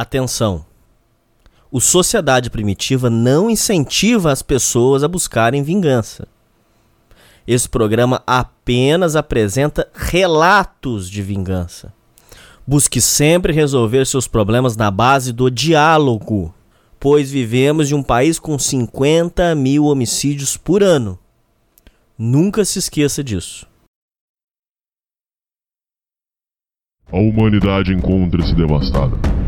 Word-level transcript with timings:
Atenção! 0.00 0.64
O 1.72 1.80
Sociedade 1.80 2.50
Primitiva 2.50 3.10
não 3.10 3.50
incentiva 3.50 4.30
as 4.30 4.42
pessoas 4.42 5.02
a 5.02 5.08
buscarem 5.08 5.60
vingança. 5.64 6.28
Esse 7.44 7.68
programa 7.68 8.22
apenas 8.24 9.16
apresenta 9.16 9.88
relatos 9.92 11.10
de 11.10 11.20
vingança. 11.20 11.92
Busque 12.64 13.00
sempre 13.00 13.52
resolver 13.52 14.06
seus 14.06 14.28
problemas 14.28 14.76
na 14.76 14.88
base 14.88 15.32
do 15.32 15.50
diálogo, 15.50 16.54
pois 17.00 17.32
vivemos 17.32 17.90
em 17.90 17.94
um 17.96 18.02
país 18.04 18.38
com 18.38 18.56
50 18.56 19.52
mil 19.56 19.86
homicídios 19.86 20.56
por 20.56 20.80
ano. 20.80 21.18
Nunca 22.16 22.64
se 22.64 22.78
esqueça 22.78 23.24
disso. 23.24 23.66
A 27.10 27.16
humanidade 27.16 27.92
encontra-se 27.92 28.54
devastada. 28.54 29.47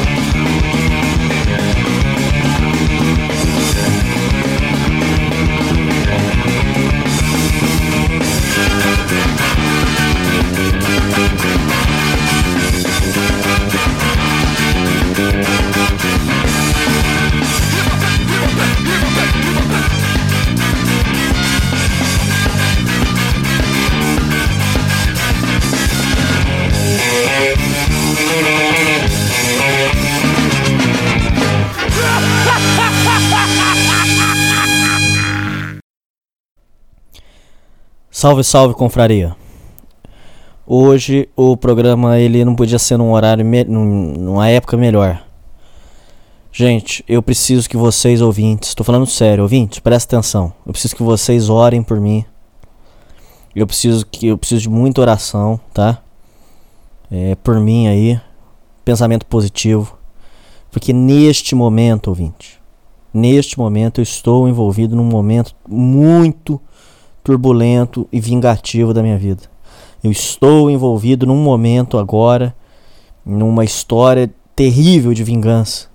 Salve, 38.21 38.43
salve, 38.43 38.75
confraria. 38.75 39.35
Hoje 40.63 41.27
o 41.35 41.57
programa 41.57 42.19
ele 42.19 42.45
não 42.45 42.53
podia 42.53 42.77
ser 42.77 42.95
num 42.95 43.13
horário, 43.13 43.43
numa 43.67 44.47
época 44.47 44.77
melhor. 44.77 45.25
Gente, 46.51 47.03
eu 47.07 47.23
preciso 47.23 47.67
que 47.67 47.75
vocês 47.75 48.21
ouvintes, 48.21 48.69
estou 48.69 48.85
falando 48.85 49.07
sério, 49.07 49.41
ouvintes, 49.41 49.79
presta 49.79 50.15
atenção. 50.15 50.53
Eu 50.63 50.71
preciso 50.71 50.95
que 50.95 51.01
vocês 51.01 51.49
orem 51.49 51.81
por 51.81 51.99
mim. 51.99 52.23
Eu 53.55 53.65
preciso 53.65 54.05
que 54.05 54.27
eu 54.27 54.37
preciso 54.37 54.61
de 54.61 54.69
muita 54.69 55.01
oração, 55.01 55.59
tá? 55.73 56.03
É, 57.09 57.33
por 57.33 57.59
mim 57.59 57.87
aí, 57.87 58.21
pensamento 58.85 59.25
positivo, 59.25 59.97
porque 60.69 60.93
neste 60.93 61.55
momento, 61.55 62.09
ouvinte, 62.09 62.61
neste 63.11 63.57
momento 63.57 63.99
eu 63.99 64.03
estou 64.03 64.47
envolvido 64.47 64.95
num 64.95 65.05
momento 65.05 65.55
muito 65.67 66.61
turbulento 67.23 68.07
e 68.11 68.19
vingativo 68.19 68.93
da 68.93 69.01
minha 69.01 69.17
vida. 69.17 69.43
Eu 70.03 70.11
estou 70.11 70.69
envolvido 70.69 71.25
num 71.25 71.37
momento 71.37 71.97
agora, 71.97 72.55
numa 73.25 73.63
história 73.63 74.31
terrível 74.55 75.13
de 75.13 75.23
vingança 75.23 75.87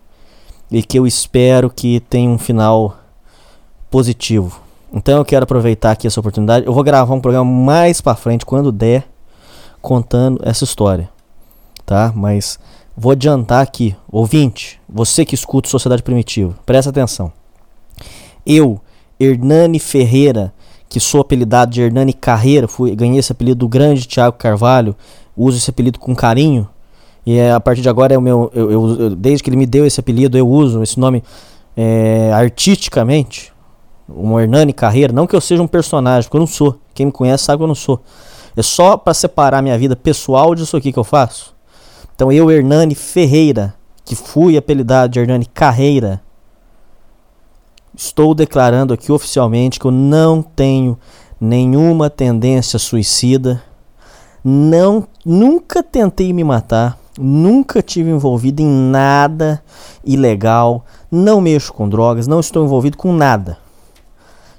e 0.70 0.82
que 0.82 0.98
eu 0.98 1.06
espero 1.06 1.70
que 1.70 2.00
tenha 2.00 2.30
um 2.30 2.38
final 2.38 2.96
positivo. 3.90 4.60
Então 4.92 5.18
eu 5.18 5.24
quero 5.24 5.44
aproveitar 5.44 5.92
aqui 5.92 6.06
essa 6.06 6.20
oportunidade. 6.20 6.66
Eu 6.66 6.72
vou 6.72 6.84
gravar 6.84 7.14
um 7.14 7.20
programa 7.20 7.50
mais 7.50 8.00
para 8.00 8.14
frente 8.14 8.46
quando 8.46 8.70
der 8.70 9.06
contando 9.82 10.40
essa 10.42 10.64
história, 10.64 11.08
tá? 11.84 12.12
Mas 12.14 12.58
vou 12.96 13.12
adiantar 13.12 13.62
aqui, 13.62 13.94
ouvinte, 14.10 14.80
você 14.88 15.24
que 15.24 15.34
escuta 15.34 15.68
Sociedade 15.68 16.02
Primitiva, 16.02 16.56
presta 16.64 16.90
atenção. 16.90 17.32
Eu, 18.44 18.80
Hernani 19.18 19.78
Ferreira, 19.78 20.52
que 20.96 21.00
sou 21.00 21.20
apelidado 21.20 21.72
de 21.72 21.82
Hernani 21.82 22.14
Carreira, 22.14 22.66
fui, 22.66 22.96
ganhei 22.96 23.18
esse 23.18 23.30
apelido 23.30 23.58
do 23.58 23.68
grande 23.68 24.06
Tiago 24.06 24.38
Carvalho, 24.38 24.96
uso 25.36 25.58
esse 25.58 25.68
apelido 25.68 25.98
com 25.98 26.16
carinho. 26.16 26.66
E 27.26 27.36
é, 27.36 27.52
a 27.52 27.60
partir 27.60 27.82
de 27.82 27.88
agora 27.90 28.14
é 28.14 28.16
o 28.16 28.20
meu. 28.22 28.50
Eu, 28.54 28.70
eu, 28.70 29.00
eu, 29.00 29.10
desde 29.14 29.44
que 29.44 29.50
ele 29.50 29.58
me 29.58 29.66
deu 29.66 29.84
esse 29.84 30.00
apelido, 30.00 30.38
eu 30.38 30.48
uso 30.48 30.82
esse 30.82 30.98
nome 30.98 31.22
é, 31.76 32.32
artisticamente. 32.32 33.52
Um 34.08 34.40
Hernani 34.40 34.72
Carreira. 34.72 35.12
Não 35.12 35.26
que 35.26 35.36
eu 35.36 35.40
seja 35.42 35.62
um 35.62 35.66
personagem, 35.66 36.22
porque 36.22 36.38
eu 36.38 36.40
não 36.40 36.46
sou. 36.46 36.78
Quem 36.94 37.04
me 37.04 37.12
conhece 37.12 37.44
sabe 37.44 37.58
que 37.58 37.64
eu 37.64 37.68
não 37.68 37.74
sou. 37.74 38.00
É 38.56 38.62
só 38.62 38.96
para 38.96 39.12
separar 39.12 39.60
minha 39.60 39.76
vida 39.76 39.94
pessoal 39.94 40.54
disso 40.54 40.78
aqui 40.78 40.94
que 40.94 40.98
eu 40.98 41.04
faço. 41.04 41.54
Então 42.14 42.32
eu, 42.32 42.50
Hernani 42.50 42.94
Ferreira, 42.94 43.74
que 44.02 44.16
fui 44.16 44.56
apelidado 44.56 45.12
de 45.12 45.20
Hernani 45.20 45.44
Carreira, 45.44 46.22
Estou 47.96 48.34
declarando 48.34 48.92
aqui 48.92 49.10
oficialmente 49.10 49.80
que 49.80 49.86
eu 49.86 49.90
não 49.90 50.42
tenho 50.42 50.98
nenhuma 51.40 52.10
tendência 52.10 52.78
suicida. 52.78 53.62
Não, 54.44 55.08
nunca 55.24 55.82
tentei 55.82 56.30
me 56.30 56.44
matar, 56.44 56.98
nunca 57.18 57.80
tive 57.80 58.10
envolvido 58.10 58.60
em 58.60 58.66
nada 58.66 59.62
ilegal, 60.04 60.84
não 61.10 61.40
mexo 61.40 61.72
com 61.72 61.88
drogas, 61.88 62.26
não 62.26 62.38
estou 62.38 62.66
envolvido 62.66 62.98
com 62.98 63.14
nada. 63.14 63.56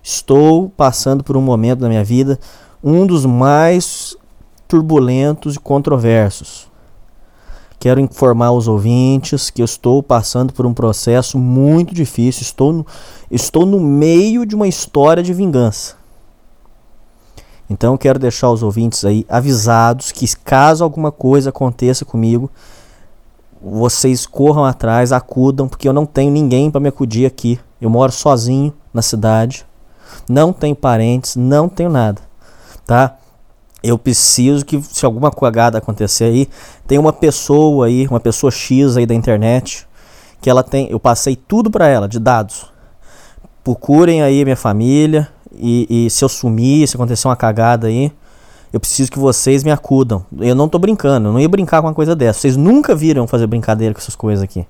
Estou 0.01 0.69
passando 0.69 1.23
por 1.23 1.37
um 1.37 1.41
momento 1.41 1.81
da 1.81 1.89
minha 1.89 2.03
vida, 2.03 2.39
um 2.83 3.05
dos 3.05 3.23
mais 3.23 4.17
turbulentos 4.67 5.55
e 5.55 5.59
controversos. 5.59 6.66
Quero 7.79 7.99
informar 7.99 8.51
os 8.51 8.67
ouvintes 8.67 9.49
que 9.49 9.61
eu 9.61 9.65
estou 9.65 10.01
passando 10.01 10.51
por 10.51 10.65
um 10.65 10.73
processo 10.73 11.37
muito 11.37 11.93
difícil. 11.93 12.41
Estou 12.41 12.73
no, 12.73 12.85
estou 13.29 13.65
no 13.65 13.79
meio 13.79 14.45
de 14.45 14.55
uma 14.55 14.67
história 14.67 15.21
de 15.21 15.33
vingança. 15.33 15.95
Então 17.69 17.97
quero 17.97 18.17
deixar 18.17 18.49
os 18.49 18.63
ouvintes 18.63 19.03
aí 19.03 19.25
avisados 19.27 20.11
que 20.11 20.25
caso 20.37 20.83
alguma 20.83 21.11
coisa 21.11 21.49
aconteça 21.49 22.05
comigo, 22.05 22.49
vocês 23.61 24.25
corram 24.25 24.63
atrás, 24.63 25.11
acudam, 25.11 25.67
porque 25.67 25.87
eu 25.87 25.93
não 25.93 26.05
tenho 26.05 26.31
ninguém 26.31 26.71
para 26.71 26.79
me 26.79 26.89
acudir 26.89 27.25
aqui. 27.25 27.59
Eu 27.81 27.89
moro 27.89 28.11
sozinho 28.11 28.73
na 28.93 29.01
cidade, 29.01 29.65
não 30.29 30.53
tenho 30.53 30.75
parentes, 30.75 31.35
não 31.35 31.67
tenho 31.67 31.89
nada, 31.89 32.21
tá? 32.85 33.17
Eu 33.87 33.97
preciso 33.97 34.65
que 34.65 34.81
se 34.81 35.05
alguma 35.05 35.31
cagada 35.31 35.77
acontecer 35.77 36.25
aí, 36.25 36.49
tem 36.85 36.97
uma 36.97 37.13
pessoa 37.13 37.87
aí, 37.87 38.07
uma 38.07 38.19
pessoa 38.19 38.51
X 38.51 38.97
aí 38.97 39.05
da 39.05 39.13
internet, 39.13 39.87
que 40.41 40.49
ela 40.49 40.63
tem, 40.63 40.87
eu 40.89 40.99
passei 40.99 41.35
tudo 41.35 41.69
para 41.69 41.87
ela 41.87 42.07
de 42.07 42.19
dados. 42.19 42.71
Procurem 43.63 44.21
aí 44.21 44.43
minha 44.43 44.55
família 44.55 45.27
e, 45.53 46.05
e, 46.05 46.09
se 46.09 46.23
eu 46.23 46.29
sumir, 46.29 46.87
se 46.87 46.95
acontecer 46.95 47.27
uma 47.27 47.35
cagada 47.35 47.87
aí, 47.87 48.11
eu 48.71 48.79
preciso 48.79 49.11
que 49.11 49.19
vocês 49.19 49.63
me 49.63 49.71
acudam. 49.71 50.25
Eu 50.39 50.55
não 50.55 50.69
tô 50.69 50.77
brincando, 50.79 51.27
eu 51.27 51.33
não 51.33 51.39
ia 51.39 51.49
brincar 51.49 51.81
com 51.81 51.87
uma 51.87 51.93
coisa 51.93 52.15
dessa. 52.15 52.39
Vocês 52.39 52.57
nunca 52.57 52.95
viram 52.95 53.27
fazer 53.27 53.47
brincadeira 53.47 53.93
com 53.93 53.99
essas 53.99 54.15
coisas 54.15 54.43
aqui. 54.43 54.65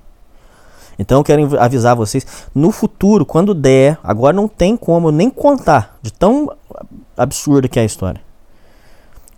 Então 0.98 1.18
eu 1.18 1.24
quero 1.24 1.60
avisar 1.60 1.94
vocês, 1.94 2.26
no 2.54 2.72
futuro, 2.72 3.24
quando 3.24 3.54
der, 3.54 3.98
agora 4.02 4.34
não 4.34 4.48
tem 4.48 4.76
como 4.76 5.12
nem 5.12 5.30
contar 5.30 5.96
de 6.02 6.12
tão 6.12 6.50
absurda 7.16 7.68
que 7.68 7.78
é 7.78 7.82
a 7.82 7.84
história. 7.84 8.27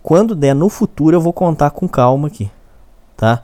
Quando 0.03 0.35
der 0.35 0.55
no 0.55 0.69
futuro, 0.69 1.15
eu 1.15 1.21
vou 1.21 1.33
contar 1.33 1.71
com 1.71 1.87
calma 1.87 2.27
aqui, 2.27 2.49
tá? 3.15 3.43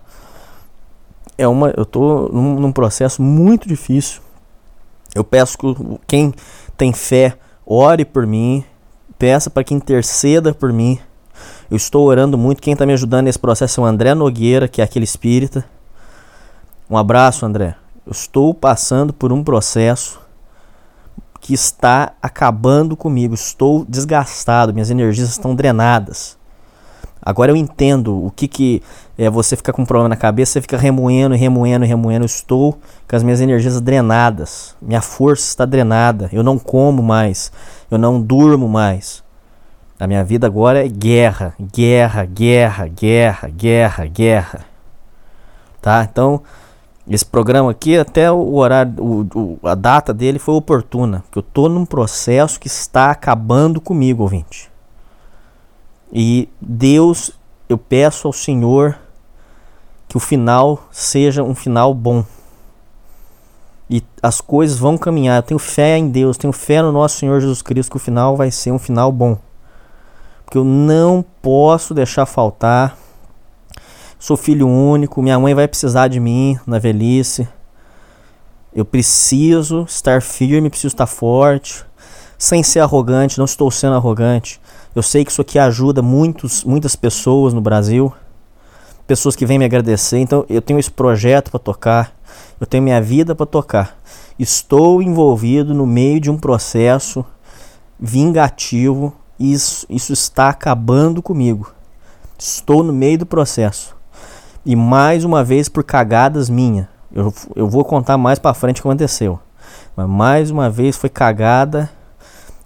É 1.37 1.47
uma, 1.47 1.71
eu 1.77 1.85
tô 1.85 2.29
num, 2.29 2.59
num 2.59 2.71
processo 2.71 3.21
muito 3.21 3.67
difícil. 3.67 4.21
Eu 5.13 5.23
peço 5.23 5.57
que 5.57 5.67
quem 6.07 6.33
tem 6.75 6.91
fé 6.91 7.37
ore 7.65 8.05
por 8.05 8.25
mim, 8.25 8.63
peça 9.19 9.49
para 9.49 9.63
que 9.63 9.73
interceda 9.73 10.53
por 10.53 10.73
mim. 10.73 10.99
Eu 11.69 11.77
estou 11.77 12.07
orando 12.07 12.37
muito. 12.37 12.61
Quem 12.61 12.73
está 12.73 12.85
me 12.85 12.93
ajudando 12.93 13.25
nesse 13.25 13.39
processo 13.39 13.81
é 13.81 13.83
o 13.83 13.87
André 13.87 14.15
Nogueira, 14.15 14.67
que 14.67 14.81
é 14.81 14.83
aquele 14.83 15.05
espírita. 15.05 15.65
Um 16.89 16.97
abraço, 16.97 17.45
André. 17.45 17.75
Eu 18.05 18.11
estou 18.11 18.53
passando 18.53 19.11
por 19.11 19.33
um 19.33 19.43
processo 19.43 20.19
que 21.41 21.53
está 21.53 22.13
acabando 22.21 22.95
comigo. 22.95 23.33
Estou 23.33 23.85
desgastado, 23.85 24.73
minhas 24.73 24.89
energias 24.89 25.29
estão 25.29 25.53
drenadas. 25.53 26.36
Agora 27.27 27.51
eu 27.51 27.57
entendo 27.57 28.25
o 28.25 28.31
que 28.31 28.47
que 28.47 28.81
é 29.17 29.29
você 29.29 29.57
ficar 29.57 29.73
com 29.73 29.81
um 29.81 29.85
problema 29.85 30.07
na 30.07 30.15
cabeça, 30.15 30.53
você 30.53 30.61
fica 30.61 30.77
remoendo, 30.77 31.35
remoendo, 31.35 31.85
remoendo. 31.85 32.23
Eu 32.23 32.25
estou 32.25 32.79
com 33.05 33.15
as 33.17 33.21
minhas 33.21 33.41
energias 33.41 33.81
drenadas. 33.81 34.77
Minha 34.81 35.01
força 35.01 35.43
está 35.43 35.65
drenada. 35.65 36.29
Eu 36.31 36.41
não 36.41 36.57
como 36.57 37.03
mais. 37.03 37.51
Eu 37.91 37.97
não 37.97 38.21
durmo 38.21 38.69
mais. 38.69 39.21
A 39.99 40.07
minha 40.07 40.23
vida 40.23 40.47
agora 40.47 40.85
é 40.85 40.87
guerra, 40.87 41.53
guerra, 41.59 42.23
guerra, 42.23 42.87
guerra, 42.87 43.49
guerra, 43.49 44.05
guerra. 44.05 44.65
Tá? 45.81 46.07
Então, 46.09 46.41
esse 47.09 47.25
programa 47.25 47.71
aqui, 47.71 47.97
até 47.97 48.31
o 48.31 48.55
horário, 48.55 48.93
o, 49.03 49.27
o, 49.35 49.67
a 49.67 49.75
data 49.75 50.13
dele 50.13 50.39
foi 50.39 50.55
oportuna. 50.55 51.25
Porque 51.25 51.39
eu 51.39 51.43
tô 51.43 51.67
num 51.67 51.85
processo 51.85 52.57
que 52.57 52.67
está 52.67 53.11
acabando 53.11 53.81
comigo, 53.81 54.23
ouvinte. 54.23 54.71
E 56.11 56.47
Deus, 56.61 57.31
eu 57.67 57.77
peço 57.77 58.27
ao 58.27 58.33
Senhor 58.33 58.97
que 60.07 60.17
o 60.17 60.19
final 60.19 60.87
seja 60.91 61.43
um 61.43 61.53
final 61.53 61.93
bom. 61.93 62.23
E 63.89 64.03
as 64.21 64.41
coisas 64.41 64.77
vão 64.77 64.97
caminhar. 64.97 65.37
Eu 65.37 65.43
tenho 65.43 65.59
fé 65.59 65.97
em 65.97 66.09
Deus, 66.09 66.37
tenho 66.37 66.53
fé 66.53 66.81
no 66.81 66.91
nosso 66.91 67.17
Senhor 67.17 67.39
Jesus 67.39 67.61
Cristo 67.61 67.91
que 67.91 67.97
o 67.97 67.99
final 67.99 68.35
vai 68.35 68.51
ser 68.51 68.71
um 68.71 68.79
final 68.79 69.11
bom. 69.11 69.37
Porque 70.43 70.57
eu 70.57 70.63
não 70.63 71.23
posso 71.41 71.93
deixar 71.93 72.25
faltar. 72.25 72.97
Sou 74.19 74.35
filho 74.35 74.67
único, 74.67 75.21
minha 75.21 75.39
mãe 75.39 75.53
vai 75.53 75.67
precisar 75.67 76.07
de 76.07 76.19
mim 76.19 76.57
na 76.65 76.79
velhice. 76.79 77.47
Eu 78.73 78.85
preciso 78.85 79.83
estar 79.83 80.21
firme, 80.21 80.69
preciso 80.69 80.93
estar 80.93 81.07
forte, 81.07 81.85
sem 82.37 82.63
ser 82.63 82.79
arrogante, 82.79 83.37
não 83.37 83.45
estou 83.45 83.69
sendo 83.71 83.95
arrogante. 83.95 84.59
Eu 84.97 85.03
sei 85.03 85.23
que 85.23 85.29
isso 85.29 85.41
aqui 85.41 85.59
ajuda 85.59 86.01
muitos, 86.01 86.63
muitas 86.63 86.95
pessoas 86.95 87.53
no 87.53 87.61
Brasil, 87.61 88.11
pessoas 89.05 89.35
que 89.35 89.45
vêm 89.45 89.59
me 89.59 89.65
agradecer. 89.65 90.17
Então 90.17 90.43
eu 90.49 90.59
tenho 90.59 90.79
esse 90.79 90.89
projeto 90.89 91.51
para 91.51 91.59
tocar, 91.59 92.15
eu 92.59 92.65
tenho 92.65 92.81
minha 92.81 92.99
vida 92.99 93.35
para 93.35 93.45
tocar. 93.45 93.95
Estou 94.39 94.99
envolvido 94.99 95.71
no 95.71 95.85
meio 95.85 96.19
de 96.19 96.31
um 96.31 96.37
processo 96.39 97.23
vingativo. 97.99 99.13
Isso, 99.39 99.85
isso 99.87 100.13
está 100.13 100.49
acabando 100.49 101.21
comigo. 101.21 101.71
Estou 102.35 102.81
no 102.81 102.91
meio 102.91 103.19
do 103.19 103.25
processo. 103.27 103.95
E 104.65 104.75
mais 104.75 105.23
uma 105.23 105.43
vez 105.43 105.69
por 105.69 105.83
cagadas 105.83 106.49
minha. 106.49 106.89
Eu, 107.13 107.31
eu 107.55 107.69
vou 107.69 107.85
contar 107.85 108.17
mais 108.17 108.39
para 108.39 108.51
frente 108.55 108.79
o 108.79 108.81
que 108.81 108.87
aconteceu. 108.87 109.39
Mas 109.95 110.09
mais 110.09 110.49
uma 110.49 110.71
vez 110.71 110.97
foi 110.97 111.07
cagada 111.07 111.87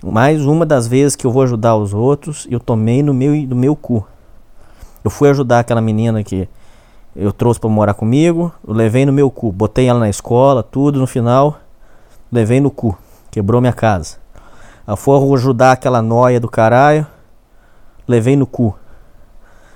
mais 0.03 0.45
uma 0.45 0.65
das 0.65 0.87
vezes 0.87 1.15
que 1.15 1.27
eu 1.27 1.31
vou 1.31 1.43
ajudar 1.43 1.75
os 1.75 1.93
outros, 1.93 2.47
eu 2.49 2.59
tomei 2.59 3.03
no 3.03 3.13
meu, 3.13 3.35
no 3.47 3.55
meu 3.55 3.75
cu. 3.75 4.05
Eu 5.03 5.11
fui 5.11 5.29
ajudar 5.29 5.59
aquela 5.59 5.81
menina 5.81 6.23
que 6.23 6.49
eu 7.15 7.31
trouxe 7.31 7.59
para 7.59 7.69
morar 7.69 7.93
comigo, 7.93 8.51
eu 8.65 8.73
levei 8.73 9.05
no 9.05 9.11
meu 9.11 9.29
cu, 9.29 9.51
botei 9.51 9.87
ela 9.87 9.99
na 9.99 10.09
escola, 10.09 10.63
tudo 10.63 10.99
no 10.99 11.05
final, 11.05 11.59
levei 12.31 12.59
no 12.59 12.71
cu, 12.71 12.97
quebrou 13.29 13.61
minha 13.61 13.73
casa. 13.73 14.17
Eu 14.87 14.97
fui 14.97 15.15
ajudar 15.35 15.73
aquela 15.73 16.01
noia 16.01 16.39
do 16.39 16.49
caralho, 16.49 17.05
levei 18.07 18.35
no 18.35 18.47
cu. 18.47 18.75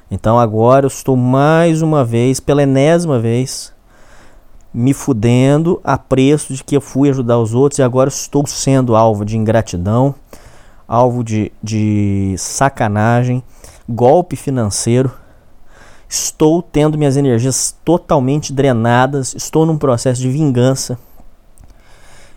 Então 0.09 0.39
agora 0.39 0.85
eu 0.85 0.87
estou 0.87 1.15
mais 1.15 1.81
uma 1.81 2.03
vez, 2.03 2.39
pela 2.39 2.63
enésima 2.63 3.19
vez, 3.19 3.74
me 4.77 4.93
fudendo 4.93 5.79
a 5.85 5.97
preço 5.97 6.53
de 6.53 6.61
que 6.61 6.75
eu 6.75 6.81
fui 6.81 7.09
ajudar 7.09 7.39
os 7.39 7.53
outros 7.53 7.79
e 7.79 7.81
agora 7.81 8.09
estou 8.09 8.45
sendo 8.45 8.93
alvo 8.93 9.23
de 9.23 9.37
ingratidão, 9.37 10.13
alvo 10.85 11.23
de, 11.23 11.49
de 11.63 12.35
sacanagem, 12.37 13.41
golpe 13.87 14.35
financeiro. 14.35 15.09
Estou 16.09 16.61
tendo 16.61 16.97
minhas 16.97 17.15
energias 17.15 17.73
totalmente 17.85 18.51
drenadas, 18.51 19.33
estou 19.33 19.65
num 19.65 19.77
processo 19.77 20.19
de 20.19 20.29
vingança. 20.29 20.99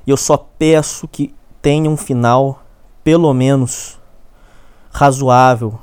E 0.07 0.11
eu 0.11 0.17
só 0.17 0.37
peço 0.37 1.09
que 1.09 1.35
tenha 1.61 1.91
um 1.91 1.97
final, 1.97 2.63
pelo 3.03 3.35
menos, 3.35 3.99
razoável 4.93 5.77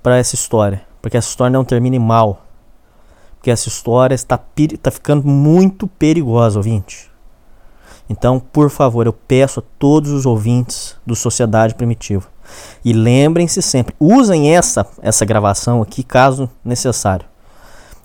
para 0.00 0.16
essa 0.16 0.36
história, 0.36 0.86
porque 1.02 1.16
essa 1.16 1.28
história 1.28 1.50
não 1.50 1.64
termine 1.64 1.98
mal 1.98 2.45
que 3.42 3.50
essa 3.50 3.68
história 3.68 4.14
está, 4.14 4.40
está 4.56 4.90
ficando 4.90 5.26
muito 5.26 5.86
perigosa, 5.86 6.58
ouvinte. 6.58 7.10
Então, 8.08 8.38
por 8.38 8.70
favor, 8.70 9.06
eu 9.06 9.12
peço 9.12 9.60
a 9.60 9.62
todos 9.78 10.10
os 10.10 10.26
ouvintes 10.26 10.96
do 11.04 11.16
Sociedade 11.16 11.74
Primitiva. 11.74 12.28
E 12.84 12.92
lembrem-se 12.92 13.60
sempre, 13.60 13.94
usem 13.98 14.54
essa, 14.54 14.86
essa 15.02 15.24
gravação 15.24 15.82
aqui 15.82 16.02
caso 16.02 16.48
necessário. 16.64 17.26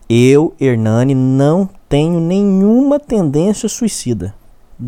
Eu, 0.10 0.54
Hernani, 0.60 1.14
não 1.16 1.70
tenho 1.88 2.20
nenhuma 2.20 3.00
tendência 3.00 3.70
suicida. 3.70 4.34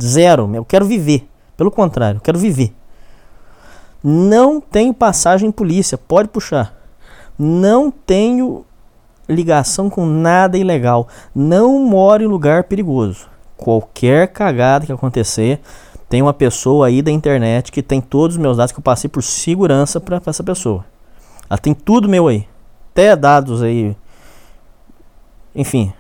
Zero. 0.02 0.50
Eu 0.54 0.66
quero 0.66 0.86
viver. 0.86 1.28
Pelo 1.56 1.72
contrário, 1.72 2.18
eu 2.18 2.22
quero 2.22 2.38
viver. 2.38 2.74
Não 4.04 4.60
tenho 4.60 4.94
passagem 4.94 5.48
em 5.48 5.52
polícia. 5.52 5.98
Pode 5.98 6.28
puxar. 6.28 6.76
Não 7.40 7.90
tenho 7.90 8.66
ligação 9.28 9.90
com 9.90 10.06
nada 10.06 10.58
ilegal. 10.58 11.08
Não 11.34 11.80
moro 11.80 12.24
em 12.24 12.28
lugar 12.28 12.66
perigoso. 12.66 13.28
Qualquer 13.58 14.28
cagada 14.28 14.86
que 14.86 14.92
acontecer, 14.92 15.62
tem 16.10 16.22
uma 16.22 16.34
pessoa 16.34 16.88
aí 16.88 17.02
da 17.02 17.12
internet 17.12 17.72
que 17.72 17.82
tem 17.82 18.02
todos 18.02 18.36
os 18.36 18.42
meus 18.42 18.58
dados 18.58 18.72
que 18.72 18.80
eu 18.80 18.84
passei 18.84 19.10
por 19.10 19.24
segurança 19.24 20.00
para 20.00 20.22
essa 20.26 20.44
pessoa. 20.44 20.86
Ela 21.50 21.58
tem 21.58 21.74
tudo 21.74 22.10
meu 22.10 22.28
aí. 22.28 22.48
Até 22.92 23.16
dados 23.16 23.64
aí. 23.64 23.96
Enfim, 25.56 25.94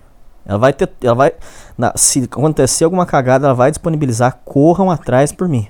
ela 0.45 0.57
vai 0.57 0.73
ter, 0.73 0.89
ela 1.01 1.15
vai, 1.15 1.33
na, 1.77 1.93
se 1.95 2.23
acontecer 2.23 2.83
alguma 2.83 3.05
cagada, 3.05 3.47
ela 3.47 3.55
vai 3.55 3.71
disponibilizar. 3.71 4.39
Corram 4.43 4.91
atrás 4.91 5.31
por 5.31 5.47
mim. 5.47 5.67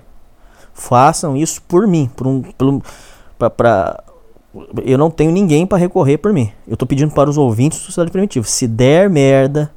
Façam 0.74 1.38
isso 1.38 1.62
por 1.62 1.86
mim, 1.88 2.10
por 2.16 2.26
um, 2.26 2.42
pelo, 2.42 2.82
para 3.38 4.04
eu 4.86 4.98
não 4.98 5.10
tenho 5.10 5.32
ninguém 5.32 5.66
para 5.66 5.78
recorrer 5.78 6.18
por 6.18 6.32
mim. 6.32 6.52
Eu 6.68 6.78
tô 6.78 6.86
pedindo 6.86 7.14
para 7.14 7.30
os 7.30 7.38
ouvintes 7.38 7.80
do 7.80 7.86
Sociedade 7.86 8.12
Primitiva. 8.12 8.46
Se 8.46 8.68
der 8.68 9.10
merda, 9.10 9.72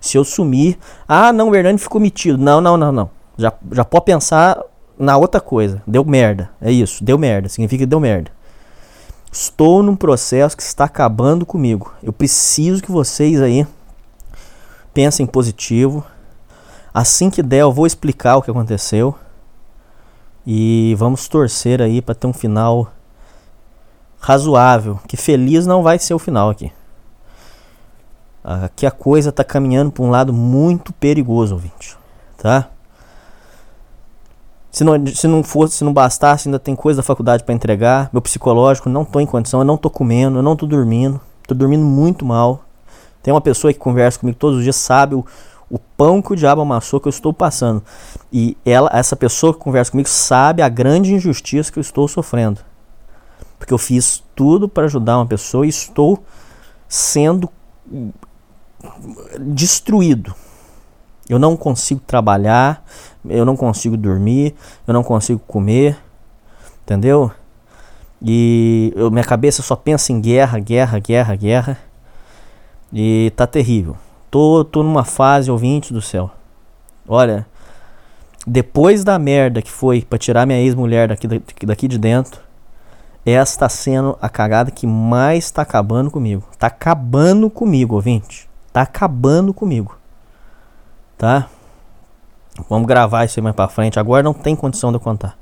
se 0.00 0.16
eu 0.16 0.24
sumir. 0.24 0.78
Ah, 1.06 1.32
não, 1.32 1.50
o 1.50 1.54
Hernani 1.54 1.78
ficou 1.78 2.00
metido. 2.00 2.38
Não, 2.38 2.60
não, 2.60 2.76
não, 2.76 2.90
não. 2.90 3.10
Já, 3.36 3.52
já 3.70 3.84
pode 3.84 4.06
pensar 4.06 4.60
na 4.98 5.16
outra 5.16 5.40
coisa. 5.40 5.82
Deu 5.86 6.04
merda. 6.04 6.50
É 6.60 6.70
isso, 6.72 7.04
deu 7.04 7.18
merda. 7.18 7.48
Significa 7.48 7.82
que 7.82 7.86
deu 7.86 8.00
merda. 8.00 8.30
Estou 9.30 9.82
num 9.82 9.96
processo 9.96 10.56
que 10.56 10.62
está 10.62 10.84
acabando 10.84 11.46
comigo. 11.46 11.92
Eu 12.02 12.12
preciso 12.12 12.82
que 12.82 12.90
vocês 12.90 13.40
aí 13.40 13.66
pensem 14.92 15.26
positivo. 15.26 16.04
Assim 16.92 17.30
que 17.30 17.42
der, 17.42 17.62
eu 17.62 17.72
vou 17.72 17.86
explicar 17.86 18.36
o 18.36 18.42
que 18.42 18.50
aconteceu. 18.50 19.14
E 20.46 20.94
vamos 20.98 21.28
torcer 21.28 21.80
aí 21.80 22.02
para 22.02 22.14
ter 22.14 22.26
um 22.26 22.32
final 22.32 22.92
razoável, 24.22 25.00
que 25.08 25.16
feliz 25.16 25.66
não 25.66 25.82
vai 25.82 25.98
ser 25.98 26.14
o 26.14 26.18
final 26.18 26.48
aqui. 26.48 26.72
Aqui 28.42 28.86
a 28.86 28.90
coisa 28.90 29.30
está 29.30 29.42
caminhando 29.42 29.90
para 29.90 30.04
um 30.04 30.10
lado 30.10 30.32
muito 30.32 30.92
perigoso, 30.92 31.54
ouvinte, 31.54 31.96
tá? 32.38 32.68
Se 34.70 34.84
não, 34.84 35.06
se 35.06 35.26
não 35.26 35.42
fosse, 35.42 35.76
se 35.76 35.84
não 35.84 35.92
bastasse, 35.92 36.48
ainda 36.48 36.58
tem 36.58 36.74
coisa 36.74 36.98
da 36.98 37.02
faculdade 37.02 37.44
para 37.44 37.54
entregar. 37.54 38.08
Meu 38.12 38.22
psicológico 38.22 38.88
não 38.88 39.04
tô 39.04 39.20
em 39.20 39.26
condição, 39.26 39.60
eu 39.60 39.64
não 39.64 39.76
tô 39.76 39.90
comendo, 39.90 40.38
eu 40.38 40.42
não 40.42 40.56
tô 40.56 40.66
dormindo, 40.66 41.20
tô 41.46 41.54
dormindo 41.54 41.84
muito 41.84 42.24
mal. 42.24 42.64
Tem 43.22 43.34
uma 43.34 43.40
pessoa 43.40 43.72
que 43.72 43.78
conversa 43.78 44.20
comigo 44.20 44.38
todos 44.38 44.58
os 44.58 44.64
dias, 44.64 44.76
sabe 44.76 45.14
o, 45.14 45.26
o 45.68 45.78
pão 45.78 46.22
que 46.22 46.32
o 46.32 46.36
diabo 46.36 46.62
amassou 46.62 47.00
que 47.00 47.08
eu 47.08 47.10
estou 47.10 47.32
passando. 47.32 47.82
E 48.32 48.56
ela, 48.64 48.88
essa 48.92 49.14
pessoa 49.14 49.52
que 49.52 49.58
conversa 49.58 49.90
comigo 49.90 50.08
sabe 50.08 50.62
a 50.62 50.68
grande 50.68 51.12
injustiça 51.12 51.70
que 51.70 51.78
eu 51.78 51.82
estou 51.82 52.08
sofrendo 52.08 52.60
porque 53.62 53.72
eu 53.72 53.78
fiz 53.78 54.24
tudo 54.34 54.68
para 54.68 54.86
ajudar 54.86 55.18
uma 55.18 55.26
pessoa 55.26 55.64
e 55.64 55.68
estou 55.68 56.24
sendo 56.88 57.48
destruído. 59.38 60.34
Eu 61.28 61.38
não 61.38 61.56
consigo 61.56 62.00
trabalhar, 62.04 62.84
eu 63.24 63.44
não 63.44 63.54
consigo 63.54 63.96
dormir, 63.96 64.56
eu 64.84 64.92
não 64.92 65.04
consigo 65.04 65.38
comer, 65.46 65.96
entendeu? 66.82 67.30
E 68.20 68.92
eu, 68.96 69.12
minha 69.12 69.22
cabeça 69.22 69.62
só 69.62 69.76
pensa 69.76 70.12
em 70.12 70.20
guerra, 70.20 70.58
guerra, 70.58 70.98
guerra, 70.98 71.36
guerra. 71.36 71.78
E 72.92 73.32
tá 73.36 73.46
terrível. 73.46 73.96
Tô, 74.28 74.64
tô 74.64 74.82
numa 74.82 75.04
fase, 75.04 75.52
ouvinte 75.52 75.92
do 75.92 76.02
céu. 76.02 76.32
Olha, 77.06 77.46
depois 78.44 79.04
da 79.04 79.20
merda 79.20 79.62
que 79.62 79.70
foi 79.70 80.02
para 80.02 80.18
tirar 80.18 80.46
minha 80.46 80.58
ex-mulher 80.58 81.10
daqui, 81.10 81.28
daqui 81.64 81.86
de 81.86 81.96
dentro, 81.96 82.42
está 83.24 83.68
sendo 83.68 84.18
a 84.20 84.28
cagada 84.28 84.70
que 84.70 84.86
mais 84.86 85.44
está 85.44 85.62
acabando 85.62 86.10
comigo. 86.10 86.44
Tá 86.58 86.66
acabando 86.66 87.48
comigo, 87.48 87.94
ouvinte. 87.94 88.48
Tá 88.72 88.82
acabando 88.82 89.54
comigo. 89.54 89.96
Tá? 91.16 91.48
Vamos 92.68 92.86
gravar 92.86 93.24
isso 93.24 93.38
aí 93.38 93.42
mais 93.42 93.54
pra 93.54 93.68
frente. 93.68 93.98
Agora 93.98 94.22
não 94.22 94.34
tem 94.34 94.56
condição 94.56 94.90
de 94.90 94.96
eu 94.96 95.00
contar. 95.00 95.38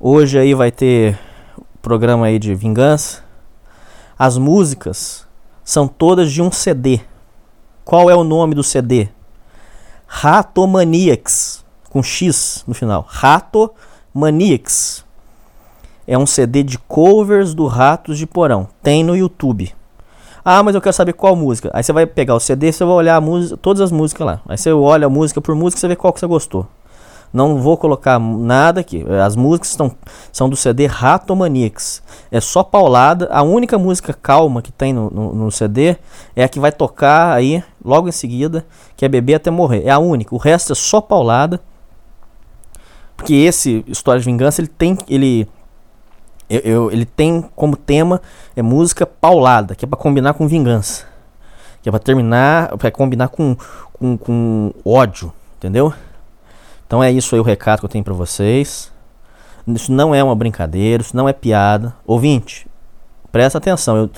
Hoje 0.00 0.38
aí 0.38 0.52
vai 0.52 0.70
ter 0.72 1.18
programa 1.80 2.26
aí 2.26 2.38
de 2.38 2.54
vingança. 2.54 3.22
As 4.18 4.36
músicas 4.36 5.26
são 5.64 5.86
todas 5.86 6.32
de 6.32 6.42
um 6.42 6.50
CD. 6.50 7.00
Qual 7.84 8.10
é 8.10 8.14
o 8.14 8.24
nome 8.24 8.54
do 8.54 8.64
CD? 8.64 9.08
Ratomaniacs, 10.06 11.64
com 11.88 12.02
X 12.02 12.64
no 12.66 12.74
final. 12.74 13.06
Ratomaniacs. 13.08 15.05
É 16.06 16.16
um 16.16 16.26
CD 16.26 16.62
de 16.62 16.78
covers 16.78 17.54
do 17.54 17.66
Ratos 17.66 18.18
de 18.18 18.26
Porão. 18.26 18.68
Tem 18.82 19.02
no 19.02 19.16
YouTube. 19.16 19.74
Ah, 20.44 20.62
mas 20.62 20.76
eu 20.76 20.80
quero 20.80 20.94
saber 20.94 21.12
qual 21.12 21.34
música. 21.34 21.70
Aí 21.74 21.82
você 21.82 21.92
vai 21.92 22.06
pegar 22.06 22.36
o 22.36 22.40
CD, 22.40 22.70
você 22.70 22.84
vai 22.84 22.94
olhar 22.94 23.20
música, 23.20 23.56
todas 23.56 23.80
as 23.80 23.90
músicas 23.90 24.26
lá. 24.26 24.40
Aí 24.48 24.56
você 24.56 24.72
olha 24.72 25.06
a 25.06 25.10
música 25.10 25.40
por 25.40 25.54
música, 25.56 25.80
você 25.80 25.88
vê 25.88 25.96
qual 25.96 26.12
que 26.12 26.20
você 26.20 26.26
gostou. 26.26 26.68
Não 27.32 27.60
vou 27.60 27.76
colocar 27.76 28.18
nada 28.18 28.80
aqui. 28.80 29.04
As 29.24 29.34
músicas 29.34 29.70
estão, 29.70 29.94
são 30.32 30.48
do 30.48 30.54
CD 30.56 30.86
Ratomaniacs. 30.86 32.02
É 32.30 32.40
só 32.40 32.62
paulada. 32.62 33.28
A 33.32 33.42
única 33.42 33.76
música 33.76 34.14
calma 34.14 34.62
que 34.62 34.70
tem 34.70 34.92
no, 34.92 35.10
no, 35.10 35.34
no, 35.34 35.50
CD 35.50 35.96
é 36.34 36.44
a 36.44 36.48
que 36.48 36.60
vai 36.60 36.70
tocar 36.70 37.32
aí 37.32 37.62
logo 37.84 38.08
em 38.08 38.12
seguida, 38.12 38.64
que 38.96 39.04
é 39.04 39.08
Beber 39.08 39.34
até 39.34 39.50
morrer. 39.50 39.82
É 39.84 39.90
a 39.90 39.98
única. 39.98 40.34
O 40.34 40.38
resto 40.38 40.72
é 40.72 40.76
só 40.76 41.00
paulada. 41.00 41.60
Porque 43.16 43.34
esse 43.34 43.84
História 43.88 44.20
de 44.20 44.26
Vingança 44.26 44.60
ele 44.60 44.68
tem 44.68 44.96
ele 45.08 45.48
eu, 46.48 46.60
eu, 46.60 46.90
ele 46.90 47.04
tem 47.04 47.42
como 47.54 47.76
tema 47.76 48.20
é 48.54 48.62
música 48.62 49.04
paulada, 49.04 49.74
que 49.74 49.84
é 49.84 49.88
para 49.88 49.98
combinar 49.98 50.34
com 50.34 50.46
vingança. 50.46 51.04
Que 51.82 51.88
é 51.88 51.92
para 51.92 52.00
terminar, 52.00 52.76
para 52.76 52.90
combinar 52.90 53.28
com, 53.28 53.56
com, 53.92 54.16
com 54.16 54.72
ódio, 54.84 55.32
entendeu? 55.56 55.92
Então 56.86 57.02
é 57.02 57.10
isso 57.10 57.34
aí 57.34 57.40
o 57.40 57.44
recado 57.44 57.80
que 57.80 57.84
eu 57.84 57.88
tenho 57.88 58.04
para 58.04 58.14
vocês. 58.14 58.92
Isso 59.66 59.90
não 59.90 60.14
é 60.14 60.22
uma 60.22 60.36
brincadeira, 60.36 61.02
isso 61.02 61.16
não 61.16 61.28
é 61.28 61.32
piada. 61.32 61.92
Ouvinte, 62.06 62.66
presta 63.32 63.58
atenção. 63.58 63.96
Eu, 63.96 64.10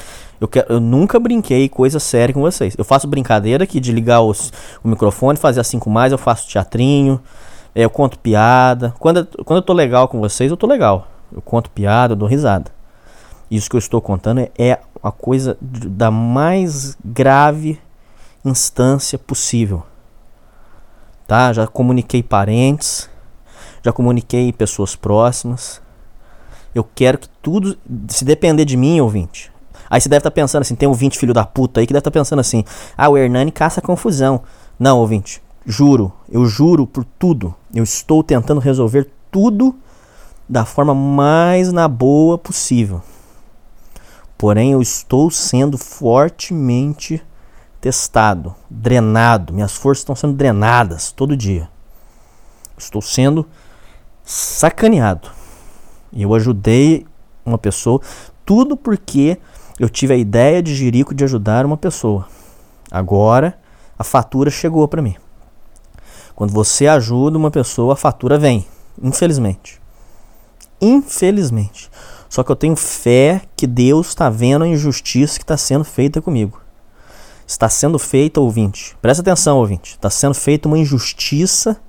eu, 0.42 0.48
quero, 0.48 0.74
eu 0.74 0.80
nunca 0.80 1.18
brinquei 1.18 1.68
coisa 1.68 1.98
séria 1.98 2.34
com 2.34 2.42
vocês. 2.42 2.74
Eu 2.76 2.84
faço 2.84 3.08
brincadeira 3.08 3.64
aqui 3.64 3.80
de 3.80 3.90
ligar 3.90 4.20
os, 4.20 4.52
o 4.84 4.88
microfone, 4.88 5.38
fazer 5.38 5.60
assim 5.60 5.78
com 5.78 5.88
mais, 5.88 6.12
eu 6.12 6.18
faço 6.18 6.46
teatrinho, 6.46 7.18
é, 7.74 7.84
eu 7.84 7.90
conto 7.90 8.18
piada. 8.18 8.94
Quando, 8.98 9.26
quando 9.44 9.58
eu 9.58 9.62
tô 9.62 9.72
legal 9.72 10.08
com 10.08 10.20
vocês, 10.20 10.50
eu 10.50 10.56
tô 10.56 10.66
legal. 10.66 11.08
Eu 11.32 11.42
conto 11.42 11.70
piada, 11.70 12.12
eu 12.12 12.16
dou 12.16 12.28
risada. 12.28 12.70
Isso 13.50 13.68
que 13.68 13.76
eu 13.76 13.78
estou 13.78 14.00
contando 14.00 14.48
é, 14.58 14.78
a 15.02 15.10
coisa 15.10 15.56
da 15.60 16.10
mais 16.10 16.96
grave 17.04 17.80
instância 18.44 19.18
possível. 19.18 19.82
Tá? 21.26 21.52
Já 21.52 21.66
comuniquei 21.66 22.22
parentes, 22.22 23.08
já 23.82 23.92
comuniquei 23.92 24.52
pessoas 24.52 24.96
próximas. 24.96 25.80
Eu 26.74 26.84
quero 26.94 27.18
que 27.18 27.28
tudo, 27.42 27.76
se 28.08 28.24
depender 28.24 28.64
de 28.64 28.76
mim, 28.76 29.00
ouvinte. 29.00 29.50
Aí 29.90 30.00
você 30.00 30.08
deve 30.08 30.20
estar 30.20 30.30
tá 30.30 30.34
pensando 30.34 30.62
assim, 30.62 30.74
tem 30.74 30.86
um 30.86 30.92
ouvinte 30.92 31.18
filho 31.18 31.32
da 31.32 31.44
puta 31.44 31.80
aí 31.80 31.86
que 31.86 31.92
deve 31.92 32.00
estar 32.00 32.10
tá 32.10 32.20
pensando 32.20 32.40
assim: 32.40 32.64
"Ah, 32.96 33.08
o 33.08 33.16
Hernani 33.16 33.50
caça 33.50 33.80
confusão". 33.80 34.42
Não, 34.78 34.98
ouvinte, 34.98 35.42
juro, 35.66 36.12
eu 36.30 36.44
juro 36.44 36.86
por 36.86 37.04
tudo. 37.04 37.54
Eu 37.74 37.82
estou 37.82 38.22
tentando 38.22 38.60
resolver 38.60 39.10
tudo 39.30 39.74
da 40.48 40.64
forma 40.64 40.94
mais 40.94 41.72
na 41.72 41.86
boa 41.86 42.38
possível. 42.38 43.02
Porém, 44.36 44.72
eu 44.72 44.80
estou 44.80 45.30
sendo 45.30 45.76
fortemente 45.76 47.22
testado, 47.80 48.54
drenado. 48.70 49.52
Minhas 49.52 49.74
forças 49.74 50.02
estão 50.02 50.14
sendo 50.14 50.34
drenadas 50.34 51.12
todo 51.12 51.36
dia. 51.36 51.68
Estou 52.76 53.02
sendo 53.02 53.46
sacaneado. 54.24 55.30
E 56.12 56.22
eu 56.22 56.32
ajudei 56.34 57.06
uma 57.44 57.58
pessoa, 57.58 58.00
tudo 58.46 58.76
porque 58.76 59.38
eu 59.78 59.88
tive 59.88 60.14
a 60.14 60.16
ideia 60.16 60.62
de 60.62 60.74
Jerico 60.74 61.14
de 61.14 61.24
ajudar 61.24 61.66
uma 61.66 61.76
pessoa. 61.76 62.28
Agora 62.90 63.58
a 63.98 64.04
fatura 64.04 64.50
chegou 64.50 64.86
para 64.86 65.02
mim. 65.02 65.16
Quando 66.34 66.52
você 66.52 66.86
ajuda 66.86 67.36
uma 67.36 67.50
pessoa, 67.50 67.94
a 67.94 67.96
fatura 67.96 68.38
vem, 68.38 68.64
infelizmente. 69.02 69.80
Infelizmente. 70.80 71.90
Só 72.28 72.42
que 72.42 72.52
eu 72.52 72.56
tenho 72.56 72.76
fé 72.76 73.42
que 73.56 73.66
Deus 73.66 74.08
está 74.08 74.28
vendo 74.28 74.64
a 74.64 74.68
injustiça 74.68 75.38
que 75.38 75.44
está 75.44 75.56
sendo 75.56 75.84
feita 75.84 76.20
comigo. 76.20 76.60
Está 77.46 77.68
sendo 77.68 77.98
feita, 77.98 78.40
ouvinte. 78.40 78.96
Presta 79.00 79.22
atenção, 79.22 79.58
ouvinte. 79.58 79.92
Está 79.92 80.10
sendo 80.10 80.34
feita 80.34 80.68
uma 80.68 80.78
injustiça 80.78 81.80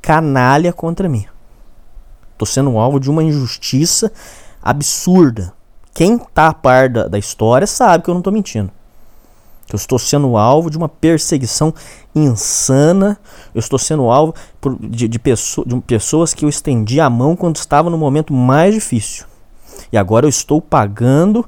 canalha 0.00 0.72
contra 0.72 1.08
mim. 1.08 1.26
Estou 2.32 2.46
sendo 2.46 2.78
alvo 2.78 2.98
de 2.98 3.10
uma 3.10 3.22
injustiça 3.22 4.10
absurda. 4.62 5.52
Quem 5.92 6.16
está 6.16 6.48
a 6.48 6.54
par 6.54 6.88
da, 6.88 7.08
da 7.08 7.18
história 7.18 7.66
sabe 7.66 8.04
que 8.04 8.10
eu 8.10 8.14
não 8.14 8.20
estou 8.20 8.32
mentindo. 8.32 8.72
Eu 9.72 9.76
estou 9.76 9.98
sendo 9.98 10.36
alvo 10.36 10.70
de 10.70 10.78
uma 10.78 10.88
perseguição 10.88 11.74
insana. 12.14 13.18
Eu 13.54 13.58
estou 13.58 13.78
sendo 13.78 14.08
alvo 14.10 14.34
por, 14.60 14.78
de, 14.78 15.08
de, 15.08 15.18
pessoa, 15.18 15.66
de 15.66 15.80
pessoas 15.80 16.32
que 16.32 16.44
eu 16.44 16.48
estendi 16.48 17.00
a 17.00 17.10
mão 17.10 17.34
quando 17.34 17.56
estava 17.56 17.90
no 17.90 17.98
momento 17.98 18.32
mais 18.32 18.74
difícil. 18.74 19.26
E 19.92 19.98
agora 19.98 20.24
eu 20.24 20.30
estou 20.30 20.60
pagando 20.60 21.46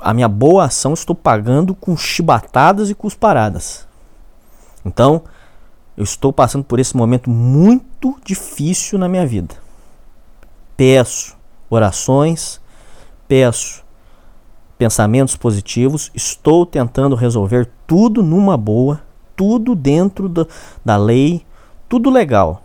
a 0.00 0.12
minha 0.12 0.28
boa 0.28 0.64
ação, 0.64 0.92
estou 0.92 1.14
pagando 1.14 1.74
com 1.74 1.96
chibatadas 1.96 2.90
e 2.90 2.94
cusparadas. 2.94 3.86
Então, 4.84 5.22
eu 5.96 6.04
estou 6.04 6.32
passando 6.32 6.64
por 6.64 6.78
esse 6.78 6.96
momento 6.96 7.30
muito 7.30 8.16
difícil 8.24 8.98
na 8.98 9.08
minha 9.08 9.26
vida. 9.26 9.54
Peço 10.76 11.36
orações, 11.70 12.60
peço 13.26 13.84
pensamentos 14.78 15.34
positivos, 15.34 16.10
estou 16.14 16.64
tentando 16.64 17.16
resolver 17.16 17.68
tudo 17.86 18.22
numa 18.22 18.56
boa, 18.56 19.02
tudo 19.36 19.74
dentro 19.74 20.28
da, 20.28 20.46
da 20.84 20.96
lei, 20.96 21.44
tudo 21.88 22.08
legal. 22.08 22.62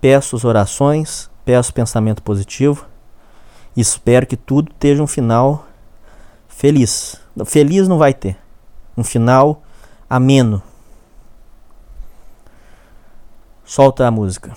Peço 0.00 0.36
as 0.36 0.44
orações, 0.44 1.30
peço 1.44 1.72
pensamento 1.72 2.22
positivo, 2.22 2.84
espero 3.76 4.26
que 4.26 4.36
tudo 4.36 4.70
esteja 4.72 5.02
um 5.02 5.06
final 5.06 5.66
feliz. 6.48 7.20
Feliz 7.46 7.86
não 7.88 7.96
vai 7.96 8.12
ter, 8.12 8.36
um 8.96 9.04
final 9.04 9.62
ameno. 10.10 10.62
Solta 13.64 14.06
a 14.06 14.10
música. 14.10 14.52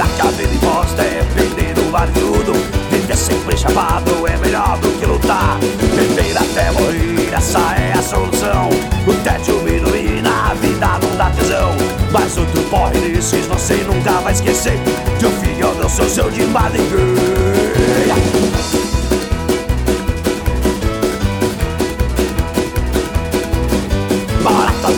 A 0.00 0.08
casa 0.16 0.32
de 0.32 0.56
é 1.02 1.22
perder 1.34 1.78
o 1.78 1.90
barulho? 1.90 2.54
Viver 2.90 3.16
sempre 3.16 3.54
chapado 3.54 4.26
é 4.26 4.36
melhor 4.38 4.78
do 4.78 4.88
que 4.98 5.04
lutar 5.04 5.58
Beber 5.94 6.38
até 6.38 6.70
morrer, 6.70 7.34
essa 7.34 7.58
é 7.76 7.92
a 7.92 8.02
solução 8.02 8.70
O 9.06 9.12
tédio 9.22 9.58
diminui, 9.58 10.22
na 10.22 10.54
vida 10.54 10.98
não 11.02 11.16
dá 11.18 11.28
tesão 11.30 11.74
Mas 12.10 12.38
outro 12.38 12.62
porre 12.70 12.98
desses 12.98 13.44
você 13.46 13.74
nunca 13.86 14.12
vai 14.22 14.32
esquecer 14.32 14.78
De 15.18 15.26
um 15.26 15.32
filho 15.32 15.66
eu 15.78 15.88
sou 15.90 16.08
seu 16.08 16.30
de 16.30 16.44
Malingueira 16.44 17.60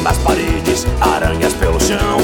nas 0.03 0.19
paredes, 0.19 0.87
aranhas 1.01 1.53
pelo 1.55 1.81
chão 1.81 2.19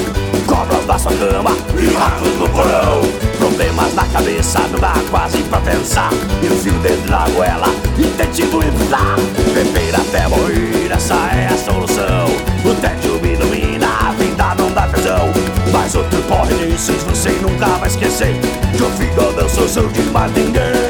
da 0.89 0.97
sua 0.97 1.11
cama. 1.13 1.51
Ratos 1.51 2.35
no 2.39 2.49
porão 2.49 3.01
Problemas 3.37 3.93
na 3.93 4.05
cabeça, 4.05 4.59
não 4.71 4.79
dá 4.79 4.93
quase 5.11 5.37
pra 5.43 5.59
pensar. 5.59 6.09
E 6.41 6.47
o 6.47 6.55
fio 6.57 6.73
dentro 6.79 7.07
da 7.09 7.29
goela 7.29 7.67
E 7.97 8.05
tentido 8.17 8.57
inflar. 8.57 9.15
Beber 9.53 9.95
até 9.95 10.27
morrer, 10.27 10.91
essa 10.91 11.13
é 11.13 11.47
a 11.47 11.57
solução. 11.57 12.25
O 12.65 12.75
tédio 12.81 13.21
me 13.21 13.37
domina, 13.37 13.87
a 14.01 14.11
vida 14.13 14.55
não 14.57 14.71
dá 14.71 14.87
tesão. 14.87 15.29
Mas 15.71 15.93
outro 15.93 16.21
porre 16.23 16.55
desses 16.55 17.03
você 17.03 17.29
nunca 17.41 17.67
vai 17.77 17.87
esquecer. 17.87 18.35
De 18.73 18.83
ouvido 18.83 19.21
eu 19.21 19.31
não 19.33 19.49
sou 19.49 19.87
de 19.89 20.01
mais 20.09 20.33
ninguém. 20.33 20.88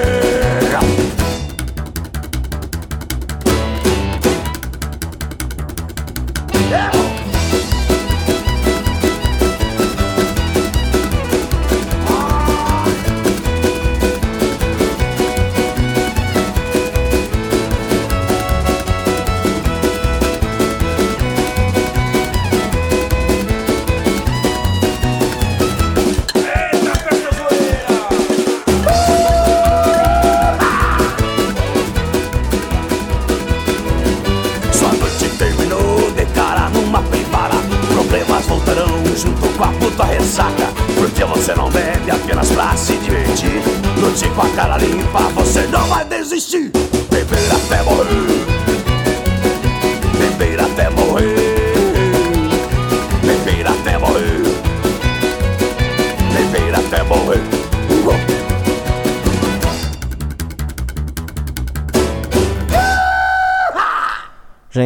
Ressaca 40.40 40.74
Porque 40.96 41.26
você 41.26 41.54
não 41.54 41.70
bebe 41.70 42.10
apenas 42.10 42.50
pra 42.52 42.76
se 42.76 42.94
divertir. 42.98 43.62
Lute 43.98 44.30
com 44.30 44.42
a 44.42 44.50
cara 44.50 44.78
limpa, 44.78 45.20
você 45.36 45.62
não 45.68 45.86
vai 45.88 46.06
desistir. 46.06 46.72
Beber 47.10 47.52
até 47.52 47.84
morrer 47.84 48.29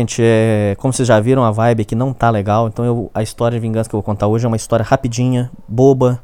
Gente, 0.03 0.21
é, 0.21 0.75
como 0.79 0.91
vocês 0.91 1.07
já 1.07 1.17
viram, 1.21 1.45
a 1.45 1.51
vibe 1.51 1.83
aqui 1.83 1.95
não 1.95 2.13
tá 2.13 2.29
legal. 2.29 2.67
Então 2.67 2.83
eu, 2.83 3.09
a 3.13 3.23
história 3.23 3.57
de 3.57 3.61
vingança 3.61 3.89
que 3.89 3.95
eu 3.95 3.99
vou 3.99 4.03
contar 4.03 4.27
hoje 4.27 4.43
é 4.43 4.47
uma 4.49 4.57
história 4.57 4.83
rapidinha, 4.83 5.49
boba. 5.65 6.21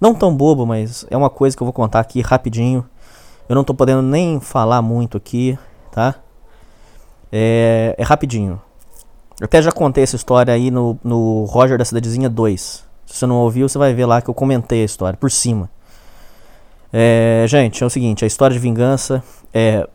Não 0.00 0.16
tão 0.16 0.34
boba, 0.34 0.66
mas 0.66 1.06
é 1.08 1.16
uma 1.16 1.30
coisa 1.30 1.56
que 1.56 1.62
eu 1.62 1.64
vou 1.64 1.72
contar 1.72 2.00
aqui 2.00 2.20
rapidinho. 2.20 2.84
Eu 3.48 3.54
não 3.54 3.62
tô 3.62 3.72
podendo 3.72 4.02
nem 4.02 4.40
falar 4.40 4.82
muito 4.82 5.16
aqui, 5.16 5.56
tá? 5.92 6.16
É, 7.30 7.94
é 7.96 8.02
rapidinho. 8.02 8.60
Eu 9.40 9.44
até 9.44 9.62
já 9.62 9.70
contei 9.70 10.02
essa 10.02 10.16
história 10.16 10.52
aí 10.52 10.68
no, 10.68 10.98
no 11.04 11.44
Roger 11.44 11.78
da 11.78 11.84
Cidadezinha 11.84 12.28
2. 12.28 12.84
Se 13.06 13.16
você 13.16 13.26
não 13.26 13.36
ouviu, 13.36 13.68
você 13.68 13.78
vai 13.78 13.94
ver 13.94 14.06
lá 14.06 14.20
que 14.20 14.28
eu 14.28 14.34
comentei 14.34 14.82
a 14.82 14.84
história 14.84 15.16
por 15.16 15.30
cima. 15.30 15.70
É, 16.92 17.44
gente, 17.46 17.80
é 17.80 17.86
o 17.86 17.90
seguinte: 17.90 18.24
a 18.24 18.26
história 18.26 18.54
de 18.54 18.60
vingança 18.60 19.22
é. 19.54 19.88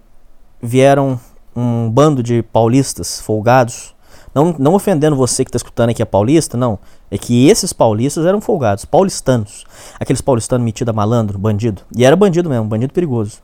Vieram 0.62 1.20
um 1.56 1.90
bando 1.90 2.22
de 2.22 2.44
paulistas 2.44 3.20
folgados. 3.22 3.96
Não, 4.34 4.54
não 4.60 4.74
ofendendo 4.74 5.16
você 5.16 5.46
que 5.46 5.50
está 5.50 5.58
escutando 5.58 5.90
aqui 5.90 6.02
é 6.02 6.06
paulista, 6.06 6.58
não. 6.58 6.78
É 7.10 7.18
que 7.18 7.48
esses 7.48 7.72
paulistas 7.72 8.26
eram 8.26 8.42
folgados, 8.42 8.84
paulistanos. 8.84 9.64
Aqueles 9.98 10.22
paulistanos 10.22 10.66
metidos 10.66 10.92
a 10.92 10.94
malandro, 10.94 11.40
bandido. 11.40 11.84
E 11.96 12.04
era 12.04 12.16
bandido 12.16 12.50
mesmo, 12.50 12.66
bandido 12.66 12.94
perigoso. 12.94 13.38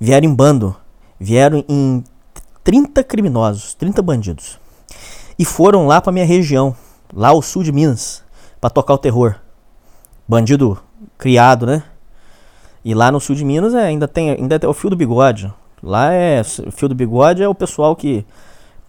Vieram 0.00 0.26
em 0.26 0.34
bando. 0.34 0.74
Vieram 1.20 1.64
em 1.68 2.02
30 2.64 3.04
criminosos, 3.04 3.74
30 3.74 4.02
bandidos. 4.02 4.58
E 5.38 5.44
foram 5.44 5.86
lá 5.86 6.00
para 6.00 6.10
minha 6.10 6.26
região, 6.26 6.74
lá 7.14 7.28
ao 7.28 7.40
sul 7.40 7.62
de 7.62 7.70
Minas, 7.70 8.24
para 8.60 8.70
tocar 8.70 8.94
o 8.94 8.98
terror. 8.98 9.36
Bandido 10.26 10.78
criado, 11.16 11.66
né? 11.66 11.84
E 12.84 12.94
lá 12.94 13.12
no 13.12 13.20
sul 13.20 13.36
de 13.36 13.44
Minas 13.44 13.74
é, 13.74 13.84
ainda 13.84 14.08
tem 14.08 14.30
ainda 14.30 14.58
tem 14.58 14.68
o 14.68 14.74
fio 14.74 14.90
do 14.90 14.96
bigode. 14.96 15.52
Lá 15.82 16.12
é 16.12 16.42
fio 16.44 16.88
do 16.88 16.94
bigode 16.94 17.42
é 17.42 17.48
o 17.48 17.54
pessoal 17.54 17.96
que 17.96 18.24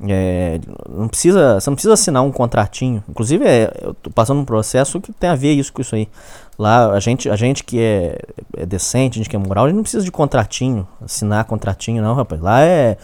é, 0.09 0.59
não 0.89 1.07
precisa, 1.07 1.59
você 1.59 1.69
não 1.69 1.75
precisa 1.75 1.93
assinar 1.93 2.23
um 2.23 2.31
contratinho. 2.31 3.03
Inclusive, 3.07 3.45
é, 3.45 3.71
eu 3.81 3.93
tô 3.93 4.09
passando 4.09 4.41
um 4.41 4.45
processo 4.45 4.99
que 4.99 5.13
tem 5.13 5.29
a 5.29 5.35
ver 5.35 5.53
isso 5.53 5.71
com 5.71 5.81
isso 5.81 5.95
aí. 5.95 6.09
Lá, 6.57 6.91
a 6.91 6.99
gente, 6.99 7.29
a 7.29 7.35
gente 7.35 7.63
que 7.63 7.79
é, 7.79 8.19
é 8.57 8.65
decente, 8.65 9.17
a 9.17 9.19
gente 9.19 9.29
que 9.29 9.35
é 9.35 9.39
moral, 9.39 9.65
a 9.65 9.67
gente 9.69 9.77
não 9.77 9.83
precisa 9.83 10.03
de 10.03 10.11
contratinho, 10.11 10.87
assinar 11.01 11.45
contratinho, 11.45 12.01
não, 12.03 12.13
rapaz. 12.13 12.41
Lá 12.41 12.61
é. 12.61 12.97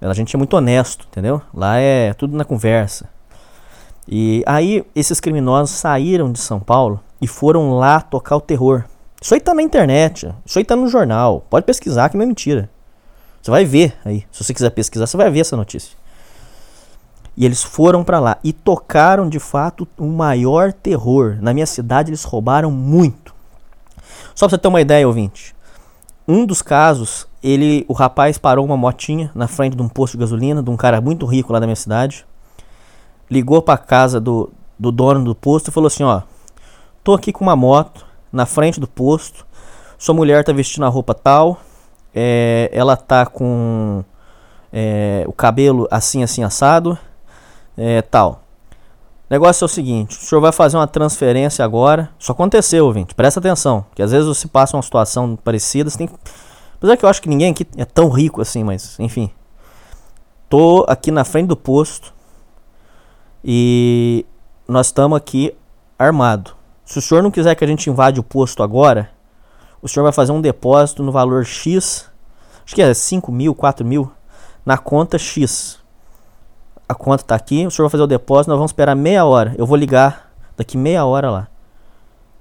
A 0.00 0.14
gente 0.14 0.34
é 0.34 0.38
muito 0.38 0.54
honesto, 0.54 1.08
entendeu? 1.10 1.42
Lá 1.52 1.78
é 1.78 2.14
tudo 2.14 2.36
na 2.36 2.44
conversa. 2.44 3.08
E 4.06 4.44
aí, 4.46 4.86
esses 4.94 5.18
criminosos 5.18 5.76
saíram 5.76 6.30
de 6.30 6.38
São 6.38 6.60
Paulo 6.60 7.00
e 7.20 7.26
foram 7.26 7.72
lá 7.72 8.00
tocar 8.00 8.36
o 8.36 8.40
terror. 8.40 8.84
Isso 9.20 9.34
aí 9.34 9.40
tá 9.40 9.52
na 9.52 9.62
internet, 9.62 10.32
isso 10.46 10.58
aí 10.58 10.64
tá 10.64 10.76
no 10.76 10.86
jornal. 10.86 11.44
Pode 11.50 11.66
pesquisar 11.66 12.08
que 12.08 12.16
não 12.16 12.22
é 12.22 12.26
mentira. 12.26 12.70
Você 13.48 13.50
vai 13.50 13.64
ver 13.64 13.96
aí. 14.04 14.26
Se 14.30 14.44
você 14.44 14.52
quiser 14.52 14.68
pesquisar, 14.68 15.06
você 15.06 15.16
vai 15.16 15.30
ver 15.30 15.40
essa 15.40 15.56
notícia. 15.56 15.96
E 17.34 17.46
eles 17.46 17.62
foram 17.62 18.04
para 18.04 18.20
lá 18.20 18.36
e 18.44 18.52
tocaram 18.52 19.26
de 19.26 19.38
fato 19.38 19.88
o 19.96 20.04
maior 20.04 20.70
terror. 20.70 21.38
Na 21.40 21.54
minha 21.54 21.64
cidade 21.64 22.10
eles 22.10 22.24
roubaram 22.24 22.70
muito. 22.70 23.34
Só 24.34 24.46
pra 24.46 24.50
você 24.50 24.58
ter 24.58 24.68
uma 24.68 24.82
ideia, 24.82 25.06
ouvinte. 25.06 25.54
Um 26.26 26.44
dos 26.44 26.60
casos, 26.60 27.26
ele, 27.42 27.86
o 27.88 27.94
rapaz 27.94 28.36
parou 28.36 28.66
uma 28.66 28.76
motinha 28.76 29.30
na 29.34 29.48
frente 29.48 29.74
de 29.74 29.82
um 29.82 29.88
posto 29.88 30.18
de 30.18 30.20
gasolina, 30.20 30.62
de 30.62 30.68
um 30.68 30.76
cara 30.76 31.00
muito 31.00 31.24
rico 31.24 31.50
lá 31.50 31.58
da 31.58 31.66
minha 31.66 31.74
cidade. 31.74 32.26
Ligou 33.30 33.62
para 33.62 33.78
casa 33.78 34.20
do, 34.20 34.52
do 34.78 34.92
dono 34.92 35.24
do 35.24 35.34
posto 35.34 35.68
e 35.68 35.72
falou 35.72 35.86
assim: 35.86 36.02
Ó, 36.02 36.20
tô 37.02 37.14
aqui 37.14 37.32
com 37.32 37.44
uma 37.46 37.56
moto 37.56 38.04
na 38.30 38.44
frente 38.44 38.78
do 38.78 38.86
posto. 38.86 39.46
Sua 39.96 40.14
mulher 40.14 40.44
tá 40.44 40.52
vestindo 40.52 40.84
a 40.84 40.88
roupa 40.90 41.14
tal, 41.14 41.58
é, 42.20 42.68
ela 42.72 42.96
tá 42.96 43.24
com 43.24 44.04
é, 44.72 45.24
o 45.28 45.32
cabelo 45.32 45.86
assim, 45.88 46.24
assim, 46.24 46.42
assado, 46.42 46.98
é, 47.76 48.02
tal. 48.02 48.42
O 49.30 49.30
negócio 49.30 49.64
é 49.64 49.66
o 49.66 49.68
seguinte: 49.68 50.18
o 50.18 50.20
senhor 50.20 50.40
vai 50.40 50.50
fazer 50.50 50.76
uma 50.76 50.88
transferência 50.88 51.64
agora. 51.64 52.10
Isso 52.18 52.32
aconteceu, 52.32 52.86
ouvinte, 52.86 53.14
presta 53.14 53.38
atenção, 53.38 53.86
que 53.94 54.02
às 54.02 54.10
vezes 54.10 54.26
você 54.26 54.48
passa 54.48 54.76
uma 54.76 54.82
situação 54.82 55.36
parecida, 55.36 55.88
você 55.88 55.98
tem 55.98 56.08
Apesar 56.76 56.96
que 56.96 57.04
eu 57.04 57.08
acho 57.08 57.22
que 57.22 57.28
ninguém 57.28 57.52
aqui 57.52 57.66
é 57.76 57.84
tão 57.84 58.08
rico 58.08 58.40
assim, 58.40 58.64
mas 58.64 58.98
enfim. 58.98 59.30
Tô 60.48 60.84
aqui 60.88 61.12
na 61.12 61.24
frente 61.24 61.48
do 61.48 61.56
posto 61.56 62.12
e 63.44 64.26
nós 64.66 64.86
estamos 64.86 65.16
aqui 65.16 65.54
armado. 65.96 66.52
Se 66.84 66.98
o 66.98 67.02
senhor 67.02 67.22
não 67.22 67.30
quiser 67.30 67.54
que 67.54 67.64
a 67.64 67.68
gente 67.68 67.90
invade 67.90 68.18
o 68.18 68.22
posto 68.22 68.62
agora, 68.62 69.10
o 69.80 69.88
senhor 69.88 70.04
vai 70.04 70.12
fazer 70.12 70.32
um 70.32 70.40
depósito 70.40 71.02
no 71.02 71.12
valor 71.12 71.44
X, 71.44 72.07
acho 72.68 72.74
que 72.74 72.82
é 72.82 72.92
5 72.92 73.32
mil, 73.32 73.54
4 73.54 73.84
mil, 73.84 74.12
na 74.64 74.76
conta 74.76 75.16
X. 75.16 75.78
A 76.86 76.94
conta 76.94 77.22
está 77.22 77.34
aqui, 77.34 77.66
o 77.66 77.70
senhor 77.70 77.86
vai 77.86 77.92
fazer 77.92 78.02
o 78.02 78.06
depósito, 78.06 78.50
nós 78.50 78.58
vamos 78.58 78.72
esperar 78.72 78.94
meia 78.94 79.24
hora. 79.24 79.54
Eu 79.56 79.64
vou 79.64 79.74
ligar 79.74 80.30
daqui 80.54 80.76
meia 80.76 81.02
hora 81.06 81.30
lá. 81.30 81.48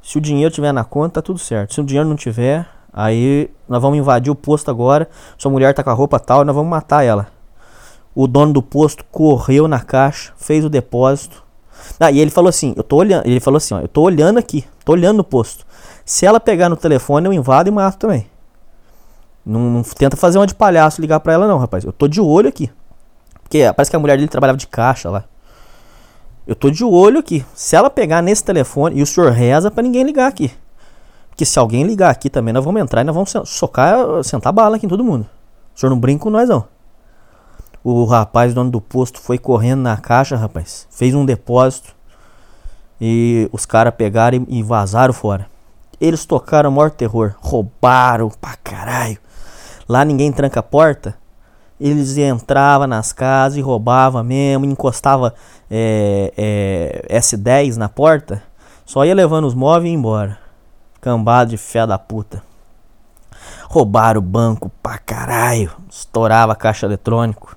Se 0.02 0.18
o 0.18 0.22
dinheiro 0.22 0.54
tiver 0.54 0.74
na 0.74 0.84
conta, 0.84 1.16
tá 1.16 1.22
tudo 1.22 1.40
certo. 1.40 1.74
Se 1.74 1.80
o 1.80 1.84
dinheiro 1.84 2.10
não 2.10 2.18
tiver, 2.18 2.68
aí 2.92 3.50
nós 3.70 3.82
vamos 3.82 3.98
invadir 3.98 4.30
o 4.30 4.36
posto 4.36 4.70
agora. 4.70 5.10
Sua 5.38 5.50
mulher 5.50 5.74
tá 5.74 5.82
com 5.82 5.92
a 5.92 5.94
roupa 5.94 6.20
tal, 6.20 6.44
nós 6.44 6.54
vamos 6.54 6.70
matar 6.70 7.06
ela. 7.06 7.28
O 8.14 8.28
dono 8.28 8.52
do 8.52 8.62
posto 8.62 9.06
correu 9.10 9.66
na 9.66 9.80
caixa, 9.80 10.34
fez 10.36 10.66
o 10.66 10.70
depósito. 10.70 11.42
Ah, 11.98 12.12
e 12.12 12.20
ele 12.20 12.32
falou 12.32 12.50
assim, 12.50 12.74
eu 12.76 12.84
tô 12.84 12.98
olhando, 12.98 13.26
ele 13.26 13.40
falou 13.40 13.58
assim, 13.58 13.74
ó, 13.74 13.80
eu 13.80 13.88
tô 13.88 14.02
olhando 14.02 14.38
aqui, 14.38 14.66
tô 14.84 14.92
olhando 14.92 15.18
no 15.18 15.24
posto. 15.24 15.66
Se 16.04 16.26
ela 16.26 16.40
pegar 16.40 16.68
no 16.68 16.76
telefone, 16.76 17.28
eu 17.28 17.34
invado 17.34 17.70
e 17.70 17.72
mato 17.72 17.98
também. 17.98 18.28
Não, 19.48 19.62
não 19.62 19.82
tenta 19.84 20.18
fazer 20.18 20.38
uma 20.38 20.46
de 20.46 20.54
palhaço 20.54 21.00
ligar 21.00 21.22
pra 21.22 21.32
ela, 21.32 21.48
não, 21.48 21.58
rapaz. 21.58 21.86
Eu 21.86 21.94
tô 21.94 22.06
de 22.06 22.20
olho 22.20 22.50
aqui. 22.50 22.70
Porque 23.42 23.64
parece 23.74 23.90
que 23.90 23.96
a 23.96 24.00
mulher 24.00 24.18
dele 24.18 24.28
trabalhava 24.28 24.58
de 24.58 24.68
caixa 24.68 25.10
lá. 25.10 25.24
Eu 26.46 26.54
tô 26.54 26.70
de 26.70 26.84
olho 26.84 27.20
aqui. 27.20 27.46
Se 27.56 27.74
ela 27.74 27.90
pegar 27.90 28.22
nesse 28.22 28.44
telefone, 28.44 28.98
e 28.98 29.02
o 29.02 29.06
senhor 29.06 29.32
reza 29.32 29.72
para 29.72 29.84
ninguém 29.84 30.04
ligar 30.04 30.28
aqui. 30.28 30.52
Porque 31.30 31.46
se 31.46 31.58
alguém 31.58 31.84
ligar 31.84 32.10
aqui 32.10 32.30
também, 32.30 32.54
nós 32.54 32.66
vamos 32.66 32.82
entrar 32.82 33.02
e 33.02 33.04
nós 33.06 33.16
vamos 33.16 33.34
socar, 33.46 34.22
sentar 34.24 34.52
bala 34.52 34.76
aqui 34.76 34.86
em 34.86 34.90
todo 34.90 35.04
mundo. 35.04 35.26
O 35.74 35.80
senhor 35.80 35.90
não 35.90 36.00
brinca 36.00 36.24
com 36.24 36.30
nós, 36.30 36.50
não. 36.50 36.66
O 37.84 38.04
rapaz, 38.04 38.54
dono 38.54 38.70
do 38.70 38.82
posto, 38.82 39.22
foi 39.22 39.38
correndo 39.38 39.82
na 39.82 39.96
caixa, 39.96 40.36
rapaz. 40.36 40.88
Fez 40.90 41.16
um 41.16 41.26
depósito. 41.26 41.96
E 43.00 43.48
os 43.54 43.66
caras 43.66 43.94
pegaram 43.96 44.46
e 44.50 44.62
vazaram 44.62 45.14
fora. 45.14 45.48
Eles 46.02 46.26
tocaram 46.26 46.70
o 46.70 46.74
maior 46.74 46.92
terror. 46.92 47.36
Roubaram 47.40 48.30
pra 48.42 48.56
caralho. 48.58 49.18
Lá 49.88 50.04
ninguém 50.04 50.32
tranca 50.32 50.60
a 50.60 50.64
porta. 50.64 51.18
Eles 51.80 52.18
entravam 52.18 52.88
nas 52.88 53.14
casas 53.14 53.58
e 53.58 53.62
roubavam 53.62 54.24
mesmo. 54.24 54.66
Encostava 54.66 55.34
é, 55.70 56.34
é, 57.10 57.20
S10 57.20 57.76
na 57.76 57.88
porta. 57.88 58.44
Só 58.86 59.06
ia 59.06 59.14
levando 59.14 59.46
os 59.46 59.54
móveis 59.54 59.86
e 59.86 59.88
ia 59.90 59.98
embora. 59.98 60.38
Cambado 61.00 61.52
de 61.52 61.58
fé 61.58 61.86
da 61.86 61.98
puta. 61.98 62.44
Roubaram 63.70 64.20
o 64.20 64.24
banco 64.24 64.72
pra 64.82 64.98
caralho. 64.98 65.72
Estourava 65.90 66.54
a 66.54 66.56
caixa 66.56 66.86
eletrônico. 66.86 67.56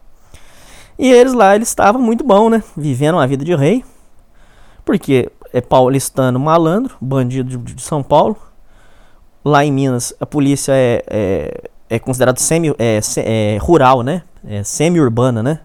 E 0.98 1.10
eles 1.10 1.32
lá, 1.32 1.54
eles 1.56 1.68
estavam 1.68 2.00
muito 2.00 2.22
bom, 2.22 2.50
né? 2.50 2.62
Vivendo 2.76 3.14
uma 3.14 3.26
vida 3.26 3.42
de 3.44 3.54
rei. 3.54 3.82
Porque 4.84 5.32
é 5.52 5.60
paulistano 5.60 6.38
malandro, 6.38 6.96
bandido 7.00 7.56
de, 7.56 7.74
de 7.74 7.82
São 7.82 8.02
Paulo. 8.02 8.36
Lá 9.42 9.64
em 9.64 9.72
Minas, 9.72 10.12
a 10.20 10.26
polícia 10.26 10.72
é, 10.74 11.02
é, 11.06 11.70
é 11.90 11.98
considerado 11.98 12.38
semi, 12.38 12.72
é, 12.78 13.00
é, 13.16 13.58
rural, 13.60 14.02
né? 14.02 14.22
É 14.46 14.62
semi-urbana, 14.62 15.42
né? 15.42 15.58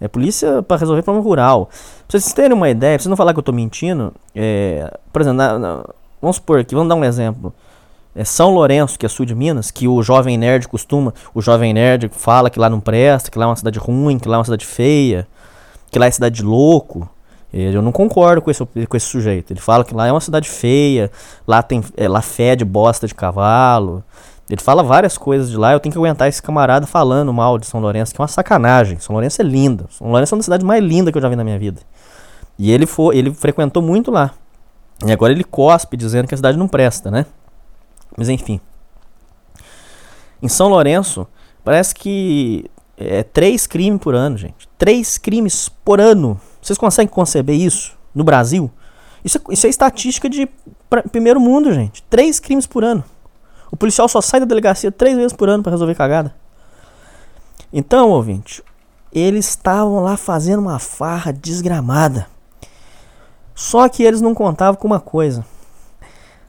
É 0.00 0.08
polícia 0.08 0.62
para 0.62 0.78
resolver 0.78 1.02
problema 1.02 1.24
rural. 1.24 1.70
Pra 2.08 2.18
vocês 2.18 2.32
terem 2.32 2.56
uma 2.56 2.68
ideia, 2.68 2.96
pra 2.96 3.02
vocês 3.02 3.10
não 3.10 3.16
falar 3.16 3.32
que 3.32 3.38
eu 3.38 3.42
tô 3.42 3.52
mentindo, 3.52 4.12
é, 4.34 4.92
por 5.12 5.22
exemplo, 5.22 5.36
na, 5.38 5.58
na, 5.58 5.84
vamos 6.20 6.36
supor 6.36 6.58
aqui, 6.58 6.74
vamos 6.74 6.88
dar 6.88 6.96
um 6.96 7.04
exemplo. 7.04 7.54
É 8.16 8.24
São 8.24 8.50
Lourenço, 8.50 8.98
que 8.98 9.06
é 9.06 9.08
sul 9.08 9.24
de 9.24 9.34
Minas, 9.34 9.70
que 9.70 9.86
o 9.86 10.02
jovem 10.02 10.36
nerd 10.36 10.66
costuma, 10.66 11.14
o 11.32 11.40
jovem 11.40 11.72
nerd 11.72 12.10
fala 12.12 12.50
que 12.50 12.58
lá 12.58 12.68
não 12.68 12.80
presta, 12.80 13.30
que 13.30 13.38
lá 13.38 13.44
é 13.44 13.48
uma 13.48 13.56
cidade 13.56 13.78
ruim, 13.78 14.18
que 14.18 14.28
lá 14.28 14.36
é 14.36 14.38
uma 14.38 14.44
cidade 14.44 14.66
feia, 14.66 15.28
que 15.92 15.98
lá 15.98 16.06
é 16.06 16.10
cidade 16.10 16.36
de 16.36 16.42
louco. 16.42 17.08
Eu 17.52 17.82
não 17.82 17.92
concordo 17.92 18.40
com 18.40 18.50
esse, 18.50 18.64
com 18.64 18.96
esse 18.96 19.06
sujeito. 19.06 19.52
Ele 19.52 19.60
fala 19.60 19.84
que 19.84 19.92
lá 19.92 20.06
é 20.06 20.12
uma 20.12 20.20
cidade 20.20 20.48
feia, 20.48 21.10
lá 21.46 21.62
tem 21.62 21.82
é, 21.96 22.08
lá 22.08 22.22
fede 22.22 22.64
bosta 22.64 23.06
de 23.06 23.14
cavalo. 23.14 24.02
Ele 24.50 24.60
fala 24.60 24.82
várias 24.82 25.16
coisas 25.16 25.48
de 25.48 25.56
lá. 25.56 25.72
Eu 25.72 25.78
tenho 25.78 25.92
que 25.92 25.98
aguentar 25.98 26.28
esse 26.28 26.42
camarada 26.42 26.84
falando 26.84 27.32
mal 27.32 27.56
de 27.56 27.66
São 27.66 27.80
Lourenço, 27.80 28.12
que 28.12 28.20
é 28.20 28.22
uma 28.22 28.28
sacanagem. 28.28 28.98
São 28.98 29.12
Lourenço 29.12 29.40
é 29.40 29.44
linda. 29.44 29.86
São 29.90 30.08
Lourenço 30.08 30.34
é 30.34 30.36
uma 30.36 30.38
das 30.38 30.46
cidades 30.46 30.66
mais 30.66 30.82
lindas 30.82 31.12
que 31.12 31.18
eu 31.18 31.22
já 31.22 31.28
vi 31.28 31.36
na 31.36 31.44
minha 31.44 31.58
vida. 31.58 31.80
E 32.58 32.72
ele 32.72 32.84
foi, 32.84 33.16
ele 33.16 33.32
frequentou 33.32 33.80
muito 33.80 34.10
lá. 34.10 34.32
E 35.06 35.12
agora 35.12 35.32
ele 35.32 35.44
cospe 35.44 35.96
dizendo 35.96 36.26
que 36.26 36.34
a 36.34 36.36
cidade 36.36 36.58
não 36.58 36.66
presta, 36.66 37.12
né? 37.12 37.26
Mas 38.16 38.28
enfim. 38.28 38.60
Em 40.42 40.48
São 40.48 40.68
Lourenço, 40.68 41.28
parece 41.62 41.94
que 41.94 42.68
é 42.96 43.22
três 43.22 43.68
crimes 43.68 44.00
por 44.00 44.16
ano, 44.16 44.36
gente. 44.36 44.68
Três 44.76 45.16
crimes 45.16 45.68
por 45.68 46.00
ano. 46.00 46.40
Vocês 46.60 46.76
conseguem 46.76 47.08
conceber 47.08 47.54
isso 47.54 47.96
no 48.12 48.24
Brasil? 48.24 48.68
Isso 49.24 49.38
é, 49.38 49.52
isso 49.52 49.66
é 49.66 49.70
estatística 49.70 50.28
de 50.28 50.48
primeiro 51.12 51.38
mundo, 51.38 51.72
gente. 51.72 52.02
Três 52.10 52.40
crimes 52.40 52.66
por 52.66 52.82
ano. 52.82 53.04
O 53.70 53.76
policial 53.76 54.08
só 54.08 54.20
sai 54.20 54.40
da 54.40 54.46
delegacia 54.46 54.90
três 54.90 55.16
vezes 55.16 55.32
por 55.32 55.48
ano 55.48 55.62
para 55.62 55.72
resolver 55.72 55.94
cagada. 55.94 56.34
Então, 57.72 58.10
ouvinte, 58.10 58.62
eles 59.12 59.48
estavam 59.48 60.02
lá 60.02 60.16
fazendo 60.16 60.60
uma 60.60 60.78
farra 60.78 61.32
desgramada. 61.32 62.26
Só 63.54 63.88
que 63.88 64.02
eles 64.02 64.20
não 64.20 64.34
contavam 64.34 64.80
com 64.80 64.86
uma 64.86 65.00
coisa. 65.00 65.44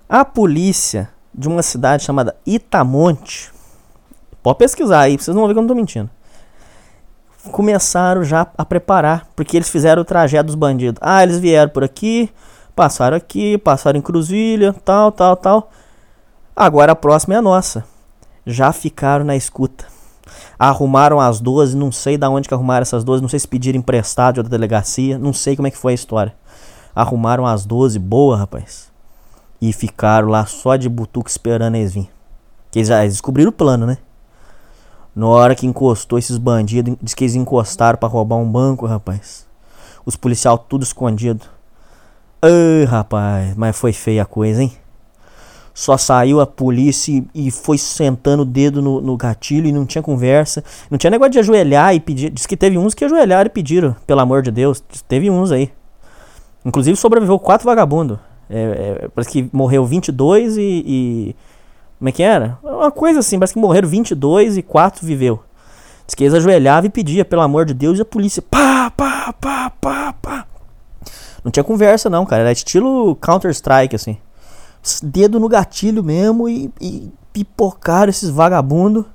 A 0.09 0.25
polícia 0.25 1.09
de 1.33 1.47
uma 1.47 1.61
cidade 1.61 2.03
chamada 2.03 2.35
Itamonte, 2.45 3.51
pode 4.43 4.57
pesquisar 4.57 5.01
aí, 5.01 5.17
vocês 5.17 5.33
não 5.33 5.41
vão 5.41 5.47
ver 5.47 5.53
que 5.53 5.59
eu 5.59 5.63
não 5.63 5.67
tô 5.67 5.75
mentindo. 5.75 6.09
Começaram 7.51 8.23
já 8.23 8.47
a 8.57 8.65
preparar, 8.65 9.27
porque 9.35 9.57
eles 9.57 9.69
fizeram 9.69 10.01
o 10.01 10.05
trajeto 10.05 10.47
dos 10.47 10.55
bandidos. 10.55 10.99
Ah, 11.01 11.23
eles 11.23 11.39
vieram 11.39 11.71
por 11.71 11.83
aqui, 11.83 12.29
passaram 12.75 13.17
aqui, 13.17 13.57
passaram 13.57 13.97
em 13.97 14.01
Cruzilha, 14.01 14.73
tal, 14.85 15.11
tal, 15.11 15.35
tal. 15.35 15.71
Agora 16.55 16.91
a 16.91 16.95
próxima 16.95 17.35
é 17.35 17.37
a 17.37 17.41
nossa. 17.41 17.85
Já 18.45 18.73
ficaram 18.73 19.23
na 19.23 19.35
escuta. 19.35 19.85
Arrumaram 20.59 21.19
as 21.19 21.39
12, 21.39 21.75
não 21.75 21.91
sei 21.91 22.17
da 22.17 22.29
onde 22.29 22.47
que 22.47 22.53
arrumaram 22.53 22.83
essas 22.83 23.03
12, 23.03 23.21
não 23.21 23.29
sei 23.29 23.39
se 23.39 23.47
pediram 23.47 23.79
emprestado 23.79 24.43
da 24.43 24.49
delegacia, 24.49 25.17
não 25.17 25.33
sei 25.33 25.55
como 25.55 25.67
é 25.67 25.71
que 25.71 25.77
foi 25.77 25.93
a 25.93 25.95
história. 25.95 26.35
Arrumaram 26.93 27.45
as 27.45 27.65
12, 27.65 27.97
boa, 27.97 28.37
rapaz. 28.37 28.91
E 29.61 29.71
ficaram 29.71 30.27
lá 30.27 30.45
só 30.45 30.75
de 30.75 30.89
butuco 30.89 31.29
esperando 31.29 31.75
eles 31.75 31.93
vir. 31.93 32.09
Que 32.69 32.79
eles 32.79 32.89
descobriram 32.89 33.49
o 33.49 33.53
plano, 33.53 33.85
né? 33.85 33.97
Na 35.15 35.27
hora 35.27 35.55
que 35.55 35.67
encostou 35.67 36.17
esses 36.17 36.37
bandidos, 36.37 36.95
diz 37.01 37.13
que 37.13 37.23
eles 37.23 37.35
encostaram 37.35 37.97
para 37.97 38.09
roubar 38.09 38.37
um 38.37 38.49
banco, 38.49 38.85
rapaz. 38.85 39.45
Os 40.05 40.15
policiais 40.15 40.59
tudo 40.67 40.83
escondido. 40.83 41.45
Ai, 42.41 42.85
rapaz, 42.85 43.55
mas 43.55 43.77
foi 43.77 43.93
feia 43.93 44.23
a 44.23 44.25
coisa, 44.25 44.63
hein? 44.63 44.71
Só 45.81 45.97
saiu 45.97 46.39
a 46.39 46.45
polícia 46.45 47.23
e, 47.33 47.49
foi 47.49 47.75
sentando 47.75 48.43
o 48.43 48.45
dedo 48.45 48.83
no, 48.83 49.01
no, 49.01 49.17
gatilho 49.17 49.65
e 49.65 49.71
não 49.71 49.83
tinha 49.83 50.03
conversa. 50.03 50.63
Não 50.91 50.95
tinha 50.95 51.09
negócio 51.09 51.31
de 51.31 51.39
ajoelhar 51.39 51.95
e 51.95 51.99
pedir. 51.99 52.29
Diz 52.29 52.45
que 52.45 52.55
teve 52.55 52.77
uns 52.77 52.93
que 52.93 53.03
ajoelharam 53.03 53.47
e 53.47 53.49
pediram, 53.49 53.95
pelo 54.05 54.19
amor 54.19 54.43
de 54.43 54.51
Deus. 54.51 54.79
Teve 55.07 55.31
uns 55.31 55.51
aí. 55.51 55.71
Inclusive 56.63 56.95
sobreviveu 56.95 57.39
quatro 57.39 57.65
vagabundos. 57.65 58.19
É, 58.47 59.05
é, 59.05 59.07
parece 59.07 59.31
que 59.31 59.49
morreu 59.51 59.83
22 59.83 60.55
e, 60.55 60.61
e. 60.61 61.35
Como 61.97 62.09
é 62.09 62.11
que 62.11 62.21
era? 62.21 62.59
Uma 62.61 62.91
coisa 62.91 63.17
assim, 63.17 63.39
parece 63.39 63.55
que 63.55 63.59
morreram 63.59 63.89
22 63.89 64.57
e 64.57 64.61
4 64.61 65.03
viveu. 65.03 65.41
Diz 66.05 66.13
que 66.13 66.25
eles 66.25 66.35
ajoelhavam 66.35 66.85
e 66.85 66.91
pedia, 66.91 67.25
pelo 67.25 67.41
amor 67.41 67.65
de 67.65 67.73
Deus, 67.73 67.97
e 67.97 68.03
a 68.03 68.05
polícia. 68.05 68.43
Pá, 68.43 68.91
pá, 68.95 69.33
pá, 69.33 69.71
pá, 69.81 70.13
pá. 70.21 70.45
Não 71.43 71.51
tinha 71.51 71.63
conversa, 71.63 72.07
não, 72.07 72.23
cara. 72.23 72.43
Era 72.43 72.51
estilo 72.51 73.15
Counter-Strike, 73.15 73.95
assim. 73.95 74.19
Dedo 75.03 75.39
no 75.39 75.47
gatilho 75.47 76.03
mesmo 76.03 76.49
e, 76.49 76.71
e 76.79 77.11
pipocaram 77.33 78.09
esses 78.09 78.29
vagabundos. 78.29 79.05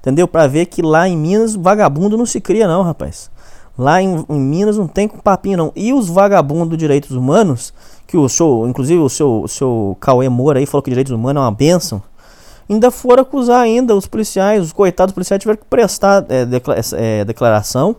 Entendeu? 0.00 0.26
Pra 0.26 0.46
ver 0.46 0.66
que 0.66 0.82
lá 0.82 1.08
em 1.08 1.16
Minas, 1.16 1.54
vagabundo 1.54 2.16
não 2.16 2.26
se 2.26 2.40
cria, 2.40 2.66
não, 2.66 2.82
rapaz. 2.82 3.30
Lá 3.78 4.02
em, 4.02 4.24
em 4.28 4.40
Minas 4.40 4.76
não 4.76 4.88
tem 4.88 5.08
papinho, 5.08 5.56
não. 5.56 5.72
E 5.76 5.92
os 5.92 6.08
vagabundos 6.08 6.76
direitos 6.76 7.12
humanos, 7.12 7.72
que 8.06 8.16
o 8.16 8.28
seu, 8.28 8.66
inclusive 8.66 9.00
o 9.00 9.08
seu, 9.08 9.42
o 9.42 9.48
seu 9.48 9.96
Cauê 10.00 10.28
Moura 10.28 10.58
aí 10.58 10.66
falou 10.66 10.82
que 10.82 10.90
direitos 10.90 11.12
humanos 11.12 11.40
é 11.40 11.44
uma 11.44 11.52
benção. 11.52 12.02
Ainda 12.68 12.90
foram 12.90 13.22
acusar 13.22 13.60
ainda 13.60 13.94
os 13.94 14.06
policiais, 14.06 14.62
os 14.62 14.72
coitados 14.72 15.14
policiais 15.14 15.40
tiveram 15.40 15.58
que 15.58 15.66
prestar 15.66 16.24
é, 16.28 16.46
é, 16.96 17.24
declaração 17.24 17.96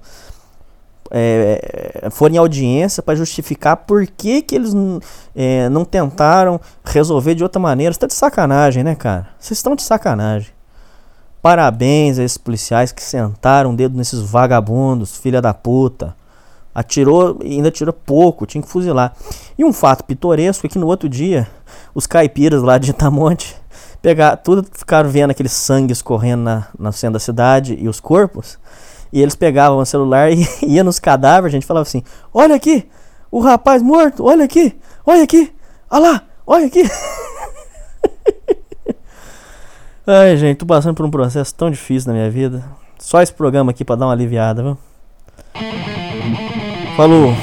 é, 1.16 2.10
foram 2.10 2.36
em 2.36 2.38
audiência 2.40 3.04
para 3.04 3.16
justificar 3.16 3.78
por 3.78 4.08
que, 4.08 4.42
que 4.42 4.56
eles 4.56 4.74
é, 5.36 5.70
não 5.70 5.86
tentaram 5.86 6.60
resolver 6.84 7.36
de 7.36 7.44
outra 7.44 7.62
maneira. 7.62 7.94
Você 7.94 8.00
tá 8.00 8.08
de 8.08 8.16
sacanagem, 8.16 8.84
né, 8.84 8.96
cara? 8.96 9.28
Vocês 9.38 9.60
estão 9.60 9.76
de 9.76 9.84
sacanagem. 9.84 10.50
Parabéns 11.40 12.18
a 12.18 12.24
esses 12.24 12.38
policiais 12.38 12.92
que 12.92 13.04
sentaram 13.04 13.74
o 13.74 13.76
dedo 13.76 13.96
nesses 13.96 14.22
vagabundos, 14.22 15.16
filha 15.16 15.40
da 15.40 15.54
puta. 15.54 16.16
Atirou 16.74 17.38
ainda 17.44 17.68
atirou 17.68 17.94
pouco, 17.94 18.48
tinha 18.48 18.62
que 18.64 18.68
fuzilar. 18.68 19.14
E 19.56 19.64
um 19.64 19.72
fato 19.72 20.04
pitoresco 20.04 20.66
é 20.66 20.70
que 20.70 20.80
no 20.80 20.88
outro 20.88 21.08
dia, 21.08 21.48
os 21.94 22.08
caipiras 22.08 22.64
lá 22.64 22.80
de 22.80 22.90
Itamonte 22.90 23.56
pegar, 24.02 24.38
tudo 24.38 24.66
ficaram 24.72 25.10
vendo 25.10 25.30
aquele 25.32 25.50
sangue 25.50 25.94
escorrendo 25.94 26.44
na, 26.44 26.68
na 26.80 26.92
cena 26.92 27.14
da 27.14 27.20
cidade 27.20 27.78
e 27.80 27.88
os 27.88 28.00
corpos. 28.00 28.58
E 29.14 29.22
eles 29.22 29.36
pegavam 29.36 29.78
o 29.78 29.86
celular 29.86 30.32
e 30.32 30.44
iam 30.66 30.84
nos 30.84 30.98
cadáveres, 30.98 31.54
a 31.54 31.58
gente 31.58 31.68
falava 31.68 31.84
assim: 31.84 32.04
Olha 32.34 32.56
aqui, 32.56 32.90
o 33.30 33.40
rapaz 33.40 33.84
morto, 33.84 34.26
olha 34.26 34.44
aqui, 34.44 34.76
olha 35.06 35.22
aqui, 35.22 35.54
olha 35.88 36.02
lá, 36.02 36.24
olha 36.48 36.66
aqui. 36.66 36.82
Ai, 40.06 40.36
gente, 40.36 40.58
tô 40.58 40.66
passando 40.66 40.96
por 40.96 41.06
um 41.06 41.12
processo 41.12 41.54
tão 41.54 41.70
difícil 41.70 42.12
na 42.12 42.18
minha 42.18 42.32
vida. 42.32 42.64
Só 42.98 43.22
esse 43.22 43.32
programa 43.32 43.70
aqui 43.70 43.86
pra 43.86 43.96
dar 43.96 44.08
uma 44.08 44.14
aliviada, 44.14 44.64
viu? 44.64 44.78
Falou! 46.98 47.34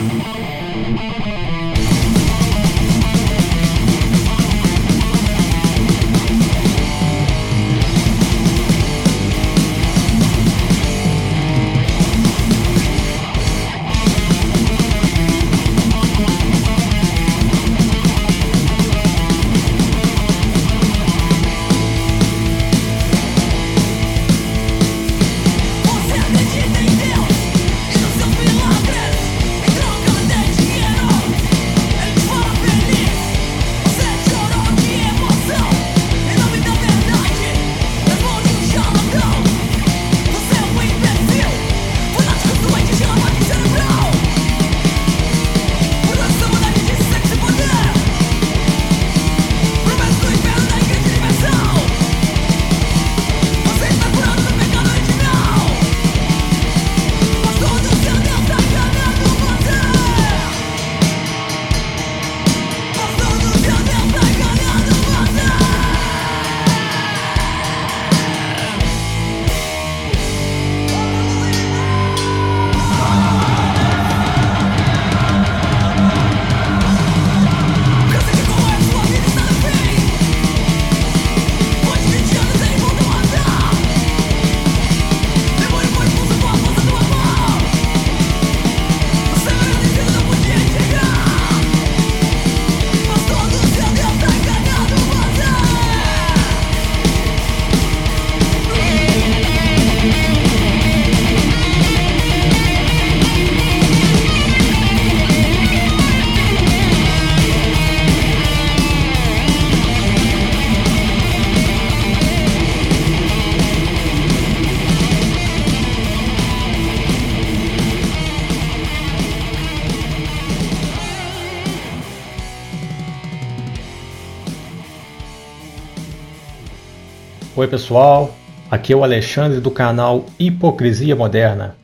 Pessoal. 127.71 128.35
Aqui 128.69 128.93
é 128.93 128.97
o 128.97 129.05
Alexandre 129.05 129.61
do 129.61 129.71
canal 129.71 130.27
Hipocrisia 130.41 131.15
Moderna. 131.15 131.77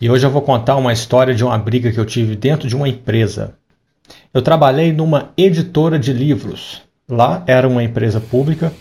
E 0.00 0.08
hoje 0.08 0.24
eu 0.24 0.30
vou 0.30 0.40
contar 0.40 0.76
uma 0.76 0.92
história 0.92 1.34
de 1.34 1.44
uma 1.44 1.58
briga 1.58 1.90
que 1.90 1.98
eu 1.98 2.04
tive 2.04 2.36
dentro 2.36 2.68
de 2.68 2.76
uma 2.76 2.88
empresa. 2.88 3.54
Eu 4.32 4.40
trabalhei 4.40 4.92
numa 4.92 5.30
editora 5.36 5.98
de 5.98 6.12
livros. 6.12 6.82
Lá 7.08 7.42
era 7.48 7.68
uma 7.68 7.82
empresa 7.82 8.20
pública, 8.20 8.72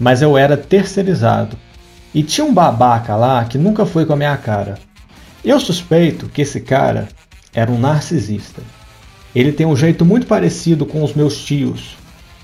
mas 0.00 0.22
eu 0.22 0.36
era 0.36 0.56
terceirizado. 0.56 1.58
E 2.14 2.22
tinha 2.22 2.46
um 2.46 2.54
babaca 2.54 3.14
lá 3.14 3.44
que 3.44 3.58
nunca 3.58 3.84
foi 3.84 4.06
com 4.06 4.14
a 4.14 4.16
minha 4.16 4.36
cara. 4.38 4.78
Eu 5.44 5.60
suspeito 5.60 6.26
que 6.26 6.40
esse 6.40 6.60
cara 6.60 7.08
era 7.52 7.70
um 7.70 7.78
narcisista. 7.78 8.62
Ele 9.34 9.52
tem 9.52 9.66
um 9.66 9.76
jeito 9.76 10.06
muito 10.06 10.26
parecido 10.26 10.86
com 10.86 11.02
os 11.02 11.12
meus 11.12 11.44
tios: 11.44 11.96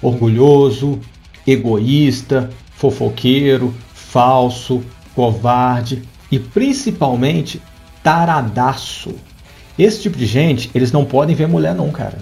orgulhoso, 0.03 0.99
egoísta, 1.47 2.51
fofoqueiro, 2.79 3.75
falso, 3.93 4.83
covarde 5.15 6.03
e 6.31 6.39
principalmente 6.39 7.61
taradaço. 8.03 9.15
Esse 9.77 10.03
tipo 10.03 10.17
de 10.17 10.27
gente, 10.27 10.71
eles 10.75 10.93
não 10.93 11.05
podem 11.05 11.35
ver 11.35 11.49
mulher 11.49 11.75
não, 11.75 11.91
cara. 11.91 12.19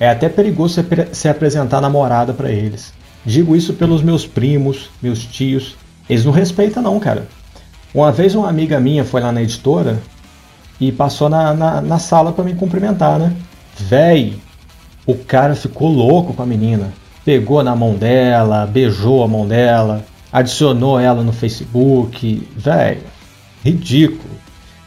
É 0.00 0.08
até 0.08 0.28
perigoso 0.28 0.82
se 1.12 1.28
apresentar 1.28 1.80
namorada 1.80 2.32
para 2.32 2.50
eles. 2.50 2.92
Digo 3.24 3.54
isso 3.54 3.74
pelos 3.74 4.02
meus 4.02 4.26
primos, 4.26 4.90
meus 5.00 5.24
tios. 5.24 5.76
Eles 6.08 6.24
não 6.24 6.32
respeitam 6.32 6.82
não, 6.82 6.98
cara. 6.98 7.28
Uma 7.94 8.10
vez 8.10 8.34
uma 8.34 8.48
amiga 8.48 8.80
minha 8.80 9.04
foi 9.04 9.20
lá 9.20 9.30
na 9.30 9.42
editora 9.42 10.00
e 10.80 10.90
passou 10.90 11.28
na, 11.28 11.52
na, 11.54 11.80
na 11.82 11.98
sala 11.98 12.32
para 12.32 12.44
me 12.44 12.54
cumprimentar, 12.54 13.18
né? 13.18 13.32
Véi, 13.78 14.38
o 15.06 15.14
cara 15.14 15.54
ficou 15.54 15.88
louco 15.88 16.32
com 16.32 16.42
a 16.42 16.46
menina. 16.46 16.92
Pegou 17.24 17.62
na 17.62 17.76
mão 17.76 17.94
dela, 17.94 18.66
beijou 18.66 19.22
a 19.22 19.28
mão 19.28 19.46
dela, 19.46 20.04
adicionou 20.32 20.98
ela 20.98 21.22
no 21.22 21.32
Facebook. 21.32 22.48
Véi, 22.56 23.02
ridículo. 23.64 24.34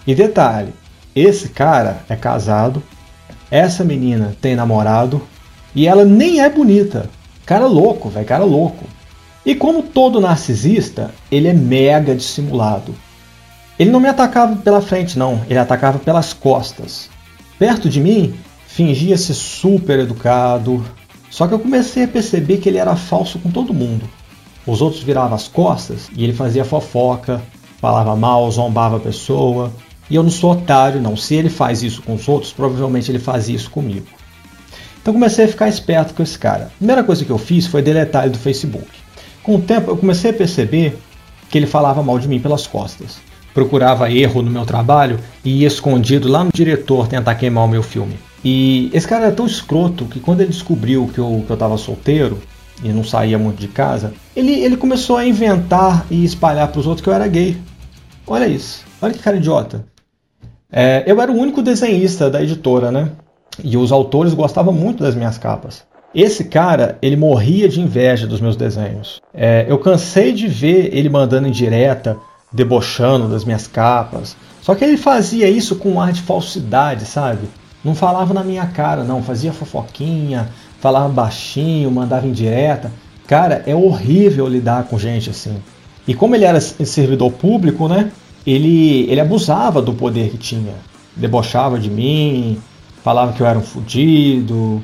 E 0.06 0.13
detalhe, 0.13 0.74
esse 1.15 1.50
cara 1.50 2.04
é 2.10 2.15
casado, 2.15 2.84
essa 3.50 3.84
menina 3.84 4.36
tem 4.41 4.56
namorado 4.56 5.21
e 5.74 5.88
ela 5.88 6.04
nem 6.04 6.41
é 6.41 6.50
bonita. 6.50 7.10
Cara 7.45 7.67
louco, 7.67 8.10
velho, 8.10 8.26
cara 8.26 8.43
louco. 8.43 8.86
E 9.45 9.54
como 9.54 9.84
todo 9.84 10.19
narcisista, 10.19 11.12
ele 11.32 11.48
é 11.48 11.54
mega 11.54 12.15
dissimulado. 12.15 12.95
Ele 13.78 13.91
não 13.91 14.00
me 14.00 14.08
atacava 14.08 14.56
pela 14.56 14.82
frente, 14.82 15.19
não, 15.19 15.41
ele 15.50 15.60
atacava 15.60 16.00
pelas 16.00 16.34
costas. 16.34 17.10
Perto 17.60 17.89
de 17.89 18.02
mim, 18.02 18.34
fingia 18.67 19.17
ser 19.17 19.34
super 19.34 20.00
educado. 20.00 20.84
Só 21.36 21.48
que 21.48 21.54
eu 21.54 21.60
comecei 21.60 22.06
a 22.06 22.08
perceber 22.08 22.60
que 22.60 22.69
ele 22.69 22.78
era 22.78 22.95
falso 22.95 23.38
com 23.39 23.52
todo 23.52 23.74
mundo. 23.74 24.08
Os 24.65 24.82
outros 24.82 25.04
viravam 25.04 25.36
as 25.36 25.50
costas 25.50 26.10
e 26.15 26.24
ele 26.24 26.32
fazia 26.32 26.63
fofoca, 26.63 27.41
falava 27.78 28.15
mal, 28.15 28.50
zombava 28.50 28.95
a 28.95 29.00
pessoa. 29.02 29.69
E 30.10 30.15
eu 30.15 30.24
não 30.24 30.30
sou 30.30 30.54
otário, 30.54 31.02
não. 31.02 31.17
Se 31.17 31.36
ele 31.36 31.50
faz 31.50 31.84
isso 31.84 32.02
com 32.04 32.15
os 32.15 32.26
outros, 32.30 32.54
provavelmente 32.54 33.12
ele 33.12 33.19
fazia 33.19 33.54
isso 33.54 33.69
comigo. 33.69 34.06
Então 35.02 35.13
comecei 35.13 35.43
a 35.43 35.50
ficar 35.50 35.67
esperto 35.67 36.13
com 36.13 36.24
esse 36.24 36.39
cara. 36.39 36.67
A 36.67 36.78
primeira 36.78 37.04
coisa 37.04 37.26
que 37.26 37.32
eu 37.32 37.38
fiz 37.38 37.67
foi 37.67 37.82
deletar 37.82 38.24
ele 38.24 38.32
do 38.32 38.39
Facebook. 38.39 38.88
Com 39.43 39.58
o 39.58 39.62
tempo 39.62 39.91
eu 39.91 39.98
comecei 39.98 40.32
a 40.32 40.34
perceber 40.34 40.98
que 41.50 41.58
ele 41.58 41.67
falava 41.67 42.02
mal 42.02 42.17
de 42.17 42.30
mim 42.30 42.39
pelas 42.39 42.65
costas. 42.65 43.17
Procurava 43.54 44.10
erro 44.10 44.41
no 44.41 44.50
meu 44.50 44.63
trabalho 44.63 45.19
e 45.43 45.63
ia 45.63 45.67
escondido 45.67 46.30
lá 46.30 46.45
no 46.45 46.52
diretor 46.54 47.10
tentar 47.10 47.36
queimar 47.36 47.65
o 47.65 47.67
meu 47.67 47.84
filme. 47.84 48.17
E 48.45 48.91
esse 48.93 49.08
cara 49.08 49.25
era 49.25 49.36
tão 49.36 49.47
escroto 49.47 50.05
que 50.05 50.19
quando 50.19 50.41
ele 50.41 50.51
descobriu 50.51 51.10
que 51.12 51.17
eu, 51.17 51.43
que 51.47 51.51
eu 51.51 51.58
tava 51.58 51.75
solteiro 51.79 52.39
e 52.84 52.89
não 52.89 53.03
saía 53.03 53.39
muito 53.39 53.60
de 53.60 53.67
casa, 53.67 54.13
ele, 54.36 54.51
ele 54.51 54.77
começou 54.77 55.17
a 55.17 55.25
inventar 55.25 56.05
e 56.12 56.23
espalhar 56.23 56.67
para 56.67 56.79
os 56.79 56.86
outros 56.86 57.03
que 57.03 57.10
eu 57.10 57.13
era 57.13 57.27
gay. 57.27 57.58
Olha 58.27 58.47
isso, 58.47 58.86
olha 59.01 59.13
que 59.13 59.19
cara 59.19 59.38
idiota. 59.38 59.84
É, 60.71 61.03
eu 61.08 61.19
era 61.19 61.31
o 61.31 61.36
único 61.36 61.63
desenhista 61.63 62.29
da 62.29 62.43
editora, 62.43 62.91
né? 62.91 63.10
E 63.63 63.75
os 63.77 63.91
autores 63.91 64.36
gostavam 64.36 64.73
muito 64.73 65.01
das 65.01 65.15
minhas 65.15 65.39
capas. 65.39 65.84
Esse 66.13 66.43
cara, 66.43 66.99
ele 67.01 67.15
morria 67.15 67.67
de 67.67 67.81
inveja 67.81 68.27
dos 68.27 68.39
meus 68.39 68.55
desenhos. 68.55 69.21
É, 69.34 69.65
eu 69.67 69.79
cansei 69.79 70.31
de 70.31 70.47
ver 70.47 70.95
ele 70.95 71.10
mandando 71.10 71.47
em 71.47 71.51
direta, 71.51 72.15
debochando 72.53 73.27
das 73.27 73.43
minhas 73.43 73.65
capas. 73.65 74.38
Só 74.62 74.75
que 74.75 74.84
ele 74.84 74.97
fazia 74.97 75.49
isso 75.49 75.77
com 75.77 75.93
um 75.93 76.01
ar 76.01 76.13
de 76.13 76.21
falsidade, 76.21 77.05
sabe? 77.05 77.47
Não 77.86 77.93
falava 77.93 78.34
na 78.34 78.43
minha 78.43 78.65
cara, 78.65 79.04
não. 79.04 79.21
Fazia 79.21 79.54
fofoquinha, 79.54 80.50
falava 80.80 81.08
baixinho, 81.08 81.91
mandava 81.91 82.26
indireta. 82.26 82.91
Cara, 83.28 83.62
é 83.67 83.76
horrível 83.76 84.48
lidar 84.48 84.86
com 84.86 84.98
gente 84.98 85.30
assim. 85.30 85.56
E 86.08 86.15
como 86.15 86.36
ele 86.36 86.45
era 86.45 86.60
servidor 86.60 87.32
público, 87.32 87.88
né? 87.88 88.12
Ele, 88.45 89.10
ele 89.10 89.21
abusava 89.21 89.84
do 89.84 89.93
poder 89.93 90.32
que 90.32 90.38
tinha. 90.38 90.74
Debochava 91.15 91.80
de 91.80 91.89
mim, 91.91 92.58
falava 93.04 93.34
que 93.34 93.41
eu 93.41 93.45
era 93.45 93.58
um 93.58 93.63
fudido. 93.63 94.84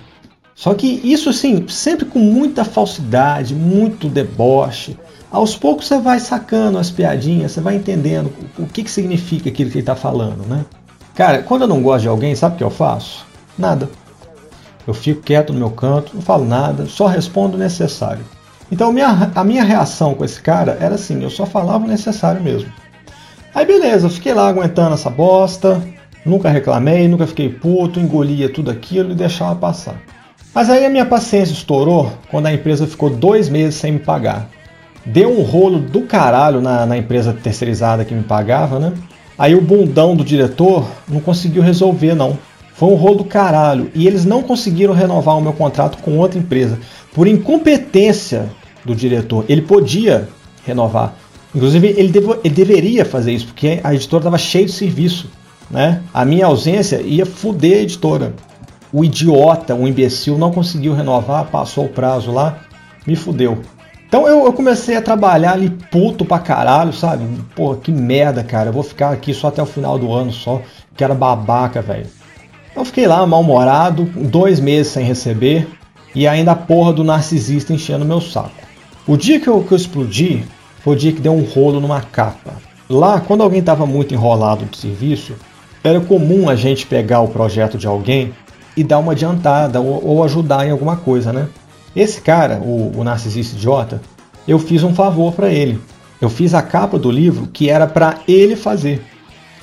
Só 0.53 0.75
que 0.75 1.01
isso, 1.03 1.29
assim, 1.29 1.67
sempre 1.67 2.05
com 2.05 2.19
muita 2.19 2.63
falsidade, 2.63 3.55
muito 3.55 4.07
deboche. 4.07 4.95
Aos 5.31 5.55
poucos 5.55 5.87
você 5.87 5.97
vai 5.99 6.19
sacando 6.19 6.77
as 6.77 6.91
piadinhas, 6.91 7.51
você 7.51 7.61
vai 7.61 7.75
entendendo 7.75 8.31
o 8.59 8.67
que, 8.67 8.83
que 8.83 8.91
significa 8.91 9.49
aquilo 9.49 9.71
que 9.71 9.77
ele 9.77 9.81
está 9.81 9.95
falando, 9.95 10.45
né? 10.47 10.65
Cara, 11.15 11.43
quando 11.43 11.63
eu 11.63 11.67
não 11.67 11.81
gosto 11.81 12.03
de 12.03 12.07
alguém, 12.07 12.35
sabe 12.35 12.55
o 12.55 12.57
que 12.57 12.63
eu 12.63 12.69
faço? 12.69 13.25
Nada. 13.57 13.89
Eu 14.87 14.93
fico 14.93 15.21
quieto 15.21 15.53
no 15.53 15.59
meu 15.59 15.69
canto, 15.69 16.11
não 16.15 16.21
falo 16.21 16.45
nada, 16.45 16.85
só 16.85 17.07
respondo 17.07 17.55
o 17.55 17.59
necessário. 17.59 18.23
Então 18.71 18.91
minha, 18.91 19.31
a 19.35 19.43
minha 19.43 19.63
reação 19.63 20.15
com 20.15 20.23
esse 20.23 20.41
cara 20.41 20.77
era 20.79 20.95
assim, 20.95 21.21
eu 21.21 21.29
só 21.29 21.45
falava 21.45 21.85
o 21.85 21.87
necessário 21.87 22.41
mesmo. 22.41 22.71
Aí 23.53 23.65
beleza, 23.65 24.07
eu 24.07 24.09
fiquei 24.09 24.33
lá 24.33 24.47
aguentando 24.47 24.93
essa 24.93 25.09
bosta, 25.09 25.81
nunca 26.25 26.49
reclamei, 26.49 27.07
nunca 27.07 27.27
fiquei 27.27 27.49
puto, 27.49 27.99
engolia 27.99 28.51
tudo 28.51 28.71
aquilo 28.71 29.11
e 29.11 29.15
deixava 29.15 29.55
passar. 29.55 29.95
Mas 30.53 30.69
aí 30.69 30.85
a 30.85 30.89
minha 30.89 31.05
paciência 31.05 31.53
estourou 31.53 32.11
quando 32.29 32.47
a 32.47 32.53
empresa 32.53 32.87
ficou 32.87 33.09
dois 33.09 33.49
meses 33.49 33.75
sem 33.75 33.93
me 33.93 33.99
pagar. 33.99 34.49
Deu 35.05 35.37
um 35.37 35.43
rolo 35.43 35.79
do 35.79 36.01
caralho 36.03 36.61
na, 36.61 36.85
na 36.85 36.97
empresa 36.97 37.33
terceirizada 37.33 38.05
que 38.05 38.13
me 38.13 38.23
pagava, 38.23 38.79
né? 38.79 38.93
Aí 39.41 39.55
o 39.55 39.61
bundão 39.61 40.15
do 40.15 40.23
diretor 40.23 40.87
não 41.07 41.19
conseguiu 41.19 41.63
resolver, 41.63 42.13
não. 42.13 42.37
Foi 42.75 42.89
um 42.89 42.93
rolo 42.93 43.15
do 43.15 43.23
caralho. 43.23 43.89
E 43.95 44.05
eles 44.05 44.23
não 44.23 44.43
conseguiram 44.43 44.93
renovar 44.93 45.35
o 45.35 45.41
meu 45.41 45.51
contrato 45.51 45.97
com 45.97 46.15
outra 46.19 46.37
empresa. 46.37 46.77
Por 47.11 47.25
incompetência 47.25 48.51
do 48.85 48.93
diretor. 48.93 49.43
Ele 49.49 49.63
podia 49.63 50.29
renovar. 50.63 51.15
Inclusive, 51.55 51.87
ele, 51.87 52.09
devo, 52.09 52.37
ele 52.43 52.53
deveria 52.53 53.03
fazer 53.03 53.31
isso, 53.31 53.47
porque 53.47 53.79
a 53.83 53.95
editora 53.95 54.21
estava 54.21 54.37
cheia 54.37 54.67
de 54.67 54.73
serviço. 54.73 55.27
Né? 55.71 56.03
A 56.13 56.23
minha 56.23 56.45
ausência 56.45 57.01
ia 57.01 57.25
foder 57.25 57.79
a 57.79 57.81
editora. 57.81 58.35
O 58.93 59.03
idiota, 59.03 59.73
o 59.73 59.87
imbecil, 59.87 60.37
não 60.37 60.51
conseguiu 60.51 60.93
renovar, 60.93 61.45
passou 61.45 61.85
o 61.85 61.89
prazo 61.89 62.31
lá, 62.31 62.59
me 63.07 63.15
fudeu. 63.15 63.57
Então 64.11 64.27
eu, 64.27 64.43
eu, 64.43 64.51
comecei 64.51 64.97
a 64.97 65.01
trabalhar 65.01 65.53
ali 65.53 65.69
puto 65.69 66.25
pra 66.25 66.37
caralho, 66.37 66.91
sabe? 66.91 67.25
Pô, 67.55 67.75
que 67.75 67.93
merda, 67.93 68.43
cara. 68.43 68.67
Eu 68.67 68.73
vou 68.73 68.83
ficar 68.83 69.09
aqui 69.11 69.33
só 69.33 69.47
até 69.47 69.63
o 69.63 69.65
final 69.65 69.97
do 69.97 70.11
ano 70.11 70.33
só. 70.33 70.61
Que 70.97 71.01
era 71.05 71.15
babaca, 71.15 71.81
velho. 71.81 72.07
Eu 72.75 72.83
fiquei 72.83 73.07
lá 73.07 73.25
mal-humorado, 73.25 74.03
dois 74.03 74.59
meses 74.59 74.91
sem 74.91 75.05
receber. 75.05 75.65
E 76.13 76.27
ainda 76.27 76.51
a 76.51 76.55
porra 76.57 76.91
do 76.91 77.05
narcisista 77.05 77.71
enchendo 77.71 78.03
meu 78.03 78.19
saco. 78.19 78.51
O 79.07 79.15
dia 79.15 79.39
que 79.39 79.47
eu, 79.47 79.63
que 79.63 79.71
eu 79.71 79.77
explodi 79.77 80.43
foi 80.83 80.93
o 80.93 80.99
dia 80.99 81.13
que 81.13 81.21
deu 81.21 81.31
um 81.31 81.45
rolo 81.45 81.79
numa 81.79 82.01
capa. 82.01 82.55
Lá, 82.89 83.21
quando 83.21 83.43
alguém 83.43 83.61
estava 83.61 83.85
muito 83.85 84.13
enrolado 84.13 84.65
de 84.65 84.75
serviço, 84.75 85.35
era 85.81 86.01
comum 86.01 86.49
a 86.49 86.55
gente 86.57 86.85
pegar 86.85 87.21
o 87.21 87.29
projeto 87.29 87.77
de 87.77 87.87
alguém 87.87 88.33
e 88.75 88.83
dar 88.83 88.99
uma 88.99 89.13
adiantada 89.13 89.79
ou, 89.79 90.05
ou 90.05 90.23
ajudar 90.25 90.67
em 90.67 90.71
alguma 90.71 90.97
coisa, 90.97 91.31
né? 91.31 91.47
Esse 91.95 92.21
cara, 92.21 92.59
o, 92.59 92.99
o 92.99 93.03
narcisista 93.03 93.55
idiota, 93.55 94.01
eu 94.47 94.57
fiz 94.57 94.83
um 94.83 94.93
favor 94.93 95.33
para 95.33 95.49
ele. 95.49 95.79
Eu 96.21 96.29
fiz 96.29 96.53
a 96.53 96.61
capa 96.61 96.97
do 96.97 97.11
livro 97.11 97.47
que 97.47 97.69
era 97.69 97.87
para 97.87 98.19
ele 98.27 98.55
fazer. 98.55 99.03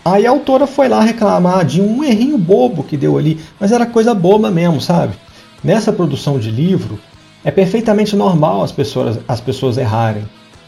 Aí 0.05 0.27
a 0.27 0.31
autora 0.31 0.67
foi 0.67 0.89
lá 0.89 1.01
reclamar 1.01 1.65
de 1.65 1.81
um 1.81 2.03
errinho 2.05 2.39
bobo 2.39 2.83
que 2.83 2.97
deu 2.97 3.17
ali, 3.17 3.41
mas 3.59 3.73
era 3.73 3.87
coisa 3.87 4.15
boba 4.15 4.51
mesmo, 4.51 4.81
sabe? 4.81 5.15
Nessa 5.63 5.93
produção 5.93 6.39
de 6.39 6.51
livro, 6.51 6.99
é 7.45 7.51
perfeitamente 7.51 8.15
normal 8.15 8.63
as 8.63 8.73
pessoas, 8.73 9.19
as 9.27 9.41
pessoas 9.41 9.79
errarem, 9.79 10.25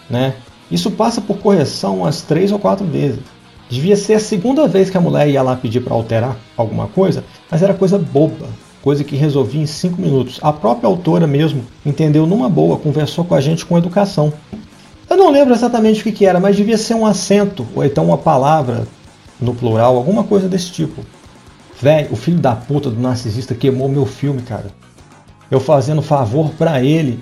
né? 0.09 0.35
Isso 0.71 0.91
passa 0.91 1.21
por 1.21 1.39
correção 1.39 1.99
umas 1.99 2.23
três 2.23 2.53
ou 2.53 2.59
quatro 2.59 2.87
vezes. 2.87 3.21
Devia 3.69 3.97
ser 3.97 4.15
a 4.15 4.21
segunda 4.21 4.67
vez 4.67 4.91
que 4.91 4.97
a 4.97 5.01
mulher 5.01 5.29
ia 5.29 5.43
lá 5.43 5.57
pedir 5.57 5.81
para 5.81 5.95
alterar 5.95 6.37
alguma 6.57 6.87
coisa, 6.89 7.25
mas 7.51 7.63
era 7.63 7.75
coisa 7.75 7.99
boba 7.99 8.47
coisa 8.83 9.05
que 9.05 9.17
resolvi 9.17 9.59
em 9.59 9.67
cinco 9.67 10.01
minutos. 10.01 10.39
A 10.43 10.53
própria 10.53 10.89
autora 10.89 11.27
mesmo 11.27 11.65
entendeu 11.85 12.27
numa 12.27 12.49
boa, 12.49 12.79
conversou 12.79 13.25
com 13.25 13.35
a 13.35 13.41
gente 13.41 13.67
com 13.67 13.79
educação. 13.79 14.33
Eu 15.09 15.17
não 15.17 15.31
lembro 15.31 15.55
exatamente 15.55 16.01
o 16.01 16.13
que, 16.13 16.25
era, 16.25 16.39
mas 16.39 16.57
devia 16.57 16.79
ser 16.79 16.95
um 16.95 17.05
acento, 17.05 17.67
ou 17.75 17.85
então 17.85 18.07
uma 18.07 18.19
palavra 18.19 18.87
no 19.41 19.55
plural, 19.55 19.97
alguma 19.97 20.25
coisa 20.25 20.49
desse 20.49 20.71
tipo. 20.71 21.05
Véi, 21.81 22.09
o 22.11 22.17
filho 22.17 22.39
da 22.39 22.55
puta 22.55 22.91
do 22.91 23.01
narcisista 23.01 23.55
queimou 23.55 23.89
meu 23.89 24.07
filme, 24.07 24.43
cara. 24.43 24.67
Eu 25.51 25.59
fazendo 25.59 26.03
favor 26.03 26.51
para 26.51 26.83
ele 26.83 27.19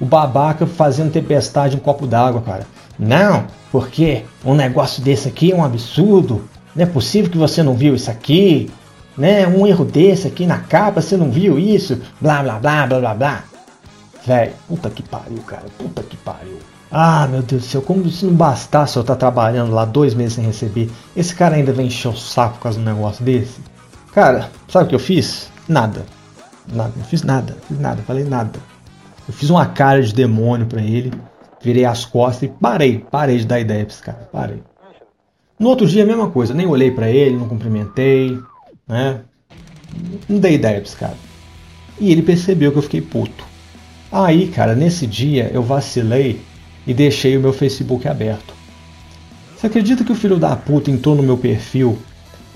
o 0.00 0.04
babaca 0.04 0.66
fazendo 0.66 1.12
tempestade 1.12 1.76
em 1.76 1.80
copo 1.80 2.06
d'água, 2.06 2.40
cara. 2.42 2.66
Não, 2.98 3.46
porque 3.72 4.22
um 4.44 4.54
negócio 4.54 5.02
desse 5.02 5.28
aqui 5.28 5.52
é 5.52 5.56
um 5.56 5.64
absurdo. 5.64 6.44
Não 6.74 6.82
é 6.82 6.86
possível 6.86 7.30
que 7.30 7.38
você 7.38 7.62
não 7.62 7.74
viu 7.74 7.94
isso 7.94 8.10
aqui, 8.10 8.70
né? 9.16 9.46
Um 9.46 9.66
erro 9.66 9.84
desse 9.84 10.26
aqui 10.26 10.46
na 10.46 10.58
capa, 10.58 11.00
você 11.00 11.16
não 11.16 11.30
viu 11.30 11.58
isso? 11.58 12.00
Blá 12.20 12.42
blá 12.42 12.58
blá 12.58 12.86
blá 12.86 13.00
blá 13.00 13.14
blá. 13.14 13.44
Véi, 14.26 14.52
puta 14.68 14.88
que 14.90 15.02
pariu, 15.02 15.38
cara. 15.46 15.64
Puta 15.78 16.02
que 16.02 16.16
pariu. 16.16 16.58
Ah, 16.90 17.26
meu 17.26 17.42
Deus 17.42 17.62
do 17.62 17.68
céu, 17.68 17.82
como 17.82 18.08
se 18.08 18.24
não 18.24 18.34
bastasse 18.34 18.96
eu 18.96 19.02
estar 19.02 19.16
trabalhando 19.16 19.72
lá 19.72 19.84
dois 19.84 20.14
meses 20.14 20.34
sem 20.34 20.44
receber, 20.44 20.88
esse 21.16 21.34
cara 21.34 21.56
ainda 21.56 21.72
vem 21.72 21.88
encher 21.88 22.08
o 22.08 22.16
saco 22.16 22.54
por 22.54 22.62
causa 22.62 22.78
de 22.78 22.84
um 22.84 22.94
negócio 22.94 23.24
desse? 23.24 23.60
Cara, 24.12 24.48
sabe 24.68 24.84
o 24.84 24.88
que 24.90 24.94
eu 24.94 25.00
fiz? 25.00 25.50
Nada. 25.68 26.06
Nada, 26.72 26.92
não 26.96 27.04
fiz 27.04 27.22
nada, 27.24 27.56
fiz 27.66 27.78
nada, 27.80 28.02
falei 28.02 28.24
nada. 28.24 28.60
Eu 29.26 29.34
fiz 29.34 29.50
uma 29.50 29.66
cara 29.66 30.02
de 30.02 30.14
demônio 30.14 30.66
para 30.66 30.80
ele, 30.80 31.12
virei 31.60 31.84
as 31.84 32.04
costas 32.04 32.44
e 32.44 32.48
parei, 32.48 33.04
parei 33.10 33.38
de 33.38 33.46
dar 33.46 33.58
ideia 33.58 33.84
pra 33.84 33.92
esse 33.92 34.02
cara, 34.02 34.28
parei. 34.32 34.62
No 35.58 35.68
outro 35.68 35.86
dia 35.86 36.04
a 36.04 36.06
mesma 36.06 36.30
coisa, 36.30 36.54
nem 36.54 36.66
olhei 36.66 36.90
para 36.90 37.08
ele, 37.10 37.36
não 37.36 37.48
cumprimentei, 37.48 38.38
né? 38.86 39.20
Não 40.28 40.38
dei 40.38 40.54
ideia 40.54 40.80
pra 40.80 40.88
esse 40.88 40.96
cara. 40.96 41.16
E 41.98 42.10
ele 42.10 42.22
percebeu 42.22 42.72
que 42.72 42.78
eu 42.78 42.82
fiquei 42.82 43.00
puto. 43.00 43.44
Aí, 44.10 44.48
cara, 44.48 44.74
nesse 44.74 45.06
dia 45.06 45.50
eu 45.52 45.62
vacilei 45.62 46.40
e 46.86 46.94
deixei 46.94 47.36
o 47.36 47.40
meu 47.40 47.52
Facebook 47.52 48.06
aberto. 48.06 48.54
Você 49.56 49.66
acredita 49.66 50.04
que 50.04 50.12
o 50.12 50.16
filho 50.16 50.36
da 50.36 50.54
puta 50.54 50.90
entrou 50.90 51.14
no 51.14 51.22
meu 51.22 51.38
perfil 51.38 51.98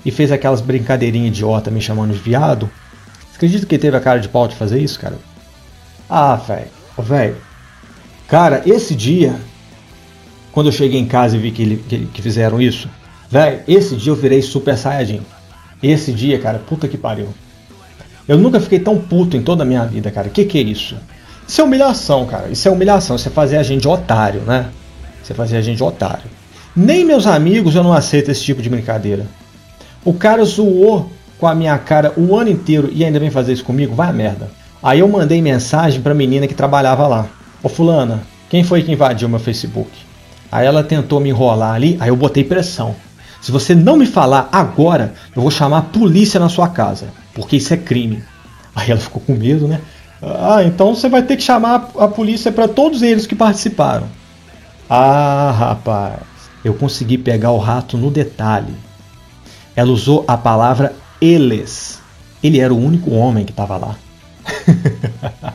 e 0.05 0.11
fez 0.11 0.31
aquelas 0.31 0.61
brincadeirinhas 0.61 1.29
idiota 1.29 1.71
me 1.71 1.81
chamando 1.81 2.13
de 2.13 2.19
viado? 2.19 2.69
Você 3.29 3.37
acredita 3.37 3.65
que 3.65 3.77
teve 3.77 3.97
a 3.97 3.99
cara 4.01 4.19
de 4.19 4.29
pau 4.29 4.47
de 4.47 4.55
fazer 4.55 4.79
isso, 4.79 4.99
cara? 4.99 5.17
Ah, 6.09 6.35
velho, 6.35 6.69
velho. 6.97 7.37
Cara, 8.27 8.61
esse 8.65 8.95
dia, 8.95 9.35
quando 10.51 10.67
eu 10.67 10.73
cheguei 10.73 10.99
em 10.99 11.07
casa 11.07 11.35
e 11.35 11.39
vi 11.39 11.51
que, 11.51 11.61
ele, 11.63 11.77
que, 11.77 12.05
que 12.05 12.21
fizeram 12.21 12.61
isso, 12.61 12.87
velho, 13.29 13.61
esse 13.67 13.95
dia 13.95 14.11
eu 14.11 14.15
virei 14.15 14.41
super 14.41 14.77
saiyajin. 14.77 15.21
Esse 15.81 16.11
dia, 16.11 16.39
cara, 16.39 16.59
puta 16.59 16.87
que 16.87 16.97
pariu. 16.97 17.29
Eu 18.27 18.37
nunca 18.37 18.59
fiquei 18.59 18.79
tão 18.79 18.97
puto 18.97 19.35
em 19.35 19.41
toda 19.41 19.63
a 19.63 19.65
minha 19.65 19.85
vida, 19.85 20.11
cara. 20.11 20.29
Que 20.29 20.45
que 20.45 20.57
é 20.59 20.61
isso? 20.61 20.95
Isso 21.47 21.61
é 21.61 21.63
humilhação, 21.63 22.25
cara. 22.25 22.49
Isso 22.49 22.67
é 22.67 22.71
humilhação. 22.71 23.17
Você 23.17 23.29
fazer 23.29 23.57
a 23.57 23.63
gente 23.63 23.81
de 23.81 23.87
otário, 23.87 24.41
né? 24.41 24.67
Você 25.23 25.33
fazer 25.33 25.57
a 25.57 25.61
gente 25.61 25.77
de 25.77 25.83
otário. 25.83 26.29
Nem 26.75 27.03
meus 27.03 27.25
amigos 27.25 27.73
eu 27.73 27.83
não 27.83 27.91
aceito 27.91 28.29
esse 28.29 28.43
tipo 28.43 28.61
de 28.61 28.69
brincadeira. 28.69 29.25
O 30.05 30.13
cara 30.13 30.43
zoou 30.45 31.11
com 31.39 31.47
a 31.47 31.55
minha 31.55 31.77
cara 31.77 32.13
o 32.15 32.35
ano 32.35 32.49
inteiro 32.49 32.89
e 32.91 33.03
ainda 33.03 33.19
vem 33.19 33.31
fazer 33.31 33.53
isso 33.53 33.63
comigo? 33.63 33.95
Vai 33.95 34.09
a 34.09 34.13
merda. 34.13 34.51
Aí 34.81 34.99
eu 34.99 35.07
mandei 35.07 35.41
mensagem 35.41 36.01
pra 36.01 36.13
menina 36.13 36.47
que 36.47 36.53
trabalhava 36.53 37.07
lá. 37.07 37.27
Ô 37.63 37.69
fulana, 37.69 38.21
quem 38.49 38.63
foi 38.63 38.83
que 38.83 38.91
invadiu 38.91 39.27
meu 39.27 39.39
Facebook? 39.39 39.89
Aí 40.51 40.65
ela 40.65 40.83
tentou 40.83 41.19
me 41.19 41.29
enrolar 41.29 41.73
ali, 41.73 41.97
aí 41.99 42.09
eu 42.09 42.15
botei 42.15 42.43
pressão. 42.43 42.95
Se 43.41 43.51
você 43.51 43.73
não 43.73 43.97
me 43.97 44.05
falar 44.05 44.49
agora, 44.51 45.13
eu 45.35 45.41
vou 45.41 45.51
chamar 45.51 45.77
a 45.77 45.83
polícia 45.83 46.39
na 46.39 46.49
sua 46.49 46.67
casa, 46.67 47.07
porque 47.33 47.55
isso 47.55 47.73
é 47.73 47.77
crime. 47.77 48.23
Aí 48.75 48.91
ela 48.91 48.99
ficou 48.99 49.21
com 49.21 49.33
medo, 49.33 49.67
né? 49.67 49.81
Ah, 50.21 50.63
então 50.63 50.93
você 50.93 51.07
vai 51.07 51.23
ter 51.23 51.37
que 51.37 51.43
chamar 51.43 51.89
a 51.97 52.07
polícia 52.07 52.51
para 52.51 52.67
todos 52.67 53.01
eles 53.01 53.25
que 53.25 53.35
participaram. 53.35 54.07
Ah, 54.89 55.53
rapaz, 55.57 56.19
eu 56.63 56.73
consegui 56.73 57.17
pegar 57.17 57.51
o 57.51 57.57
rato 57.57 57.97
no 57.97 58.11
detalhe. 58.11 58.73
Ela 59.75 59.91
usou 59.91 60.25
a 60.27 60.35
palavra 60.35 60.93
eles. 61.21 61.99
Ele 62.43 62.59
era 62.59 62.73
o 62.73 62.77
único 62.77 63.11
homem 63.11 63.45
que 63.45 63.51
estava 63.51 63.77
lá. 63.77 63.95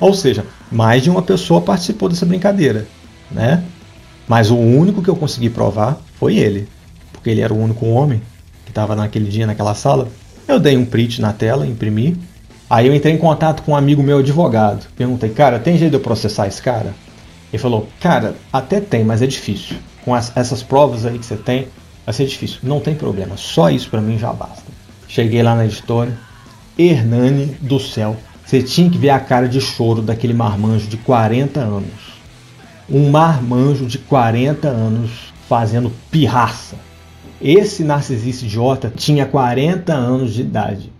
Ou 0.00 0.12
seja, 0.12 0.44
mais 0.70 1.02
de 1.02 1.10
uma 1.10 1.22
pessoa 1.22 1.60
participou 1.60 2.08
dessa 2.08 2.26
brincadeira, 2.26 2.86
né? 3.30 3.62
Mas 4.26 4.50
o 4.50 4.56
único 4.56 5.02
que 5.02 5.08
eu 5.08 5.16
consegui 5.16 5.50
provar 5.50 5.98
foi 6.18 6.36
ele, 6.36 6.68
porque 7.24 7.30
ele 7.30 7.40
era 7.40 7.54
o 7.54 7.58
único 7.58 7.86
homem 7.86 8.20
que 8.66 8.70
estava 8.70 8.94
naquele 8.94 9.30
dia 9.30 9.46
naquela 9.46 9.74
sala. 9.74 10.08
Eu 10.46 10.60
dei 10.60 10.76
um 10.76 10.84
print 10.84 11.22
na 11.22 11.32
tela, 11.32 11.66
imprimi 11.66 12.18
Aí 12.68 12.86
eu 12.86 12.94
entrei 12.94 13.14
em 13.14 13.18
contato 13.18 13.62
com 13.62 13.72
um 13.72 13.76
amigo 13.76 14.02
meu 14.02 14.18
advogado. 14.18 14.86
Perguntei, 14.94 15.30
cara, 15.30 15.58
tem 15.58 15.78
jeito 15.78 15.92
de 15.92 15.96
eu 15.96 16.02
processar 16.02 16.46
esse 16.46 16.60
cara? 16.60 16.94
Ele 17.50 17.62
falou, 17.62 17.88
cara, 18.00 18.34
até 18.52 18.78
tem, 18.78 19.04
mas 19.04 19.22
é 19.22 19.26
difícil. 19.26 19.76
Com 20.04 20.14
as, 20.14 20.36
essas 20.36 20.62
provas 20.62 21.06
aí 21.06 21.18
que 21.18 21.24
você 21.24 21.36
tem, 21.36 21.68
vai 22.04 22.12
ser 22.14 22.26
difícil. 22.26 22.58
Não 22.62 22.80
tem 22.80 22.94
problema, 22.94 23.36
só 23.36 23.70
isso 23.70 23.88
para 23.88 24.00
mim 24.00 24.18
já 24.18 24.32
basta. 24.32 24.64
Cheguei 25.08 25.42
lá 25.42 25.54
na 25.54 25.64
editora, 25.64 26.18
Hernani 26.76 27.56
do 27.60 27.78
céu, 27.78 28.16
você 28.44 28.62
tinha 28.62 28.90
que 28.90 28.98
ver 28.98 29.10
a 29.10 29.20
cara 29.20 29.48
de 29.48 29.60
choro 29.60 30.02
daquele 30.02 30.34
marmanjo 30.34 30.88
de 30.88 30.96
40 30.96 31.60
anos. 31.60 32.18
Um 32.90 33.10
marmanjo 33.10 33.86
de 33.86 33.98
40 33.98 34.68
anos 34.68 35.32
fazendo 35.48 35.92
pirraça. 36.10 36.76
Esse 37.40 37.84
narcisista 37.84 38.44
idiota 38.44 38.92
tinha 38.94 39.26
40 39.26 39.92
anos 39.92 40.34
de 40.34 40.42
idade 40.42 40.94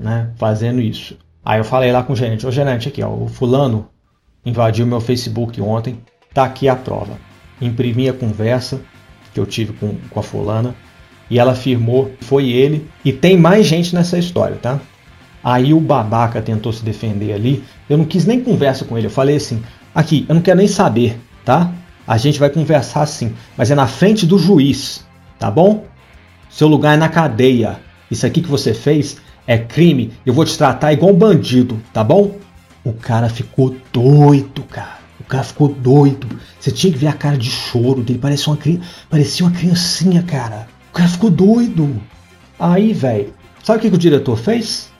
né, 0.00 0.30
fazendo 0.36 0.80
isso. 0.80 1.16
Aí 1.44 1.60
eu 1.60 1.64
falei 1.64 1.92
lá 1.92 2.02
com 2.02 2.14
o 2.14 2.16
gerente, 2.16 2.46
ô 2.46 2.50
gerente, 2.50 2.88
aqui 2.88 3.02
ó, 3.02 3.10
o 3.10 3.28
fulano 3.28 3.88
invadiu 4.44 4.86
meu 4.86 5.00
Facebook 5.00 5.60
ontem, 5.60 6.00
tá 6.32 6.44
aqui 6.44 6.68
a 6.68 6.74
prova. 6.74 7.18
Imprimi 7.60 8.08
a 8.08 8.12
conversa 8.12 8.80
que 9.34 9.38
eu 9.38 9.46
tive 9.46 9.74
com, 9.74 9.94
com 10.10 10.20
a 10.20 10.22
fulana 10.22 10.74
e 11.28 11.38
ela 11.38 11.52
afirmou 11.52 12.06
que 12.18 12.24
foi 12.24 12.48
ele 12.50 12.88
e 13.04 13.12
tem 13.12 13.36
mais 13.36 13.66
gente 13.66 13.94
nessa 13.94 14.18
história, 14.18 14.56
tá? 14.56 14.80
Aí 15.44 15.72
o 15.72 15.80
babaca 15.80 16.42
tentou 16.42 16.72
se 16.72 16.84
defender 16.84 17.32
ali, 17.32 17.62
eu 17.88 17.96
não 17.96 18.04
quis 18.04 18.26
nem 18.26 18.42
conversa 18.42 18.84
com 18.84 18.96
ele, 18.96 19.06
eu 19.06 19.10
falei 19.10 19.36
assim, 19.36 19.62
aqui, 19.94 20.26
eu 20.28 20.34
não 20.34 20.42
quero 20.42 20.58
nem 20.58 20.66
saber, 20.66 21.18
tá? 21.44 21.72
A 22.06 22.18
gente 22.18 22.38
vai 22.38 22.50
conversar 22.50 23.06
sim, 23.06 23.34
mas 23.56 23.70
é 23.70 23.74
na 23.74 23.86
frente 23.86 24.26
do 24.26 24.38
juiz, 24.38 25.06
tá 25.40 25.50
bom? 25.50 25.86
Seu 26.48 26.68
lugar 26.68 26.94
é 26.94 26.96
na 26.96 27.08
cadeia. 27.08 27.80
Isso 28.10 28.26
aqui 28.26 28.42
que 28.42 28.48
você 28.48 28.74
fez 28.74 29.16
é 29.46 29.58
crime, 29.58 30.12
eu 30.24 30.32
vou 30.32 30.44
te 30.44 30.56
tratar 30.56 30.92
igual 30.92 31.12
um 31.12 31.16
bandido, 31.16 31.80
tá 31.92 32.04
bom? 32.04 32.36
O 32.84 32.92
cara 32.92 33.28
ficou 33.28 33.74
doido, 33.92 34.62
cara. 34.64 35.00
O 35.18 35.24
cara 35.24 35.42
ficou 35.42 35.68
doido. 35.68 36.28
Você 36.58 36.70
tinha 36.70 36.92
que 36.92 36.98
ver 36.98 37.08
a 37.08 37.12
cara 37.12 37.36
de 37.36 37.50
choro 37.50 38.02
dele. 38.02 38.18
Parecia 38.18 38.52
uma, 38.52 38.58
parecia 39.08 39.46
uma 39.46 39.52
criancinha, 39.52 40.22
cara. 40.22 40.68
O 40.90 40.92
cara 40.92 41.08
ficou 41.08 41.30
doido. 41.30 42.00
Aí, 42.58 42.92
velho, 42.92 43.32
sabe 43.62 43.78
o 43.78 43.82
que, 43.82 43.90
que 43.90 43.96
o 43.96 43.98
diretor 43.98 44.36
fez? 44.36 44.90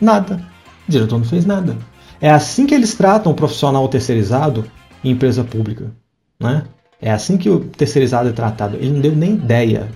Nada. 0.00 0.44
O 0.88 0.90
diretor 0.90 1.18
não 1.18 1.24
fez 1.24 1.44
nada. 1.44 1.76
É 2.20 2.30
assim 2.30 2.66
que 2.66 2.74
eles 2.74 2.94
tratam 2.94 3.32
o 3.32 3.34
profissional 3.34 3.86
terceirizado 3.88 4.64
em 5.02 5.10
empresa 5.10 5.44
pública. 5.44 5.92
Né? 6.40 6.64
É 7.04 7.10
assim 7.10 7.36
que 7.36 7.50
o 7.50 7.60
terceirizado 7.60 8.30
é 8.30 8.32
tratado. 8.32 8.78
Ele 8.78 8.90
não 8.90 9.00
deu 9.00 9.14
nem 9.14 9.32
ideia. 9.32 9.88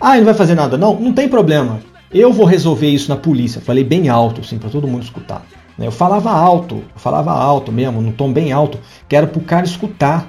Ah, 0.00 0.16
ele 0.16 0.22
não 0.22 0.24
vai 0.24 0.34
fazer 0.34 0.56
nada. 0.56 0.76
Não, 0.76 0.98
não 0.98 1.12
tem 1.12 1.28
problema. 1.28 1.78
Eu 2.12 2.32
vou 2.32 2.44
resolver 2.44 2.88
isso 2.88 3.08
na 3.08 3.16
polícia. 3.16 3.60
Falei 3.60 3.84
bem 3.84 4.08
alto, 4.08 4.40
assim, 4.40 4.58
para 4.58 4.68
todo 4.68 4.88
mundo 4.88 5.04
escutar. 5.04 5.46
Né? 5.78 5.86
Eu 5.86 5.92
falava 5.92 6.32
alto, 6.32 6.82
eu 6.92 7.00
falava 7.00 7.30
alto 7.30 7.70
mesmo, 7.70 8.02
num 8.02 8.10
tom 8.10 8.32
bem 8.32 8.50
alto, 8.50 8.76
que 9.08 9.14
era 9.14 9.28
pro 9.28 9.40
cara 9.40 9.64
escutar, 9.64 10.28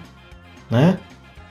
né? 0.69 0.99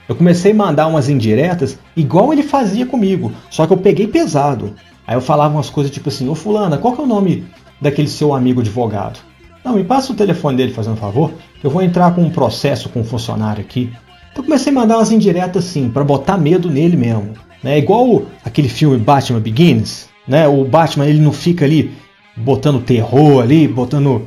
Eu 0.07 0.15
comecei 0.15 0.53
a 0.53 0.55
mandar 0.55 0.87
umas 0.87 1.09
indiretas 1.09 1.77
igual 1.95 2.31
ele 2.31 2.41
fazia 2.41 2.85
comigo, 2.85 3.33
só 3.51 3.67
que 3.67 3.73
eu 3.73 3.77
peguei 3.77 4.07
pesado. 4.07 4.73
Aí 5.05 5.15
eu 5.15 5.21
falava 5.21 5.55
umas 5.55 5.69
coisas 5.69 5.91
tipo 5.91 6.07
assim, 6.07 6.29
ô 6.29 6.35
fulana, 6.35 6.77
qual 6.77 6.95
que 6.95 7.01
é 7.01 7.03
o 7.03 7.07
nome 7.07 7.45
daquele 7.81 8.07
seu 8.07 8.33
amigo 8.33 8.61
advogado? 8.61 9.19
Não, 9.63 9.73
me 9.73 9.83
passa 9.83 10.13
o 10.13 10.15
telefone 10.15 10.55
dele 10.55 10.71
fazendo 10.71 10.93
um 10.93 10.97
favor, 10.97 11.33
eu 11.61 11.69
vou 11.69 11.81
entrar 11.81 12.15
com 12.15 12.21
um 12.21 12.29
processo 12.29 12.87
com 12.87 13.01
um 13.01 13.03
funcionário 13.03 13.61
aqui. 13.61 13.91
Eu 14.39 14.43
comecei 14.43 14.71
a 14.71 14.75
mandar 14.75 14.95
umas 14.95 15.11
indiretas 15.11 15.65
assim, 15.65 15.89
para 15.89 16.01
botar 16.01 16.37
medo 16.37 16.69
nele 16.69 16.95
mesmo. 16.95 17.33
Né? 17.61 17.77
Igual 17.77 18.23
aquele 18.45 18.69
filme 18.69 18.97
Batman 18.97 19.41
Begins, 19.41 20.07
né? 20.25 20.47
O 20.47 20.63
Batman 20.63 21.07
ele 21.07 21.19
não 21.19 21.33
fica 21.33 21.65
ali 21.65 21.91
botando 22.37 22.79
terror 22.79 23.43
ali, 23.43 23.67
botando 23.67 24.25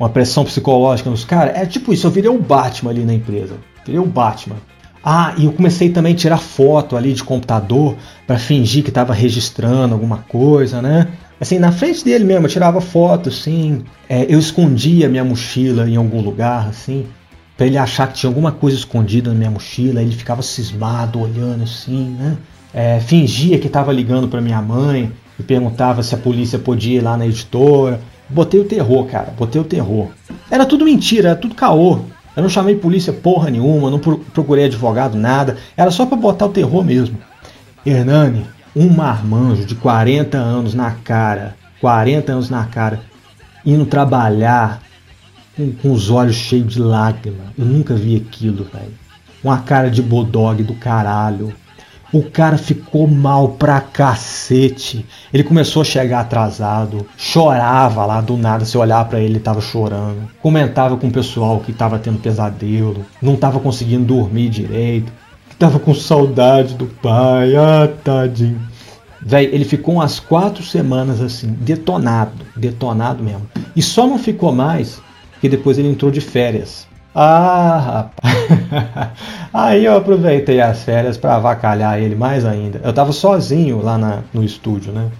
uma 0.00 0.08
pressão 0.08 0.44
psicológica 0.44 1.08
nos 1.08 1.24
caras. 1.24 1.56
É 1.56 1.64
tipo 1.64 1.92
isso, 1.92 2.08
eu 2.08 2.10
virei 2.10 2.28
o 2.28 2.40
Batman 2.40 2.90
ali 2.90 3.04
na 3.04 3.14
empresa. 3.14 3.54
Virei 3.86 4.00
o 4.00 4.04
Batman. 4.04 4.56
Ah, 5.04 5.32
e 5.38 5.44
eu 5.44 5.52
comecei 5.52 5.90
também 5.90 6.12
a 6.12 6.16
tirar 6.16 6.38
foto 6.38 6.96
ali 6.96 7.12
de 7.12 7.22
computador 7.22 7.94
para 8.26 8.40
fingir 8.40 8.82
que 8.82 8.90
estava 8.90 9.14
registrando 9.14 9.94
alguma 9.94 10.18
coisa, 10.28 10.82
né? 10.82 11.06
Assim, 11.40 11.60
na 11.60 11.70
frente 11.70 12.04
dele 12.04 12.24
mesmo, 12.24 12.46
eu 12.46 12.50
tirava 12.50 12.80
foto, 12.80 13.28
assim. 13.28 13.84
É, 14.08 14.26
eu 14.28 14.40
escondia 14.40 15.08
minha 15.08 15.24
mochila 15.24 15.88
em 15.88 15.94
algum 15.94 16.20
lugar, 16.20 16.68
assim, 16.68 17.06
para 17.62 17.68
ele 17.68 17.78
achar 17.78 18.08
que 18.08 18.14
tinha 18.14 18.28
alguma 18.28 18.50
coisa 18.50 18.76
escondida 18.76 19.30
na 19.30 19.36
minha 19.36 19.50
mochila. 19.52 20.02
Ele 20.02 20.10
ficava 20.10 20.42
cismado, 20.42 21.20
olhando 21.20 21.62
assim, 21.62 22.16
né? 22.18 22.36
É, 22.74 22.98
fingia 22.98 23.56
que 23.60 23.68
estava 23.68 23.92
ligando 23.92 24.26
para 24.26 24.40
minha 24.40 24.60
mãe 24.60 25.12
e 25.38 25.44
perguntava 25.44 26.02
se 26.02 26.12
a 26.12 26.18
polícia 26.18 26.58
podia 26.58 26.98
ir 26.98 27.00
lá 27.00 27.16
na 27.16 27.24
editora. 27.24 28.00
Botei 28.28 28.58
o 28.58 28.64
terror, 28.64 29.06
cara, 29.06 29.32
botei 29.38 29.60
o 29.60 29.64
terror. 29.64 30.08
Era 30.50 30.66
tudo 30.66 30.84
mentira, 30.84 31.28
era 31.28 31.38
tudo 31.38 31.54
caô. 31.54 32.00
Eu 32.34 32.42
não 32.42 32.50
chamei 32.50 32.74
polícia 32.74 33.12
porra 33.12 33.48
nenhuma, 33.48 33.92
não 33.92 34.00
procurei 34.00 34.64
advogado, 34.64 35.16
nada. 35.16 35.56
Era 35.76 35.92
só 35.92 36.04
para 36.04 36.16
botar 36.16 36.46
o 36.46 36.52
terror 36.52 36.82
mesmo. 36.82 37.16
Hernani, 37.86 38.44
um 38.74 38.88
marmanjo 38.88 39.64
de 39.64 39.76
40 39.76 40.36
anos 40.36 40.74
na 40.74 40.90
cara, 40.90 41.54
40 41.80 42.32
anos 42.32 42.50
na 42.50 42.64
cara, 42.64 42.98
indo 43.64 43.86
trabalhar 43.86 44.81
com, 45.62 45.72
com 45.72 45.92
os 45.92 46.10
olhos 46.10 46.34
cheios 46.34 46.74
de 46.74 46.80
lágrima. 46.80 47.52
Eu 47.56 47.64
nunca 47.64 47.94
vi 47.94 48.16
aquilo, 48.16 48.64
velho. 48.64 48.92
Uma 49.42 49.58
cara 49.58 49.90
de 49.90 50.02
bulldog 50.02 50.62
do 50.62 50.74
caralho. 50.74 51.52
O 52.12 52.22
cara 52.22 52.58
ficou 52.58 53.06
mal 53.06 53.50
pra 53.50 53.80
cacete. 53.80 55.06
Ele 55.32 55.42
começou 55.42 55.82
a 55.82 55.84
chegar 55.84 56.20
atrasado, 56.20 57.06
chorava 57.16 58.04
lá 58.04 58.20
do 58.20 58.36
nada. 58.36 58.64
Se 58.64 58.76
olhar 58.76 59.04
para 59.06 59.18
ele, 59.18 59.34
ele 59.34 59.40
tava 59.40 59.60
chorando. 59.60 60.28
Comentava 60.42 60.96
com 60.96 61.08
o 61.08 61.12
pessoal 61.12 61.60
que 61.60 61.72
tava 61.72 61.98
tendo 61.98 62.18
pesadelo, 62.18 63.04
não 63.20 63.34
tava 63.34 63.58
conseguindo 63.60 64.04
dormir 64.04 64.50
direito, 64.50 65.10
que 65.48 65.56
tava 65.56 65.78
com 65.78 65.94
saudade 65.94 66.74
do 66.74 66.86
pai. 66.86 67.56
Ah, 67.56 67.88
tadinho. 68.04 68.60
Véi, 69.24 69.46
ele 69.46 69.64
ficou 69.64 69.94
umas 69.94 70.20
quatro 70.20 70.62
semanas 70.64 71.20
assim, 71.20 71.46
detonado, 71.60 72.44
detonado 72.56 73.22
mesmo. 73.22 73.48
E 73.74 73.80
só 73.80 74.06
não 74.06 74.18
ficou 74.18 74.52
mais 74.52 75.00
que 75.42 75.48
depois 75.48 75.76
ele 75.76 75.88
entrou 75.88 76.08
de 76.08 76.20
férias. 76.20 76.86
Ah, 77.12 78.10
rapaz. 78.14 79.10
Aí 79.52 79.84
eu 79.84 79.96
aproveitei 79.96 80.60
as 80.60 80.84
férias 80.84 81.16
para 81.16 81.34
avacalhar 81.34 82.00
ele 82.00 82.14
mais 82.14 82.44
ainda. 82.44 82.80
Eu 82.84 82.92
tava 82.92 83.10
sozinho 83.10 83.82
lá 83.82 83.98
na, 83.98 84.20
no 84.32 84.44
estúdio, 84.44 84.92
né? 84.92 85.10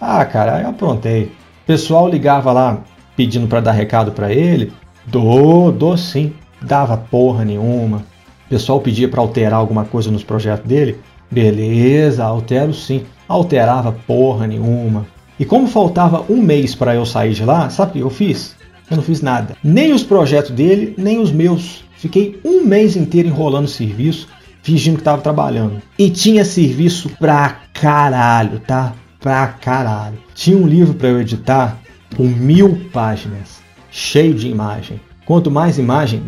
Ah, 0.00 0.24
cara, 0.24 0.62
eu 0.62 0.68
aprontei. 0.68 1.24
O 1.24 1.66
pessoal 1.66 2.08
ligava 2.08 2.52
lá 2.52 2.78
pedindo 3.16 3.48
para 3.48 3.60
dar 3.60 3.72
recado 3.72 4.12
para 4.12 4.32
ele. 4.32 4.72
Dou, 5.04 5.72
dou 5.72 5.96
sim. 5.96 6.32
Dava 6.62 6.96
porra 6.96 7.44
nenhuma. 7.44 8.04
O 8.46 8.50
pessoal 8.50 8.78
pedia 8.78 9.08
para 9.08 9.20
alterar 9.20 9.58
alguma 9.58 9.84
coisa 9.84 10.12
nos 10.12 10.22
projetos 10.22 10.66
dele. 10.68 11.00
Beleza, 11.28 12.24
altero 12.24 12.72
sim. 12.72 13.04
Alterava 13.26 13.90
porra 14.06 14.46
nenhuma. 14.46 15.06
E 15.40 15.44
como 15.44 15.66
faltava 15.66 16.24
um 16.28 16.40
mês 16.40 16.72
para 16.76 16.94
eu 16.94 17.04
sair 17.04 17.32
de 17.32 17.44
lá, 17.44 17.68
sabe 17.68 17.90
o 17.90 17.92
que 17.94 18.00
eu 18.00 18.10
fiz? 18.10 18.59
Eu 18.90 18.96
não 18.96 19.04
fiz 19.04 19.22
nada. 19.22 19.56
Nem 19.62 19.92
os 19.92 20.02
projetos 20.02 20.50
dele, 20.50 20.94
nem 20.98 21.20
os 21.20 21.30
meus. 21.30 21.84
Fiquei 21.96 22.40
um 22.44 22.64
mês 22.64 22.96
inteiro 22.96 23.28
enrolando 23.28 23.68
serviço, 23.68 24.26
fingindo 24.62 24.96
que 24.96 25.02
estava 25.02 25.22
trabalhando. 25.22 25.80
E 25.98 26.10
tinha 26.10 26.44
serviço 26.44 27.08
pra 27.18 27.60
caralho, 27.72 28.58
tá? 28.60 28.94
Pra 29.20 29.46
caralho. 29.46 30.18
Tinha 30.34 30.56
um 30.56 30.66
livro 30.66 30.94
para 30.94 31.08
eu 31.08 31.20
editar 31.20 31.78
com 32.16 32.24
mil 32.24 32.86
páginas, 32.92 33.62
cheio 33.90 34.34
de 34.34 34.48
imagem. 34.48 35.00
Quanto 35.24 35.50
mais 35.50 35.78
imagem, 35.78 36.22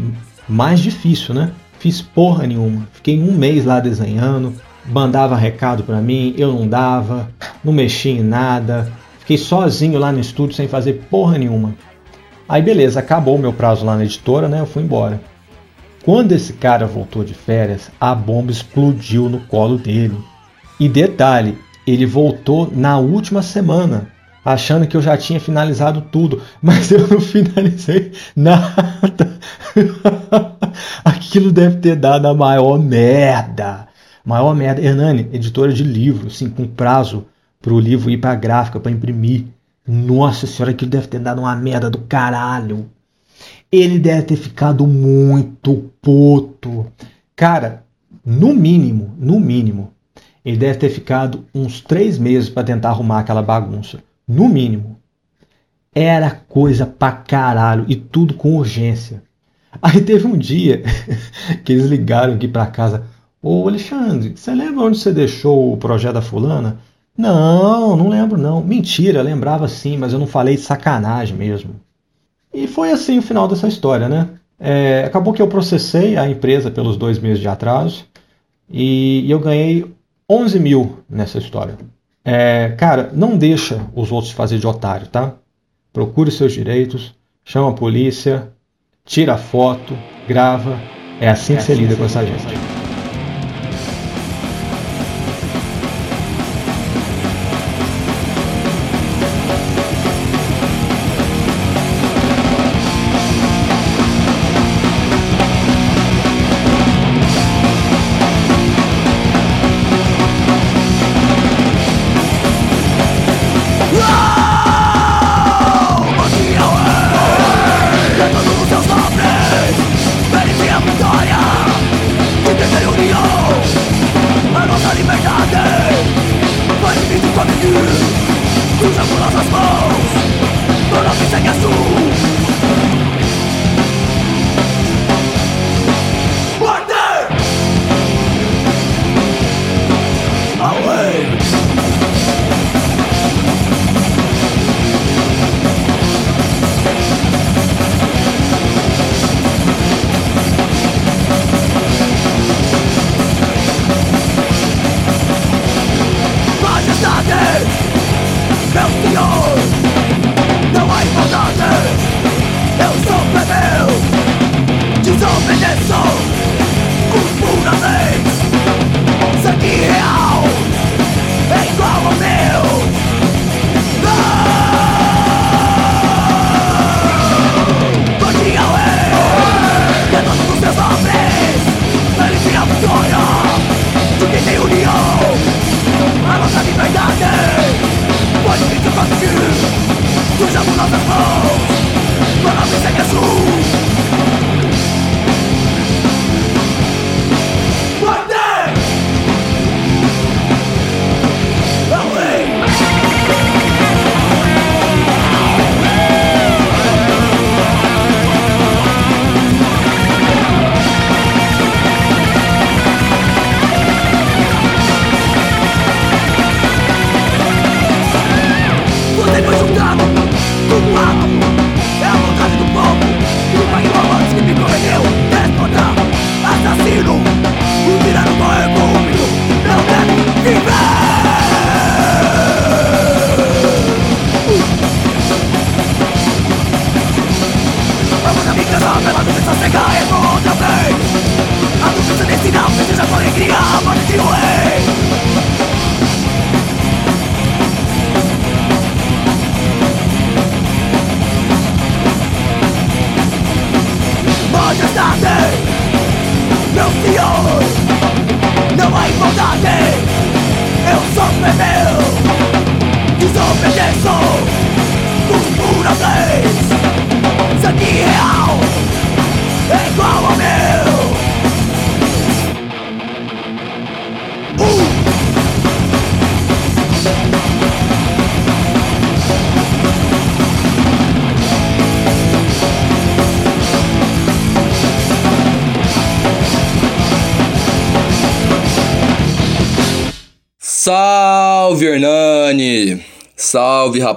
mais 0.48 0.78
difícil, 0.78 1.34
né? 1.34 1.50
Fiz 1.78 2.00
porra 2.00 2.46
nenhuma. 2.46 2.86
Fiquei 2.92 3.20
um 3.20 3.32
mês 3.32 3.64
lá 3.64 3.80
desenhando, 3.80 4.54
mandava 4.86 5.34
recado 5.34 5.82
para 5.82 6.00
mim, 6.00 6.34
eu 6.38 6.52
não 6.52 6.68
dava, 6.68 7.28
não 7.64 7.72
mexia 7.72 8.12
em 8.12 8.22
nada. 8.22 8.92
Fiquei 9.18 9.38
sozinho 9.38 9.98
lá 9.98 10.12
no 10.12 10.20
estúdio 10.20 10.54
sem 10.54 10.68
fazer 10.68 11.04
porra 11.10 11.38
nenhuma. 11.38 11.74
Aí 12.49 12.61
beleza, 12.61 13.01
acabou 13.01 13.36
o 13.36 13.38
meu 13.38 13.53
prazo 13.53 13.84
lá 13.84 13.97
na 13.97 14.05
editora, 14.05 14.49
né? 14.49 14.61
Eu 14.61 14.66
fui 14.66 14.82
embora. 14.82 15.20
Quando 16.05 16.32
esse 16.32 16.55
cara 16.55 16.86
voltou 16.86 17.22
de 17.22 17.32
férias, 17.32 17.90
a 18.01 18.14
bomba 18.14 18.51
explodiu 18.51 19.28
no 19.28 19.40
colo 19.40 19.78
dele. 19.78 20.18
E 20.78 20.88
detalhe, 20.88 21.57
ele 21.86 22.05
voltou 22.05 22.68
na 22.74 22.99
última 22.99 23.40
semana, 23.40 24.09
achando 24.45 24.86
que 24.86 24.97
eu 24.97 25.03
já 25.03 25.16
tinha 25.16 25.38
finalizado 25.38 26.01
tudo, 26.01 26.43
mas 26.61 26.90
eu 26.90 27.07
não 27.07 27.20
finalizei 27.20 28.12
nada. 28.34 29.38
Aquilo 31.05 31.53
deve 31.53 31.76
ter 31.76 31.95
dado 31.95 32.26
a 32.26 32.34
maior 32.34 32.78
merda. 32.78 33.86
Maior 34.24 34.55
merda. 34.55 34.82
Hernani, 34.82 35.28
editora 35.32 35.72
de 35.72 35.84
livro, 35.84 36.26
assim, 36.26 36.49
com 36.49 36.66
prazo 36.66 37.26
para 37.61 37.72
o 37.72 37.78
livro 37.78 38.11
ir 38.11 38.18
para 38.18 38.32
a 38.32 38.36
gráfica, 38.36 38.80
para 38.80 38.90
imprimir. 38.90 39.47
Nossa 39.86 40.46
senhora, 40.46 40.72
aquilo 40.72 40.90
deve 40.90 41.08
ter 41.08 41.18
dado 41.18 41.40
uma 41.40 41.56
merda 41.56 41.90
do 41.90 41.98
caralho. 41.98 42.88
Ele 43.70 43.98
deve 43.98 44.22
ter 44.22 44.36
ficado 44.36 44.86
muito 44.86 45.90
puto. 46.00 46.86
Cara, 47.34 47.84
no 48.24 48.54
mínimo, 48.54 49.14
no 49.18 49.40
mínimo, 49.40 49.92
ele 50.44 50.56
deve 50.56 50.78
ter 50.78 50.90
ficado 50.90 51.44
uns 51.54 51.80
três 51.80 52.18
meses 52.18 52.48
para 52.48 52.64
tentar 52.64 52.90
arrumar 52.90 53.20
aquela 53.20 53.42
bagunça. 53.42 53.98
No 54.26 54.48
mínimo. 54.48 54.98
Era 55.94 56.30
coisa 56.30 56.86
pra 56.86 57.12
caralho 57.12 57.84
e 57.88 57.96
tudo 57.96 58.34
com 58.34 58.56
urgência. 58.56 59.22
Aí 59.80 60.00
teve 60.00 60.26
um 60.26 60.36
dia 60.36 60.82
que 61.64 61.72
eles 61.72 61.86
ligaram 61.86 62.34
aqui 62.34 62.48
pra 62.48 62.66
casa. 62.66 63.04
Ô 63.42 63.66
Alexandre, 63.68 64.34
você 64.36 64.54
lembra 64.54 64.84
onde 64.84 64.98
você 64.98 65.12
deixou 65.12 65.72
o 65.72 65.76
projeto 65.76 66.14
da 66.14 66.22
fulana? 66.22 66.78
Não, 67.16 67.96
não 67.96 68.08
lembro 68.08 68.38
não. 68.38 68.62
Mentira, 68.62 69.22
lembrava 69.22 69.68
sim, 69.68 69.96
mas 69.96 70.12
eu 70.12 70.18
não 70.18 70.26
falei 70.26 70.56
de 70.56 70.62
sacanagem 70.62 71.36
mesmo. 71.36 71.76
E 72.52 72.66
foi 72.66 72.90
assim 72.90 73.18
o 73.18 73.22
final 73.22 73.48
dessa 73.48 73.68
história, 73.68 74.08
né? 74.08 74.28
É, 74.58 75.04
acabou 75.04 75.32
que 75.32 75.42
eu 75.42 75.48
processei 75.48 76.16
a 76.16 76.28
empresa 76.28 76.70
pelos 76.70 76.96
dois 76.96 77.18
meses 77.18 77.40
de 77.40 77.48
atraso 77.48 78.04
e, 78.70 79.28
eu 79.28 79.40
ganhei 79.40 79.84
11 80.30 80.60
mil 80.60 80.98
nessa 81.10 81.38
história. 81.38 81.76
É, 82.24 82.74
cara, 82.78 83.10
não 83.12 83.36
deixa 83.36 83.80
os 83.94 84.12
outros 84.12 84.32
fazer 84.32 84.58
de 84.58 84.66
otário, 84.66 85.08
tá? 85.08 85.34
Procure 85.92 86.30
seus 86.30 86.52
direitos, 86.52 87.14
chama 87.44 87.70
a 87.70 87.74
polícia, 87.74 88.52
tira 89.04 89.34
a 89.34 89.38
foto, 89.38 89.98
grava. 90.28 90.78
É 91.20 91.28
assim 91.28 91.54
que 91.54 91.60
é 91.60 91.62
você 91.62 91.72
assim 91.72 91.82
lida 91.82 91.96
com 91.96 92.04
essa 92.04 92.24
gente. 92.24 92.81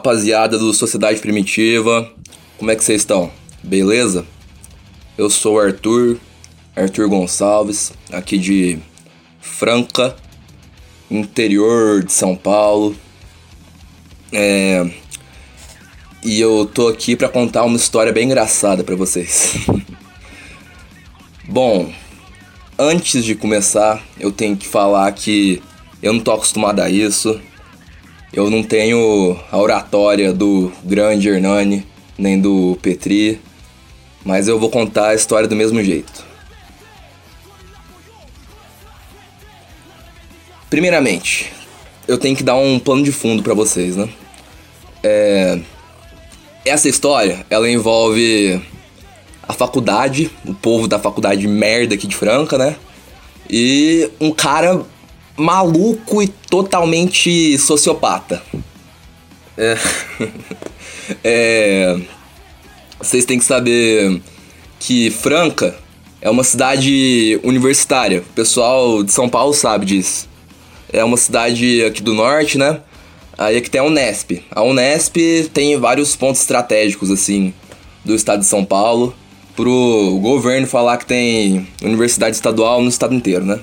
Rapaziada 0.06 0.60
do 0.60 0.72
Sociedade 0.72 1.20
Primitiva! 1.20 2.08
Como 2.60 2.70
é 2.70 2.76
que 2.76 2.84
vocês 2.84 3.01
estão? 3.01 3.32
Beleza? 3.64 4.24
Eu 5.18 5.32
sou 5.32 5.56
o 5.56 5.60
Arthur, 5.60 6.20
Arthur 6.76 7.10
Gonçalves, 7.10 7.91
aqui 8.12 8.38
de 8.38 8.78
Franca, 9.41 10.16
interior 11.10 12.03
de 12.03 12.14
São 12.14 12.36
Paulo. 12.36 12.95
É... 14.32 14.88
E 16.24 16.39
eu 16.39 16.70
tô 16.72 16.88
aqui 16.88 17.16
para 17.16 17.28
contar 17.28 17.64
uma 17.64 17.76
história 17.76 18.14
bem 18.14 18.26
engraçada 18.26 18.84
para 18.84 18.95
vocês. 18.95 19.56
Bom, 21.49 21.91
antes 22.78 23.26
de 23.26 23.34
começar, 23.34 24.06
eu 24.20 24.32
tenho 24.32 24.56
que 24.56 24.68
falar 24.68 25.12
que 25.14 25.64
eu 25.99 26.14
não 26.14 26.20
tô 26.20 26.32
acostumado 26.32 26.80
a 26.82 26.91
isso. 26.91 27.41
Eu 28.36 28.50
não 28.50 28.62
tenho 28.62 29.40
a 29.50 29.58
oratória 29.58 30.34
do 30.34 30.70
grande 30.84 31.30
Hernani, 31.30 31.88
nem 32.18 32.38
do 32.38 32.78
Petri, 32.82 33.40
mas 34.26 34.50
eu 34.50 34.60
vou 34.60 34.70
contar 34.70 35.08
a 35.08 35.16
história 35.16 35.48
do 35.48 35.56
mesmo 35.56 35.82
jeito. 35.82 36.26
Primeiramente, 40.70 41.50
eu 42.06 42.18
tenho 42.18 42.36
que 42.36 42.44
dar 42.44 42.58
um 42.58 42.78
plano 42.78 43.04
de 43.04 43.12
fundo 43.14 43.42
para 43.42 43.54
vocês, 43.54 43.96
né? 43.96 44.10
É... 45.02 45.58
Essa 46.66 46.90
história, 46.90 47.46
ela 47.50 47.70
envolve 47.70 48.62
a 49.48 49.54
faculdade, 49.54 50.30
o 50.44 50.54
povo 50.54 50.90
da 50.90 51.00
faculdade 51.00 51.48
merda 51.48 51.96
aqui 51.96 52.06
de 52.06 52.18
Franca, 52.18 52.58
né? 52.58 52.76
E 53.50 54.10
um 54.20 54.32
cara 54.32 54.84
maluco 55.38 56.22
e 56.22 56.28
totalmente 56.28 57.58
sociopata. 57.58 58.42
É. 59.58 59.78
é. 61.24 62.00
Vocês 63.00 63.26
têm 63.26 63.38
que 63.38 63.46
saber 63.46 64.22
que 64.80 65.10
Franca 65.12 65.76
é 66.22 66.30
uma 66.30 66.44
cidade 66.44 67.40
universitária. 67.44 68.22
O 68.22 68.34
pessoal 68.34 69.04
de 69.04 69.12
São 69.12 69.30
Paulo 69.30 69.54
sabe 69.54 69.86
disso. 69.86 70.28
É 70.92 71.04
uma 71.04 71.18
cidade 71.18 71.84
aqui 71.84 72.02
do 72.02 72.14
norte, 72.14 72.58
né? 72.58 72.80
Aí 73.38 73.58
aqui 73.58 73.70
tem 73.70 73.82
a 73.82 73.84
Unesp. 73.84 74.44
A 74.50 74.64
Unesp 74.64 75.18
tem 75.54 75.78
vários 75.78 76.16
pontos 76.16 76.42
estratégicos, 76.42 77.12
assim, 77.12 77.54
do 78.04 78.16
estado 78.16 78.40
de 78.40 78.46
São 78.46 78.64
Paulo, 78.64 79.14
pro 79.56 80.20
governo 80.22 80.66
falar 80.68 80.98
que 80.98 81.06
tem 81.06 81.68
universidade 81.84 82.36
estadual 82.36 82.82
no 82.82 82.90
estado 82.90 83.14
inteiro, 83.14 83.44
né? 83.44 83.60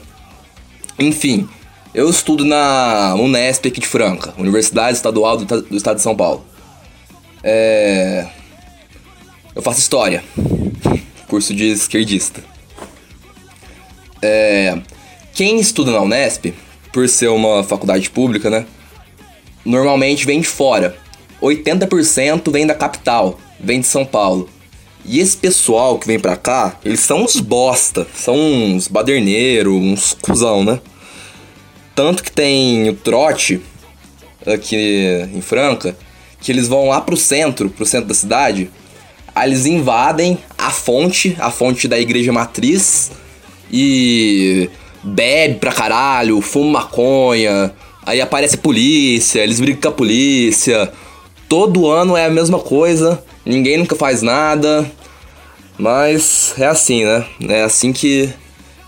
Enfim, 0.99 1.49
eu 1.95 2.09
estudo 2.09 2.45
na 2.45 3.15
Unesp 3.17 3.67
aqui 3.67 3.81
de 3.81 3.87
Franca, 3.87 4.35
Universidade 4.39 4.97
Estadual 4.97 5.37
do, 5.37 5.63
do 5.63 5.77
Estado 5.77 5.97
de 5.97 6.03
São 6.03 6.17
Paulo. 6.17 6.45
É... 7.43 8.27
Eu 9.55 9.61
faço 9.61 9.81
História, 9.81 10.25
curso 11.29 11.55
de 11.55 11.67
esquerdista. 11.67 12.43
É... 14.23 14.79
Quem 15.35 15.61
estuda 15.61 15.91
na 15.91 16.01
Unesp, 16.01 16.55
por 16.93 17.09
ser 17.09 17.29
uma 17.29 17.63
faculdade 17.63 18.09
pública, 18.11 18.49
né? 18.49 18.67
Normalmente 19.65 20.27
vem 20.27 20.41
de 20.41 20.47
fora. 20.47 20.97
80% 21.43 22.51
vem 22.51 22.67
da 22.67 22.75
capital, 22.75 23.39
vem 23.59 23.81
de 23.81 23.87
São 23.87 24.05
Paulo. 24.05 24.49
E 25.05 25.19
esse 25.19 25.37
pessoal 25.37 25.99
que 25.99 26.07
vem 26.07 26.19
pra 26.19 26.37
cá, 26.37 26.79
eles 26.85 27.01
são 27.01 27.25
uns 27.25 27.41
bosta, 27.41 28.07
são 28.15 28.37
uns 28.37 28.87
baderneiros, 28.87 29.75
uns 29.75 30.17
cuzão, 30.21 30.65
né? 30.65 30.81
Tanto 31.95 32.23
que 32.23 32.33
tem 32.33 32.89
o 32.89 32.95
trote 32.95 33.61
aqui 34.47 35.29
em 35.35 35.41
Franca, 35.41 35.97
que 36.41 36.51
eles 36.51 36.67
vão 36.67 36.89
lá 36.89 37.01
pro 37.01 37.17
centro, 37.17 37.71
pro 37.71 37.87
centro 37.87 38.09
da 38.09 38.15
cidade, 38.15 38.71
aí 39.35 39.49
eles 39.49 39.67
invadem 39.67 40.39
a 40.59 40.71
fonte, 40.71 41.37
a 41.39 41.51
fonte 41.51 41.87
da 41.87 41.99
igreja 41.99 42.33
matriz, 42.33 43.13
e 43.71 44.69
bebe 45.03 45.57
pra 45.57 45.73
caralho, 45.73 46.41
fuma 46.41 46.81
maconha, 46.81 47.73
aí 48.05 48.21
aparece 48.21 48.57
polícia, 48.57 49.41
eles 49.41 49.61
brigam 49.61 49.81
com 49.81 49.89
a 49.89 49.93
polícia. 49.93 50.93
Todo 51.49 51.91
ano 51.91 52.17
é 52.17 52.27
a 52.27 52.31
mesma 52.31 52.59
coisa, 52.59 53.23
ninguém 53.45 53.77
nunca 53.77 53.95
faz 53.95 54.23
nada, 54.23 54.91
mas 55.79 56.55
é 56.59 56.67
assim, 56.67 57.05
né? 57.05 57.27
É 57.49 57.63
assim 57.63 57.93
que 57.93 58.33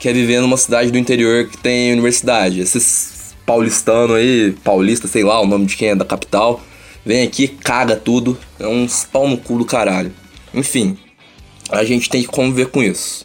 quer 0.05 0.13
viver 0.13 0.39
numa 0.43 0.59
cidade 0.59 0.91
do 0.91 0.99
interior 0.99 1.47
que 1.47 1.57
tem 1.57 1.91
universidade. 1.91 2.61
Esses 2.61 3.35
paulistanos 3.47 4.15
aí, 4.15 4.55
paulista, 4.63 5.09
sei 5.09 5.25
lá 5.25 5.41
o 5.41 5.47
nome 5.47 5.65
de 5.65 5.79
quem 5.79 5.89
é 5.89 5.95
da 5.95 6.05
capital, 6.05 6.61
vem 7.07 7.27
aqui, 7.27 7.49
caga 7.49 7.97
tudo, 7.97 8.39
é 8.61 8.67
uns 8.67 9.05
pau 9.05 9.27
no 9.27 9.39
cu 9.39 9.57
do 9.57 9.65
caralho. 9.65 10.13
Enfim, 10.53 10.99
a 11.71 11.83
gente 11.85 12.11
tem 12.11 12.21
que 12.21 12.29
conviver 12.29 12.67
com 12.67 12.83
isso. 12.83 13.25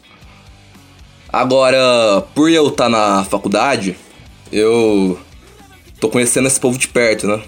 Agora, 1.30 2.22
por 2.34 2.50
eu 2.50 2.68
estar 2.68 2.84
tá 2.84 2.88
na 2.88 3.24
faculdade, 3.24 3.94
eu 4.50 5.20
tô 6.00 6.08
conhecendo 6.08 6.46
esse 6.46 6.58
povo 6.58 6.78
de 6.78 6.88
perto, 6.88 7.26
né? 7.26 7.42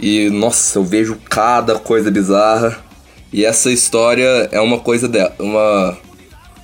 E 0.00 0.28
nossa, 0.30 0.80
eu 0.80 0.84
vejo 0.84 1.20
cada 1.30 1.78
coisa 1.78 2.10
bizarra. 2.10 2.84
E 3.32 3.44
essa 3.44 3.70
história 3.70 4.48
é 4.50 4.60
uma 4.60 4.80
coisa 4.80 5.06
dela, 5.06 5.32
uma 5.38 5.96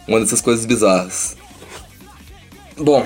uma 0.09 0.19
dessas 0.19 0.41
coisas 0.41 0.67
bizarras. 0.67 1.39
Bom, 2.83 3.05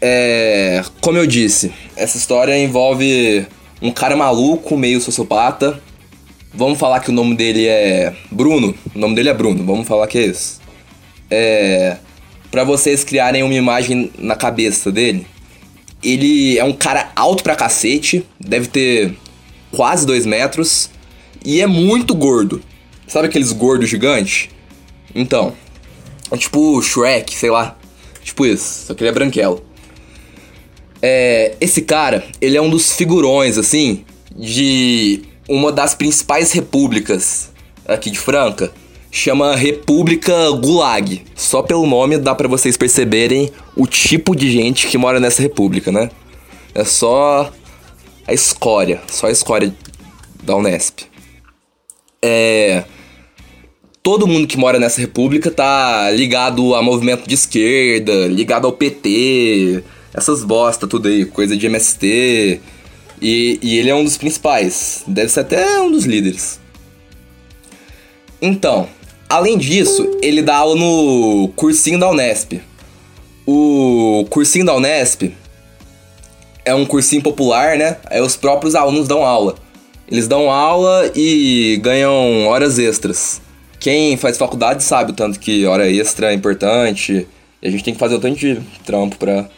é, 0.00 0.82
como 1.02 1.18
eu 1.18 1.26
disse, 1.26 1.70
essa 1.94 2.16
história 2.16 2.56
envolve 2.58 3.46
um 3.82 3.90
cara 3.92 4.16
maluco, 4.16 4.74
meio 4.74 5.02
sociopata. 5.02 5.82
Vamos 6.54 6.78
falar 6.78 7.00
que 7.00 7.10
o 7.10 7.12
nome 7.12 7.36
dele 7.36 7.66
é 7.66 8.14
Bruno. 8.30 8.74
O 8.94 8.98
nome 8.98 9.14
dele 9.14 9.28
é 9.28 9.34
Bruno, 9.34 9.66
vamos 9.66 9.86
falar 9.86 10.06
que 10.06 10.16
é 10.16 10.26
isso. 10.28 10.62
É, 11.30 11.98
para 12.50 12.64
vocês 12.64 13.04
criarem 13.04 13.42
uma 13.42 13.52
imagem 13.52 14.10
na 14.18 14.34
cabeça 14.34 14.90
dele, 14.90 15.26
ele 16.02 16.58
é 16.58 16.64
um 16.64 16.72
cara 16.72 17.12
alto 17.14 17.42
pra 17.42 17.54
cacete, 17.54 18.24
deve 18.40 18.68
ter 18.68 19.14
quase 19.70 20.06
dois 20.06 20.24
metros 20.24 20.88
e 21.44 21.60
é 21.60 21.66
muito 21.66 22.14
gordo. 22.14 22.62
Sabe 23.06 23.28
aqueles 23.28 23.52
gordos 23.52 23.90
gigantes? 23.90 24.48
Então, 25.14 25.52
é 26.30 26.36
tipo 26.38 26.80
Shrek, 26.80 27.36
sei 27.36 27.50
lá. 27.50 27.76
Tipo 28.22 28.46
isso, 28.46 28.86
só 28.86 28.94
que 28.94 29.02
ele 29.02 29.10
é 29.10 29.12
branquelo. 29.12 29.64
É, 31.02 31.56
esse 31.60 31.82
cara, 31.82 32.24
ele 32.40 32.56
é 32.56 32.62
um 32.62 32.68
dos 32.68 32.92
figurões, 32.92 33.56
assim, 33.56 34.04
de 34.34 35.22
uma 35.48 35.72
das 35.72 35.94
principais 35.94 36.52
repúblicas 36.52 37.50
aqui 37.86 38.10
de 38.10 38.18
Franca. 38.18 38.72
Chama 39.10 39.56
República 39.56 40.50
Gulag. 40.50 41.24
Só 41.34 41.62
pelo 41.62 41.86
nome 41.86 42.16
dá 42.18 42.34
para 42.34 42.46
vocês 42.46 42.76
perceberem 42.76 43.50
o 43.74 43.86
tipo 43.86 44.36
de 44.36 44.50
gente 44.50 44.86
que 44.86 44.96
mora 44.96 45.18
nessa 45.18 45.42
república, 45.42 45.90
né? 45.90 46.10
É 46.74 46.84
só 46.84 47.50
a 48.26 48.32
escória, 48.32 49.00
só 49.08 49.26
a 49.26 49.30
escória 49.32 49.74
da 50.44 50.54
Unesp. 50.54 51.00
É 52.22 52.84
todo 54.02 54.26
mundo 54.26 54.46
que 54.46 54.56
mora 54.56 54.78
nessa 54.78 55.00
república 55.00 55.50
tá 55.50 56.10
ligado 56.10 56.74
a 56.74 56.82
movimento 56.82 57.28
de 57.28 57.34
esquerda, 57.34 58.26
ligado 58.26 58.66
ao 58.66 58.72
PT, 58.72 59.82
essas 60.14 60.44
bosta 60.44 60.86
tudo 60.86 61.08
aí, 61.08 61.24
coisa 61.24 61.56
de 61.56 61.66
MST. 61.66 62.60
E, 63.22 63.58
e 63.62 63.78
ele 63.78 63.90
é 63.90 63.94
um 63.94 64.02
dos 64.02 64.16
principais, 64.16 65.02
deve 65.06 65.28
ser 65.28 65.40
até 65.40 65.80
um 65.80 65.90
dos 65.90 66.04
líderes. 66.04 66.58
Então, 68.40 68.88
além 69.28 69.58
disso, 69.58 70.18
ele 70.22 70.40
dá 70.40 70.56
aula 70.56 70.74
no 70.74 71.52
cursinho 71.54 71.98
da 71.98 72.10
Unesp. 72.10 72.62
O 73.46 74.24
cursinho 74.30 74.64
da 74.64 74.74
Unesp 74.74 75.34
é 76.64 76.74
um 76.74 76.86
cursinho 76.86 77.22
popular, 77.22 77.76
né? 77.76 77.98
Aí 78.06 78.22
os 78.22 78.36
próprios 78.36 78.74
alunos 78.74 79.06
dão 79.06 79.24
aula. 79.24 79.56
Eles 80.10 80.26
dão 80.26 80.50
aula 80.50 81.12
e 81.14 81.78
ganham 81.82 82.46
horas 82.46 82.78
extras. 82.78 83.42
Quem 83.80 84.16
faz 84.16 84.36
faculdade 84.38 84.84
sabe 84.84 85.10
o 85.10 85.14
tanto 85.14 85.40
que 85.40 85.64
hora 85.66 85.90
extra 85.90 86.30
é 86.30 86.34
importante. 86.34 87.26
E 87.62 87.66
a 87.66 87.70
gente 87.70 87.82
tem 87.82 87.94
que 87.94 87.98
fazer 88.00 88.14
o 88.14 88.20
tanto 88.20 88.38
de 88.38 88.60
trampo 88.84 89.16
pra 89.16 89.48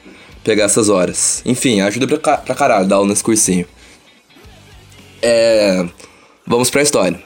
pegar 0.44 0.64
essas 0.64 0.88
horas. 0.88 1.42
Enfim, 1.44 1.80
ajuda 1.80 2.06
pra, 2.18 2.38
pra 2.38 2.54
caralho 2.54 2.86
dar 2.86 2.96
aula 2.96 3.08
nesse 3.08 3.22
cursinho. 3.22 3.66
É. 5.20 5.84
Vamos 6.46 6.70
pra 6.70 6.82
história. 6.82 7.20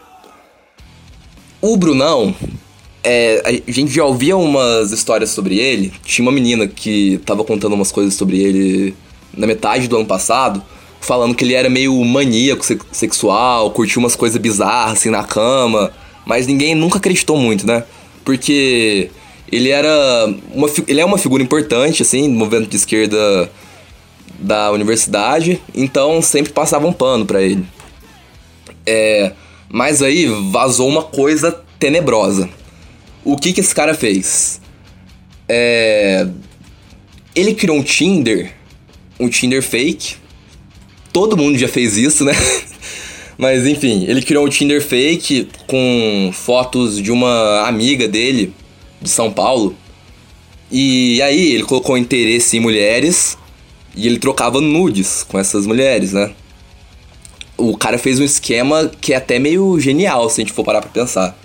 O 1.61 1.76
Brunão, 1.76 2.34
é, 3.03 3.61
a 3.66 3.70
gente 3.72 3.92
já 3.92 4.05
ouvia 4.05 4.36
umas 4.36 4.92
histórias 4.92 5.30
sobre 5.30 5.59
ele. 5.59 5.92
Tinha 6.05 6.24
uma 6.24 6.32
menina 6.32 6.66
que 6.66 7.18
tava 7.24 7.42
contando 7.44 7.72
umas 7.74 7.90
coisas 7.90 8.14
sobre 8.14 8.38
ele 8.42 8.94
na 9.36 9.47
metade 9.47 9.88
do 9.88 9.97
ano 9.97 10.07
passado, 10.07 10.62
falando 11.01 11.34
que 11.34 11.44
ele 11.44 11.55
era 11.55 11.68
meio 11.68 11.94
maníaco 12.05 12.64
se- 12.64 12.78
sexual, 12.92 13.70
curtia 13.70 13.99
umas 13.99 14.16
coisas 14.16 14.40
bizarras 14.40 14.92
assim 14.99 15.11
na 15.11 15.24
cama, 15.24 15.90
mas 16.27 16.47
ninguém 16.49 16.74
nunca 16.74 16.99
acreditou 16.99 17.39
muito, 17.39 17.64
né? 17.64 17.85
Porque 18.24 19.09
ele 19.51 19.70
era 19.70 20.27
uma, 20.53 20.68
ele 20.89 21.01
é 21.01 21.05
uma 21.05 21.16
figura 21.16 21.43
importante 21.43 22.03
assim, 22.03 22.27
no 22.29 22.35
movimento 22.35 22.68
de 22.68 22.77
esquerda 22.77 23.51
da 24.39 24.70
universidade, 24.72 25.62
então 25.74 26.20
sempre 26.20 26.53
passavam 26.53 26.93
pano 26.93 27.24
pra 27.24 27.41
ele. 27.41 27.64
É, 28.85 29.33
mas 29.68 30.03
aí 30.03 30.27
vazou 30.51 30.89
uma 30.89 31.05
coisa 31.05 31.53
tenebrosa. 31.79 32.51
O 33.24 33.37
que 33.37 33.53
que 33.53 33.61
esse 33.61 33.74
cara 33.74 33.95
fez? 33.95 34.61
É, 35.49 36.27
ele 37.35 37.55
criou 37.55 37.77
um 37.77 37.83
Tinder, 37.83 38.53
um 39.18 39.29
Tinder 39.29 39.62
fake. 39.62 40.16
Todo 41.12 41.37
mundo 41.37 41.57
já 41.57 41.68
fez 41.68 41.97
isso, 41.97 42.24
né? 42.24 42.33
Mas 43.39 43.66
enfim, 43.66 44.05
ele 44.09 44.22
criou 44.22 44.47
um 44.47 44.49
Tinder 44.49 44.82
fake 44.82 45.49
com 45.66 46.30
fotos 46.32 47.01
de 47.01 47.12
uma 47.12 47.66
amiga 47.66 48.09
dele 48.09 48.53
de 49.01 49.09
São 49.09 49.30
Paulo. 49.30 49.76
E 50.70 51.20
aí 51.22 51.53
ele 51.53 51.62
colocou 51.62 51.99
interesse 51.99 52.57
em 52.57 52.61
mulheres 52.61 53.37
e 53.95 54.07
ele 54.07 54.18
trocava 54.18 54.61
nudes 54.61 55.22
com 55.22 55.39
essas 55.39 55.66
mulheres, 55.66 56.12
né? 56.12 56.32
O 57.59 57.76
cara 57.76 57.99
fez 57.99 58.18
um 58.18 58.24
esquema 58.24 58.91
que 59.01 59.12
é 59.12 59.16
até 59.16 59.39
meio 59.39 59.78
genial 59.78 60.28
se 60.28 60.41
a 60.41 60.45
gente 60.45 60.53
for 60.53 60.64
parar 60.64 60.80
pra 60.80 60.91
pensar. 60.91 61.39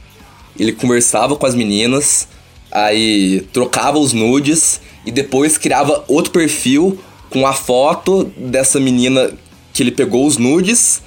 Ele 0.59 0.71
conversava 0.71 1.35
com 1.35 1.45
as 1.45 1.55
meninas, 1.55 2.27
aí 2.71 3.41
trocava 3.53 3.99
os 3.99 4.13
nudes 4.13 4.81
e 5.05 5.11
depois 5.11 5.57
criava 5.57 6.03
outro 6.07 6.31
perfil 6.31 6.97
com 7.29 7.45
a 7.45 7.53
foto 7.53 8.25
dessa 8.35 8.79
menina 8.79 9.31
que 9.73 9.83
ele 9.83 9.91
pegou 9.91 10.25
os 10.25 10.37
nudes 10.37 11.01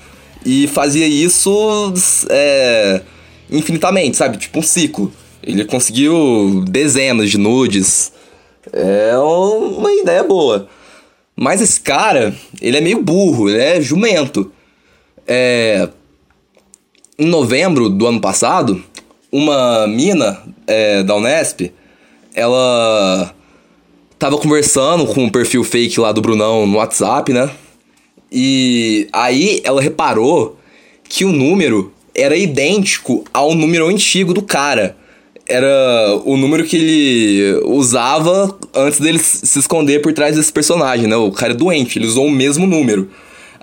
e 0.45 0.67
fazia 0.69 1.07
isso 1.07 1.93
é, 2.29 3.01
infinitamente, 3.51 4.17
sabe? 4.17 4.37
Tipo 4.37 4.59
um 4.59 4.63
ciclo. 4.63 5.13
Ele 5.43 5.65
conseguiu 5.65 6.65
dezenas 6.67 7.31
de 7.31 7.39
nudes. 7.39 8.13
É 8.73 9.17
uma 9.19 9.93
ideia 9.93 10.23
boa. 10.23 10.69
Mas 11.37 11.61
esse 11.61 11.81
cara, 11.81 12.35
ele 12.61 12.77
é 12.77 12.81
meio 12.81 13.03
burro, 13.03 13.49
ele 13.49 13.61
é 13.61 13.81
jumento. 13.81 14.51
É, 15.27 15.89
em 17.19 17.27
novembro 17.27 17.89
do 17.89 18.07
ano 18.07 18.21
passado, 18.21 18.83
uma 19.31 19.87
mina 19.87 20.43
é, 20.67 21.03
da 21.03 21.17
Unesp, 21.17 21.73
ela 22.35 23.35
tava 24.19 24.39
conversando 24.39 25.07
com 25.07 25.27
o 25.27 25.31
perfil 25.31 25.65
fake 25.65 25.99
lá 26.01 26.13
do 26.13 26.21
Brunão 26.21 26.67
no 26.67 26.79
WhatsApp, 26.79 27.33
né? 27.33 27.51
E 28.31 29.09
aí 29.13 29.61
ela 29.65 29.81
reparou 29.81 30.59
que 31.09 31.25
o 31.25 31.33
número 31.33 31.93
era 32.15 32.37
idêntico 32.37 33.25
ao 33.33 33.55
número 33.55 33.87
antigo 33.87 34.33
do 34.33 34.43
cara. 34.43 34.97
Era 35.47 36.21
o 36.25 36.37
número 36.37 36.65
que 36.65 36.77
ele 36.77 37.61
usava 37.65 38.57
antes 38.75 38.99
dele 38.99 39.19
se 39.19 39.59
esconder 39.59 40.01
por 40.01 40.13
trás 40.13 40.37
desse 40.37 40.53
personagem, 40.53 41.07
né? 41.07 41.17
O 41.17 41.31
cara 41.31 41.53
é 41.53 41.57
doente, 41.57 41.99
ele 41.99 42.07
usou 42.07 42.27
o 42.27 42.31
mesmo 42.31 42.67
número. 42.67 43.11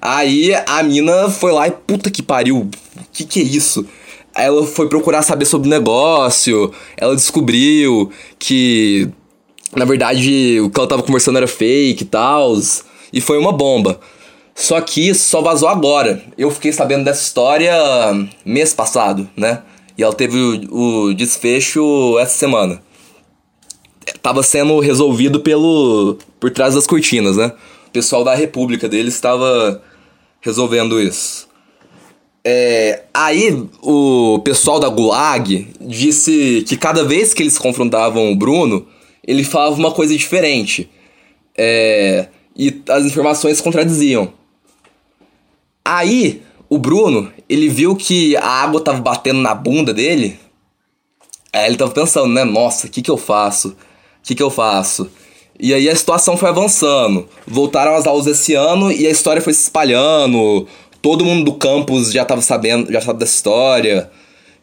Aí 0.02 0.54
a 0.68 0.84
mina 0.84 1.30
foi 1.30 1.52
lá 1.52 1.68
e 1.68 1.72
puta 1.72 2.10
que 2.10 2.24
pariu, 2.24 2.70
que 3.14 3.24
que 3.24 3.40
é 3.40 3.44
isso? 3.44 3.86
Ela 4.34 4.66
foi 4.66 4.88
procurar 4.88 5.22
saber 5.22 5.46
sobre 5.46 5.68
o 5.68 5.70
negócio, 5.70 6.72
ela 6.98 7.16
descobriu 7.16 8.12
que 8.40 9.10
na 9.76 9.86
verdade 9.86 10.60
o 10.60 10.70
que 10.70 10.80
ela 10.80 10.90
tava 10.90 11.04
conversando 11.04 11.38
era 11.38 11.48
fake 11.48 12.04
e 12.04 12.08
tal, 12.08 12.58
e 13.14 13.22
foi 13.22 13.38
uma 13.38 13.52
bomba. 13.52 14.00
Só 14.56 14.80
que 14.82 15.10
isso 15.10 15.30
só 15.30 15.42
vazou 15.42 15.68
agora. 15.68 16.24
Eu 16.38 16.52
fiquei 16.52 16.72
sabendo 16.72 17.06
dessa 17.06 17.24
história 17.24 17.74
mês 18.46 18.74
passado, 18.74 19.30
né? 19.36 19.62
E 19.98 20.04
ela 20.04 20.14
teve 20.14 20.38
o, 20.70 21.14
desfecho 21.14 22.18
essa 22.20 22.38
semana. 22.38 22.82
Tava 24.22 24.44
sendo 24.44 24.80
resolvido 24.80 25.40
pelo 25.40 26.18
por 26.40 26.52
trás 26.52 26.76
das 26.76 26.88
cortinas, 26.88 27.38
né? 27.38 27.54
O 27.88 27.92
pessoal 27.92 28.24
da 28.24 28.34
República 28.34 28.88
deles 28.88 29.14
estava 29.14 29.82
resolvendo 30.42 31.00
isso. 31.00 31.48
É, 32.44 33.04
aí 33.14 33.68
o 33.84 34.40
pessoal 34.40 34.80
da 34.80 34.90
Gulag 34.90 35.68
disse 35.80 36.64
que 36.68 36.76
cada 36.76 37.04
vez 37.04 37.34
que 37.34 37.44
eles 37.44 37.60
confrontavam 37.60 38.32
o 38.32 38.36
Bruno, 38.36 38.88
ele 39.26 39.44
falava 39.44 39.76
uma 39.76 39.92
coisa 39.92 40.16
diferente. 40.16 40.90
É, 41.56 42.28
e 42.56 42.82
as 42.90 43.06
informações 43.06 43.62
contradiziam. 43.62 44.34
Aí 45.84 46.42
o 46.70 46.78
Bruno, 46.78 47.32
ele 47.50 47.68
viu 47.68 47.96
que 47.96 48.38
a 48.38 48.48
água 48.48 48.80
tava 48.80 49.02
batendo 49.02 49.42
na 49.42 49.54
bunda 49.54 49.94
dele. 49.94 50.40
Aí 51.52 51.68
ele 51.68 51.76
tava 51.76 51.92
pensando, 51.92 52.34
né? 52.34 52.46
Nossa, 52.46 52.88
o 52.88 52.90
que 52.90 53.02
que 53.02 53.12
eu 53.12 53.18
faço? 53.18 53.70
O 53.70 53.76
que 54.24 54.34
que 54.34 54.42
eu 54.42 54.50
faço? 54.50 55.12
E 55.60 55.74
aí 55.74 55.90
a 55.90 55.96
situação 55.96 56.38
foi 56.38 56.50
avançando. 56.50 57.28
Voltaram 57.46 57.94
as 57.94 58.08
aulas 58.08 58.26
esse 58.26 58.54
ano 58.54 58.92
e 58.92 59.06
a 59.06 59.12
história 59.12 59.42
foi 59.42 59.54
se 59.54 59.64
espalhando. 59.64 60.66
Todo 61.02 61.26
mundo 61.26 61.44
do 61.44 61.54
campus 61.54 62.12
já 62.12 62.24
tava 62.24 62.42
sabendo, 62.42 62.92
já 62.92 63.02
sabe 63.02 63.20
dessa 63.20 63.36
história. 63.36 64.10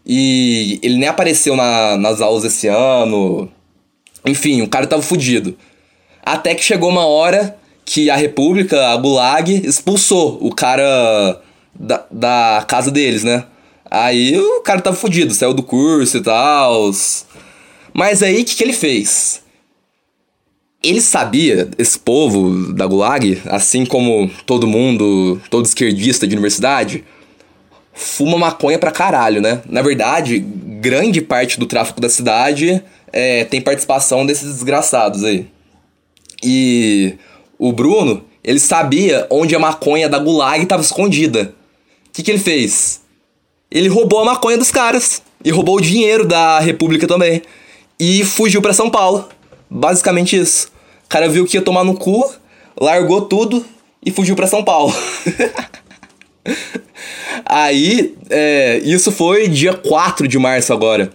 E 0.07 0.81
ele 0.83 0.97
nem 0.97 1.09
apareceu 1.09 1.55
na, 1.55 1.97
nas 1.99 2.21
aulas 2.23 2.45
esse 2.45 2.69
ano. 2.69 3.51
Enfim, 4.25 4.63
o 4.63 4.69
cara 4.69 4.87
tava 4.87 5.03
fudido. 5.03 5.57
Até 6.23 6.55
que 6.55 6.65
chegou 6.65 6.89
uma 6.89 7.07
hora 7.07 7.57
que 7.89 8.11
a 8.11 8.17
República, 8.17 8.89
a 8.89 8.97
Gulag, 8.99 9.67
expulsou 9.67 10.37
o 10.43 10.55
cara 10.55 11.41
da, 11.75 12.05
da 12.11 12.65
casa 12.69 12.91
deles, 12.91 13.25
né? 13.25 13.47
Aí 13.91 14.39
o 14.39 14.61
cara 14.61 14.83
tava 14.83 14.95
fudido, 14.95 15.33
saiu 15.33 15.55
do 15.55 15.63
curso 15.63 16.19
e 16.19 16.21
tal. 16.21 16.91
Mas 17.95 18.23
aí 18.23 18.43
o 18.43 18.45
que, 18.45 18.57
que 18.57 18.63
ele 18.63 18.75
fez? 18.75 19.43
Ele 20.83 21.01
sabia, 21.01 21.71
esse 21.79 21.99
povo 21.99 22.75
da 22.75 22.87
Gulag, 22.87 23.41
assim 23.47 23.87
como 23.87 24.31
todo 24.45 24.67
mundo, 24.67 25.41
todo 25.49 25.65
esquerdista 25.65 26.27
de 26.27 26.35
universidade, 26.35 27.03
fuma 27.95 28.37
maconha 28.37 28.79
pra 28.79 28.91
caralho, 28.91 29.41
né? 29.41 29.63
Na 29.67 29.81
verdade, 29.81 30.39
grande 30.39 31.23
parte 31.23 31.59
do 31.59 31.65
tráfico 31.65 32.03
da 32.03 32.11
cidade 32.11 32.83
é, 33.11 33.45
tem 33.45 33.63
participação 33.63 34.27
desses 34.27 34.53
desgraçados 34.53 35.25
aí. 35.25 35.47
E 36.45 37.17
o 37.59 37.73
Bruno, 37.73 38.25
ele 38.43 38.61
sabia 38.61 39.27
onde 39.31 39.55
a 39.55 39.59
maconha 39.59 40.09
da 40.09 40.19
Gulag 40.19 40.63
estava 40.63 40.83
escondida. 40.83 41.55
O 42.07 42.13
que, 42.13 42.23
que 42.23 42.31
ele 42.31 42.39
fez? 42.39 43.01
Ele 43.71 43.89
roubou 43.89 44.21
a 44.21 44.25
maconha 44.25 44.57
dos 44.57 44.71
caras. 44.71 45.23
E 45.45 45.51
roubou 45.51 45.77
o 45.77 45.81
dinheiro 45.81 46.27
da 46.27 46.59
República 46.59 47.07
também. 47.07 47.43
E 47.99 48.25
fugiu 48.25 48.63
pra 48.63 48.73
São 48.73 48.91
Paulo. 48.91 49.29
Basicamente 49.69 50.37
isso. 50.37 50.69
O 51.05 51.09
cara 51.09 51.29
viu 51.29 51.47
que 51.47 51.57
ia 51.57 51.63
tomar 51.63 51.85
no 51.85 51.95
cu, 51.95 52.33
largou 52.81 53.23
tudo 53.23 53.65
e 54.05 54.11
fugiu 54.11 54.37
pra 54.37 54.47
São 54.47 54.65
Paulo. 54.65 54.95
Aí, 57.45 58.15
é, 58.31 58.79
isso 58.85 59.11
foi 59.11 59.49
dia 59.49 59.75
4 59.75 60.29
de 60.29 60.39
março 60.39 60.73
agora. 60.73 61.11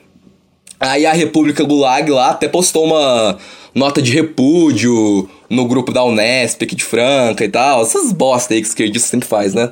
Aí 0.84 1.06
a 1.06 1.14
República 1.14 1.64
Gulag 1.64 2.12
lá 2.12 2.32
até 2.32 2.46
postou 2.50 2.84
uma 2.84 3.38
nota 3.74 4.02
de 4.02 4.12
repúdio 4.12 5.30
no 5.50 5.66
grupo 5.66 5.94
da 5.94 6.04
Unesp 6.04 6.62
aqui 6.62 6.76
de 6.76 6.84
Franca 6.84 7.46
e 7.46 7.48
tal. 7.48 7.84
Essas 7.84 8.12
bosta 8.12 8.54
aí 8.54 8.62
que 8.62 8.68
esquerdista 8.68 9.08
sempre 9.08 9.26
faz, 9.26 9.54
né? 9.54 9.72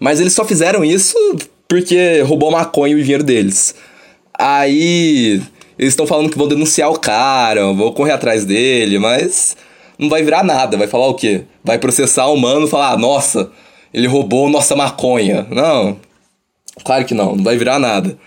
Mas 0.00 0.18
eles 0.18 0.32
só 0.32 0.44
fizeram 0.44 0.84
isso 0.84 1.16
porque 1.68 2.22
roubou 2.22 2.50
maconha 2.50 2.92
e 2.92 2.96
o 2.96 3.02
dinheiro 3.02 3.22
deles. 3.22 3.76
Aí 4.36 5.40
eles 5.78 5.92
estão 5.92 6.08
falando 6.08 6.28
que 6.28 6.36
vão 6.38 6.48
denunciar 6.48 6.90
o 6.90 6.98
cara, 6.98 7.72
vão 7.72 7.92
correr 7.92 8.12
atrás 8.12 8.44
dele, 8.44 8.98
mas 8.98 9.56
não 9.96 10.08
vai 10.08 10.24
virar 10.24 10.42
nada. 10.42 10.76
Vai 10.76 10.88
falar 10.88 11.06
o 11.06 11.14
quê? 11.14 11.44
Vai 11.62 11.78
processar 11.78 12.26
o 12.26 12.36
mano 12.36 12.66
e 12.66 12.70
falar, 12.70 12.94
ah, 12.94 12.96
nossa, 12.96 13.48
ele 13.94 14.08
roubou 14.08 14.50
nossa 14.50 14.74
maconha. 14.74 15.46
Não, 15.50 15.96
claro 16.84 17.04
que 17.04 17.14
não, 17.14 17.36
não 17.36 17.44
vai 17.44 17.56
virar 17.56 17.78
nada. 17.78 18.18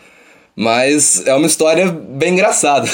Mas 0.61 1.25
é 1.25 1.33
uma 1.33 1.47
história 1.47 1.89
bem 1.91 2.33
engraçada. 2.33 2.87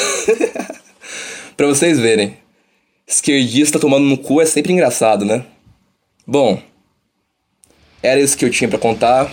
pra 1.57 1.67
vocês 1.67 1.99
verem. 1.99 2.37
esquerdista 3.05 3.77
tomando 3.77 4.05
no 4.05 4.17
cu 4.17 4.39
é 4.39 4.45
sempre 4.45 4.71
engraçado, 4.71 5.25
né? 5.25 5.43
Bom, 6.25 6.61
era 8.01 8.21
isso 8.21 8.37
que 8.37 8.45
eu 8.45 8.49
tinha 8.49 8.69
para 8.69 8.79
contar. 8.79 9.29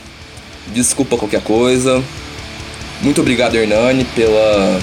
Desculpa 0.72 1.16
qualquer 1.16 1.45
coisa. 1.45 2.03
Muito 3.03 3.20
obrigado, 3.20 3.55
Hernani, 3.55 4.05
pela 4.16 4.80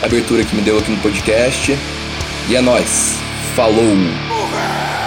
abertura 0.00 0.42
que 0.42 0.56
me 0.56 0.62
deu 0.62 0.78
aqui 0.78 0.90
no 0.90 1.02
podcast. 1.02 1.76
E 2.48 2.56
é 2.56 2.62
nóis. 2.62 3.16
Falou! 3.54 4.97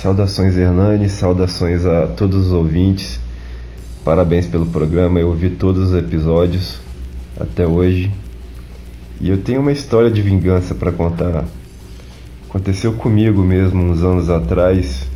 Saudações 0.00 0.56
Hernani, 0.56 1.10
saudações 1.10 1.84
a 1.84 2.06
todos 2.06 2.46
os 2.46 2.52
ouvintes. 2.52 3.20
Parabéns 4.02 4.46
pelo 4.46 4.64
programa, 4.64 5.20
eu 5.20 5.28
ouvi 5.28 5.50
todos 5.50 5.90
os 5.90 5.94
episódios 5.94 6.80
até 7.38 7.66
hoje. 7.66 8.10
E 9.20 9.28
eu 9.28 9.36
tenho 9.36 9.60
uma 9.60 9.72
história 9.72 10.10
de 10.10 10.22
vingança 10.22 10.74
para 10.74 10.90
contar. 10.90 11.44
Aconteceu 12.48 12.94
comigo 12.94 13.42
mesmo 13.42 13.82
uns 13.82 14.02
anos 14.02 14.30
atrás, 14.30 15.06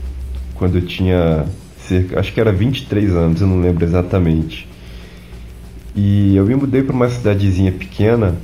quando 0.54 0.76
eu 0.76 0.82
tinha 0.82 1.46
cerca, 1.88 2.20
acho 2.20 2.34
que 2.34 2.38
era 2.38 2.52
23 2.52 3.12
anos, 3.12 3.40
eu 3.40 3.46
não 3.46 3.62
lembro 3.62 3.86
exatamente. 3.86 4.68
E 5.96 6.36
eu 6.36 6.44
me 6.44 6.54
mudei 6.56 6.82
para 6.82 6.94
uma 6.94 7.08
cidadezinha 7.08 7.72
pequena. 7.72 8.34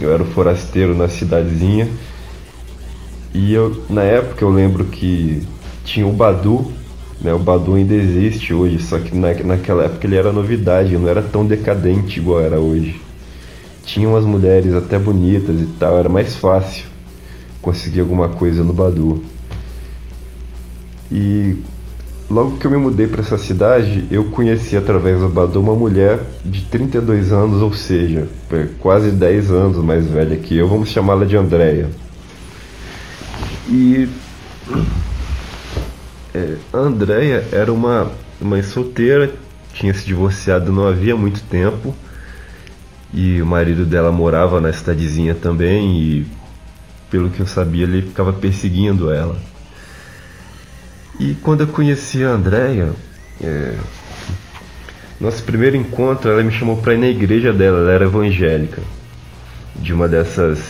Eu 0.00 0.10
era 0.14 0.24
forasteiro 0.24 0.96
na 0.96 1.06
cidadezinha 1.06 1.86
e 3.34 3.52
eu, 3.52 3.84
na 3.88 4.02
época 4.02 4.44
eu 4.44 4.50
lembro 4.50 4.84
que 4.84 5.42
tinha 5.84 6.06
o 6.06 6.12
Badu, 6.12 6.72
né? 7.20 7.32
O 7.32 7.38
Badu 7.38 7.74
ainda 7.74 7.94
existe 7.94 8.52
hoje, 8.52 8.80
só 8.80 8.98
que 8.98 9.16
na, 9.16 9.32
naquela 9.34 9.84
época 9.84 10.06
ele 10.06 10.16
era 10.16 10.32
novidade, 10.32 10.96
não 10.96 11.08
era 11.08 11.22
tão 11.22 11.46
decadente 11.46 12.18
igual 12.18 12.40
era 12.40 12.58
hoje. 12.58 13.00
Tinha 13.84 14.08
umas 14.08 14.24
mulheres 14.24 14.74
até 14.74 14.98
bonitas 14.98 15.60
e 15.60 15.66
tal, 15.78 15.98
era 15.98 16.08
mais 16.08 16.36
fácil 16.36 16.84
conseguir 17.62 18.00
alguma 18.00 18.28
coisa 18.28 18.62
no 18.62 18.72
Badu. 18.72 19.22
E 21.10 21.56
logo 22.28 22.58
que 22.58 22.66
eu 22.66 22.70
me 22.70 22.76
mudei 22.76 23.06
para 23.06 23.20
essa 23.20 23.38
cidade, 23.38 24.06
eu 24.10 24.24
conheci 24.24 24.76
através 24.76 25.20
do 25.20 25.28
Badu 25.28 25.60
uma 25.60 25.74
mulher 25.74 26.20
de 26.44 26.62
32 26.62 27.32
anos, 27.32 27.62
ou 27.62 27.72
seja, 27.72 28.28
quase 28.80 29.10
10 29.10 29.50
anos 29.50 29.84
mais 29.84 30.06
velha 30.06 30.36
que 30.36 30.56
eu, 30.56 30.68
vamos 30.68 30.88
chamá-la 30.88 31.24
de 31.24 31.36
Andréia. 31.36 31.88
E 33.68 34.08
é, 36.34 36.56
a 36.72 36.78
Andrea 36.78 37.46
era 37.50 37.72
uma 37.72 38.12
mãe 38.40 38.62
solteira, 38.62 39.32
tinha 39.72 39.92
se 39.94 40.04
divorciado 40.04 40.72
não 40.72 40.86
havia 40.86 41.16
muito 41.16 41.42
tempo. 41.44 41.94
E 43.12 43.40
o 43.40 43.46
marido 43.46 43.84
dela 43.84 44.12
morava 44.12 44.60
na 44.60 44.72
cidadezinha 44.72 45.34
também 45.34 46.00
e 46.00 46.26
pelo 47.10 47.30
que 47.30 47.40
eu 47.40 47.46
sabia 47.46 47.84
ele 47.84 48.02
ficava 48.02 48.32
perseguindo 48.32 49.12
ela. 49.12 49.38
E 51.18 51.34
quando 51.42 51.62
eu 51.62 51.66
conheci 51.68 52.22
a 52.22 52.30
Andrea, 52.30 52.92
é, 53.42 53.74
nosso 55.18 55.42
primeiro 55.44 55.76
encontro, 55.76 56.30
ela 56.30 56.42
me 56.42 56.52
chamou 56.52 56.76
para 56.76 56.94
ir 56.94 56.98
na 56.98 57.08
igreja 57.08 57.52
dela, 57.52 57.78
ela 57.78 57.92
era 57.92 58.04
evangélica, 58.04 58.82
de 59.76 59.94
uma 59.94 60.06
dessas 60.06 60.60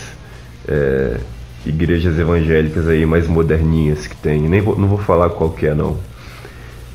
é, 0.68 1.18
igrejas 1.66 2.18
evangélicas 2.18 2.88
aí 2.88 3.04
mais 3.04 3.26
moderninhas 3.26 4.06
que 4.06 4.16
tem. 4.16 4.40
Nem 4.42 4.60
vou, 4.60 4.78
não 4.78 4.88
vou 4.88 4.98
falar 4.98 5.30
qual 5.30 5.50
que 5.50 5.66
é 5.66 5.74
não. 5.74 5.98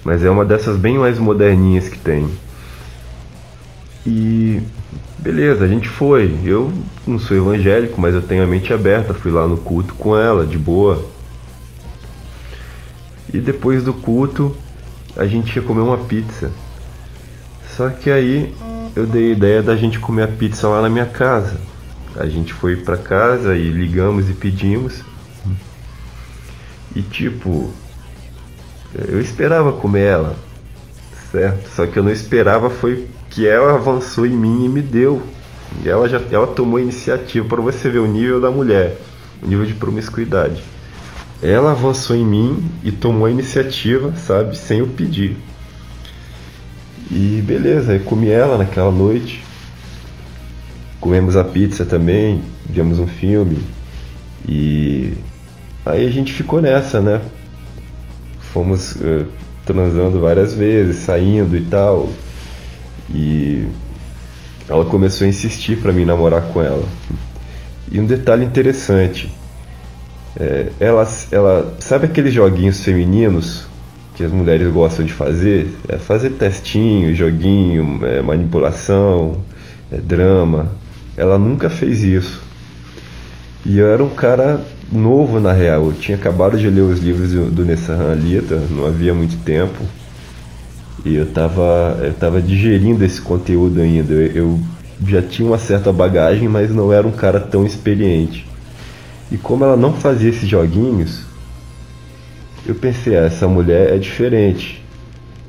Mas 0.04 0.24
é 0.24 0.30
uma 0.30 0.46
dessas 0.46 0.78
bem 0.78 0.98
mais 0.98 1.20
moderninhas 1.20 1.90
que 1.90 2.00
tem. 2.00 2.28
E 4.06 4.62
beleza, 5.20 5.66
a 5.66 5.68
gente 5.68 5.88
foi. 5.88 6.36
Eu 6.44 6.72
não 7.06 7.20
sou 7.20 7.38
evangélico, 7.38 8.00
mas 8.00 8.16
eu 8.16 8.22
tenho 8.22 8.44
a 8.44 8.48
mente 8.48 8.74
aberta. 8.74 9.14
Fui 9.14 9.32
lá 9.32 9.48
no 9.48 9.58
culto 9.58 9.94
com 9.94 10.18
ela, 10.18 10.46
de 10.46 10.58
boa. 10.58 11.06
E 13.34 13.40
depois 13.40 13.84
do 13.84 13.94
culto, 13.94 14.56
a 15.16 15.26
gente 15.26 15.56
ia 15.56 15.62
comer 15.62 15.82
uma 15.82 15.98
pizza. 15.98 16.52
Só 17.76 17.90
que 17.90 18.10
aí 18.10 18.54
eu 18.96 19.06
dei 19.06 19.30
a 19.30 19.34
ideia 19.34 19.62
da 19.62 19.76
gente 19.76 20.00
comer 20.00 20.24
a 20.24 20.28
pizza 20.28 20.68
lá 20.68 20.82
na 20.82 20.90
minha 20.90 21.06
casa. 21.06 21.58
A 22.16 22.26
gente 22.28 22.54
foi 22.54 22.76
para 22.76 22.98
casa 22.98 23.56
e 23.56 23.70
ligamos 23.70 24.30
e 24.30 24.34
pedimos. 24.34 25.04
E 26.96 27.02
tipo, 27.02 27.72
eu 29.08 29.22
esperava 29.22 29.72
comer 29.72 30.04
ela, 30.04 30.36
certo? 31.32 31.70
Só 31.74 31.86
que 31.86 31.98
eu 31.98 32.04
não 32.04 32.12
esperava 32.12 32.70
foi 32.70 33.08
que 33.30 33.48
ela 33.48 33.76
avançou 33.76 34.26
em 34.26 34.36
mim 34.36 34.66
e 34.66 34.70
me 34.70 34.82
deu. 34.82 35.22
E 35.84 35.88
ela 35.88 36.10
já 36.10 36.22
ela 36.32 36.48
tomou 36.48 36.80
iniciativa 36.80 37.48
para 37.48 37.62
você 37.62 37.90
ver 37.90 38.00
o 38.00 38.08
nível 38.08 38.42
da 38.42 38.52
mulher, 38.52 38.98
o 39.42 39.48
nível 39.48 39.66
de 39.66 39.74
promiscuidade. 39.74 40.62
Ela 41.42 41.72
avançou 41.72 42.16
em 42.16 42.26
mim 42.26 42.70
e 42.84 42.92
tomou 42.92 43.26
a 43.26 43.32
iniciativa, 43.32 44.14
sabe, 44.18 44.58
sem 44.58 44.80
eu 44.80 44.88
pedir. 44.88 45.38
E 47.10 47.42
beleza, 47.46 47.94
eu 47.94 48.02
comi 48.02 48.30
ela 48.30 48.58
naquela 48.58 48.92
noite. 48.92 49.44
Comemos 51.02 51.36
a 51.36 51.44
pizza 51.44 51.84
também, 51.84 52.42
vimos 52.70 53.00
um 53.00 53.08
filme 53.08 53.58
e 54.48 55.14
aí 55.86 56.06
a 56.06 56.10
gente 56.12 56.32
ficou 56.32 56.62
nessa, 56.62 57.02
né? 57.02 57.22
Fomos 58.54 58.96
uh, 58.96 59.26
transando 59.66 60.20
várias 60.20 60.54
vezes, 60.54 60.98
saindo 60.98 61.58
e 61.58 61.62
tal. 61.62 62.10
E 63.14 63.68
ela 64.70 64.86
começou 64.86 65.26
a 65.26 65.30
insistir 65.30 65.78
para 65.78 65.92
mim 65.92 66.06
namorar 66.06 66.44
com 66.44 66.62
ela. 66.62 66.86
E 67.92 68.00
um 68.00 68.06
detalhe 68.06 68.46
interessante, 68.46 69.30
é, 70.40 70.68
ela, 70.80 71.06
ela 71.30 71.76
sabe 71.80 72.06
aqueles 72.06 72.34
joguinhos 72.34 72.82
femininos 72.82 73.66
que 74.16 74.24
as 74.24 74.32
mulheres 74.32 74.72
gostam 74.72 75.06
de 75.06 75.12
fazer? 75.12 75.76
É 75.90 75.98
fazer 75.98 76.32
testinho, 76.32 77.14
joguinho, 77.14 78.00
é, 78.06 78.22
manipulação, 78.22 79.44
é, 79.92 79.98
drama. 79.98 80.72
Ela 81.22 81.38
nunca 81.38 81.70
fez 81.70 82.02
isso. 82.02 82.42
E 83.64 83.78
eu 83.78 83.86
era 83.94 84.04
um 84.04 84.10
cara 84.10 84.60
novo 84.92 85.40
na 85.40 85.54
real. 85.54 85.86
Eu 85.86 85.94
tinha 85.94 86.18
acabado 86.18 86.58
de 86.58 86.68
ler 86.68 86.82
os 86.82 86.98
livros 86.98 87.32
do 87.52 87.64
Nessan 87.64 88.12
Alita, 88.12 88.60
não 88.72 88.88
havia 88.88 89.14
muito 89.14 89.38
tempo. 89.44 89.84
E 91.06 91.14
eu 91.14 91.28
tava, 91.28 92.00
eu 92.02 92.12
tava 92.16 92.42
digerindo 92.42 93.06
esse 93.06 93.22
conteúdo 93.22 93.80
ainda. 93.82 94.12
Eu, 94.12 94.32
eu 94.32 94.60
já 95.06 95.22
tinha 95.22 95.48
uma 95.48 95.60
certa 95.60 95.94
bagagem, 95.94 96.48
mas 96.48 96.74
não 96.74 96.92
era 96.92 97.08
um 97.08 97.12
cara 97.12 97.40
tão 97.40 97.68
experiente. 97.68 98.48
E 99.32 99.38
como 99.38 99.64
ela 99.64 99.78
não 99.78 99.94
fazia 99.94 100.32
esses 100.32 100.50
joguinhos, 100.50 101.22
eu 102.66 102.74
pensei, 102.74 103.16
ah, 103.16 103.26
essa 103.26 103.48
mulher 103.48 103.94
é 103.94 104.00
diferente. 104.00 104.84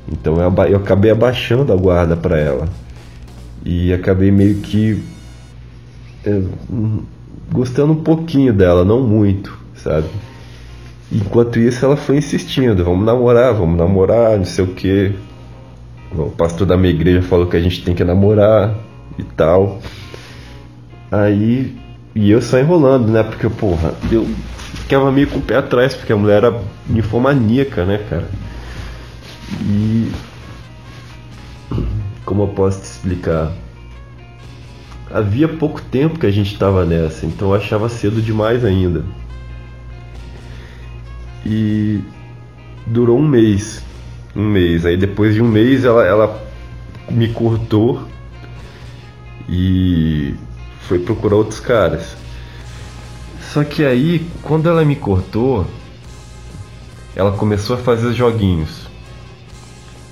Então 0.07 0.35
eu, 0.35 0.65
eu 0.69 0.77
acabei 0.77 1.09
abaixando 1.09 1.73
a 1.73 1.75
guarda 1.75 2.15
para 2.15 2.37
ela. 2.37 2.69
E 3.65 3.91
acabei 3.91 4.29
meio 4.29 4.57
que 4.57 5.01
gostando 7.51 7.93
um 7.93 8.03
pouquinho 8.03 8.53
dela, 8.53 8.83
não 8.83 9.01
muito, 9.01 9.57
sabe? 9.75 10.07
Enquanto 11.11 11.59
isso 11.59 11.85
ela 11.85 11.95
foi 11.95 12.17
insistindo, 12.17 12.83
vamos 12.83 13.05
namorar, 13.05 13.53
vamos 13.53 13.77
namorar, 13.77 14.37
não 14.37 14.45
sei 14.45 14.63
o 14.65 14.67
que. 14.69 15.13
O 16.11 16.29
pastor 16.29 16.65
da 16.65 16.77
minha 16.77 16.93
igreja 16.93 17.21
falou 17.21 17.47
que 17.47 17.57
a 17.57 17.61
gente 17.61 17.83
tem 17.83 17.93
que 17.93 18.03
namorar 18.03 18.75
e 19.17 19.23
tal. 19.23 19.79
Aí, 21.11 21.75
e 22.15 22.31
eu 22.31 22.41
só 22.41 22.59
enrolando, 22.59 23.09
né? 23.09 23.21
Porque, 23.23 23.47
porra, 23.49 23.93
eu 24.11 24.25
ficava 24.73 25.11
meio 25.11 25.27
com 25.27 25.39
o 25.39 25.41
pé 25.41 25.57
atrás, 25.57 25.93
porque 25.93 26.13
a 26.13 26.17
mulher 26.17 26.43
era 26.43 26.61
ninfomaníaca, 26.87 27.85
né, 27.85 27.99
cara? 28.09 28.27
E. 29.61 30.11
Como 32.25 32.43
eu 32.43 32.47
posso 32.47 32.81
te 32.81 32.85
explicar? 32.85 33.51
Havia 35.13 35.47
pouco 35.47 35.79
tempo 35.79 36.17
que 36.17 36.25
a 36.25 36.31
gente 36.31 36.51
estava 36.51 36.83
nessa, 36.83 37.27
então 37.27 37.49
eu 37.49 37.53
achava 37.53 37.87
cedo 37.87 38.19
demais 38.19 38.65
ainda. 38.65 39.05
E 41.45 42.01
durou 42.87 43.19
um 43.19 43.27
mês. 43.27 43.83
Um 44.35 44.49
mês. 44.49 44.87
Aí 44.87 44.97
depois 44.97 45.35
de 45.35 45.41
um 45.41 45.47
mês 45.47 45.85
ela, 45.85 46.03
ela 46.03 46.43
me 47.11 47.27
cortou 47.27 48.07
e 49.47 50.33
foi 50.87 50.97
procurar 50.97 51.35
outros 51.35 51.59
caras. 51.59 52.15
Só 53.53 53.63
que 53.63 53.85
aí, 53.85 54.27
quando 54.41 54.67
ela 54.67 54.83
me 54.83 54.95
cortou, 54.95 55.67
ela 57.15 57.33
começou 57.33 57.75
a 57.75 57.79
fazer 57.79 58.13
joguinhos. 58.13 58.82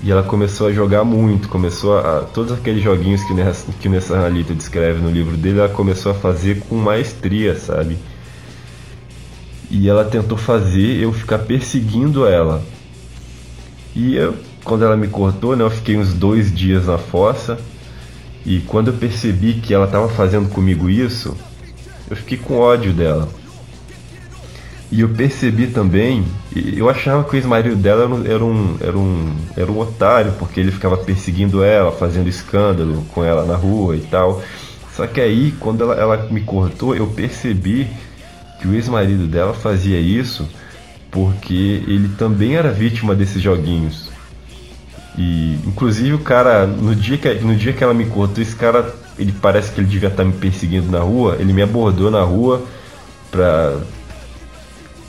E 0.02 0.10
ela 0.10 0.24
começou 0.24 0.66
a 0.66 0.72
jogar 0.72 1.04
muito, 1.04 1.48
começou 1.48 1.96
a. 1.96 2.22
Todos 2.22 2.52
aqueles 2.52 2.82
joguinhos 2.82 3.22
que, 3.22 3.34
que 3.80 3.88
o 3.88 3.90
Nessa 3.90 4.30
descreve 4.54 5.00
no 5.00 5.10
livro 5.10 5.36
dele, 5.36 5.60
ela 5.60 5.68
começou 5.68 6.10
a 6.10 6.14
fazer 6.14 6.60
com 6.68 6.74
maestria, 6.74 7.54
sabe? 7.54 7.96
E 9.70 9.88
ela 9.88 10.04
tentou 10.04 10.36
fazer 10.36 11.00
eu 11.00 11.12
ficar 11.12 11.38
perseguindo 11.38 12.26
ela. 12.26 12.62
E 13.94 14.16
eu, 14.16 14.34
quando 14.64 14.84
ela 14.84 14.96
me 14.96 15.06
cortou, 15.06 15.54
né, 15.54 15.62
eu 15.62 15.70
fiquei 15.70 15.96
uns 15.96 16.12
dois 16.12 16.52
dias 16.52 16.86
na 16.86 16.98
fossa. 16.98 17.58
E 18.44 18.58
quando 18.60 18.88
eu 18.88 18.94
percebi 18.94 19.54
que 19.54 19.72
ela 19.72 19.86
estava 19.86 20.08
fazendo 20.08 20.48
comigo 20.48 20.90
isso, 20.90 21.36
eu 22.10 22.16
fiquei 22.16 22.36
com 22.36 22.58
ódio 22.58 22.92
dela. 22.92 23.28
E 24.92 25.00
eu 25.00 25.08
percebi 25.08 25.68
também, 25.68 26.22
eu 26.54 26.86
achava 26.90 27.24
que 27.24 27.34
o 27.34 27.36
ex-marido 27.38 27.74
dela 27.76 28.02
era 28.26 28.44
um, 28.44 28.76
era, 28.78 28.98
um, 28.98 29.36
era 29.56 29.72
um 29.72 29.78
otário, 29.78 30.32
porque 30.38 30.60
ele 30.60 30.70
ficava 30.70 30.98
perseguindo 30.98 31.64
ela, 31.64 31.90
fazendo 31.90 32.28
escândalo 32.28 33.02
com 33.14 33.24
ela 33.24 33.46
na 33.46 33.56
rua 33.56 33.96
e 33.96 34.00
tal. 34.00 34.42
Só 34.94 35.06
que 35.06 35.18
aí, 35.18 35.54
quando 35.58 35.82
ela, 35.82 35.94
ela 35.94 36.28
me 36.30 36.42
cortou, 36.42 36.94
eu 36.94 37.06
percebi 37.06 37.88
que 38.60 38.68
o 38.68 38.74
ex-marido 38.74 39.26
dela 39.26 39.54
fazia 39.54 39.98
isso 39.98 40.46
porque 41.10 41.82
ele 41.86 42.10
também 42.18 42.56
era 42.56 42.70
vítima 42.70 43.14
desses 43.14 43.40
joguinhos. 43.40 44.10
E 45.16 45.58
inclusive 45.66 46.12
o 46.12 46.18
cara, 46.18 46.66
no 46.66 46.94
dia 46.94 47.16
que, 47.16 47.32
no 47.36 47.56
dia 47.56 47.72
que 47.72 47.82
ela 47.82 47.94
me 47.94 48.04
cortou, 48.04 48.42
esse 48.42 48.54
cara, 48.54 48.94
ele 49.18 49.32
parece 49.32 49.72
que 49.72 49.80
ele 49.80 49.88
devia 49.88 50.10
estar 50.10 50.22
me 50.22 50.34
perseguindo 50.34 50.90
na 50.90 51.00
rua, 51.00 51.38
ele 51.40 51.54
me 51.54 51.62
abordou 51.62 52.10
na 52.10 52.22
rua 52.22 52.62
pra 53.30 53.78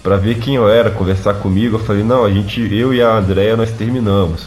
para 0.03 0.17
ver 0.17 0.39
quem 0.39 0.55
eu 0.55 0.69
era, 0.69 0.91
conversar 0.91 1.35
comigo. 1.35 1.77
Eu 1.77 1.83
falei: 1.83 2.03
"Não, 2.03 2.25
a 2.25 2.29
gente, 2.29 2.61
eu 2.75 2.93
e 2.93 3.01
a 3.01 3.15
Andrea 3.17 3.57
nós 3.57 3.71
terminamos". 3.71 4.45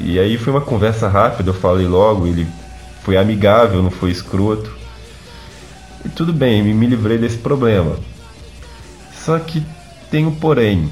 E 0.00 0.18
aí 0.18 0.36
foi 0.36 0.52
uma 0.52 0.60
conversa 0.60 1.08
rápida, 1.08 1.50
eu 1.50 1.54
falei 1.54 1.86
logo, 1.86 2.26
ele 2.26 2.46
foi 3.02 3.16
amigável, 3.16 3.82
não 3.82 3.90
foi 3.90 4.10
escroto. 4.10 4.70
E 6.04 6.08
tudo 6.08 6.32
bem, 6.32 6.62
me, 6.62 6.86
livrei 6.86 7.16
desse 7.16 7.38
problema. 7.38 7.96
Só 9.14 9.38
que 9.38 9.62
um 10.22 10.30
porém. 10.30 10.88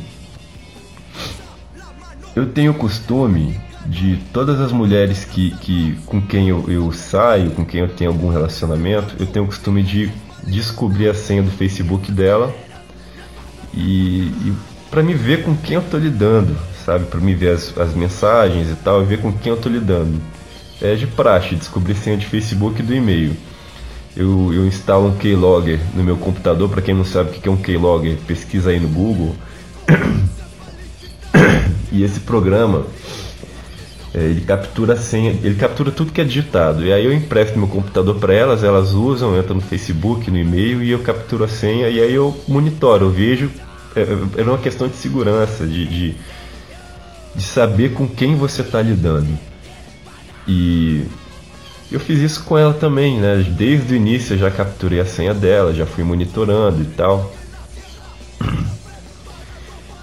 Eu 2.35 2.47
tenho 2.47 2.73
o 2.73 2.75
costume 2.75 3.61
de 3.87 4.17
todas 4.33 4.61
as 4.61 4.73
mulheres 4.73 5.25
que, 5.25 5.53
que 5.59 5.97
com 6.07 6.21
quem 6.21 6.49
eu, 6.49 6.65
eu 6.69 6.91
saio, 6.93 7.51
com 7.51 7.65
quem 7.65 7.81
eu 7.81 7.89
tenho 7.89 8.11
algum 8.11 8.31
relacionamento, 8.31 9.15
eu 9.21 9.27
tenho 9.27 9.45
o 9.45 9.49
costume 9.49 9.83
de 9.83 10.11
descobrir 10.45 11.09
a 11.09 11.15
senha 11.15 11.43
do 11.43 11.51
Facebook 11.51 12.11
dela 12.11 12.53
e, 13.75 14.27
e 14.27 14.53
para 14.91 15.03
me 15.03 15.15
ver 15.15 15.43
com 15.43 15.57
quem 15.57 15.77
eu 15.77 15.83
tô 15.83 15.97
lidando, 15.97 16.57
sabe? 16.85 17.07
Para 17.07 17.21
me 17.21 17.35
ver 17.35 17.55
as, 17.55 17.77
as 17.79 17.95
mensagens 17.95 18.71
e 18.71 18.75
tal, 18.77 19.03
e 19.03 19.07
ver 19.07 19.21
com 19.21 19.33
quem 19.33 19.51
eu 19.51 19.57
tô 19.57 19.69
lidando. 19.69 20.21
É 20.81 20.95
de 20.95 21.07
praxe 21.07 21.55
descobrir 21.55 21.95
senha 21.95 22.17
de 22.17 22.27
Facebook 22.27 22.81
e 22.81 22.83
do 22.83 22.95
e-mail. 22.95 23.37
Eu, 24.15 24.53
eu 24.53 24.67
instalo 24.67 25.09
um 25.09 25.17
keylogger 25.17 25.81
no 25.95 26.03
meu 26.03 26.17
computador. 26.17 26.69
Para 26.69 26.83
quem 26.83 26.95
não 26.95 27.05
sabe 27.05 27.31
o 27.31 27.41
que 27.41 27.49
é 27.49 27.51
um 27.51 27.57
keylogger, 27.57 28.17
pesquisa 28.27 28.71
aí 28.71 28.79
no 28.79 28.89
Google. 28.89 29.35
e 31.91 32.03
esse 32.03 32.21
programa 32.21 32.87
é, 34.15 34.21
ele 34.21 34.43
captura 34.43 34.93
a 34.93 34.97
senha, 34.97 35.31
ele 35.31 35.55
captura 35.55 35.91
tudo 35.91 36.13
que 36.13 36.21
é 36.21 36.25
digitado. 36.25 36.85
E 36.85 36.93
aí 36.93 37.05
eu 37.05 37.13
empresto 37.13 37.59
meu 37.59 37.69
computador 37.69 38.17
para 38.17 38.35
elas, 38.35 38.63
elas 38.63 38.93
usam, 38.93 39.39
entram 39.39 39.57
no 39.57 39.63
Facebook, 39.63 40.31
no 40.31 40.39
e-mail 40.39 40.83
e 40.83 40.91
eu 40.91 40.99
capturo 40.99 41.45
a 41.45 41.49
senha 41.49 41.89
e 41.89 42.01
aí 42.01 42.15
eu 42.15 42.39
monitoro, 42.47 43.07
eu 43.07 43.11
vejo. 43.11 43.51
É, 43.97 44.01
é, 44.01 44.41
é 44.41 44.43
uma 44.43 44.59
questão 44.59 44.87
de 44.87 44.97
segurança, 44.97 45.67
de, 45.67 45.87
de, 45.87 46.17
de 47.35 47.43
saber 47.43 47.95
com 47.95 48.07
quem 48.07 48.37
você 48.37 48.61
está 48.61 48.83
lidando. 48.83 49.29
E 50.47 51.07
eu 51.91 52.01
fiz 52.01 52.19
isso 52.19 52.45
com 52.45 52.59
ela 52.59 52.75
também, 52.75 53.19
né? 53.19 53.47
Desde 53.57 53.95
o 53.95 53.97
início 53.97 54.35
eu 54.35 54.39
já 54.39 54.51
capturei 54.51 55.01
a 55.01 55.07
senha 55.07 55.33
dela, 55.33 55.73
já 55.73 55.87
fui 55.87 56.05
monitorando 56.05 56.83
e 56.83 56.87
tal. 56.87 57.33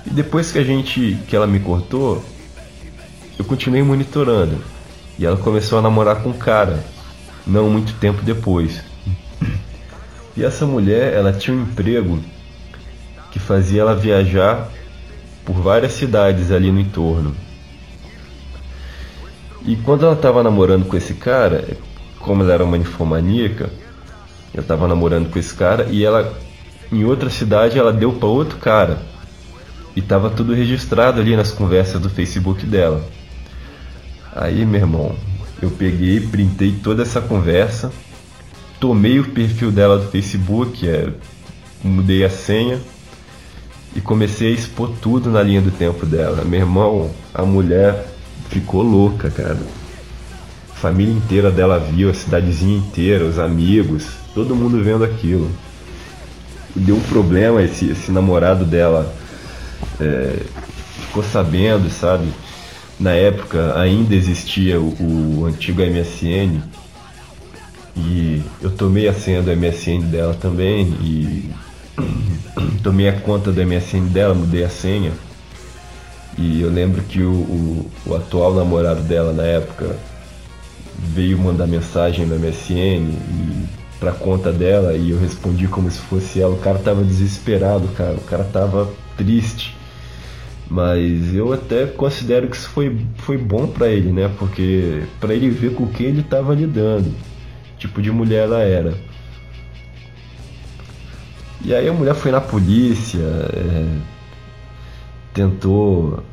E 0.05 0.11
depois 0.11 0.51
que 0.51 0.57
a 0.57 0.63
gente, 0.63 1.19
que 1.27 1.35
ela 1.35 1.45
me 1.45 1.59
cortou, 1.59 2.23
eu 3.39 3.45
continuei 3.45 3.81
monitorando. 3.81 4.57
E 5.17 5.25
ela 5.25 5.37
começou 5.37 5.79
a 5.79 5.81
namorar 5.81 6.21
com 6.21 6.29
um 6.29 6.37
cara, 6.37 6.83
não 7.47 7.69
muito 7.69 7.93
tempo 7.93 8.21
depois. 8.21 8.83
E 10.37 10.43
essa 10.45 10.65
mulher, 10.65 11.11
ela 11.13 11.33
tinha 11.33 11.57
um 11.57 11.63
emprego 11.63 12.17
que 13.29 13.39
fazia 13.39 13.81
ela 13.81 13.93
viajar 13.93 14.69
por 15.43 15.53
várias 15.55 15.93
cidades 15.93 16.49
ali 16.49 16.71
no 16.71 16.79
entorno. 16.79 17.35
E 19.65 19.75
quando 19.75 20.05
ela 20.05 20.13
estava 20.13 20.41
namorando 20.41 20.85
com 20.85 20.95
esse 20.95 21.15
cara, 21.15 21.67
como 22.19 22.41
ela 22.41 22.53
era 22.53 22.63
uma 22.63 22.77
ninfomaníaca, 22.77 23.69
eu 24.53 24.61
estava 24.61 24.87
namorando 24.87 25.29
com 25.29 25.37
esse 25.37 25.53
cara 25.53 25.87
e 25.89 26.05
ela, 26.05 26.33
em 26.89 27.03
outra 27.03 27.29
cidade, 27.29 27.77
ela 27.77 27.91
deu 27.91 28.13
para 28.13 28.29
outro 28.29 28.59
cara. 28.59 28.99
E 29.93 29.99
estava 29.99 30.29
tudo 30.29 30.53
registrado 30.53 31.19
ali 31.19 31.35
nas 31.35 31.51
conversas 31.51 31.99
do 31.99 32.09
Facebook 32.09 32.65
dela. 32.65 33.03
Aí, 34.41 34.65
meu 34.65 34.79
irmão, 34.79 35.13
eu 35.61 35.69
peguei, 35.69 36.21
printei 36.21 36.71
toda 36.81 37.01
essa 37.01 37.19
conversa, 37.19 37.91
tomei 38.79 39.19
o 39.19 39.31
perfil 39.31 39.69
dela 39.69 39.97
do 39.97 40.09
Facebook, 40.09 40.87
é, 40.87 41.09
mudei 41.83 42.23
a 42.23 42.29
senha 42.29 42.79
e 43.93 43.99
comecei 43.99 44.47
a 44.47 44.51
expor 44.51 44.91
tudo 45.01 45.29
na 45.29 45.43
linha 45.43 45.59
do 45.61 45.71
tempo 45.71 46.05
dela. 46.05 46.45
Meu 46.45 46.61
irmão, 46.61 47.11
a 47.33 47.43
mulher 47.43 48.07
ficou 48.49 48.81
louca, 48.81 49.29
cara. 49.29 49.57
A 50.71 50.75
família 50.75 51.13
inteira 51.13 51.51
dela 51.51 51.77
viu, 51.77 52.09
a 52.09 52.13
cidadezinha 52.13 52.77
inteira, 52.77 53.25
os 53.25 53.37
amigos, 53.39 54.07
todo 54.33 54.55
mundo 54.55 54.81
vendo 54.81 55.03
aquilo. 55.03 55.51
Deu 56.73 56.95
um 56.95 57.01
problema, 57.01 57.61
esse, 57.61 57.89
esse 57.89 58.09
namorado 58.09 58.63
dela 58.63 59.13
é, 59.99 60.39
ficou 61.01 61.23
sabendo, 61.23 61.89
sabe? 61.89 62.29
Na 62.99 63.11
época 63.11 63.79
ainda 63.79 64.13
existia 64.13 64.79
o, 64.79 65.39
o 65.39 65.45
antigo 65.45 65.81
MSN 65.81 66.61
e 67.95 68.41
eu 68.61 68.71
tomei 68.71 69.07
a 69.07 69.13
senha 69.13 69.41
do 69.41 69.55
MSN 69.55 70.01
dela 70.09 70.33
também 70.33 70.85
e 71.01 71.49
tomei 72.83 73.07
a 73.07 73.13
conta 73.13 73.51
do 73.51 73.65
MSN 73.65 74.07
dela, 74.07 74.33
mudei 74.33 74.63
a 74.63 74.69
senha 74.69 75.13
e 76.37 76.61
eu 76.61 76.69
lembro 76.69 77.01
que 77.03 77.21
o, 77.21 77.31
o, 77.31 77.91
o 78.05 78.15
atual 78.15 78.53
namorado 78.53 79.01
dela 79.01 79.33
na 79.33 79.43
época 79.43 79.95
veio 80.97 81.37
mandar 81.37 81.67
mensagem 81.67 82.25
no 82.25 82.37
MSN 82.37 82.73
e 82.73 83.65
pra 83.99 84.13
conta 84.13 84.51
dela 84.51 84.93
e 84.93 85.11
eu 85.11 85.19
respondi 85.19 85.67
como 85.67 85.91
se 85.91 85.99
fosse 85.99 86.41
ela. 86.41 86.53
O 86.53 86.59
cara 86.59 86.79
tava 86.79 87.03
desesperado, 87.03 87.87
cara. 87.89 88.13
O 88.13 88.21
cara 88.21 88.43
tava 88.45 88.89
triste. 89.17 89.75
Mas 90.69 91.33
eu 91.33 91.51
até 91.51 91.87
considero 91.87 92.47
que 92.47 92.55
isso 92.55 92.69
foi, 92.69 92.95
foi 93.17 93.37
bom 93.37 93.67
para 93.67 93.87
ele, 93.87 94.11
né? 94.11 94.29
Porque 94.37 95.01
para 95.19 95.33
ele 95.33 95.49
ver 95.49 95.73
com 95.73 95.85
o 95.85 95.87
que 95.89 96.03
ele 96.03 96.21
estava 96.21 96.53
lidando, 96.53 97.11
tipo 97.77 98.01
de 98.01 98.11
mulher 98.11 98.43
ela 98.43 98.59
era. 98.59 98.93
E 101.65 101.73
aí 101.73 101.89
a 101.89 101.93
mulher 101.93 102.13
foi 102.13 102.31
na 102.31 102.39
polícia, 102.39 103.19
é, 103.19 103.97
tentou 105.33 106.23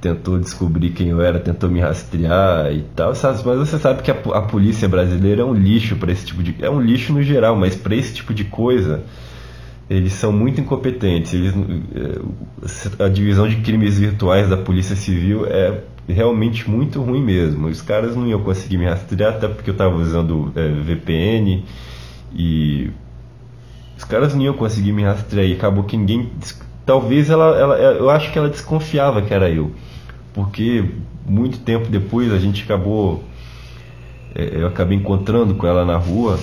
tentou 0.00 0.38
descobrir 0.38 0.90
quem 0.90 1.08
eu 1.08 1.20
era, 1.20 1.40
tentou 1.40 1.68
me 1.68 1.80
rastrear 1.80 2.72
e 2.72 2.84
tal, 2.94 3.12
mas 3.44 3.58
você 3.58 3.78
sabe 3.80 4.02
que 4.02 4.10
a, 4.12 4.14
a 4.14 4.42
polícia 4.42 4.88
brasileira 4.88 5.42
é 5.42 5.44
um 5.44 5.54
lixo 5.54 5.96
para 5.96 6.12
esse 6.12 6.26
tipo 6.26 6.40
de 6.40 6.54
é 6.60 6.70
um 6.70 6.80
lixo 6.80 7.12
no 7.12 7.22
geral, 7.22 7.56
mas 7.56 7.74
para 7.74 7.96
esse 7.96 8.14
tipo 8.14 8.32
de 8.32 8.44
coisa 8.44 9.02
eles 9.88 10.12
são 10.12 10.32
muito 10.32 10.60
incompetentes. 10.60 11.32
Eles, 11.32 11.54
é, 12.98 13.04
a 13.04 13.08
divisão 13.08 13.48
de 13.48 13.56
crimes 13.56 13.98
virtuais 13.98 14.48
da 14.48 14.56
Polícia 14.56 14.94
Civil 14.94 15.46
é 15.46 15.82
realmente 16.06 16.68
muito 16.68 17.00
ruim 17.02 17.22
mesmo. 17.22 17.68
Os 17.68 17.80
caras 17.80 18.14
não 18.14 18.26
iam 18.26 18.42
conseguir 18.42 18.76
me 18.76 18.86
rastrear, 18.86 19.34
até 19.34 19.48
porque 19.48 19.70
eu 19.70 19.72
estava 19.72 19.94
usando 19.96 20.52
é, 20.54 20.68
VPN 20.68 21.64
e 22.34 22.90
os 23.96 24.04
caras 24.04 24.34
não 24.34 24.42
iam 24.42 24.54
conseguir 24.54 24.92
me 24.92 25.02
rastrear. 25.02 25.46
E 25.46 25.54
acabou 25.54 25.84
que 25.84 25.96
ninguém. 25.96 26.30
Talvez 26.84 27.30
ela, 27.30 27.56
ela, 27.58 27.76
eu 27.76 28.08
acho 28.10 28.32
que 28.32 28.38
ela 28.38 28.48
desconfiava 28.48 29.20
que 29.20 29.32
era 29.32 29.50
eu, 29.50 29.72
porque 30.32 30.84
muito 31.26 31.58
tempo 31.58 31.88
depois 31.90 32.32
a 32.32 32.38
gente 32.38 32.62
acabou, 32.62 33.22
é, 34.34 34.62
eu 34.62 34.66
acabei 34.66 34.96
encontrando 34.96 35.54
com 35.54 35.66
ela 35.66 35.84
na 35.84 35.98
rua 35.98 36.38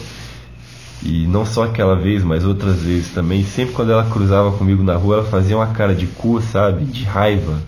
e 1.03 1.27
não 1.27 1.45
só 1.45 1.63
aquela 1.63 1.95
vez, 1.95 2.23
mas 2.23 2.45
outras 2.45 2.81
vezes 2.81 3.09
também. 3.09 3.43
Sempre 3.43 3.73
quando 3.73 3.91
ela 3.91 4.09
cruzava 4.09 4.51
comigo 4.51 4.83
na 4.83 4.95
rua, 4.95 5.17
ela 5.17 5.25
fazia 5.25 5.55
uma 5.55 5.67
cara 5.67 5.93
de 5.93 6.07
cu, 6.07 6.41
sabe? 6.41 6.85
De 6.85 7.03
raiva. 7.03 7.61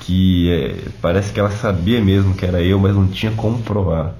Que 0.00 0.50
é, 0.50 0.88
parece 1.00 1.32
que 1.32 1.40
ela 1.40 1.50
sabia 1.50 2.00
mesmo 2.00 2.34
que 2.34 2.44
era 2.44 2.60
eu, 2.62 2.78
mas 2.78 2.94
não 2.94 3.06
tinha 3.06 3.32
como 3.32 3.58
provar. 3.58 4.14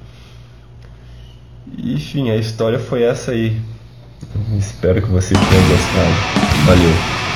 Enfim, 1.79 2.31
a 2.31 2.37
história 2.37 2.79
foi 2.79 3.03
essa 3.03 3.33
aí. 3.33 3.61
Espero 4.59 5.03
que 5.03 5.09
vocês 5.09 5.39
tenham 5.39 5.69
gostado. 5.69 6.65
Valeu! 6.67 7.34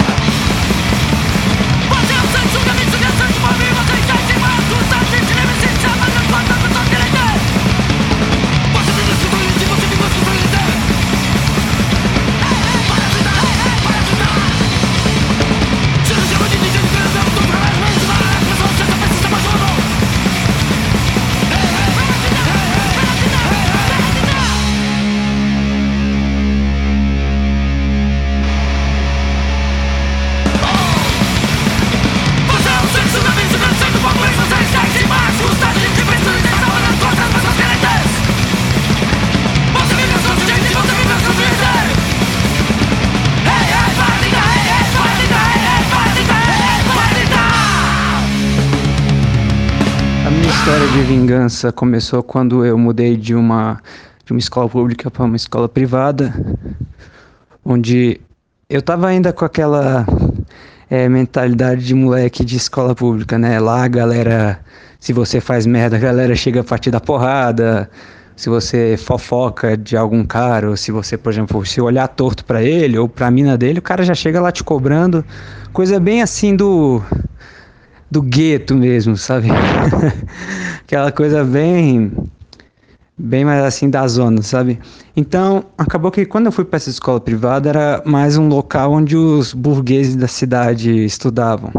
Vingança 51.59 51.73
começou 51.73 52.23
quando 52.23 52.65
eu 52.65 52.79
mudei 52.79 53.17
de 53.17 53.35
uma, 53.35 53.81
de 54.25 54.33
uma 54.33 54.39
escola 54.39 54.69
pública 54.69 55.11
para 55.11 55.25
uma 55.25 55.35
escola 55.35 55.69
privada, 55.69 56.33
onde 57.65 58.21
eu 58.71 58.81
tava 58.81 59.09
ainda 59.09 59.33
com 59.33 59.45
aquela 59.45 60.07
é, 60.89 61.09
mentalidade 61.09 61.85
de 61.85 61.95
moleque 61.95 62.45
de 62.45 62.57
escola 62.57 62.95
pública, 62.95 63.37
né? 63.37 63.59
Lá 63.59 63.85
a 63.85 63.89
galera, 63.89 64.61
se 65.01 65.13
você 65.13 65.41
faz 65.41 65.67
merda, 65.67 65.97
a 65.97 66.01
galera 66.01 66.37
chega 66.37 66.61
a 66.61 66.65
partir 66.65 66.93
da 66.93 67.01
porrada. 67.01 67.91
Se 68.37 68.49
você 68.49 68.97
fofoca 68.97 69.77
de 69.77 69.97
algum 69.97 70.25
cara, 70.25 70.71
ou 70.71 70.77
se 70.77 70.93
você, 70.93 71.19
por 71.19 71.33
exemplo, 71.33 71.67
se 71.67 71.81
olhar 71.81 72.07
torto 72.07 72.45
para 72.45 72.63
ele 72.63 72.97
ou 72.97 73.09
pra 73.09 73.33
mina 73.33 73.59
dele, 73.59 73.81
o 73.81 73.83
cara 73.83 74.05
já 74.05 74.15
chega 74.15 74.41
lá 74.41 74.53
te 74.53 74.63
cobrando. 74.63 75.25
Coisa 75.73 75.99
bem 75.99 76.23
assim 76.23 76.55
do 76.55 77.03
do 78.11 78.23
gueto 78.23 78.75
mesmo, 78.75 79.17
sabe? 79.17 79.49
Aquela 80.85 81.13
coisa 81.13 81.45
bem 81.45 82.13
bem 83.19 83.45
mais 83.45 83.65
assim 83.65 83.91
da 83.91 84.07
zona, 84.07 84.43
sabe? 84.43 84.79
Então, 85.17 85.65
acabou 85.77 86.11
que 86.11 86.25
quando 86.25 86.47
eu 86.47 86.53
fui 86.53 86.65
para 86.65 86.77
essa 86.77 86.89
escola 86.89 87.21
privada 87.21 87.69
era 87.69 88.03
mais 88.07 88.37
um 88.37 88.47
local 88.47 88.93
onde 88.93 89.17
os 89.17 89.53
burgueses 89.53 90.15
da 90.15 90.29
cidade 90.29 91.05
estudavam. 91.05 91.73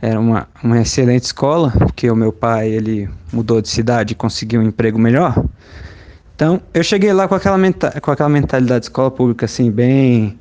Era 0.00 0.18
uma, 0.18 0.48
uma 0.62 0.80
excelente 0.80 1.24
escola, 1.24 1.70
porque 1.70 2.10
o 2.10 2.16
meu 2.16 2.32
pai, 2.32 2.70
ele 2.70 3.08
mudou 3.32 3.60
de 3.60 3.68
cidade 3.68 4.12
e 4.12 4.16
conseguiu 4.16 4.60
um 4.60 4.64
emprego 4.64 4.98
melhor. 4.98 5.44
Então, 6.34 6.60
eu 6.72 6.82
cheguei 6.82 7.12
lá 7.12 7.28
com 7.28 7.34
aquela, 7.34 7.58
com 8.00 8.10
aquela 8.10 8.28
mentalidade 8.28 8.80
de 8.80 8.86
escola 8.86 9.10
pública 9.10 9.44
assim, 9.44 9.70
bem 9.70 10.38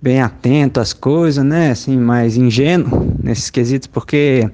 bem 0.00 0.20
atento 0.20 0.80
às 0.80 0.92
coisas, 0.92 1.44
né? 1.44 1.70
Assim, 1.70 1.96
mais 1.96 2.36
ingênuo 2.36 3.11
nesses 3.22 3.50
quesitos, 3.50 3.86
porque 3.86 4.50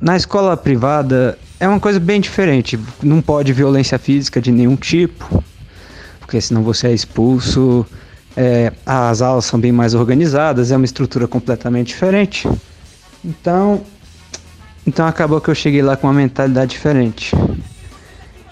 na 0.00 0.16
escola 0.16 0.56
privada 0.56 1.38
é 1.58 1.68
uma 1.68 1.80
coisa 1.80 2.00
bem 2.00 2.20
diferente. 2.20 2.78
Não 3.02 3.22
pode 3.22 3.52
violência 3.52 3.98
física 3.98 4.40
de 4.40 4.50
nenhum 4.50 4.76
tipo, 4.76 5.42
porque 6.20 6.40
senão 6.40 6.62
você 6.62 6.88
é 6.88 6.92
expulso. 6.92 7.86
É, 8.36 8.72
as 8.86 9.20
aulas 9.20 9.44
são 9.44 9.60
bem 9.60 9.72
mais 9.72 9.94
organizadas, 9.94 10.70
é 10.70 10.76
uma 10.76 10.86
estrutura 10.86 11.28
completamente 11.28 11.88
diferente. 11.88 12.48
Então, 13.24 13.82
então 14.86 15.06
acabou 15.06 15.40
que 15.40 15.48
eu 15.48 15.54
cheguei 15.54 15.82
lá 15.82 15.96
com 15.96 16.06
uma 16.06 16.14
mentalidade 16.14 16.70
diferente. 16.70 17.32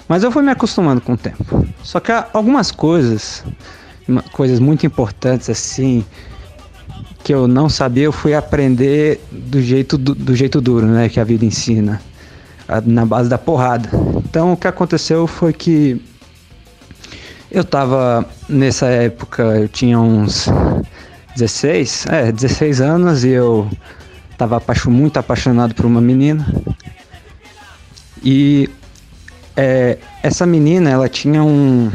Mas 0.06 0.22
eu 0.22 0.30
fui 0.30 0.42
me 0.42 0.50
acostumando 0.50 1.00
com 1.00 1.14
o 1.14 1.16
tempo. 1.16 1.66
Só 1.82 1.98
que 1.98 2.12
algumas 2.32 2.70
coisas 2.70 3.44
coisas 4.32 4.58
muito 4.58 4.84
importantes 4.84 5.48
assim 5.48 6.04
que 7.31 7.35
eu 7.35 7.47
não 7.47 7.68
sabia, 7.68 8.03
eu 8.03 8.12
fui 8.12 8.35
aprender 8.35 9.20
do 9.31 9.62
jeito, 9.62 9.97
do, 9.97 10.16
do 10.16 10.35
jeito 10.35 10.61
duro, 10.61 10.85
né, 10.85 11.09
que 11.09 11.20
a 11.20 11.22
vida 11.22 11.45
ensina, 11.45 12.03
na 12.85 13.07
base 13.07 13.28
da 13.28 13.39
porrada. 13.39 13.89
Então 14.28 14.55
o 14.55 14.57
que 14.57 14.66
aconteceu 14.66 15.28
foi 15.28 15.53
que 15.53 16.03
eu 17.49 17.62
tava 17.62 18.28
nessa 18.49 18.87
época, 18.87 19.45
eu 19.45 19.68
tinha 19.68 20.01
uns 20.01 20.49
16, 21.37 22.07
é, 22.07 22.33
16 22.33 22.81
anos 22.81 23.22
e 23.22 23.28
eu 23.28 23.70
tava 24.37 24.61
muito 24.89 25.16
apaixonado 25.16 25.72
por 25.72 25.87
uma 25.87 26.01
menina. 26.01 26.45
E 28.24 28.68
é, 29.57 29.99
essa 30.20 30.45
menina, 30.45 30.91
ela 30.91 31.09
tinha 31.09 31.45
um 31.45 31.93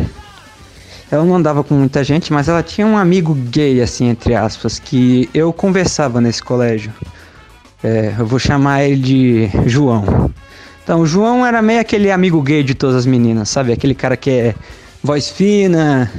ela 1.12 1.24
não 1.24 1.36
andava 1.36 1.64
com 1.64 1.76
muita 1.76 2.03
gente, 2.03 2.34
mas 2.34 2.47
ela 2.47 2.64
tinha 2.64 2.86
um 2.86 2.97
amigo 2.97 3.34
gay, 3.34 3.82
assim, 3.82 4.08
entre 4.08 4.34
aspas, 4.34 4.80
que 4.80 5.30
eu 5.34 5.53
conversava 5.53 6.20
nesse 6.20 6.41
colégio. 6.41 6.91
É, 7.84 8.16
eu 8.18 8.26
vou 8.26 8.39
chamar 8.39 8.84
ele 8.84 9.01
de 9.01 9.49
João. 9.68 10.32
Então, 10.84 11.01
o 11.01 11.06
João 11.06 11.45
era 11.45 11.62
meio 11.62 11.80
aquele 11.80 12.12
amigo 12.12 12.41
gay 12.41 12.64
de 12.64 12.74
todas 12.74 12.95
as 12.95 13.06
meninas, 13.06 13.49
sabe? 13.49 13.72
Aquele 13.72 13.93
cara 13.93 14.18
que 14.18 14.30
é 14.30 14.56
voz 15.03 15.30
fina, 15.30 16.12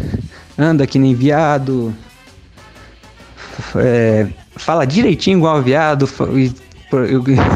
anda 0.57 0.87
que 0.87 0.99
nem 0.99 1.15
viado, 1.15 1.95
é, 3.75 4.27
fala 4.57 4.85
direitinho 4.85 5.39
igual 5.39 5.61
viado, 5.63 6.09
e, 6.35 6.53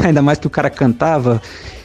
ainda 0.05 0.21
mais 0.21 0.37
que 0.39 0.47
o 0.47 0.49
cara 0.49 0.69
cantava 0.69 1.41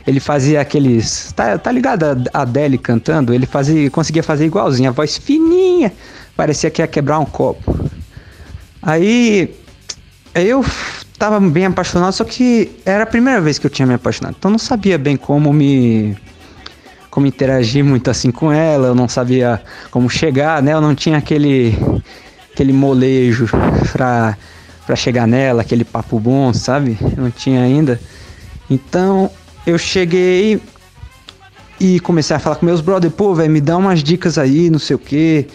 ele 0.07 0.20
fazia 0.20 0.61
aqueles. 0.61 1.32
Tá, 1.32 1.59
tá 1.59 1.72
ligado 1.72 2.04
a 2.32 2.42
Adele 2.42 2.78
cantando? 2.78 3.34
Ele 3.34 3.46
fazia, 3.46 3.90
conseguia 3.90 4.22
fazer 4.22 4.46
igualzinho, 4.46 4.88
a 4.88 4.92
voz 4.92 5.16
fininha, 5.18 5.92
parecia 6.36 6.70
que 6.70 6.80
ia 6.80 6.86
quebrar 6.86 7.18
um 7.18 7.24
copo. 7.24 7.90
Aí 8.80 9.52
eu 10.34 10.64
tava 11.18 11.40
bem 11.40 11.66
apaixonado, 11.66 12.12
só 12.12 12.24
que 12.24 12.70
era 12.84 13.02
a 13.02 13.07
primeira 13.07 13.40
vez 13.40 13.59
que 13.59 13.66
eu 13.66 13.70
tinha 13.70 13.86
me 13.86 13.94
apaixonado, 13.94 14.36
então 14.38 14.50
não 14.50 14.59
sabia 14.59 14.98
bem 14.98 15.16
como 15.16 15.52
me 15.52 16.16
como 17.11 17.26
interagir 17.26 17.82
muito 17.82 18.11
assim 18.11 18.30
com 18.30 18.52
ela, 18.52 18.88
eu 18.88 18.94
não 18.94 19.09
sabia 19.09 19.62
como 19.90 20.09
chegar, 20.11 20.62
né? 20.62 20.74
Eu 20.74 20.82
não 20.82 20.94
tinha 20.94 21.16
aquele 21.16 21.74
aquele 22.52 22.74
molejo 22.74 23.48
pra, 23.90 24.36
pra 24.86 24.94
chegar 24.94 25.26
nela, 25.26 25.62
aquele 25.62 25.82
papo 25.82 26.20
bom, 26.20 26.52
sabe? 26.52 26.98
Eu 27.00 27.24
não 27.24 27.30
tinha 27.30 27.62
ainda. 27.62 27.98
Então 28.68 29.30
eu 29.66 29.76
cheguei 29.76 30.60
e 31.78 32.00
comecei 32.00 32.34
a 32.36 32.38
falar 32.38 32.56
com 32.56 32.64
meus 32.64 32.80
brothers, 32.80 33.12
pô, 33.12 33.34
velho, 33.34 33.50
me 33.50 33.60
dá 33.60 33.76
umas 33.76 34.02
dicas 34.02 34.38
aí, 34.38 34.70
não 34.70 34.78
sei 34.78 34.96
o 34.96 34.98
que. 34.98 35.46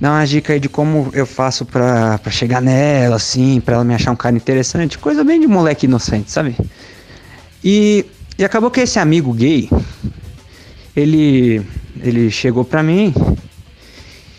dar 0.00 0.12
uma 0.12 0.24
dica 0.24 0.52
aí 0.52 0.60
de 0.60 0.68
como 0.68 1.10
eu 1.12 1.26
faço 1.26 1.66
pra, 1.66 2.18
pra 2.18 2.30
chegar 2.30 2.62
nela, 2.62 3.16
assim, 3.16 3.60
pra 3.60 3.74
ela 3.74 3.84
me 3.84 3.94
achar 3.94 4.12
um 4.12 4.16
cara 4.16 4.36
interessante. 4.36 4.96
Coisa 4.96 5.24
bem 5.24 5.40
de 5.40 5.46
moleque 5.46 5.86
inocente, 5.86 6.30
sabe? 6.30 6.56
E, 7.62 8.06
e 8.38 8.44
acabou 8.44 8.70
que 8.70 8.80
esse 8.80 8.98
amigo 8.98 9.32
gay, 9.32 9.68
ele, 10.96 11.60
ele 12.00 12.30
chegou 12.30 12.64
pra 12.64 12.82
mim 12.82 13.12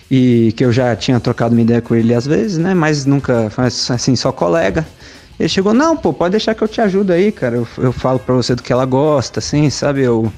e 0.09 0.53
que 0.55 0.65
eu 0.65 0.71
já 0.71 0.95
tinha 0.95 1.19
trocado 1.19 1.53
uma 1.53 1.61
ideia 1.61 1.82
com 1.82 1.93
ele 1.93 2.13
às 2.13 2.25
vezes, 2.25 2.57
né? 2.57 2.73
Mas 2.73 3.05
nunca, 3.05 3.51
assim, 3.89 4.15
só 4.15 4.32
colega. 4.32 4.88
Ele 5.40 5.48
chegou, 5.48 5.74
não, 5.74 5.96
pô, 5.96 6.12
pode 6.12 6.32
deixar 6.32 6.54
que 6.54 6.62
eu 6.62 6.68
te 6.68 6.82
ajudo 6.82 7.14
aí, 7.14 7.32
cara. 7.32 7.56
Eu, 7.56 7.68
eu 7.78 7.94
falo 7.94 8.20
pra 8.20 8.36
você 8.36 8.56
do 8.56 8.62
que 8.62 8.74
ela 8.74 8.86
gosta, 8.86 9.40
assim, 9.40 9.70
sabe? 9.70 10.02
Eu, 10.02 10.32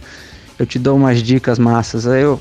eu 0.59 0.65
te 0.65 0.77
dou 0.77 0.95
umas 0.95 1.23
dicas 1.23 1.57
massas. 1.57 2.05
Aí 2.05 2.21
eu, 2.21 2.39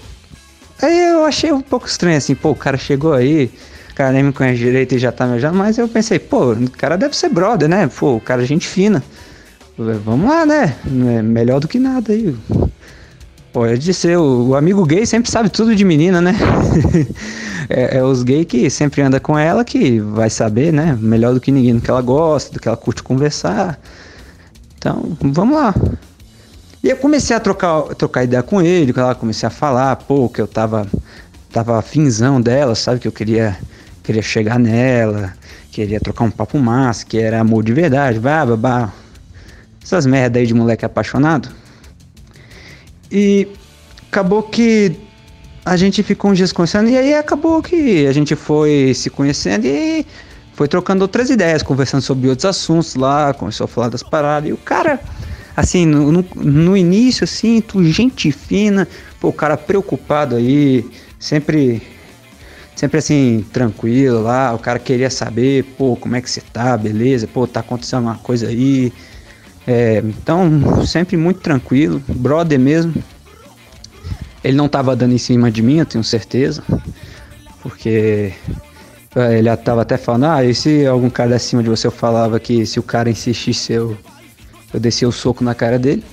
aí 0.83 1.13
eu 1.13 1.25
achei 1.25 1.51
um 1.53 1.63
pouco 1.63 1.87
estranho, 1.87 2.19
assim, 2.19 2.35
pô, 2.35 2.51
o 2.51 2.55
cara 2.55 2.77
chegou 2.77 3.15
aí, 3.15 3.51
o 3.91 3.95
cara 3.95 4.13
nem 4.13 4.23
me 4.23 4.33
conhece 4.33 4.59
direito 4.59 4.95
e 4.95 4.99
já 4.99 5.11
tá 5.11 5.27
me 5.27 5.37
ajudando. 5.37 5.57
Mas 5.57 5.79
eu 5.79 5.89
pensei, 5.89 6.19
pô, 6.19 6.53
o 6.53 6.71
cara 6.71 6.99
deve 6.99 7.17
ser 7.17 7.31
brother, 7.31 7.67
né? 7.67 7.89
Pô, 7.89 8.17
o 8.17 8.21
cara 8.21 8.43
é 8.43 8.47
gente 8.47 8.69
fina. 8.69 9.03
Vamos 10.05 10.29
lá, 10.29 10.45
né? 10.45 10.77
É 11.17 11.23
melhor 11.23 11.61
do 11.61 11.67
que 11.67 11.79
nada 11.79 12.13
aí. 12.13 12.37
Pode 13.53 13.95
ser, 13.95 14.19
o, 14.19 14.49
o, 14.49 14.55
amigo 14.55 14.85
gay 14.85 15.07
sempre 15.07 15.31
sabe 15.31 15.49
tudo 15.49 15.75
de 15.75 15.85
menina, 15.85 16.21
né? 16.21 16.37
é, 17.71 17.99
é, 17.99 18.05
os 18.05 18.25
gays 18.25 18.47
que 18.47 18.69
sempre 18.69 19.01
anda 19.01 19.21
com 19.21 19.39
ela 19.39 19.65
que 19.65 20.01
vai 20.01 20.29
saber, 20.29 20.73
né? 20.73 20.99
Melhor 21.01 21.33
do 21.33 21.41
que 21.41 21.53
ninguém, 21.53 21.77
do 21.77 21.81
que 21.81 21.89
ela 21.89 22.03
gosta, 22.03 22.53
do 22.53 22.59
que 22.59 22.67
ela 22.67 22.77
curte 22.77 23.01
conversar. 23.01 23.79
Então, 24.77 25.17
vamos 25.21 25.57
lá. 25.57 25.73
E 26.83 26.89
eu 26.89 26.97
comecei 26.97 27.37
a 27.37 27.39
trocar, 27.39 27.83
trocar 27.95 28.25
ideia 28.25 28.43
com 28.43 28.61
ele, 28.61 28.93
ela 28.97 29.15
comecei 29.15 29.47
a 29.47 29.51
falar, 29.51 29.95
pô, 29.97 30.29
que 30.29 30.41
eu 30.41 30.49
tava, 30.49 30.87
tava 31.53 31.81
finzão 31.81 32.41
dela, 32.41 32.75
sabe? 32.75 32.99
Que 32.99 33.07
eu 33.07 33.13
queria, 33.13 33.57
queria 34.03 34.23
chegar 34.23 34.59
nela, 34.59 35.33
queria 35.71 36.01
trocar 36.01 36.25
um 36.25 36.31
papo 36.31 36.59
massa, 36.59 37.07
que 37.07 37.19
era 37.19 37.41
amor 37.41 37.63
de 37.63 37.73
verdade, 37.73 38.19
bah, 38.19 38.45
bah, 38.45 38.57
bah. 38.57 38.93
Essas 39.83 40.07
merda 40.07 40.41
aí 40.41 40.47
de 40.47 40.55
moleque 40.55 40.85
apaixonado. 40.85 41.49
E 43.13 43.47
acabou 44.09 44.43
que 44.43 44.97
a 45.65 45.77
gente 45.77 46.03
ficou 46.03 46.31
uns 46.31 46.39
dias 46.39 46.53
conversando 46.53 46.89
e 46.89 46.97
aí 46.97 47.15
acabou 47.15 47.63
que 47.63 48.07
a 48.07 48.13
gente 48.13 48.35
foi 48.35 48.93
se 48.95 49.11
conhecendo 49.11 49.67
e 49.67 50.07
foi 50.53 50.69
trocando 50.69 51.03
outras 51.03 51.31
ideias, 51.31 51.63
conversando 51.63 52.03
sobre 52.03 52.29
outros 52.29 52.45
assuntos 52.45 52.95
lá, 52.95 53.33
começou 53.33 53.65
a 53.65 53.69
falar 53.69 53.89
das 53.89 54.03
paradas. 54.03 54.51
E 54.51 54.53
o 54.53 54.57
cara, 54.57 55.01
assim, 55.57 55.87
no, 55.87 56.13
no, 56.13 56.25
no 56.35 56.77
início, 56.77 57.25
assim, 57.25 57.61
tu, 57.61 57.83
gente 57.85 58.31
fina, 58.33 58.87
pô, 59.19 59.29
o 59.29 59.33
cara 59.33 59.57
preocupado 59.57 60.37
aí, 60.37 60.85
sempre, 61.19 61.83
sempre 62.75 62.99
assim, 62.99 63.45
tranquilo 63.53 64.23
lá, 64.23 64.53
o 64.55 64.59
cara 64.59 64.79
queria 64.79 65.09
saber, 65.09 65.65
pô, 65.79 65.97
como 65.97 66.17
é 66.17 66.21
que 66.21 66.31
você 66.31 66.41
tá, 66.41 66.77
beleza, 66.77 67.27
pô, 67.27 67.47
tá 67.47 67.61
acontecendo 67.61 68.03
uma 68.03 68.17
coisa 68.17 68.49
aí. 68.49 68.93
É, 69.67 70.03
então, 70.05 70.85
sempre 70.85 71.17
muito 71.17 71.41
tranquilo, 71.41 72.03
brother 72.09 72.59
mesmo. 72.59 72.95
Ele 74.43 74.57
não 74.57 74.67
estava 74.67 74.97
dando 74.97 75.15
em 75.15 75.19
cima 75.19 75.51
de 75.51 75.63
mim, 75.63 75.79
eu 75.79 75.87
tenho 75.87 76.03
certeza. 76.03 76.63
Porque 77.63 78.33
é, 79.15 79.39
ele 79.39 79.51
estava 79.51 79.83
até 79.83 79.97
falando, 79.97 80.27
ah, 80.27 80.45
e 80.45 80.55
se 80.55 80.87
algum 80.87 81.11
cara 81.11 81.37
acima 81.37 81.63
de 81.63 81.69
você 81.69 81.87
eu 81.87 81.91
falava 81.91 82.39
que 82.39 82.65
se 82.65 82.79
o 82.79 82.83
cara 82.83 83.11
insistisse 83.11 83.73
eu, 83.73 83.97
eu 84.73 84.81
descia 84.81 85.09
o 85.09 85.13
soco 85.13 85.43
na 85.43 85.55
cara 85.55 85.79
dele. 85.79 86.05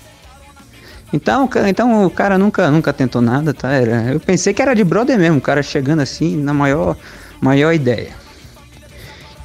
Então, 1.14 1.50
então 1.68 2.06
o 2.06 2.10
cara 2.10 2.38
nunca, 2.38 2.70
nunca 2.70 2.92
tentou 2.92 3.22
nada, 3.22 3.54
tá? 3.54 3.72
Era, 3.72 4.12
eu 4.12 4.20
pensei 4.20 4.54
que 4.54 4.62
era 4.62 4.74
de 4.74 4.84
brother 4.84 5.18
mesmo, 5.18 5.38
o 5.38 5.42
cara 5.42 5.64
chegando 5.64 6.02
assim 6.02 6.36
na 6.36 6.54
maior, 6.54 6.98
maior 7.40 7.72
ideia. 7.72 8.12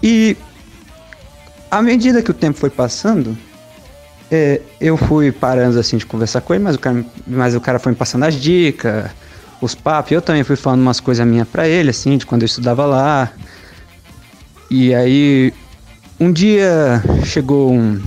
E 0.03 0.37
à 1.71 1.81
medida 1.81 2.23
que 2.23 2.31
o 2.31 2.35
tempo 2.35 2.59
foi 2.59 2.71
passando, 2.71 3.37
eu 4.81 4.97
fui 4.97 5.31
parando 5.31 5.79
assim 5.79 5.99
de 5.99 6.07
conversar 6.07 6.41
com 6.41 6.55
ele, 6.55 6.65
mas 6.65 6.77
o 6.77 6.79
cara, 6.79 7.05
mas 7.27 7.55
o 7.55 7.61
cara 7.61 7.79
foi 7.79 7.93
me 7.93 7.99
passando 7.99 8.25
as 8.25 8.35
dicas, 8.35 9.11
os 9.61 9.75
papos. 9.75 10.13
Eu 10.13 10.23
também 10.23 10.43
fui 10.43 10.57
falando 10.57 10.81
umas 10.81 11.01
coisas 11.01 11.27
minhas 11.27 11.47
pra 11.47 11.69
ele, 11.69 11.91
assim, 11.91 12.17
de 12.17 12.25
quando 12.25 12.43
eu 12.43 12.47
estudava 12.47 12.87
lá. 12.87 13.31
E 14.71 14.95
aí, 14.95 15.53
um 16.19 16.33
dia 16.33 17.03
chegou 17.25 17.73
um, 17.73 18.01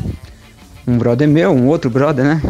um 0.87 0.97
brother 0.97 1.27
meu, 1.27 1.51
um 1.51 1.67
outro 1.67 1.91
brother, 1.91 2.25
né? 2.25 2.41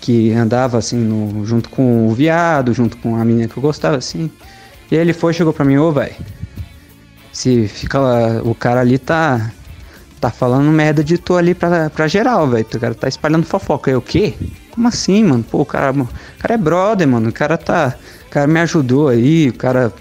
Que 0.00 0.32
andava 0.32 0.78
assim, 0.78 0.96
no, 0.96 1.44
junto 1.44 1.68
com 1.68 2.08
o 2.08 2.14
viado, 2.14 2.72
junto 2.72 2.96
com 2.96 3.16
a 3.16 3.24
menina 3.26 3.46
que 3.46 3.56
eu 3.58 3.62
gostava, 3.62 3.96
assim. 3.96 4.30
E 4.90 4.96
ele 4.96 5.12
foi 5.12 5.34
chegou 5.34 5.52
pra 5.52 5.66
mim, 5.66 5.76
ô, 5.76 5.92
velho. 5.92 6.14
Se 7.30 7.68
fica 7.68 8.00
o 8.42 8.54
cara 8.54 8.80
ali 8.80 8.96
tá 8.96 9.50
tá 10.24 10.30
falando 10.30 10.70
merda 10.70 11.04
de 11.04 11.18
tu 11.18 11.36
ali 11.36 11.54
pra, 11.54 11.90
pra 11.90 12.08
geral, 12.08 12.48
velho. 12.48 12.66
O 12.72 12.80
cara 12.80 12.94
tá 12.94 13.06
espalhando 13.06 13.44
fofoca. 13.44 13.90
Eu, 13.90 13.98
o 13.98 14.02
quê? 14.02 14.32
Como 14.70 14.88
assim, 14.88 15.22
mano? 15.22 15.44
Pô, 15.44 15.60
o 15.60 15.66
cara, 15.66 15.92
o 15.92 16.08
cara 16.38 16.54
é 16.54 16.56
brother, 16.56 17.06
mano. 17.06 17.28
O 17.28 17.32
cara 17.32 17.58
tá. 17.58 17.94
O 18.26 18.30
cara 18.30 18.46
me 18.46 18.58
ajudou 18.60 19.08
aí, 19.08 19.50
o 19.50 19.52
cara 19.52 19.92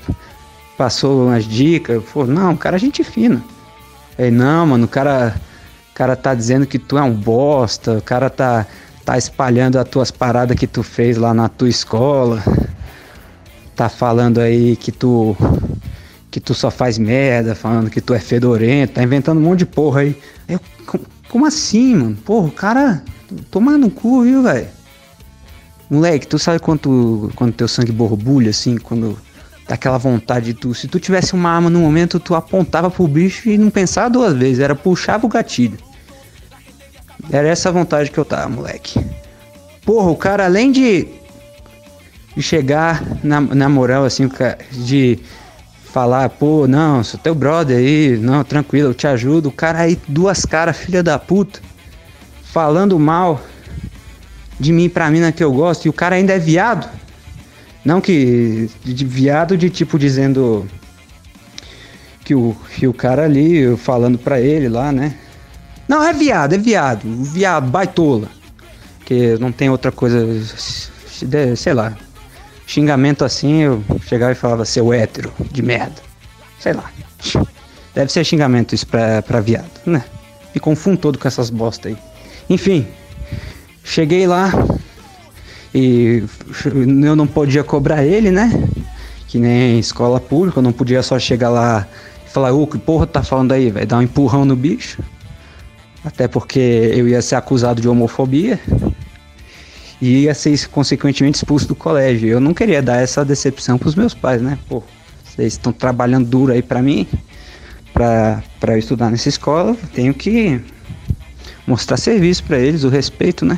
passou 0.78 1.26
umas 1.26 1.44
dicas. 1.44 2.02
Pô, 2.14 2.26
não, 2.26 2.54
o 2.54 2.58
cara 2.58 2.78
é 2.78 2.80
gente 2.80 3.04
fina. 3.04 3.44
Aí, 4.18 4.32
não, 4.32 4.66
mano, 4.66 4.86
o 4.86 4.88
cara. 4.88 5.36
O 5.92 5.94
cara 5.94 6.16
tá 6.16 6.34
dizendo 6.34 6.66
que 6.66 6.80
tu 6.80 6.98
é 6.98 7.04
um 7.04 7.14
bosta, 7.14 7.98
o 7.98 8.02
cara 8.02 8.30
tá, 8.30 8.66
tá 9.04 9.18
espalhando 9.18 9.78
as 9.78 9.88
tuas 9.88 10.10
paradas 10.10 10.58
que 10.58 10.66
tu 10.66 10.82
fez 10.84 11.18
lá 11.18 11.34
na 11.34 11.50
tua 11.50 11.68
escola. 11.68 12.42
Tá 13.76 13.90
falando 13.90 14.40
aí 14.40 14.78
que 14.78 14.92
tu 14.92 15.36
que 16.34 16.40
tu 16.40 16.56
só 16.56 16.72
faz 16.72 16.98
merda, 16.98 17.54
falando 17.54 17.92
que 17.92 18.02
tu 18.02 18.12
é 18.12 18.20
fedorento, 18.20 18.94
tá 18.94 19.04
inventando 19.04 19.38
um 19.38 19.44
monte 19.44 19.60
de 19.60 19.66
porra 19.68 20.02
aí. 20.02 20.18
Eu, 20.50 20.60
como 21.30 21.46
assim, 21.46 21.94
mano? 21.94 22.16
Porra, 22.16 22.48
o 22.48 22.52
cara 22.52 23.04
toma 23.52 23.78
no 23.78 23.92
cu, 23.92 24.24
viu, 24.24 24.42
velho? 24.42 24.66
Moleque, 25.92 26.26
tu 26.26 26.40
sabe 26.40 26.58
quando, 26.58 27.32
quando 27.36 27.54
teu 27.54 27.68
sangue 27.68 27.92
borbulha, 27.92 28.50
assim, 28.50 28.78
quando 28.78 29.16
dá 29.68 29.76
aquela 29.76 30.00
vontade 30.00 30.48
de 30.48 30.54
tu. 30.56 30.74
Se 30.74 30.88
tu 30.88 31.00
tivesse 31.00 31.36
uma 31.36 31.52
arma 31.52 31.70
no 31.70 31.82
momento, 31.82 32.20
tu 32.20 32.34
apontava 32.34 32.90
pro 32.90 33.08
bicho 33.08 33.48
e 33.48 33.56
não 33.56 33.70
pensava 33.70 34.10
duas 34.10 34.34
vezes, 34.34 34.58
era 34.60 34.74
puxava 34.74 35.28
o 35.28 35.30
gatilho. 35.30 35.78
Era 37.30 37.48
essa 37.48 37.72
vontade 37.72 38.10
que 38.10 38.18
eu 38.18 38.26
tava, 38.26 38.50
moleque. 38.50 39.00
Porra, 39.86 40.10
o 40.10 40.16
cara, 40.16 40.46
além 40.46 40.72
de, 40.72 41.08
de 42.36 42.42
chegar 42.42 43.04
na, 43.24 43.40
na 43.40 43.70
moral, 43.70 44.04
assim, 44.04 44.28
de 44.72 45.20
falar, 45.94 46.28
pô, 46.28 46.68
não, 46.68 47.04
sou 47.04 47.20
teu 47.20 47.36
brother 47.36 47.78
aí, 47.78 48.18
não, 48.18 48.44
tranquilo, 48.44 48.90
eu 48.90 48.94
te 48.96 49.06
ajudo. 49.06 49.50
O 49.50 49.52
cara 49.52 49.82
aí, 49.82 49.98
duas 50.08 50.44
caras, 50.44 50.76
filha 50.76 51.04
da 51.04 51.20
puta, 51.20 51.62
falando 52.52 52.98
mal 52.98 53.40
de 54.60 54.74
mim 54.74 54.90
pra 54.90 55.12
mina 55.12 55.32
que 55.32 55.44
eu 55.44 55.54
gosto, 55.54 55.86
e 55.86 55.90
o 55.90 55.94
cara 55.94 56.16
ainda 56.16 56.34
é 56.34 56.40
viado. 56.40 56.90
Não 57.86 58.02
que. 58.02 58.70
De 58.84 59.06
viado 59.06 59.56
de 59.56 59.70
tipo 59.70 60.00
dizendo. 60.00 60.66
Que 62.26 62.34
o, 62.34 62.56
que 62.76 62.88
o 62.88 62.94
cara 62.94 63.26
ali, 63.26 63.76
falando 63.78 64.18
pra 64.18 64.40
ele 64.40 64.70
lá, 64.70 64.92
né? 64.92 65.16
Não, 65.88 66.02
é 66.02 66.14
viado, 66.14 66.54
é 66.54 66.58
viado. 66.58 67.02
Viado, 67.06 67.70
baitola. 67.70 68.30
Que 69.06 69.38
não 69.38 69.52
tem 69.52 69.70
outra 69.70 69.92
coisa. 69.92 70.26
Sei 71.56 71.74
lá, 71.74 71.96
xingamento 72.66 73.26
assim, 73.26 73.62
eu 73.62 73.84
chegava 74.08 74.32
e 74.32 74.36
falava 74.36 74.66
seu 74.66 74.94
hétero 74.94 75.32
de 75.52 75.62
merda. 75.62 76.02
Sei 76.60 76.74
lá. 76.74 76.90
Deve 77.94 78.12
ser 78.12 78.24
xingamento 78.24 78.74
isso 78.74 78.88
pra, 78.88 79.22
pra 79.22 79.40
viado, 79.40 79.70
né? 79.86 80.04
Me 80.54 80.60
confundo 80.60 80.98
todo 80.98 81.20
com 81.20 81.28
essas 81.28 81.50
bosta 81.50 81.90
aí. 81.90 81.98
Enfim, 82.50 82.88
cheguei 83.84 84.26
lá 84.26 84.52
e 85.74 86.24
eu 87.04 87.16
não 87.16 87.28
podia 87.28 87.64
cobrar 87.64 88.04
ele, 88.04 88.32
né? 88.32 88.52
Que 89.28 89.38
nem 89.38 89.80
escola 89.80 90.20
pública, 90.20 90.60
eu 90.60 90.64
não 90.64 90.72
podia 90.74 91.02
só 91.04 91.20
chegar 91.20 91.50
lá 91.50 91.88
e 92.26 92.30
falar, 92.30 92.52
ô, 92.52 92.66
que 92.66 92.78
porra 92.78 93.06
tá 93.06 93.24
falando 93.24 93.52
aí, 93.52 93.70
velho? 93.70 93.86
Dar 93.86 93.98
um 93.98 94.02
empurrão 94.02 94.46
no 94.46 94.56
bicho. 94.56 95.02
Até 96.04 96.28
porque 96.28 96.60
eu 96.60 97.08
ia 97.08 97.22
ser 97.22 97.36
acusado 97.36 97.82
de 97.82 97.88
homofobia 97.88 98.60
e 100.04 100.24
ia 100.24 100.36
ser 100.36 100.68
consequentemente 100.68 101.38
expulso 101.38 101.66
do 101.66 101.74
colégio. 101.74 102.28
Eu 102.28 102.42
não 102.42 102.54
queria 102.54 102.82
dar 102.82 102.98
essa 102.98 103.24
decepção 103.24 103.78
pros 103.78 103.96
meus 103.96 104.14
pais, 104.14 104.42
né? 104.42 104.60
Pô, 104.68 104.84
vocês 105.24 105.54
estão 105.54 105.72
trabalhando 105.72 106.28
duro 106.28 106.52
aí 106.52 106.62
para 106.62 106.82
mim, 106.82 107.08
para 107.94 108.44
eu 108.68 108.78
estudar 108.78 109.10
nessa 109.10 109.30
escola, 109.30 109.78
tenho 109.94 110.14
que 110.14 110.60
mostrar 111.66 111.96
serviço 111.96 112.44
para 112.44 112.60
eles, 112.60 112.84
o 112.84 112.90
respeito, 112.90 113.46
né? 113.46 113.58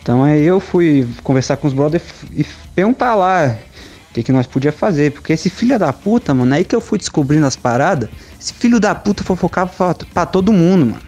Então 0.00 0.24
aí 0.24 0.46
eu 0.46 0.60
fui 0.60 1.06
conversar 1.22 1.58
com 1.58 1.68
os 1.68 1.74
brothers 1.74 2.04
e 2.32 2.42
perguntar 2.74 3.14
lá 3.14 3.54
o 4.10 4.14
que, 4.14 4.22
que 4.22 4.32
nós 4.32 4.46
podia 4.46 4.72
fazer, 4.72 5.12
porque 5.12 5.34
esse 5.34 5.50
filho 5.50 5.78
da 5.78 5.92
puta, 5.92 6.32
mano, 6.32 6.54
aí 6.54 6.64
que 6.64 6.74
eu 6.74 6.80
fui 6.80 6.96
descobrindo 6.96 7.44
as 7.44 7.54
paradas, 7.54 8.08
esse 8.40 8.54
filho 8.54 8.80
da 8.80 8.94
puta 8.94 9.22
fofocava 9.22 9.94
pra 10.14 10.24
todo 10.24 10.54
mundo, 10.54 10.86
mano. 10.86 11.02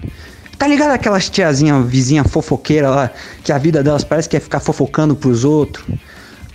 Tá 0.62 0.68
ligado 0.68 0.92
aquelas 0.92 1.28
tiazinha, 1.28 1.82
vizinha 1.82 2.22
fofoqueira 2.22 2.88
lá, 2.88 3.10
que 3.42 3.50
a 3.50 3.58
vida 3.58 3.82
delas 3.82 4.04
parece 4.04 4.28
que 4.28 4.36
é 4.36 4.38
ficar 4.38 4.60
fofocando 4.60 5.16
pros 5.16 5.44
outros? 5.44 5.84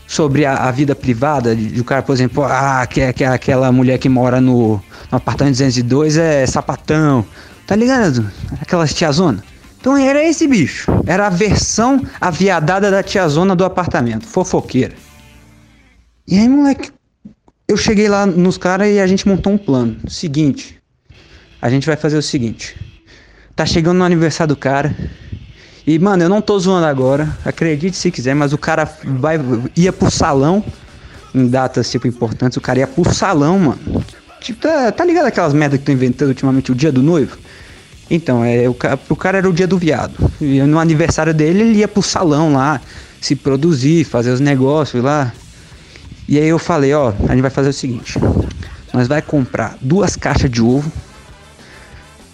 sobre 0.07 0.45
a, 0.45 0.55
a 0.55 0.71
vida 0.71 0.95
privada 0.95 1.53
do 1.53 1.83
cara, 1.83 2.01
por 2.01 2.13
exemplo, 2.13 2.41
ah, 2.45 2.87
que, 2.87 3.11
que 3.11 3.25
aquela 3.25 3.69
mulher 3.69 3.97
que 3.97 4.07
mora 4.07 4.39
no, 4.39 4.81
no 5.11 5.17
apartamento 5.17 5.55
202 5.55 6.15
é 6.15 6.47
sapatão, 6.47 7.25
tá 7.65 7.75
ligado? 7.75 8.31
Aquelas 8.61 8.93
tiazona. 8.93 9.43
Então 9.77 9.97
era 9.97 10.23
esse 10.23 10.47
bicho. 10.47 10.89
Era 11.05 11.27
a 11.27 11.29
versão 11.29 12.01
aviadada 12.21 12.89
da 12.89 13.03
tiazona 13.03 13.57
do 13.57 13.65
apartamento, 13.65 14.25
fofoqueira. 14.25 14.95
E 16.25 16.39
aí, 16.39 16.47
moleque, 16.47 16.91
eu 17.67 17.75
cheguei 17.75 18.07
lá 18.07 18.25
nos 18.25 18.57
caras 18.57 18.87
e 18.87 19.01
a 19.01 19.05
gente 19.05 19.27
montou 19.27 19.51
um 19.51 19.57
plano. 19.57 19.97
Seguinte, 20.07 20.79
a 21.61 21.69
gente 21.69 21.85
vai 21.85 21.97
fazer 21.97 22.15
o 22.15 22.23
seguinte. 22.23 22.86
Tá 23.57 23.65
chegando 23.65 23.97
no 23.97 24.03
aniversário 24.03 24.53
do 24.53 24.55
cara. 24.55 24.95
E, 25.85 25.97
mano, 25.97 26.21
eu 26.21 26.29
não 26.29 26.43
tô 26.43 26.59
zoando 26.59 26.85
agora. 26.85 27.35
Acredite 27.43 27.97
se 27.97 28.11
quiser, 28.11 28.35
mas 28.35 28.53
o 28.53 28.57
cara 28.57 28.87
vai, 29.03 29.39
ia 29.75 29.91
pro 29.91 30.11
salão. 30.11 30.63
Em 31.33 31.47
datas, 31.47 31.89
tipo, 31.89 32.07
importantes. 32.07 32.55
O 32.55 32.61
cara 32.61 32.77
ia 32.77 32.87
pro 32.87 33.11
salão, 33.11 33.57
mano. 33.57 34.05
Tipo, 34.39 34.61
tá, 34.61 34.91
tá 34.91 35.03
ligado 35.03 35.25
aquelas 35.25 35.53
merdas 35.53 35.79
que 35.79 35.85
tô 35.87 35.91
inventando 35.91 36.29
ultimamente? 36.29 36.71
O 36.71 36.75
dia 36.75 36.91
do 36.91 37.01
noivo? 37.01 37.35
Então, 38.11 38.45
é, 38.45 38.69
o, 38.69 38.77
o 39.09 39.15
cara 39.15 39.39
era 39.39 39.49
o 39.49 39.53
dia 39.53 39.65
do 39.65 39.75
viado. 39.75 40.13
E 40.39 40.61
no 40.61 40.77
aniversário 40.77 41.33
dele, 41.33 41.61
ele 41.61 41.79
ia 41.79 41.87
pro 41.87 42.03
salão 42.03 42.53
lá, 42.53 42.79
se 43.19 43.35
produzir, 43.35 44.03
fazer 44.03 44.29
os 44.29 44.39
negócios 44.39 45.03
lá. 45.03 45.33
E 46.27 46.37
aí 46.37 46.47
eu 46.47 46.59
falei, 46.59 46.93
ó, 46.93 47.11
a 47.27 47.31
gente 47.31 47.41
vai 47.41 47.49
fazer 47.49 47.69
o 47.69 47.73
seguinte. 47.73 48.19
Nós 48.93 49.07
vai 49.07 49.23
comprar 49.23 49.75
duas 49.81 50.15
caixas 50.15 50.51
de 50.51 50.61
ovo. 50.61 50.91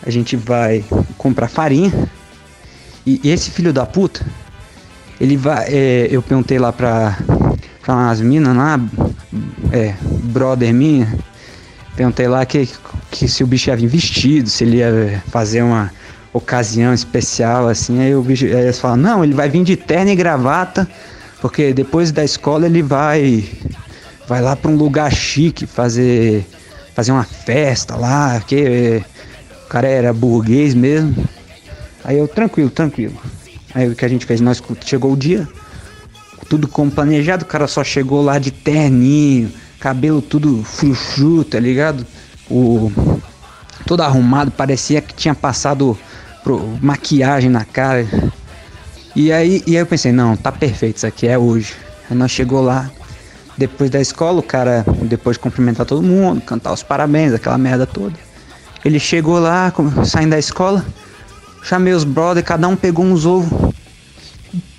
A 0.05 0.09
gente 0.09 0.35
vai 0.35 0.84
comprar 1.17 1.47
farinha. 1.47 1.91
E, 3.05 3.19
e 3.23 3.30
esse 3.30 3.51
filho 3.51 3.73
da 3.73 3.85
puta, 3.85 4.25
ele 5.19 5.38
vai. 5.38 5.65
É, 5.69 6.07
eu 6.09 6.21
perguntei 6.21 6.59
lá 6.59 6.71
pra, 6.71 7.17
pra 7.81 7.93
umas 7.95 8.21
minas 8.21 8.55
lá, 8.55 8.80
é, 9.71 9.95
brother 10.01 10.73
minha 10.73 11.07
Perguntei 11.95 12.27
lá 12.27 12.45
que, 12.45 12.67
que 13.11 13.27
se 13.27 13.43
o 13.43 13.47
bicho 13.47 13.69
ia 13.69 13.75
vir 13.75 13.88
vestido, 13.88 14.49
se 14.49 14.63
ele 14.63 14.77
ia 14.77 15.21
fazer 15.27 15.61
uma 15.61 15.91
ocasião 16.31 16.91
especial, 16.93 17.67
assim. 17.67 17.99
Aí, 18.01 18.15
o 18.15 18.21
bicho, 18.23 18.45
aí 18.45 18.51
eles 18.51 18.80
falam, 18.80 18.97
não, 18.97 19.23
ele 19.23 19.34
vai 19.34 19.47
vir 19.47 19.63
de 19.63 19.75
terno 19.75 20.09
e 20.09 20.15
gravata, 20.15 20.88
porque 21.39 21.71
depois 21.71 22.11
da 22.11 22.23
escola 22.23 22.65
ele 22.65 22.81
vai 22.81 23.45
vai 24.27 24.41
lá 24.41 24.55
para 24.55 24.71
um 24.71 24.75
lugar 24.75 25.11
chique 25.11 25.67
fazer 25.67 26.45
fazer 26.95 27.11
uma 27.11 27.23
festa 27.23 27.95
lá, 27.95 28.39
que 28.39 29.03
cara 29.74 29.88
era 29.88 30.14
burguês 30.14 30.76
mesmo. 30.76 31.16
Aí 32.04 32.20
eu, 32.20 32.28
tranquilo, 32.28 32.70
tranquilo. 32.70 33.16
Aí 33.74 33.90
o 33.90 33.95
que 33.95 34.06
a 34.06 34.08
gente 34.08 34.24
fez, 34.24 34.40
nós 34.40 34.62
chegou 34.86 35.14
o 35.14 35.18
dia, 35.18 35.48
tudo 36.48 36.68
como 36.68 36.91
planejado, 36.91 37.44
o 37.44 37.48
cara 37.48 37.66
só 37.66 37.84
chegou 37.84 38.22
lá 38.22 38.38
de 38.38 38.52
terninho, 38.52 39.52
cabelo 39.80 40.22
tudo 40.22 40.64
frufru, 40.64 41.44
tá 41.44 41.60
ligado? 41.60 42.06
O 42.48 42.91
todo 43.88 44.02
arrumado, 44.02 44.52
parecia 44.52 45.02
que 45.02 45.12
tinha 45.12 45.34
passado 45.34 45.98
pro, 46.44 46.78
maquiagem 46.80 47.50
na 47.50 47.66
cara. 47.66 48.06
E 49.16 49.32
aí, 49.32 49.64
e 49.66 49.72
aí 49.72 49.82
eu 49.82 49.88
pensei, 49.88 50.12
não, 50.12 50.38
tá 50.38 50.52
perfeito 50.52 50.98
isso 50.98 51.08
aqui, 51.08 51.28
é 51.28 51.36
hoje. 51.36 51.74
Aí 52.12 52.16
nós 52.16 52.30
chegou 52.30 52.62
lá, 52.62 52.91
depois 53.58 53.90
da 53.90 54.00
escola, 54.00 54.40
o 54.40 54.44
cara, 54.44 54.86
depois 55.02 55.36
de 55.36 55.41
cumprimentar 55.41 55.84
todo 55.84 56.04
mundo, 56.04 56.41
cantar 56.41 56.72
os 56.74 56.84
parabéns, 56.84 57.34
aquela 57.34 57.58
merda 57.58 57.88
toda. 57.88 58.32
Ele 58.84 58.99
chegou 58.99 59.39
lá, 59.39 59.72
saindo 60.05 60.31
da 60.31 60.39
escola, 60.39 60.85
chamei 61.64 61.93
os 61.93 62.03
brothers, 62.03 62.45
cada 62.45 62.68
um 62.68 62.76
pegou 62.76 63.05
uns 63.05 63.26
ovos 63.26 63.73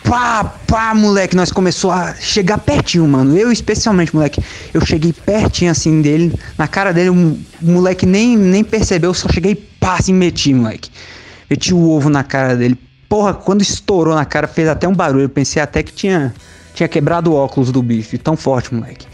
pá, 0.05 0.44
pá, 0.44 0.94
moleque, 0.94 1.35
nós 1.35 1.51
começou 1.51 1.90
a 1.90 2.14
chegar 2.14 2.59
pertinho, 2.59 3.09
mano. 3.09 3.36
Eu 3.36 3.51
especialmente, 3.51 4.14
moleque. 4.14 4.43
Eu 4.72 4.85
cheguei 4.85 5.12
pertinho 5.12 5.70
assim 5.70 6.02
dele, 6.02 6.39
na 6.56 6.68
cara 6.68 6.93
dele, 6.93 7.10
o 7.10 7.39
moleque 7.60 8.06
nem, 8.06 8.36
nem 8.36 8.62
percebeu, 8.62 9.12
só 9.14 9.28
cheguei 9.28 9.55
pá, 9.55 9.97
assim, 9.98 10.12
meti, 10.12 10.52
moleque. 10.52 10.90
Meti 11.51 11.74
o 11.74 11.90
ovo 11.90 12.09
na 12.09 12.22
cara 12.22 12.55
dele. 12.55 12.78
Porra, 13.09 13.35
quando 13.35 13.62
estourou 13.62 14.14
na 14.14 14.24
cara, 14.24 14.47
fez 14.47 14.68
até 14.68 14.86
um 14.86 14.94
barulho. 14.94 15.24
Eu 15.24 15.28
pensei 15.28 15.60
até 15.60 15.82
que 15.82 15.93
tinha, 15.93 16.35
tinha 16.74 16.89
quebrado 16.89 17.32
o 17.32 17.35
óculos 17.35 17.72
do 17.72 17.82
bicho, 17.82 18.16
tão 18.18 18.36
forte, 18.36 18.74
moleque. 18.74 19.06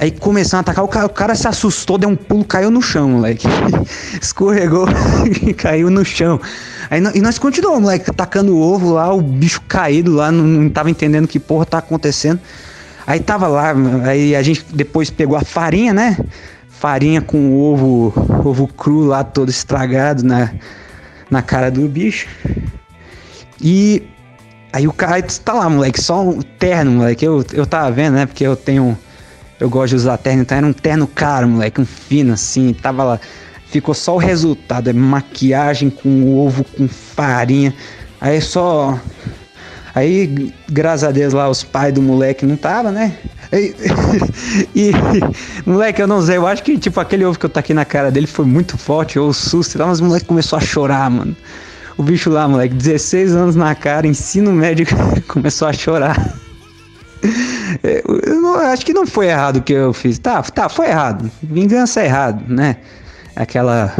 Aí 0.00 0.12
começando 0.12 0.58
a 0.58 0.60
atacar, 0.60 0.84
o 0.84 0.88
cara, 0.88 1.06
o 1.06 1.10
cara 1.10 1.34
se 1.34 1.48
assustou, 1.48 1.98
deu 1.98 2.08
um 2.08 2.14
pulo, 2.14 2.44
caiu 2.44 2.70
no 2.70 2.80
chão, 2.80 3.10
moleque. 3.10 3.48
Escorregou 4.22 4.86
e 5.42 5.52
caiu 5.54 5.90
no 5.90 6.04
chão. 6.04 6.40
Aí, 6.88 7.02
e 7.14 7.20
nós 7.20 7.36
continuamos, 7.36 7.80
moleque, 7.80 8.12
tacando 8.12 8.54
o 8.54 8.60
ovo 8.60 8.92
lá, 8.92 9.12
o 9.12 9.20
bicho 9.20 9.60
caído 9.66 10.12
lá, 10.12 10.30
não, 10.30 10.44
não 10.44 10.70
tava 10.70 10.88
entendendo 10.88 11.26
que 11.26 11.40
porra 11.40 11.66
tá 11.66 11.78
acontecendo. 11.78 12.38
Aí 13.08 13.18
tava 13.18 13.48
lá, 13.48 13.74
aí 14.04 14.36
a 14.36 14.42
gente 14.42 14.64
depois 14.72 15.10
pegou 15.10 15.36
a 15.36 15.40
farinha, 15.40 15.92
né? 15.92 16.16
Farinha 16.68 17.20
com 17.20 17.58
ovo, 17.58 18.12
ovo 18.44 18.68
cru 18.68 19.00
lá, 19.00 19.24
todo 19.24 19.48
estragado 19.48 20.22
na, 20.22 20.52
na 21.28 21.42
cara 21.42 21.72
do 21.72 21.88
bicho. 21.88 22.28
E 23.60 24.04
aí 24.72 24.86
o 24.86 24.92
cara 24.92 25.20
tá 25.22 25.54
lá, 25.54 25.68
moleque, 25.68 26.00
só 26.00 26.22
um 26.22 26.40
terno, 26.40 26.92
moleque. 26.92 27.24
Eu, 27.24 27.44
eu 27.52 27.66
tava 27.66 27.90
vendo, 27.90 28.14
né? 28.14 28.26
Porque 28.26 28.46
eu 28.46 28.54
tenho 28.54 28.96
eu 29.60 29.68
gosto 29.68 29.90
de 29.90 29.96
usar 29.96 30.16
terno, 30.18 30.42
então 30.42 30.56
era 30.56 30.66
um 30.66 30.72
terno 30.72 31.06
caro, 31.06 31.48
moleque, 31.48 31.80
um 31.80 31.86
fino 31.86 32.32
assim, 32.32 32.72
tava 32.72 33.02
lá. 33.02 33.20
Ficou 33.66 33.94
só 33.94 34.14
o 34.14 34.18
resultado, 34.18 34.88
é 34.88 34.92
maquiagem 34.92 35.90
com 35.90 36.38
ovo, 36.38 36.64
com 36.64 36.88
farinha. 36.88 37.74
Aí 38.20 38.40
só. 38.40 38.98
Aí, 39.94 40.52
graças 40.70 41.04
a 41.04 41.10
Deus 41.10 41.34
lá, 41.34 41.48
os 41.48 41.64
pais 41.64 41.92
do 41.92 42.00
moleque 42.00 42.46
não 42.46 42.56
tava, 42.56 42.90
né? 42.92 43.16
E, 43.52 43.74
e, 44.74 44.92
moleque, 45.66 46.00
eu 46.00 46.06
não 46.06 46.22
sei, 46.22 46.36
eu 46.36 46.46
acho 46.46 46.62
que 46.62 46.78
tipo 46.78 47.00
aquele 47.00 47.24
ovo 47.24 47.38
que 47.38 47.46
eu 47.46 47.50
taquei 47.50 47.74
na 47.74 47.84
cara 47.84 48.10
dele 48.10 48.26
foi 48.26 48.44
muito 48.44 48.78
forte, 48.78 49.18
ou 49.18 49.28
o 49.28 49.34
susto, 49.34 49.78
lá, 49.78 49.86
mas 49.86 50.00
o 50.00 50.04
moleque 50.04 50.26
começou 50.26 50.56
a 50.56 50.60
chorar, 50.60 51.10
mano. 51.10 51.36
O 51.96 52.02
bicho 52.02 52.30
lá, 52.30 52.46
moleque, 52.46 52.74
16 52.74 53.34
anos 53.34 53.56
na 53.56 53.74
cara, 53.74 54.06
ensino 54.06 54.52
médio, 54.52 54.86
começou 55.26 55.66
a 55.66 55.72
chorar. 55.72 56.32
É, 57.82 58.02
eu 58.26 58.40
não, 58.40 58.54
acho 58.56 58.84
que 58.84 58.92
não 58.92 59.06
foi 59.06 59.26
errado 59.26 59.58
o 59.58 59.62
que 59.62 59.72
eu 59.72 59.92
fiz. 59.92 60.18
Tá, 60.18 60.42
tá, 60.42 60.68
foi 60.68 60.86
errado. 60.86 61.30
Vingança 61.42 62.00
é 62.00 62.06
errado, 62.06 62.42
né? 62.48 62.76
Aquela 63.36 63.94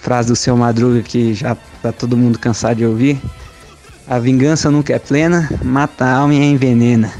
frase 0.00 0.28
do 0.28 0.36
seu 0.36 0.56
Madruga 0.56 1.02
que 1.02 1.34
já 1.34 1.56
tá 1.82 1.92
todo 1.92 2.16
mundo 2.16 2.38
cansado 2.38 2.76
de 2.76 2.86
ouvir. 2.86 3.20
A 4.06 4.18
vingança 4.18 4.70
nunca 4.70 4.94
é 4.94 4.98
plena, 4.98 5.48
mata 5.62 6.04
a 6.04 6.16
alma 6.16 6.34
e 6.34 6.44
envenena. 6.44 7.10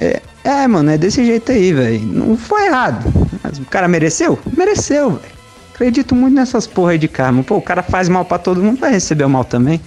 É, 0.00 0.20
é, 0.42 0.66
mano, 0.66 0.90
é 0.90 0.98
desse 0.98 1.24
jeito 1.24 1.52
aí, 1.52 1.72
velho. 1.72 2.00
Não 2.00 2.36
foi 2.36 2.66
errado. 2.66 3.12
Mas 3.42 3.58
o 3.58 3.64
cara 3.64 3.86
mereceu? 3.86 4.38
Mereceu, 4.56 5.10
velho. 5.10 5.40
Acredito 5.74 6.14
muito 6.14 6.34
nessas 6.34 6.66
porra 6.66 6.92
aí 6.92 6.98
de 6.98 7.08
karma. 7.08 7.42
Pô, 7.42 7.56
o 7.56 7.62
cara 7.62 7.82
faz 7.82 8.08
mal 8.08 8.24
para 8.24 8.38
todo 8.38 8.62
mundo, 8.62 8.80
vai 8.80 8.90
receber 8.90 9.24
o 9.24 9.30
mal 9.30 9.44
também. 9.44 9.80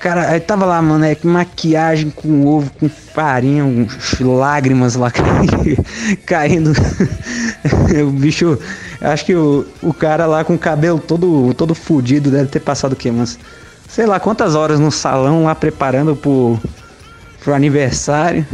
Cara, 0.00 0.30
aí 0.30 0.40
tava 0.40 0.64
lá, 0.64 0.80
mano, 0.80 1.04
é, 1.04 1.14
maquiagem 1.22 2.08
com 2.08 2.46
ovo, 2.46 2.70
com 2.80 2.88
farinha, 2.88 3.66
uns 3.66 4.18
lágrimas 4.18 4.94
lá 4.94 5.12
caindo. 6.24 6.72
o 8.08 8.10
bicho, 8.10 8.58
acho 8.98 9.26
que 9.26 9.34
o, 9.34 9.66
o 9.82 9.92
cara 9.92 10.24
lá 10.24 10.42
com 10.42 10.54
o 10.54 10.58
cabelo 10.58 10.98
todo, 10.98 11.52
todo 11.52 11.74
fudido 11.74 12.30
deve 12.30 12.48
ter 12.48 12.60
passado 12.60 12.94
o 12.94 12.96
quê, 12.96 13.10
mas 13.10 13.38
sei 13.90 14.06
lá 14.06 14.18
quantas 14.18 14.54
horas 14.54 14.80
no 14.80 14.90
salão 14.90 15.44
lá 15.44 15.54
preparando 15.54 16.16
pro, 16.16 16.58
pro 17.44 17.52
aniversário. 17.52 18.46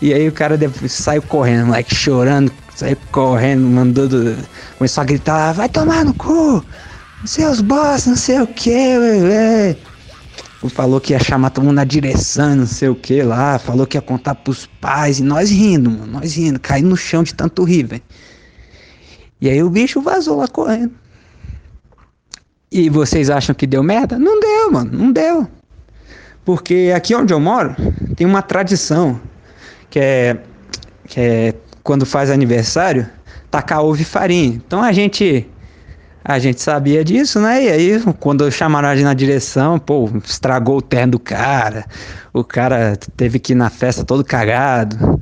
E 0.00 0.14
aí 0.14 0.28
o 0.28 0.32
cara 0.32 0.56
saiu 0.88 1.22
correndo, 1.22 1.66
moleque, 1.66 1.92
chorando, 1.92 2.52
saiu 2.76 2.96
correndo, 3.10 3.62
mandou. 3.62 4.08
Começou 4.78 5.02
a 5.02 5.04
gritar, 5.04 5.54
vai 5.54 5.68
tomar 5.68 6.04
no 6.04 6.14
cu! 6.14 6.64
Seus 7.24 7.60
boss, 7.60 8.06
não 8.06 8.16
sei 8.16 8.40
o 8.40 8.46
que, 8.46 8.70
velho 8.70 9.91
falou 10.68 11.00
que 11.00 11.12
ia 11.12 11.18
chamar 11.18 11.50
todo 11.50 11.64
mundo 11.64 11.76
na 11.76 11.84
direção, 11.84 12.54
não 12.56 12.66
sei 12.66 12.88
o 12.88 12.94
que 12.94 13.22
lá, 13.22 13.58
falou 13.58 13.86
que 13.86 13.96
ia 13.96 14.02
contar 14.02 14.34
pros 14.36 14.66
pais, 14.80 15.18
e 15.18 15.22
nós 15.22 15.50
rindo, 15.50 15.90
mano, 15.90 16.06
nós 16.06 16.34
rindo, 16.34 16.60
caindo 16.60 16.88
no 16.88 16.96
chão 16.96 17.22
de 17.22 17.34
tanto 17.34 17.64
rir, 17.64 17.84
velho. 17.84 18.02
E 19.40 19.48
aí 19.48 19.62
o 19.62 19.68
bicho 19.68 20.00
vazou 20.00 20.36
lá 20.36 20.46
correndo. 20.46 20.92
E 22.70 22.88
vocês 22.88 23.28
acham 23.28 23.54
que 23.54 23.66
deu 23.66 23.82
merda? 23.82 24.18
Não 24.18 24.40
deu, 24.40 24.70
mano, 24.70 24.90
não 24.96 25.12
deu. 25.12 25.48
Porque 26.44 26.92
aqui 26.94 27.14
onde 27.14 27.32
eu 27.32 27.40
moro, 27.40 27.76
tem 28.16 28.26
uma 28.26 28.40
tradição, 28.40 29.20
que 29.90 29.98
é, 29.98 30.38
que 31.06 31.20
é 31.20 31.54
quando 31.82 32.06
faz 32.06 32.30
aniversário, 32.30 33.06
tacar 33.50 33.84
ovo 33.84 34.00
e 34.00 34.04
farinha. 34.04 34.54
Então 34.54 34.82
a 34.82 34.92
gente 34.92 35.46
a 36.24 36.38
gente 36.38 36.60
sabia 36.60 37.04
disso, 37.04 37.40
né? 37.40 37.64
E 37.64 37.68
aí, 37.68 38.02
quando 38.20 38.50
chamaram 38.50 38.88
a 38.88 38.94
gente 38.94 39.04
na 39.04 39.14
direção, 39.14 39.78
pô, 39.78 40.08
estragou 40.24 40.78
o 40.78 40.82
terno 40.82 41.12
do 41.12 41.18
cara. 41.18 41.84
O 42.32 42.44
cara 42.44 42.96
teve 43.16 43.38
que 43.38 43.52
ir 43.52 43.56
na 43.56 43.70
festa 43.70 44.04
todo 44.04 44.24
cagado. 44.24 45.20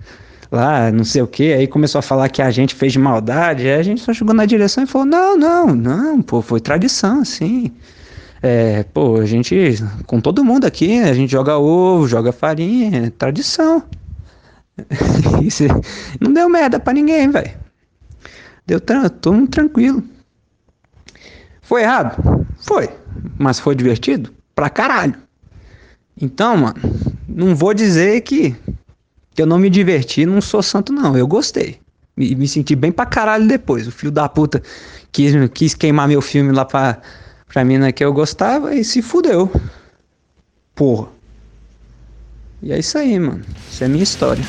Lá, 0.53 0.91
não 0.91 1.05
sei 1.05 1.23
o 1.23 1.27
que. 1.27 1.53
Aí 1.53 1.67
começou 1.67 2.01
a 2.01 2.03
falar 2.03 2.29
que 2.29 2.43
a 2.43 2.51
gente 2.51 2.75
fez 2.75 2.93
de 2.93 2.99
maldade. 2.99 3.63
Aí 3.63 3.75
a 3.75 3.83
gente 3.83 4.01
só 4.01 4.13
chegou 4.13 4.35
na 4.35 4.45
direção 4.45 4.85
e 4.85 4.87
falou: 4.87 5.07
não, 5.07 5.37
não, 5.39 5.75
não, 5.75 6.23
pô, 6.23 6.43
foi 6.43 6.61
tradição, 6.61 7.25
sim. 7.25 7.73
É, 8.43 8.85
pô, 8.85 9.17
a 9.19 9.27
gente, 9.27 9.55
com 10.07 10.21
todo 10.21 10.45
mundo 10.45 10.67
aqui, 10.67 10.99
a 11.01 11.13
gente 11.13 11.31
joga 11.31 11.59
ovo, 11.59 12.09
joga 12.09 12.33
farinha, 12.33 13.07
é 13.07 13.11
tradição. 13.11 13.83
Não 16.19 16.33
deu 16.33 16.49
merda 16.49 16.81
pra 16.81 16.95
ninguém, 16.95 17.31
velho. 17.31 17.51
Deu 18.67 18.81
todo 18.81 19.35
mundo 19.35 19.51
tranquilo. 19.51 20.03
Foi 21.71 21.83
errado? 21.83 22.45
Foi. 22.67 22.91
Mas 23.39 23.61
foi 23.61 23.77
divertido? 23.77 24.35
Pra 24.57 24.69
caralho. 24.69 25.15
Então, 26.21 26.57
mano, 26.57 26.75
não 27.29 27.55
vou 27.55 27.73
dizer 27.73 28.23
que, 28.23 28.57
que 29.33 29.41
eu 29.41 29.47
não 29.47 29.57
me 29.57 29.71
diverti, 29.71 30.27
não 30.27 30.41
sou 30.41 30.65
santo, 30.65 30.93
não. 30.93 31.17
Eu 31.17 31.29
gostei. 31.29 31.79
Me, 32.17 32.35
me 32.35 32.49
senti 32.49 32.75
bem 32.75 32.91
pra 32.91 33.07
caralho 33.07 33.47
depois. 33.47 33.87
O 33.87 33.93
filho 33.93 34.11
da 34.11 34.29
puta 34.29 34.61
quis, 35.13 35.33
quis 35.55 35.73
queimar 35.73 36.09
meu 36.09 36.21
filme 36.21 36.51
lá 36.51 36.65
pra, 36.65 37.01
pra 37.47 37.65
mina 37.65 37.93
que 37.93 38.05
eu 38.05 38.13
gostava 38.13 38.75
e 38.75 38.83
se 38.83 39.01
fudeu. 39.01 39.49
Porra. 40.75 41.07
E 42.65 42.73
é 42.73 42.81
isso 42.81 42.99
aí, 42.99 43.17
mano. 43.17 43.45
Isso 43.71 43.85
é 43.85 43.87
minha 43.87 44.03
história. 44.03 44.43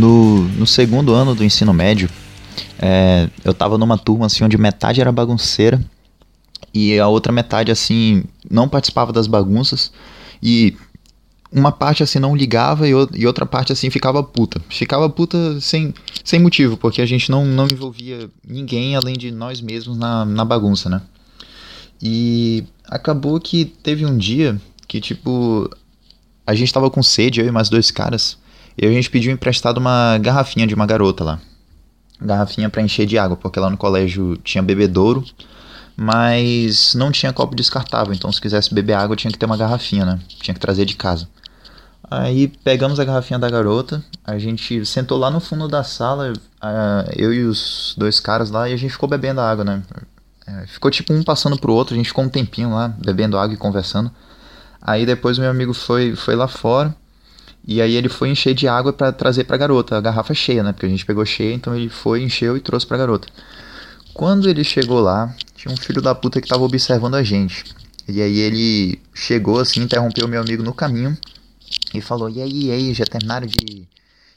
No, 0.00 0.42
no 0.48 0.66
segundo 0.66 1.12
ano 1.12 1.34
do 1.34 1.44
ensino 1.44 1.72
médio, 1.72 2.08
é, 2.78 3.28
eu 3.44 3.52
tava 3.52 3.76
numa 3.76 3.98
turma 3.98 4.26
assim 4.26 4.42
onde 4.42 4.56
metade 4.56 5.00
era 5.00 5.12
bagunceira 5.12 5.80
e 6.72 6.98
a 6.98 7.06
outra 7.06 7.32
metade 7.32 7.70
assim 7.70 8.24
não 8.50 8.68
participava 8.68 9.12
das 9.12 9.26
bagunças 9.26 9.92
e 10.42 10.74
uma 11.52 11.70
parte 11.70 12.02
assim 12.02 12.18
não 12.18 12.34
ligava 12.34 12.88
e, 12.88 12.92
e 13.14 13.26
outra 13.26 13.44
parte 13.44 13.72
assim 13.72 13.90
ficava 13.90 14.22
puta. 14.22 14.60
Ficava 14.68 15.10
puta 15.10 15.60
sem, 15.60 15.92
sem 16.24 16.40
motivo, 16.40 16.76
porque 16.76 17.02
a 17.02 17.06
gente 17.06 17.30
não, 17.30 17.44
não 17.44 17.66
envolvia 17.70 18.30
ninguém 18.46 18.96
além 18.96 19.18
de 19.18 19.30
nós 19.30 19.60
mesmos 19.60 19.98
na, 19.98 20.24
na 20.24 20.44
bagunça, 20.44 20.88
né? 20.88 21.02
E 22.00 22.64
acabou 22.86 23.38
que 23.38 23.64
teve 23.64 24.06
um 24.06 24.16
dia 24.16 24.58
que, 24.88 25.00
tipo, 25.00 25.68
a 26.46 26.54
gente 26.54 26.72
tava 26.72 26.88
com 26.90 27.02
sede, 27.02 27.40
eu 27.40 27.46
e 27.46 27.50
mais 27.50 27.68
dois 27.68 27.90
caras, 27.90 28.38
e 28.80 28.86
a 28.86 28.90
gente 28.90 29.10
pediu 29.10 29.30
emprestado 29.30 29.76
uma 29.76 30.16
garrafinha 30.16 30.66
de 30.66 30.74
uma 30.74 30.86
garota 30.86 31.22
lá. 31.22 31.40
Garrafinha 32.18 32.70
pra 32.70 32.80
encher 32.80 33.04
de 33.04 33.18
água, 33.18 33.36
porque 33.36 33.60
lá 33.60 33.68
no 33.68 33.76
colégio 33.76 34.38
tinha 34.38 34.62
bebedouro, 34.62 35.22
mas 35.94 36.94
não 36.94 37.12
tinha 37.12 37.30
copo 37.30 37.54
descartável, 37.54 38.14
então 38.14 38.32
se 38.32 38.40
quisesse 38.40 38.72
beber 38.74 38.94
água 38.94 39.14
tinha 39.14 39.30
que 39.30 39.38
ter 39.38 39.44
uma 39.44 39.56
garrafinha, 39.56 40.06
né? 40.06 40.18
Tinha 40.40 40.54
que 40.54 40.60
trazer 40.60 40.86
de 40.86 40.96
casa. 40.96 41.28
Aí 42.10 42.48
pegamos 42.48 42.98
a 42.98 43.04
garrafinha 43.04 43.38
da 43.38 43.50
garota, 43.50 44.02
a 44.24 44.38
gente 44.38 44.84
sentou 44.86 45.18
lá 45.18 45.30
no 45.30 45.40
fundo 45.40 45.68
da 45.68 45.84
sala, 45.84 46.32
eu 47.14 47.34
e 47.34 47.44
os 47.44 47.94
dois 47.98 48.18
caras 48.18 48.50
lá, 48.50 48.66
e 48.66 48.72
a 48.72 48.76
gente 48.78 48.92
ficou 48.92 49.08
bebendo 49.08 49.42
água, 49.42 49.62
né? 49.62 49.82
É, 50.46 50.66
ficou 50.66 50.90
tipo 50.90 51.12
um 51.12 51.22
passando 51.22 51.58
pro 51.58 51.74
outro, 51.74 51.94
a 51.94 51.98
gente 51.98 52.08
ficou 52.08 52.24
um 52.24 52.30
tempinho 52.30 52.70
lá, 52.70 52.88
bebendo 52.88 53.36
água 53.36 53.52
e 53.52 53.58
conversando. 53.58 54.10
Aí 54.80 55.04
depois 55.04 55.38
meu 55.38 55.50
amigo 55.50 55.74
foi, 55.74 56.16
foi 56.16 56.34
lá 56.34 56.48
fora, 56.48 56.96
e 57.70 57.80
aí 57.80 57.94
ele 57.94 58.08
foi 58.08 58.30
encher 58.30 58.52
de 58.52 58.66
água 58.66 58.92
pra 58.92 59.12
trazer 59.12 59.44
pra 59.44 59.56
garota, 59.56 59.96
a 59.96 60.00
garrafa 60.00 60.34
cheia, 60.34 60.60
né? 60.60 60.72
Porque 60.72 60.86
a 60.86 60.88
gente 60.88 61.06
pegou 61.06 61.24
cheia, 61.24 61.54
então 61.54 61.72
ele 61.72 61.88
foi, 61.88 62.20
encheu 62.20 62.56
e 62.56 62.60
trouxe 62.60 62.84
pra 62.84 62.98
garota. 62.98 63.28
Quando 64.12 64.50
ele 64.50 64.64
chegou 64.64 64.98
lá, 64.98 65.32
tinha 65.54 65.72
um 65.72 65.76
filho 65.76 66.02
da 66.02 66.12
puta 66.12 66.40
que 66.40 66.48
tava 66.48 66.64
observando 66.64 67.14
a 67.14 67.22
gente. 67.22 67.64
E 68.08 68.20
aí 68.20 68.40
ele 68.40 69.00
chegou 69.14 69.60
assim, 69.60 69.82
interrompeu 69.82 70.26
meu 70.26 70.40
amigo 70.40 70.64
no 70.64 70.74
caminho 70.74 71.16
e 71.94 72.00
falou: 72.00 72.28
E 72.28 72.42
aí, 72.42 72.64
e 72.64 72.72
aí, 72.72 72.92
já 72.92 73.04
terminaram 73.04 73.46
de, 73.46 73.86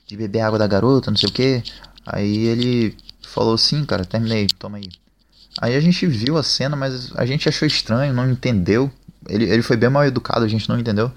de 0.06 0.16
beber 0.16 0.42
água 0.42 0.60
da 0.60 0.68
garota, 0.68 1.10
não 1.10 1.18
sei 1.18 1.30
o 1.30 1.32
que? 1.32 1.64
Aí 2.06 2.38
ele 2.46 2.96
falou: 3.24 3.58
Sim, 3.58 3.84
cara, 3.84 4.06
terminei, 4.06 4.46
toma 4.60 4.78
aí. 4.78 4.90
Aí 5.60 5.76
a 5.76 5.82
gente 5.82 6.06
viu 6.06 6.38
a 6.38 6.44
cena, 6.44 6.76
mas 6.76 7.12
a 7.16 7.26
gente 7.26 7.50
achou 7.50 7.68
estranho, 7.68 8.14
não 8.14 8.30
entendeu. 8.30 8.92
Ele, 9.28 9.46
ele 9.46 9.64
foi 9.64 9.76
bem 9.76 9.90
mal 9.90 10.06
educado, 10.06 10.46
a 10.46 10.48
gente 10.48 10.70
não 10.70 10.78
entendeu. 10.78 11.12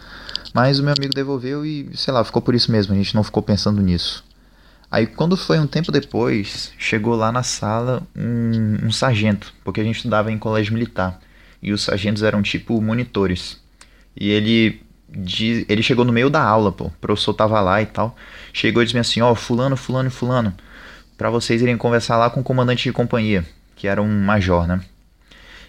Mas 0.56 0.78
o 0.78 0.82
meu 0.82 0.94
amigo 0.96 1.14
devolveu 1.14 1.66
e, 1.66 1.90
sei 1.94 2.14
lá, 2.14 2.24
ficou 2.24 2.40
por 2.40 2.54
isso 2.54 2.72
mesmo, 2.72 2.94
a 2.94 2.96
gente 2.96 3.14
não 3.14 3.22
ficou 3.22 3.42
pensando 3.42 3.82
nisso. 3.82 4.24
Aí 4.90 5.06
quando 5.06 5.36
foi 5.36 5.58
um 5.58 5.66
tempo 5.66 5.92
depois, 5.92 6.72
chegou 6.78 7.14
lá 7.14 7.30
na 7.30 7.42
sala 7.42 8.02
um, 8.16 8.86
um 8.86 8.90
sargento, 8.90 9.52
porque 9.62 9.82
a 9.82 9.84
gente 9.84 9.96
estudava 9.96 10.32
em 10.32 10.38
colégio 10.38 10.72
militar. 10.72 11.20
E 11.62 11.74
os 11.74 11.82
sargentos 11.82 12.22
eram 12.22 12.40
tipo 12.40 12.80
monitores. 12.80 13.60
E 14.18 14.30
ele 14.30 14.80
ele 15.68 15.82
chegou 15.82 16.06
no 16.06 16.12
meio 16.12 16.30
da 16.30 16.42
aula, 16.42 16.72
pô. 16.72 16.86
O 16.86 16.90
professor 17.02 17.34
tava 17.34 17.60
lá 17.60 17.82
e 17.82 17.86
tal. 17.86 18.16
Chegou 18.50 18.82
e 18.82 18.86
disse 18.86 18.96
assim, 18.96 19.20
ó, 19.20 19.34
fulano, 19.34 19.76
fulano 19.76 20.08
e 20.08 20.10
fulano, 20.10 20.54
pra 21.18 21.28
vocês 21.28 21.60
irem 21.60 21.76
conversar 21.76 22.16
lá 22.16 22.30
com 22.30 22.40
o 22.40 22.44
comandante 22.44 22.84
de 22.84 22.94
companhia, 22.94 23.44
que 23.76 23.86
era 23.86 24.00
um 24.00 24.24
major, 24.24 24.66
né? 24.66 24.80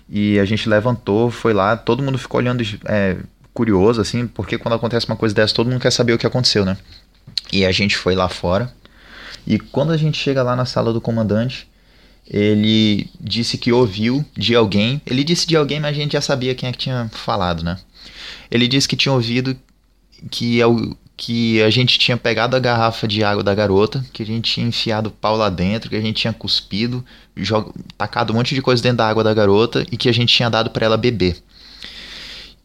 E 0.10 0.40
a 0.40 0.46
gente 0.46 0.70
levantou, 0.70 1.30
foi 1.30 1.54
lá, 1.54 1.76
todo 1.76 2.02
mundo 2.02 2.18
ficou 2.18 2.40
olhando 2.40 2.64
é, 2.86 3.18
curioso, 3.58 4.00
assim, 4.00 4.28
porque 4.28 4.56
quando 4.56 4.76
acontece 4.76 5.08
uma 5.08 5.16
coisa 5.16 5.34
dessa, 5.34 5.52
todo 5.52 5.68
mundo 5.68 5.82
quer 5.82 5.92
saber 5.92 6.14
o 6.14 6.18
que 6.20 6.28
aconteceu, 6.28 6.64
né? 6.64 6.78
E 7.52 7.66
a 7.66 7.72
gente 7.72 7.98
foi 7.98 8.14
lá 8.14 8.30
fora. 8.30 8.72
E 9.48 9.58
quando 9.58 9.92
a 9.92 9.98
gente 9.98 10.16
chega 10.16 10.44
lá 10.44 10.56
na 10.56 10.64
sala 10.64 10.94
do 10.94 11.02
comandante, 11.02 11.68
ele 12.30 13.10
disse 13.20 13.58
que 13.58 13.72
ouviu 13.72 14.24
de 14.38 14.54
alguém. 14.54 15.02
Ele 15.08 15.24
disse 15.24 15.48
de 15.48 15.58
alguém, 15.58 15.80
mas 15.80 15.90
a 15.90 16.00
gente 16.00 16.12
já 16.12 16.22
sabia 16.22 16.54
quem 16.54 16.70
é 16.70 16.72
que 16.72 16.78
tinha 16.78 17.10
falado, 17.12 17.64
né? 17.64 17.80
Ele 18.52 18.68
disse 18.68 18.88
que 18.88 18.96
tinha 18.96 19.12
ouvido 19.12 19.58
que, 20.30 20.60
que 21.16 21.60
a 21.64 21.72
gente 21.72 21.98
tinha 21.98 22.16
pegado 22.16 22.56
a 22.56 22.60
garrafa 22.60 23.08
de 23.08 23.24
água 23.24 23.44
da 23.44 23.56
garota, 23.56 24.06
que 24.14 24.22
a 24.22 24.26
gente 24.26 24.52
tinha 24.54 24.68
enfiado 24.68 25.08
o 25.08 25.12
pau 25.12 25.36
lá 25.36 25.50
dentro, 25.50 25.90
que 25.90 25.96
a 25.96 26.02
gente 26.02 26.22
tinha 26.22 26.34
cuspido, 26.34 27.04
jog... 27.36 27.72
tacado 27.98 28.32
um 28.34 28.36
monte 28.36 28.54
de 28.54 28.62
coisa 28.62 28.84
dentro 28.84 28.98
da 28.98 29.10
água 29.10 29.24
da 29.24 29.34
garota 29.34 29.84
e 29.92 29.98
que 29.98 30.10
a 30.10 30.14
gente 30.14 30.32
tinha 30.32 30.48
dado 30.48 30.70
para 30.70 30.86
ela 30.86 30.96
beber. 30.98 31.42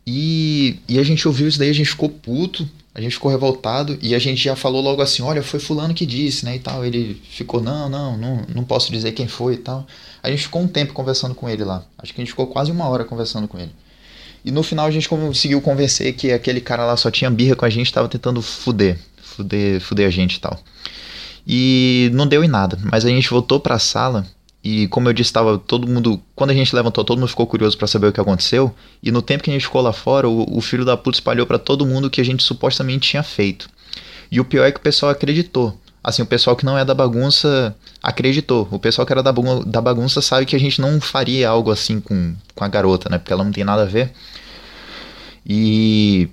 E, 0.07 0.79
e 0.89 0.99
a 0.99 1.03
gente 1.03 1.27
ouviu 1.29 1.47
isso 1.49 1.59
daí, 1.59 1.71
a 1.71 1.75
gente 1.75 1.91
ficou 1.91 2.09
puto, 2.09 2.69
a 2.95 3.01
gente 3.01 3.13
ficou 3.13 3.31
revoltado 3.31 3.99
e 4.03 4.15
a 4.15 4.19
gente 4.19 4.43
já 4.43 4.55
falou 4.55 4.83
logo 4.83 5.01
assim, 5.01 5.23
olha, 5.23 5.43
foi 5.43 5.59
fulano 5.59 5.95
que 5.95 6.05
disse, 6.05 6.45
né, 6.45 6.57
e 6.57 6.59
tal. 6.59 6.85
Ele 6.85 7.21
ficou, 7.31 7.63
não, 7.63 7.89
não, 7.89 8.19
não, 8.19 8.47
não 8.55 8.65
posso 8.65 8.93
dizer 8.93 9.13
quem 9.13 9.27
foi 9.27 9.55
e 9.55 9.59
tal. 9.59 9.87
A 10.23 10.31
gente 10.31 10.43
ficou 10.43 10.61
um 10.61 10.69
tempo 10.69 10.93
conversando 10.93 11.35
com 11.35 11.49
ele 11.49 11.65
lá. 11.65 11.85
Acho 11.99 12.13
que 12.13 12.21
a 12.21 12.25
gente 12.25 12.31
ficou 12.31 12.47
quase 12.47 12.71
uma 12.71 12.87
hora 12.89 13.05
conversando 13.05 13.49
com 13.49 13.59
ele. 13.59 13.73
E 14.45 14.51
no 14.51 14.63
final 14.63 14.87
a 14.87 14.91
gente 14.91 15.09
conseguiu 15.09 15.61
convencer 15.61 16.13
que 16.15 16.33
aquele 16.33 16.61
cara 16.61 16.85
lá 16.85 16.97
só 16.97 17.11
tinha 17.11 17.31
birra 17.31 17.55
com 17.55 17.65
a 17.65 17.71
gente, 17.71 17.87
estava 17.87 18.09
tentando 18.09 18.43
fuder, 18.43 18.99
fuder, 19.23 19.81
fuder 19.81 20.09
a 20.09 20.11
gente 20.11 20.35
e 20.35 20.41
tal. 20.41 20.61
E 21.47 22.11
não 22.13 22.27
deu 22.27 22.45
em 22.45 22.49
nada, 22.49 22.79
mas 22.91 23.05
a 23.05 23.09
gente 23.09 23.31
voltou 23.31 23.59
para 23.61 23.77
a 23.77 23.79
sala 23.79 24.27
e 24.63 24.87
como 24.89 25.09
eu 25.09 25.13
disse, 25.13 25.31
estava 25.31 25.59
todo 25.59 25.89
mundo, 25.89 26.23
quando 26.35 26.51
a 26.51 26.55
gente 26.55 26.75
levantou, 26.75 27.05
todo 27.05 27.19
mundo 27.19 27.29
ficou 27.29 27.47
curioso 27.47 27.77
para 27.77 27.87
saber 27.87 28.09
o 28.09 28.13
que 28.13 28.21
aconteceu, 28.21 28.75
e 29.03 29.11
no 29.11 29.21
tempo 29.21 29.43
que 29.43 29.51
a 29.51 29.53
gente 29.53 29.65
ficou 29.65 29.81
lá 29.81 29.93
fora, 29.93 30.29
o, 30.29 30.57
o 30.57 30.61
filho 30.61 30.85
da 30.85 30.97
puta 30.97 31.17
espalhou 31.17 31.47
para 31.47 31.59
todo 31.59 31.87
mundo 31.87 32.07
o 32.07 32.11
que 32.11 32.21
a 32.21 32.25
gente 32.25 32.43
supostamente 32.43 33.11
tinha 33.11 33.23
feito. 33.23 33.69
E 34.31 34.41
o 34.41 34.45
pior 34.45 34.65
é 34.65 34.73
que 34.73 34.79
o 34.79 34.83
pessoal 34.83 35.11
acreditou. 35.13 35.79
Assim, 36.03 36.23
o 36.23 36.27
pessoal 36.27 36.57
que 36.57 36.65
não 36.65 36.77
é 36.77 36.85
da 36.85 36.95
bagunça 36.95 37.77
acreditou. 38.03 38.67
O 38.71 38.79
pessoal 38.79 39.07
que 39.07 39.13
era 39.13 39.23
da, 39.23 39.33
da 39.67 39.81
bagunça 39.81 40.21
sabe 40.21 40.47
que 40.47 40.57
a 40.57 40.59
gente 40.59 40.81
não 40.81 41.01
faria 41.01 41.49
algo 41.49 41.71
assim 41.71 42.01
com, 42.01 42.35
com 42.55 42.65
a 42.65 42.69
garota, 42.69 43.09
né? 43.09 43.19
Porque 43.19 43.33
ela 43.33 43.45
não 43.45 43.53
tem 43.53 43.63
nada 43.63 43.83
a 43.83 43.87
ver. 43.87 44.13
E, 45.47 46.29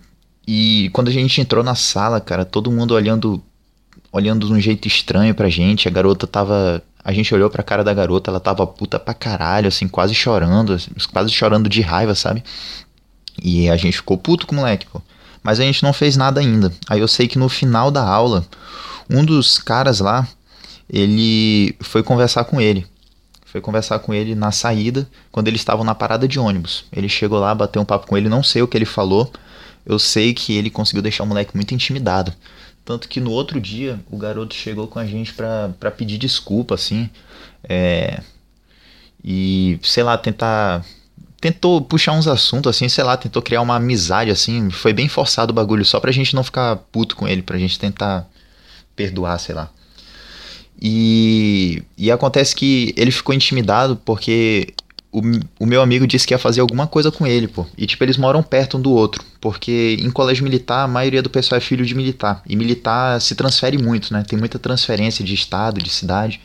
e 0.48 0.90
quando 0.94 1.10
a 1.10 1.12
gente 1.12 1.40
entrou 1.40 1.64
na 1.64 1.76
sala, 1.76 2.20
cara, 2.20 2.46
todo 2.46 2.72
mundo 2.72 2.96
olhando 2.96 3.44
olhando 4.12 4.48
de 4.48 4.54
um 4.54 4.60
jeito 4.60 4.88
estranho 4.88 5.36
pra 5.36 5.50
gente. 5.50 5.88
A 5.88 5.92
garota 5.92 6.26
tava. 6.28 6.82
A 7.04 7.14
gente 7.14 7.34
olhou 7.34 7.50
pra 7.50 7.64
cara 7.64 7.84
da 7.84 7.94
garota, 7.94 8.30
ela 8.30 8.40
tava 8.40 8.68
puta 8.68 9.00
pra 9.00 9.14
caralho, 9.14 9.68
assim, 9.68 9.88
quase 9.88 10.14
chorando, 10.14 10.78
quase 11.12 11.32
chorando 11.32 11.70
de 11.70 11.82
raiva, 11.82 12.14
sabe? 12.14 12.44
E 13.42 13.70
a 13.70 13.78
gente 13.78 13.98
ficou 13.98 14.18
puto 14.18 14.46
com 14.46 14.54
o 14.54 14.58
moleque, 14.58 14.86
pô. 14.92 15.02
Mas 15.42 15.60
a 15.60 15.64
gente 15.64 15.82
não 15.82 15.94
fez 15.94 16.18
nada 16.18 16.42
ainda. 16.42 16.74
Aí 16.90 17.00
eu 17.00 17.08
sei 17.08 17.28
que 17.28 17.40
no 17.40 17.48
final 17.48 17.90
da 17.90 18.04
aula, 18.04 18.46
um 19.10 19.24
dos 19.24 19.58
caras 19.58 20.00
lá, 20.00 20.28
ele 20.90 21.76
foi 21.80 22.04
conversar 22.04 22.44
com 22.44 22.60
ele. 22.60 22.86
Foi 23.46 23.62
conversar 23.62 24.00
com 24.00 24.14
ele 24.14 24.36
na 24.36 24.52
saída, 24.52 25.10
quando 25.32 25.48
eles 25.48 25.62
estavam 25.62 25.84
na 25.84 25.96
parada 25.96 26.28
de 26.28 26.38
ônibus. 26.38 26.86
Ele 26.92 27.10
chegou 27.10 27.40
lá, 27.40 27.56
bateu 27.56 27.82
um 27.82 27.86
papo 27.86 28.06
com 28.06 28.18
ele, 28.18 28.30
não 28.30 28.44
sei 28.44 28.62
o 28.62 28.68
que 28.68 28.78
ele 28.78 28.86
falou. 28.86 29.32
Eu 29.86 29.98
sei 29.98 30.34
que 30.34 30.54
ele 30.54 30.70
conseguiu 30.70 31.02
deixar 31.02 31.24
o 31.24 31.28
moleque 31.28 31.56
muito 31.56 31.74
intimidado. 31.74 32.32
Tanto 32.90 33.08
que 33.08 33.20
no 33.20 33.30
outro 33.30 33.62
dia 33.62 34.00
o 34.10 34.18
garoto 34.18 34.56
chegou 34.56 34.88
com 34.88 34.98
a 34.98 35.06
gente 35.06 35.32
pra 35.36 35.92
pedir 35.96 36.18
desculpa, 36.18 36.74
assim. 36.74 37.08
É, 37.64 38.20
e, 39.24 39.80
sei 39.84 40.02
lá, 40.02 40.18
tentar. 40.18 40.84
Tentou 41.40 41.82
puxar 41.82 42.14
uns 42.14 42.28
assuntos, 42.28 42.68
assim, 42.76 42.90
sei 42.90 43.04
lá, 43.04 43.16
tentou 43.16 43.44
criar 43.44 43.62
uma 43.62 43.76
amizade, 43.76 44.32
assim. 44.32 44.72
Foi 44.72 44.92
bem 44.92 45.08
forçado 45.08 45.52
o 45.52 45.54
bagulho, 45.54 45.86
só 45.86 46.00
pra 46.00 46.12
gente 46.12 46.34
não 46.34 46.44
ficar 46.44 46.78
puto 46.92 47.16
com 47.16 47.28
ele, 47.28 47.44
pra 47.44 47.60
gente 47.60 47.78
tentar 47.78 48.28
perdoar, 48.96 49.38
sei 49.38 49.54
lá. 49.54 49.70
E, 50.82 51.84
e 51.96 52.10
acontece 52.10 52.56
que 52.56 52.92
ele 52.98 53.12
ficou 53.12 53.36
intimidado 53.36 53.98
porque 53.98 54.74
o, 55.12 55.22
o 55.60 55.66
meu 55.66 55.82
amigo 55.82 56.06
disse 56.06 56.28
que 56.28 56.34
ia 56.34 56.38
fazer 56.38 56.62
alguma 56.62 56.86
coisa 56.86 57.12
com 57.12 57.26
ele, 57.26 57.48
pô. 57.48 57.66
E, 57.78 57.88
tipo, 57.88 58.04
eles 58.04 58.18
moram 58.18 58.44
perto 58.44 58.78
um 58.78 58.82
do 58.82 58.92
outro. 58.92 59.24
Porque 59.42 59.98
em 60.00 60.12
colégio 60.12 60.44
militar, 60.44 60.84
a 60.84 60.88
maioria 60.88 61.22
do 61.22 61.30
pessoal 61.30 61.58
é 61.58 61.62
filho 61.62 61.86
de 61.86 61.96
militar. 61.96 62.44
E 62.48 62.56
militar 62.56 63.20
se 63.20 63.34
transfere 63.34 63.78
muito, 63.78 64.14
né? 64.14 64.24
Tem 64.28 64.38
muita 64.38 64.60
transferência 64.60 65.26
de 65.26 65.34
estado, 65.34 65.82
de 65.82 65.90
cidade. 65.90 66.40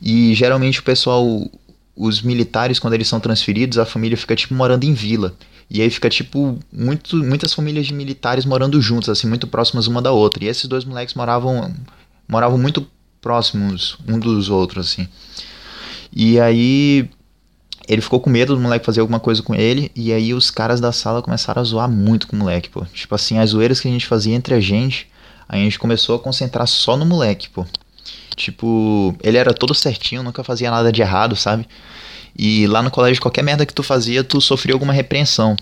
E 0.00 0.34
geralmente 0.34 0.80
o 0.80 0.82
pessoal, 0.82 1.46
os 1.94 2.22
militares, 2.22 2.78
quando 2.78 2.94
eles 2.94 3.06
são 3.06 3.20
transferidos, 3.20 3.76
a 3.76 3.84
família 3.84 4.16
fica, 4.16 4.34
tipo, 4.34 4.54
morando 4.54 4.84
em 4.84 4.94
vila. 4.94 5.34
E 5.68 5.82
aí 5.82 5.90
fica, 5.90 6.08
tipo, 6.08 6.58
muito, 6.72 7.16
muitas 7.16 7.52
famílias 7.52 7.86
de 7.86 7.92
militares 7.92 8.46
morando 8.46 8.80
juntas, 8.80 9.10
assim, 9.10 9.28
muito 9.28 9.46
próximas 9.46 9.86
uma 9.86 10.00
da 10.00 10.10
outra. 10.10 10.42
E 10.42 10.48
esses 10.48 10.66
dois 10.66 10.84
moleques 10.84 11.14
moravam, 11.14 11.74
moravam 12.26 12.56
muito 12.56 12.86
próximos 13.20 13.98
um 14.08 14.18
dos 14.18 14.48
outros, 14.48 14.86
assim. 14.86 15.06
E 16.12 16.40
aí 16.40 17.10
ele 17.90 18.00
ficou 18.00 18.20
com 18.20 18.30
medo 18.30 18.54
do 18.54 18.60
moleque 18.60 18.86
fazer 18.86 19.00
alguma 19.00 19.18
coisa 19.18 19.42
com 19.42 19.52
ele, 19.52 19.90
e 19.96 20.12
aí 20.12 20.32
os 20.32 20.48
caras 20.48 20.80
da 20.80 20.92
sala 20.92 21.20
começaram 21.20 21.60
a 21.60 21.64
zoar 21.64 21.90
muito 21.90 22.28
com 22.28 22.36
o 22.36 22.38
moleque, 22.38 22.70
pô. 22.70 22.86
Tipo 22.94 23.16
assim, 23.16 23.36
as 23.38 23.50
zoeiras 23.50 23.80
que 23.80 23.88
a 23.88 23.90
gente 23.90 24.06
fazia 24.06 24.32
entre 24.32 24.54
a 24.54 24.60
gente, 24.60 25.08
a 25.48 25.56
gente 25.56 25.76
começou 25.76 26.14
a 26.14 26.20
concentrar 26.20 26.68
só 26.68 26.96
no 26.96 27.04
moleque, 27.04 27.48
pô. 27.48 27.66
Tipo, 28.36 29.12
ele 29.20 29.36
era 29.36 29.52
todo 29.52 29.74
certinho, 29.74 30.22
nunca 30.22 30.44
fazia 30.44 30.70
nada 30.70 30.92
de 30.92 31.02
errado, 31.02 31.34
sabe? 31.34 31.66
E 32.38 32.64
lá 32.68 32.80
no 32.80 32.92
colégio, 32.92 33.20
qualquer 33.20 33.42
merda 33.42 33.66
que 33.66 33.74
tu 33.74 33.82
fazia, 33.82 34.22
tu 34.22 34.40
sofria 34.40 34.72
alguma 34.72 34.92
repreensão. 34.92 35.56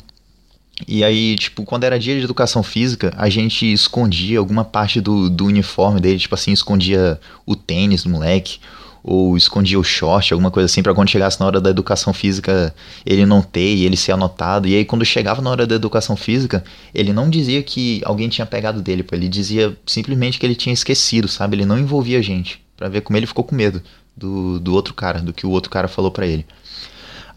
E 0.87 1.03
aí, 1.03 1.35
tipo, 1.35 1.65
quando 1.65 1.85
era 1.85 1.99
dia 1.99 2.19
de 2.19 2.25
educação 2.25 2.63
física, 2.63 3.11
a 3.17 3.31
gente 3.31 3.73
escondia 3.73 4.39
alguma 4.39 4.67
parte 4.67 5.01
do, 5.01 5.31
do 5.31 5.47
uniforme 5.47 5.99
dele, 5.99 6.19
tipo 6.19 6.35
assim, 6.35 6.53
escondia 6.53 7.19
o 7.47 7.57
tênis 7.57 8.03
do 8.03 8.11
moleque, 8.11 8.61
ou 9.03 9.37
escondia 9.37 9.79
o 9.79 9.85
short, 9.85 10.33
alguma 10.33 10.51
coisa 10.51 10.67
assim, 10.67 10.83
para 10.83 10.95
quando 10.95 11.09
chegasse 11.09 11.39
na 11.41 11.47
hora 11.47 11.61
da 11.61 11.71
educação 11.71 12.13
física 12.13 12.75
ele 13.05 13.25
não 13.25 13.43
ter 13.43 13.75
e 13.75 13.85
ele 13.85 13.97
ser 13.97 14.13
anotado. 14.13 14.69
E 14.69 14.75
aí 14.75 14.85
quando 14.85 15.05
chegava 15.05 15.41
na 15.41 15.51
hora 15.51 15.67
da 15.67 15.75
educação 15.75 16.17
física, 16.17 16.63
ele 16.95 17.13
não 17.13 17.31
dizia 17.31 17.63
que 17.63 18.01
alguém 18.05 18.29
tinha 18.29 18.47
pegado 18.47 18.83
dele, 18.83 19.03
pô. 19.03 19.15
ele 19.15 19.29
dizia 19.29 19.77
simplesmente 19.87 20.39
que 20.39 20.47
ele 20.47 20.55
tinha 20.55 20.73
esquecido, 20.73 21.29
sabe? 21.29 21.57
Ele 21.57 21.65
não 21.65 21.79
envolvia 21.79 22.19
a 22.19 22.23
gente, 22.23 22.61
para 22.77 22.89
ver 22.89 23.01
como 23.01 23.17
ele 23.17 23.27
ficou 23.27 23.45
com 23.45 23.55
medo 23.55 23.83
do, 24.17 24.59
do 24.59 24.75
outro 24.75 24.93
cara, 24.95 25.21
do 25.21 25.33
que 25.33 25.47
o 25.47 25.51
outro 25.51 25.71
cara 25.71 25.89
falou 25.89 26.11
para 26.11 26.27
ele. 26.27 26.45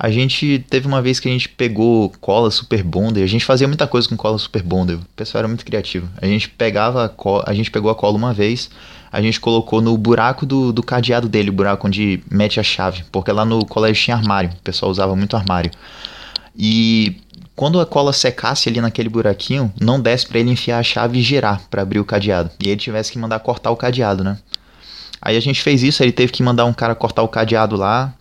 A 0.04 0.10
gente 0.10 0.66
teve 0.68 0.88
uma 0.88 1.00
vez 1.00 1.20
que 1.20 1.30
a 1.30 1.32
gente 1.32 1.48
pegou 1.48 2.12
cola 2.20 2.50
super 2.50 2.82
bonder, 2.82 3.22
a 3.22 3.28
gente 3.28 3.46
fazia 3.46 3.68
muita 3.68 3.86
coisa 3.86 4.10
com 4.10 4.18
cola 4.18 4.36
super 4.40 4.64
bonder, 4.64 4.96
o 4.96 5.06
pessoal 5.16 5.42
era 5.42 5.48
muito 5.48 5.64
criativo. 5.64 6.10
A 6.20 6.26
gente 6.26 6.50
pegava 6.50 7.06
a, 7.06 7.10
cola, 7.10 7.44
a 7.46 7.54
gente 7.54 7.70
pegou 7.70 7.92
a 7.92 7.94
cola 7.94 8.18
uma 8.18 8.34
vez, 8.34 8.72
a 9.12 9.22
gente 9.22 9.40
colocou 9.40 9.82
no 9.82 9.98
buraco 9.98 10.46
do, 10.46 10.72
do 10.72 10.82
cadeado 10.82 11.28
dele, 11.28 11.50
o 11.50 11.54
buraco 11.54 11.88
onde 11.88 12.24
mete 12.30 12.60
a 12.60 12.64
chave, 12.64 13.04
porque 13.12 13.32
lá 13.32 13.44
no 13.44 13.66
colégio 13.66 14.04
tinha 14.04 14.16
armário, 14.16 14.52
o 14.52 14.62
pessoal 14.64 14.90
usava 14.90 15.16
muito 15.16 15.36
armário. 15.36 15.72
E 16.58 17.18
quando 17.56 17.80
a 17.80 17.86
cola 17.86 18.14
secasse 18.14 18.70
ali 18.70 18.80
naquele 18.80 19.10
buraquinho, 19.10 19.72
não 19.80 20.00
desse 20.00 20.26
para 20.26 20.40
ele 20.40 20.52
enfiar 20.52 20.80
a 20.80 20.84
chave 20.84 21.20
e 21.20 21.22
girar 21.22 21.62
para 21.70 21.82
abrir 21.82 22.00
o 22.00 22.06
cadeado. 22.06 22.50
E 22.60 22.70
ele 22.70 22.80
tivesse 22.80 23.12
que 23.12 23.20
mandar 23.20 23.40
cortar 23.40 23.72
o 23.72 23.76
cadeado, 23.76 24.24
né? 24.24 24.38
Aí 25.22 25.38
a 25.38 25.40
gente 25.40 25.62
fez 25.62 25.84
isso, 25.84 26.02
ele 26.02 26.12
teve 26.12 26.32
que 26.32 26.42
mandar 26.42 26.66
um 26.66 26.74
cara 26.74 26.96
cortar 26.96 27.22
o 27.22 27.28
cadeado 27.28 27.76
lá. 27.76 28.14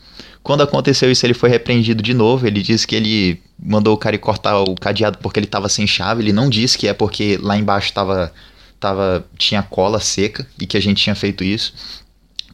Quando 0.42 0.62
aconteceu 0.62 1.10
isso, 1.10 1.24
ele 1.24 1.32
foi 1.32 1.48
repreendido 1.48 2.02
de 2.02 2.12
novo. 2.12 2.46
Ele 2.46 2.62
disse 2.62 2.86
que 2.86 2.94
ele 2.94 3.40
mandou 3.58 3.94
o 3.94 3.96
cara 3.96 4.18
cortar 4.18 4.58
o 4.58 4.74
cadeado 4.74 5.18
porque 5.18 5.38
ele 5.38 5.46
estava 5.46 5.68
sem 5.68 5.86
chave. 5.86 6.22
Ele 6.22 6.32
não 6.32 6.50
disse 6.50 6.76
que 6.76 6.88
é 6.88 6.92
porque 6.92 7.38
lá 7.40 7.56
embaixo 7.56 7.92
tava, 7.92 8.30
tava, 8.80 9.24
tinha 9.36 9.62
cola 9.62 10.00
seca 10.00 10.46
e 10.58 10.66
que 10.66 10.76
a 10.76 10.80
gente 10.80 11.02
tinha 11.02 11.14
feito 11.14 11.44
isso. 11.44 11.72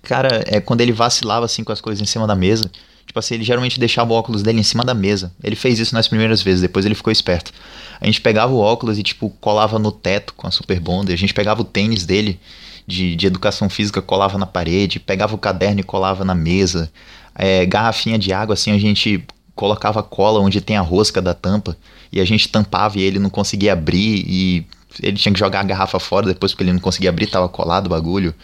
Cara, 0.03 0.45
é 0.47 0.61
quando 0.61 0.81
ele 0.81 0.93
vacilava 0.93 1.47
assim 1.47 1.65
com 1.65 1.73
as 1.73 1.81
coisas 1.81 2.03
em 2.03 2.07
cima 2.07 2.27
da 2.27 2.35
mesa. 2.35 2.71
Tipo 3.07 3.19
assim, 3.21 3.37
ele 3.37 3.45
geralmente 3.45 3.79
deixava 3.79 4.13
o 4.13 4.17
óculos 4.17 4.43
dele 4.43 4.61
em 4.61 4.65
cima 4.65 4.85
da 4.85 4.93
mesa. 4.93 5.33
Ele 5.43 5.57
fez 5.57 5.79
isso 5.79 5.95
nas 5.95 6.09
primeiras 6.09 6.43
vezes, 6.43 6.61
depois 6.61 6.85
ele 6.85 6.95
ficou 6.95 7.13
esperto. 7.13 7.53
A 8.01 8.05
gente 8.05 8.21
pegava 8.21 8.53
o 8.53 8.59
óculos 8.59 8.99
e, 8.99 9.03
tipo, 9.03 9.31
colava 9.41 9.79
no 9.79 9.93
teto 9.93 10.35
com 10.35 10.47
a 10.47 10.51
Super 10.51 10.81
Bonder. 10.81 11.15
A 11.15 11.19
gente 11.19 11.33
pegava 11.33 11.63
o 11.63 11.65
tênis 11.65 12.05
dele 12.05 12.39
de, 12.87 13.15
de 13.15 13.27
educação 13.27 13.71
física, 13.71 14.03
colava 14.03 14.37
na 14.37 14.45
parede. 14.45 14.99
Pegava 14.99 15.35
o 15.35 15.39
caderno 15.39 15.81
e 15.81 15.85
colava 15.85 16.25
na 16.25 16.35
mesa 16.35 16.91
é, 17.37 17.67
garrafinha 17.67 18.19
de 18.19 18.33
água, 18.33 18.55
assim, 18.55 18.73
a 18.73 18.79
gente 18.79 19.23
colocava 19.55 20.03
cola 20.03 20.41
onde 20.41 20.61
tem 20.61 20.77
a 20.77 20.81
rosca 20.81 21.21
da 21.21 21.35
tampa 21.35 21.77
e 22.13 22.21
a 22.21 22.25
gente 22.25 22.49
tampava 22.49 22.99
e 22.99 23.03
ele 23.03 23.19
não 23.19 23.31
conseguia 23.31 23.73
abrir 23.73 24.25
e 24.27 24.67
ele 25.03 25.17
tinha 25.17 25.33
que 25.33 25.39
jogar 25.39 25.61
a 25.61 25.65
garrafa 25.65 25.99
fora 25.99 26.27
depois 26.27 26.53
porque 26.53 26.65
ele 26.65 26.73
não 26.73 26.81
conseguia 26.81 27.11
abrir, 27.11 27.27
tava 27.27 27.49
colado 27.49 27.87
o 27.87 27.91
bagulho. 27.91 28.35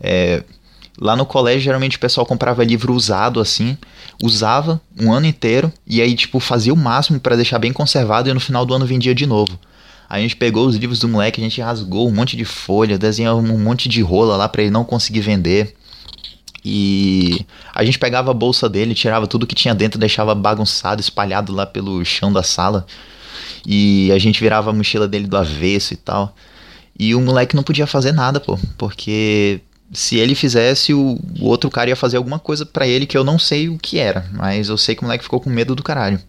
É, 0.00 0.42
lá 0.98 1.16
no 1.16 1.26
colégio, 1.26 1.62
geralmente 1.62 1.96
o 1.96 2.00
pessoal 2.00 2.26
comprava 2.26 2.64
livro 2.64 2.94
usado 2.94 3.40
assim, 3.40 3.76
usava 4.22 4.80
um 5.00 5.12
ano 5.12 5.26
inteiro 5.26 5.72
e 5.86 6.00
aí, 6.00 6.14
tipo, 6.14 6.40
fazia 6.40 6.72
o 6.72 6.76
máximo 6.76 7.20
para 7.20 7.36
deixar 7.36 7.58
bem 7.58 7.72
conservado 7.72 8.28
e 8.28 8.34
no 8.34 8.40
final 8.40 8.64
do 8.64 8.74
ano 8.74 8.86
vendia 8.86 9.14
de 9.14 9.26
novo. 9.26 9.58
A 10.08 10.20
gente 10.20 10.36
pegou 10.36 10.66
os 10.66 10.76
livros 10.76 11.00
do 11.00 11.08
moleque, 11.08 11.40
a 11.40 11.44
gente 11.44 11.60
rasgou 11.60 12.08
um 12.08 12.12
monte 12.12 12.36
de 12.36 12.44
folha, 12.44 12.98
desenhou 12.98 13.40
um 13.40 13.58
monte 13.58 13.88
de 13.88 14.02
rola 14.02 14.36
lá 14.36 14.48
para 14.48 14.62
ele 14.62 14.70
não 14.70 14.84
conseguir 14.84 15.20
vender. 15.20 15.74
E 16.64 17.44
a 17.74 17.84
gente 17.84 17.98
pegava 17.98 18.30
a 18.30 18.34
bolsa 18.34 18.68
dele, 18.68 18.94
tirava 18.94 19.26
tudo 19.26 19.46
que 19.46 19.54
tinha 19.54 19.74
dentro, 19.74 19.98
deixava 19.98 20.34
bagunçado, 20.34 21.00
espalhado 21.00 21.52
lá 21.52 21.66
pelo 21.66 22.04
chão 22.04 22.32
da 22.32 22.42
sala. 22.42 22.86
E 23.66 24.10
a 24.12 24.18
gente 24.18 24.40
virava 24.40 24.70
a 24.70 24.72
mochila 24.72 25.08
dele 25.08 25.26
do 25.26 25.36
avesso 25.36 25.94
e 25.94 25.96
tal. 25.96 26.34
E 26.98 27.14
o 27.14 27.20
moleque 27.20 27.56
não 27.56 27.62
podia 27.62 27.86
fazer 27.86 28.12
nada, 28.12 28.38
pô, 28.38 28.58
porque 28.78 29.60
se 29.92 30.16
ele 30.16 30.34
fizesse, 30.34 30.94
o, 30.94 31.18
o 31.40 31.46
outro 31.46 31.70
cara 31.70 31.90
ia 31.90 31.96
fazer 31.96 32.16
alguma 32.16 32.38
coisa 32.38 32.64
para 32.64 32.86
ele 32.86 33.06
que 33.06 33.16
eu 33.16 33.24
não 33.24 33.38
sei 33.38 33.68
o 33.68 33.78
que 33.78 33.98
era, 33.98 34.26
mas 34.32 34.68
eu 34.68 34.76
sei 34.76 34.94
que 34.94 35.02
o 35.02 35.04
moleque 35.04 35.24
ficou 35.24 35.40
com 35.40 35.50
medo 35.50 35.74
do 35.74 35.82
caralho. 35.82 36.20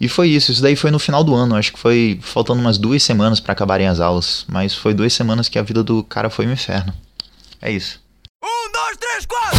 E 0.00 0.08
foi 0.08 0.28
isso, 0.28 0.50
isso 0.50 0.62
daí 0.62 0.74
foi 0.74 0.90
no 0.90 0.98
final 0.98 1.22
do 1.22 1.34
ano, 1.34 1.54
acho 1.54 1.72
que 1.72 1.78
foi 1.78 2.18
faltando 2.22 2.60
umas 2.60 2.78
duas 2.78 3.02
semanas 3.02 3.38
para 3.38 3.52
acabarem 3.52 3.86
as 3.86 4.00
aulas. 4.00 4.46
Mas 4.48 4.74
foi 4.74 4.94
duas 4.94 5.12
semanas 5.12 5.48
que 5.48 5.58
a 5.58 5.62
vida 5.62 5.84
do 5.84 6.02
cara 6.02 6.30
foi 6.30 6.46
um 6.46 6.52
inferno. 6.52 6.94
É 7.60 7.70
isso. 7.70 8.00
Um, 8.42 8.72
dois, 8.72 8.96
três, 8.96 9.26
quatro! 9.26 9.58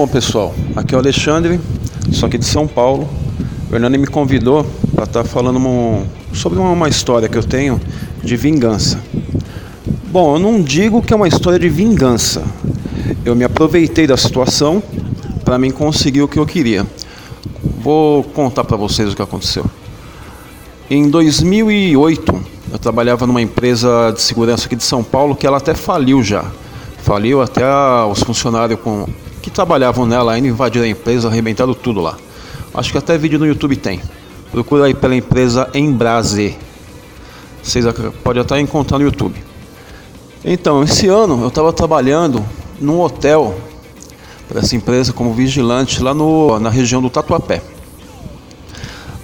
Bom 0.00 0.08
pessoal, 0.08 0.54
aqui 0.76 0.94
é 0.94 0.96
o 0.96 0.98
Alexandre, 0.98 1.60
sou 2.10 2.26
aqui 2.26 2.38
de 2.38 2.46
São 2.46 2.66
Paulo. 2.66 3.06
O 3.70 3.74
Hernani 3.74 3.98
me 3.98 4.06
convidou 4.06 4.64
para 4.94 5.04
estar 5.04 5.24
falando 5.24 5.58
um- 5.58 6.06
sobre 6.32 6.58
uma, 6.58 6.70
uma 6.70 6.88
história 6.88 7.28
que 7.28 7.36
eu 7.36 7.44
tenho 7.44 7.78
de 8.24 8.34
vingança. 8.34 8.98
Bom, 10.10 10.36
eu 10.36 10.38
não 10.38 10.62
digo 10.62 11.02
que 11.02 11.12
é 11.12 11.16
uma 11.16 11.28
história 11.28 11.58
de 11.58 11.68
vingança. 11.68 12.42
Eu 13.26 13.36
me 13.36 13.44
aproveitei 13.44 14.06
da 14.06 14.16
situação 14.16 14.82
para 15.44 15.58
mim 15.58 15.70
conseguir 15.70 16.22
o 16.22 16.28
que 16.28 16.38
eu 16.38 16.46
queria. 16.46 16.86
Vou 17.82 18.24
contar 18.24 18.64
para 18.64 18.78
vocês 18.78 19.12
o 19.12 19.14
que 19.14 19.20
aconteceu. 19.20 19.66
Em 20.88 21.10
2008, 21.10 22.40
eu 22.72 22.78
trabalhava 22.78 23.26
numa 23.26 23.42
empresa 23.42 24.12
de 24.14 24.22
segurança 24.22 24.64
aqui 24.64 24.76
de 24.76 24.82
São 24.82 25.04
Paulo 25.04 25.36
que 25.36 25.46
ela 25.46 25.58
até 25.58 25.74
faliu 25.74 26.22
já. 26.22 26.46
Faliu 27.02 27.42
até 27.42 27.64
os 28.10 28.22
funcionários 28.22 28.80
com, 28.80 29.06
que 29.40 29.50
trabalhavam 29.50 30.06
nela 30.06 30.32
ainda 30.32 30.48
invadiram 30.48 30.84
a 30.84 30.88
empresa, 30.88 31.28
arrebentaram 31.28 31.74
tudo 31.74 32.00
lá. 32.00 32.16
Acho 32.74 32.92
que 32.92 32.98
até 32.98 33.16
vídeo 33.18 33.38
no 33.38 33.46
YouTube 33.46 33.76
tem. 33.76 34.00
Procura 34.50 34.84
aí 34.84 34.94
pela 34.94 35.14
empresa 35.14 35.68
Embrase. 35.74 36.56
Vocês 37.62 37.84
podem 38.22 38.42
até 38.42 38.58
encontrar 38.60 38.98
no 38.98 39.04
YouTube. 39.04 39.42
Então, 40.44 40.82
esse 40.82 41.06
ano 41.06 41.42
eu 41.42 41.48
estava 41.48 41.72
trabalhando 41.72 42.44
num 42.80 43.00
hotel 43.00 43.58
para 44.48 44.60
essa 44.60 44.74
empresa 44.74 45.12
como 45.12 45.32
vigilante 45.32 46.02
lá 46.02 46.14
no, 46.14 46.58
na 46.58 46.70
região 46.70 47.00
do 47.00 47.10
Tatuapé. 47.10 47.62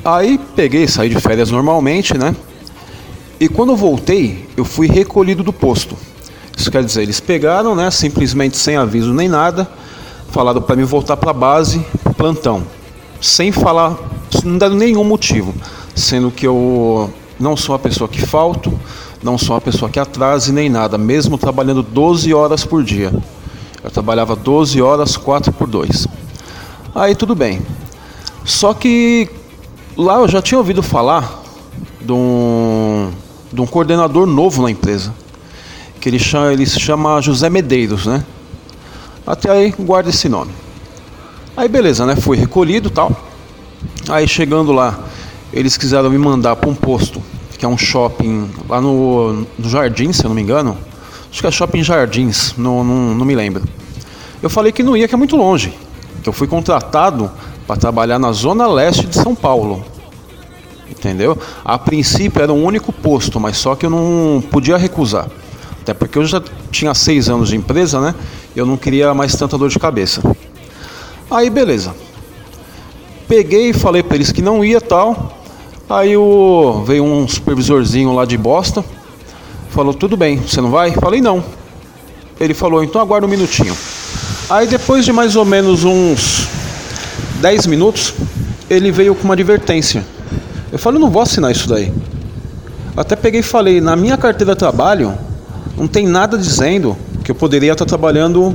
Aí 0.05 0.39
peguei, 0.55 0.87
saí 0.87 1.09
de 1.09 1.21
férias 1.21 1.51
normalmente, 1.51 2.17
né? 2.17 2.37
E 3.41 3.49
quando 3.49 3.73
eu 3.73 3.77
voltei, 3.77 4.49
eu 4.57 4.65
fui 4.65 4.87
recolhido 4.87 5.43
do 5.43 5.53
posto. 5.53 5.97
Isso 6.57 6.71
quer 6.71 6.85
dizer, 6.85 7.03
eles 7.03 7.21
pegaram, 7.21 7.75
né, 7.75 7.91
simplesmente 7.91 8.57
sem 8.57 8.77
aviso 8.77 9.13
nem 9.13 9.29
nada, 9.29 9.69
falaram 10.31 10.61
para 10.61 10.77
mim 10.77 10.85
voltar 10.85 11.17
para 11.17 11.31
a 11.31 11.35
base, 11.35 11.85
plantão, 12.17 12.63
sem 13.21 13.53
falar, 13.53 13.97
não 14.45 14.59
deram 14.59 14.77
nenhum 14.77 15.05
motivo, 15.05 15.55
sendo 15.95 16.31
que 16.31 16.47
eu 16.47 17.11
não 17.39 17.57
sou 17.57 17.75
uma 17.75 17.79
pessoa 17.79 18.09
que 18.09 18.21
falto, 18.21 18.73
não 19.23 19.37
sou 19.39 19.55
uma 19.55 19.61
pessoa 19.61 19.91
que 19.91 19.99
atrase 19.99 20.53
nem 20.53 20.69
nada, 20.69 20.97
mesmo 20.97 21.39
trabalhando 21.39 21.83
12 21.83 22.33
horas 22.33 22.65
por 22.65 22.83
dia. 22.83 23.13
Eu 23.83 23.91
trabalhava 23.91 24.35
12 24.35 24.81
horas, 24.83 25.17
4 25.17 25.53
por 25.53 25.69
2. 25.69 26.07
Aí 26.95 27.15
tudo 27.15 27.35
bem. 27.35 27.61
Só 28.45 28.73
que 28.75 29.29
lá 29.97 30.21
eu 30.21 30.29
já 30.29 30.41
tinha 30.41 30.59
ouvido 30.59 30.83
falar 30.83 31.43
de 32.01 32.13
um, 32.13 33.11
de 33.53 33.61
um 33.61 33.67
coordenador 33.67 34.27
novo 34.27 34.63
na 34.63 34.71
empresa. 34.71 35.15
Que 36.01 36.09
ele, 36.09 36.19
chama, 36.19 36.53
ele 36.53 36.67
se 36.67 36.79
chama 36.79 37.21
José 37.21 37.51
Medeiros, 37.51 38.07
né? 38.07 38.25
Até 39.27 39.51
aí 39.51 39.75
guarda 39.79 40.11
esse 40.11 40.29
nome. 40.29 40.53
Aí 41.57 41.69
beleza, 41.69 42.07
né? 42.07 42.15
Fui 42.15 42.37
recolhido 42.37 42.91
tal. 42.91 43.11
Aí 44.09 44.29
chegando 44.29 44.73
lá, 44.73 45.01
eles 45.53 45.77
quiseram 45.77 46.09
me 46.11 46.19
mandar 46.19 46.57
para 46.57 46.71
um 46.71 46.75
posto, 46.75 47.21
que 47.59 47.65
é 47.65 47.69
um 47.69 47.77
shopping 47.77 48.49
lá 48.69 48.81
no, 48.81 49.47
no 49.59 49.69
Jardim, 49.69 50.13
se 50.13 50.25
eu 50.25 50.29
não 50.29 50.35
me 50.35 50.43
engano. 50.43 50.77
Acho 51.31 51.41
que 51.41 51.47
é 51.47 51.51
Shopping 51.51 51.83
Jardins, 51.83 52.55
não, 52.57 52.83
não, 52.83 53.15
não 53.15 53.25
me 53.25 53.35
lembro. 53.35 53.63
Eu 54.43 54.49
falei 54.49 54.73
que 54.73 54.83
não 54.83 54.97
ia, 54.97 55.09
que 55.09 55.15
é 55.15 55.19
muito 55.19 55.37
longe. 55.37 55.75
Que 56.23 56.29
eu 56.29 56.33
fui 56.33 56.47
contratado 56.47 57.31
para 57.67 57.77
trabalhar 57.77 58.19
na 58.19 58.33
zona 58.33 58.67
leste 58.67 59.07
de 59.07 59.17
São 59.17 59.35
Paulo. 59.35 59.85
Entendeu? 60.91 61.37
A 61.65 61.79
princípio 61.79 62.41
era 62.41 62.53
um 62.53 62.65
único 62.65 62.93
posto, 62.93 63.41
mas 63.41 63.57
só 63.57 63.75
que 63.75 63.85
eu 63.85 63.91
não 63.91 64.43
podia 64.51 64.77
recusar. 64.77 65.29
Até 65.83 65.93
porque 65.93 66.17
eu 66.17 66.25
já 66.25 66.41
tinha 66.71 66.95
seis 66.95 67.29
anos 67.29 67.51
de 67.51 67.57
empresa, 67.57 68.01
né? 68.01 68.15
Eu 68.57 68.65
não 68.65 68.79
queria 68.79 69.13
mais 69.13 69.37
tanta 69.37 69.59
dor 69.59 69.69
de 69.69 69.79
cabeça. 69.79 70.23
Aí 71.31 71.51
beleza. 71.51 71.95
Peguei 73.29 73.69
e 73.69 73.73
falei 73.75 74.03
para 74.03 74.17
eles 74.17 74.33
que 74.33 74.41
não 74.41 74.65
ia 74.65 74.81
tal. 74.81 75.37
Aí 75.91 76.17
o, 76.17 76.83
veio 76.87 77.05
um 77.05 77.29
supervisorzinho 77.29 78.15
lá 78.15 78.25
de 78.25 78.39
bosta. 78.39 78.83
Falou, 79.69 79.93
tudo 79.93 80.17
bem, 80.17 80.39
você 80.39 80.59
não 80.63 80.71
vai? 80.71 80.93
Falei, 80.93 81.21
não. 81.21 81.45
Ele 82.41 82.55
falou, 82.55 82.83
então 82.83 82.99
aguarda 82.99 83.27
um 83.27 83.31
minutinho. 83.31 83.77
Aí 84.49 84.67
depois 84.67 85.05
de 85.05 85.13
mais 85.13 85.37
ou 85.37 85.45
menos 85.45 85.85
uns 85.85 86.49
10 87.43 87.67
minutos, 87.67 88.15
ele 88.71 88.91
veio 88.91 89.15
com 89.15 89.25
uma 89.25 89.35
advertência. 89.35 90.03
Eu 90.73 90.79
falei, 90.79 90.99
não 90.99 91.11
vou 91.11 91.21
assinar 91.21 91.53
isso 91.53 91.69
daí. 91.69 91.93
Até 92.97 93.17
peguei 93.17 93.41
e 93.41 93.43
falei, 93.43 93.83
na 93.83 93.95
minha 93.95 94.17
carteira 94.17 94.55
de 94.55 94.59
trabalho, 94.59 95.17
não 95.77 95.87
tem 95.87 96.07
nada 96.07 96.39
dizendo 96.39 96.97
que 97.23 97.31
eu 97.31 97.35
poderia 97.35 97.73
estar 97.73 97.85
trabalhando 97.85 98.55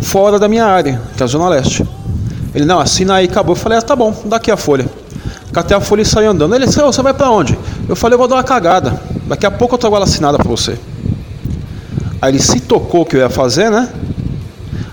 fora 0.00 0.38
da 0.38 0.48
minha 0.48 0.64
área, 0.64 1.00
que 1.16 1.22
é 1.22 1.24
a 1.24 1.26
Zona 1.26 1.48
Leste. 1.48 1.86
Ele, 2.54 2.64
não, 2.64 2.78
assina 2.80 3.16
aí, 3.16 3.26
acabou. 3.26 3.54
Eu 3.54 3.60
falei, 3.60 3.78
ah, 3.78 3.82
tá 3.82 3.94
bom, 3.94 4.14
dá 4.24 4.36
aqui 4.36 4.50
a 4.50 4.56
folha. 4.56 4.86
Catei 5.52 5.76
a 5.76 5.80
folha 5.80 6.02
e 6.02 6.04
saí 6.04 6.26
andando. 6.26 6.54
Ele 6.54 6.64
"Ô, 6.64 6.68
você 6.68 7.02
vai 7.02 7.12
pra 7.12 7.30
onde? 7.30 7.58
Eu 7.88 7.96
falei, 7.96 8.14
eu 8.14 8.18
vou 8.18 8.28
dar 8.28 8.36
uma 8.36 8.44
cagada. 8.44 9.00
Daqui 9.26 9.46
a 9.46 9.50
pouco 9.50 9.74
eu 9.74 9.78
trago 9.78 9.96
ela 9.96 10.04
assinada 10.04 10.38
pra 10.38 10.48
você. 10.48 10.78
Aí 12.20 12.30
ele 12.32 12.38
se 12.38 12.60
tocou 12.60 13.04
que 13.04 13.16
eu 13.16 13.20
ia 13.20 13.28
fazer, 13.28 13.70
né? 13.70 13.88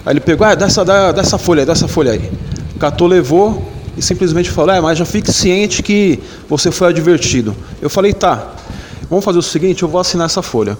Aí 0.06 0.14
ele 0.14 0.20
pegou, 0.20 0.46
ah, 0.46 0.56
dá 0.56 0.66
essa, 0.66 0.84
dá, 0.84 1.12
dá 1.12 1.22
essa 1.22 1.38
folha 1.38 1.62
aí, 1.62 1.66
dá 1.66 1.72
essa 1.72 1.88
folha 1.88 2.12
aí. 2.12 2.32
Catou, 2.80 3.08
levou 3.08 3.72
e 3.98 4.02
simplesmente 4.02 4.50
falou, 4.50 4.76
é, 4.76 4.82
mas 4.82 4.98
já 4.98 5.06
fique 5.06 5.32
ciente 5.32 5.82
que 5.82 6.20
você 6.50 6.72
foi 6.72 6.90
advertido. 6.90 7.56
Eu 7.82 7.90
falei, 7.90 8.14
tá, 8.14 8.52
vamos 9.10 9.24
fazer 9.24 9.40
o 9.40 9.42
seguinte, 9.42 9.84
eu 9.84 9.90
vou 9.90 10.02
assinar 10.02 10.26
essa 10.26 10.42
folha. 10.42 10.78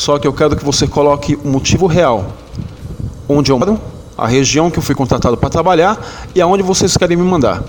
Só 0.00 0.18
que 0.18 0.26
eu 0.26 0.32
quero 0.32 0.56
que 0.56 0.64
você 0.64 0.86
coloque 0.86 1.38
o 1.44 1.46
motivo 1.46 1.86
real. 1.86 2.32
Onde 3.28 3.52
eu 3.52 3.58
moro, 3.58 3.78
a 4.16 4.26
região 4.26 4.70
que 4.70 4.78
eu 4.78 4.82
fui 4.82 4.94
contratado 4.94 5.36
para 5.36 5.50
trabalhar 5.50 6.00
e 6.34 6.40
aonde 6.40 6.62
vocês 6.62 6.96
querem 6.96 7.18
me 7.18 7.22
mandar. 7.22 7.62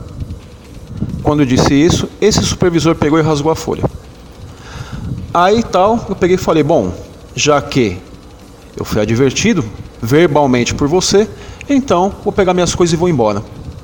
Quando 1.21 1.41
eu 1.41 1.45
disse 1.45 1.73
isso, 1.73 2.07
esse 2.21 2.41
supervisor 2.41 2.95
pegou 2.95 3.19
e 3.19 3.21
rasgou 3.21 3.51
a 3.51 3.55
folha. 3.55 3.83
Aí 5.33 5.61
tal, 5.61 6.05
eu 6.07 6.15
peguei 6.15 6.35
e 6.35 6.39
falei, 6.39 6.63
bom, 6.63 6.93
já 7.35 7.61
que 7.61 7.97
eu 8.77 8.85
fui 8.85 9.01
advertido 9.01 9.65
verbalmente 10.01 10.73
por 10.73 10.87
você, 10.87 11.27
então 11.69 12.13
vou 12.23 12.31
pegar 12.31 12.53
minhas 12.53 12.73
coisas 12.73 12.93
e 12.93 12.95
vou 12.95 13.09
embora. 13.09 13.43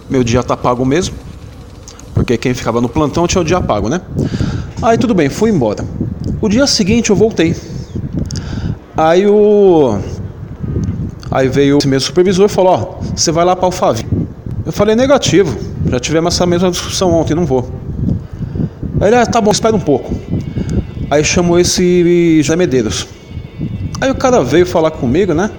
Meu 0.10 0.24
dia 0.24 0.42
tá 0.42 0.56
pago 0.56 0.86
mesmo, 0.86 1.18
porque 2.14 2.38
quem 2.38 2.54
ficava 2.54 2.80
no 2.80 2.88
plantão 2.88 3.28
tinha 3.28 3.42
o 3.42 3.46
dia 3.46 3.60
pago, 3.60 3.90
né? 3.90 4.00
Aí 4.82 4.98
tudo 4.98 5.14
bem, 5.14 5.28
fui 5.28 5.50
embora. 5.50 5.84
O 6.40 6.48
dia 6.48 6.66
seguinte 6.66 7.10
eu 7.10 7.16
voltei. 7.16 7.54
Aí 8.98 9.28
o 9.28 10.00
Aí 11.30 11.50
veio 11.50 11.78
esse 11.78 11.88
mesmo 11.88 12.08
supervisor 12.08 12.46
e 12.46 12.50
falou: 12.50 12.74
Ó, 12.74 13.06
você 13.16 13.32
vai 13.32 13.44
lá 13.44 13.56
para 13.56 13.66
Alphaville. 13.66 14.08
Eu 14.66 14.72
falei: 14.72 14.96
negativo, 14.96 15.58
já 15.90 16.00
tivemos 16.00 16.34
essa 16.34 16.46
mesma 16.46 16.72
discussão 16.72 17.14
ontem, 17.14 17.36
não 17.36 17.46
vou. 17.46 17.70
Aí 19.00 19.10
ele: 19.10 19.18
ah, 19.18 19.26
tá 19.26 19.42
bom, 19.42 19.52
espera 19.52 19.76
um 19.76 19.80
pouco. 19.80 20.16
Aí 21.12 21.24
chamou 21.24 21.60
esse 21.60 22.42
José 22.42 22.56
Medeiros. 22.56 23.08
Aí 24.00 24.10
o 24.10 24.16
cara 24.16 24.44
veio 24.44 24.66
falar 24.66 24.92
comigo, 24.92 25.34
né? 25.34 25.50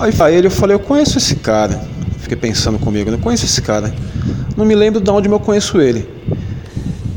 Aí 0.00 0.12
pra 0.12 0.32
ele 0.32 0.46
eu 0.46 0.50
falei: 0.50 0.74
eu 0.74 0.80
conheço 0.80 1.18
esse 1.18 1.36
cara. 1.36 1.80
Fiquei 2.18 2.36
pensando 2.36 2.78
comigo, 2.78 3.10
né? 3.10 3.18
Conheço 3.22 3.44
esse 3.44 3.60
cara. 3.62 3.94
Não 4.56 4.64
me 4.64 4.74
lembro 4.74 5.00
de 5.00 5.10
onde 5.10 5.28
eu 5.28 5.40
conheço 5.40 5.80
ele. 5.80 6.08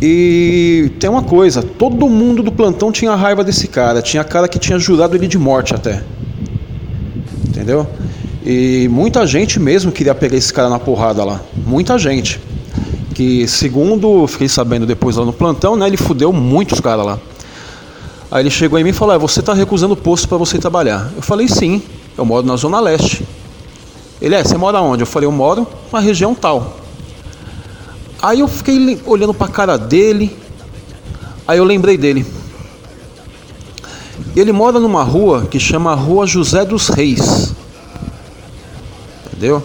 E 0.01 0.91
tem 0.99 1.07
uma 1.07 1.21
coisa, 1.21 1.61
todo 1.61 2.09
mundo 2.09 2.41
do 2.41 2.51
plantão 2.51 2.91
tinha 2.91 3.13
raiva 3.13 3.43
desse 3.43 3.67
cara, 3.67 4.01
tinha 4.01 4.23
cara 4.23 4.47
que 4.47 4.57
tinha 4.57 4.79
jurado 4.79 5.15
ele 5.15 5.27
de 5.27 5.37
morte 5.37 5.75
até. 5.75 6.01
Entendeu? 7.47 7.85
E 8.43 8.87
muita 8.91 9.27
gente 9.27 9.59
mesmo 9.59 9.91
queria 9.91 10.15
pegar 10.15 10.35
esse 10.35 10.51
cara 10.51 10.67
na 10.69 10.79
porrada 10.79 11.23
lá. 11.23 11.39
Muita 11.67 11.99
gente. 11.99 12.41
Que 13.13 13.47
segundo 13.47 14.25
fiquei 14.25 14.49
sabendo 14.49 14.87
depois 14.87 15.17
lá 15.17 15.23
no 15.23 15.33
plantão, 15.33 15.75
né, 15.75 15.85
ele 15.85 15.97
fudeu 15.97 16.33
muitos 16.33 16.79
caras 16.79 17.05
lá. 17.05 17.19
Aí 18.31 18.41
ele 18.41 18.49
chegou 18.49 18.79
em 18.79 18.83
mim 18.83 18.89
e 18.89 18.93
falou: 18.93 19.13
é, 19.13 19.19
"Você 19.19 19.41
está 19.41 19.53
recusando 19.53 19.93
o 19.93 19.97
posto 19.97 20.27
para 20.27 20.37
você 20.37 20.57
trabalhar?" 20.57 21.11
Eu 21.15 21.21
falei: 21.21 21.47
"Sim, 21.47 21.79
eu 22.17 22.25
moro 22.25 22.47
na 22.47 22.55
zona 22.55 22.79
leste." 22.79 23.23
Ele 24.19 24.33
é, 24.33 24.43
você 24.43 24.57
mora 24.57 24.81
onde? 24.81 25.03
Eu 25.03 25.07
falei: 25.07 25.27
"Eu 25.27 25.31
moro 25.31 25.67
na 25.93 25.99
região 25.99 26.33
tal." 26.33 26.80
Aí 28.21 28.41
eu 28.41 28.47
fiquei 28.47 29.01
olhando 29.05 29.33
para 29.33 29.47
a 29.47 29.49
cara 29.49 29.77
dele. 29.77 30.37
Aí 31.47 31.57
eu 31.57 31.63
lembrei 31.63 31.97
dele. 31.97 32.25
Ele 34.35 34.51
mora 34.51 34.79
numa 34.79 35.03
rua 35.03 35.47
que 35.49 35.59
chama 35.59 35.95
Rua 35.95 36.27
José 36.27 36.63
dos 36.63 36.87
Reis. 36.89 37.53
Entendeu? 39.27 39.63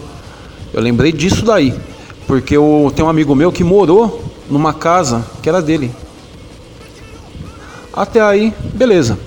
Eu 0.73 0.81
lembrei 0.81 1.11
disso 1.11 1.45
daí. 1.45 1.73
Porque 2.25 2.57
eu 2.57 2.91
tenho 2.95 3.07
um 3.07 3.11
amigo 3.11 3.35
meu 3.35 3.51
que 3.51 3.63
morou 3.63 4.23
numa 4.49 4.73
casa 4.73 5.23
que 5.41 5.47
era 5.47 5.61
dele. 5.61 5.91
Até 7.93 8.21
aí, 8.21 8.53
beleza. 8.73 9.19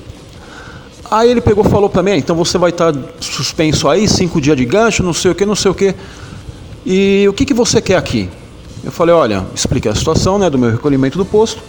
Aí 1.11 1.31
ele 1.31 1.41
pegou 1.41 1.65
e 1.65 1.69
falou 1.69 1.89
para 1.89 2.03
mim, 2.03 2.13
ah, 2.13 2.17
então 2.17 2.37
você 2.37 2.57
vai 2.57 2.71
estar 2.71 2.93
tá 2.93 2.99
suspenso 3.21 3.89
aí, 3.89 4.07
cinco 4.07 4.41
dias 4.41 4.57
de 4.57 4.65
gancho, 4.65 5.03
não 5.03 5.13
sei 5.13 5.31
o 5.31 5.35
que, 5.35 5.45
não 5.45 5.57
sei 5.57 5.71
o 5.71 5.75
que. 5.75 5.95
E 6.87 7.27
o 7.29 7.33
que, 7.33 7.45
que 7.45 7.55
você 7.55 7.81
quer 7.81 7.97
aqui? 7.97 8.29
Eu 8.83 8.91
falei, 8.91 9.15
olha, 9.15 9.47
expliquei 9.55 9.91
a 9.91 9.95
situação 9.95 10.39
né, 10.39 10.49
do 10.49 10.59
meu 10.59 10.71
recolhimento 10.71 11.19
do 11.19 11.25
posto. 11.25 11.63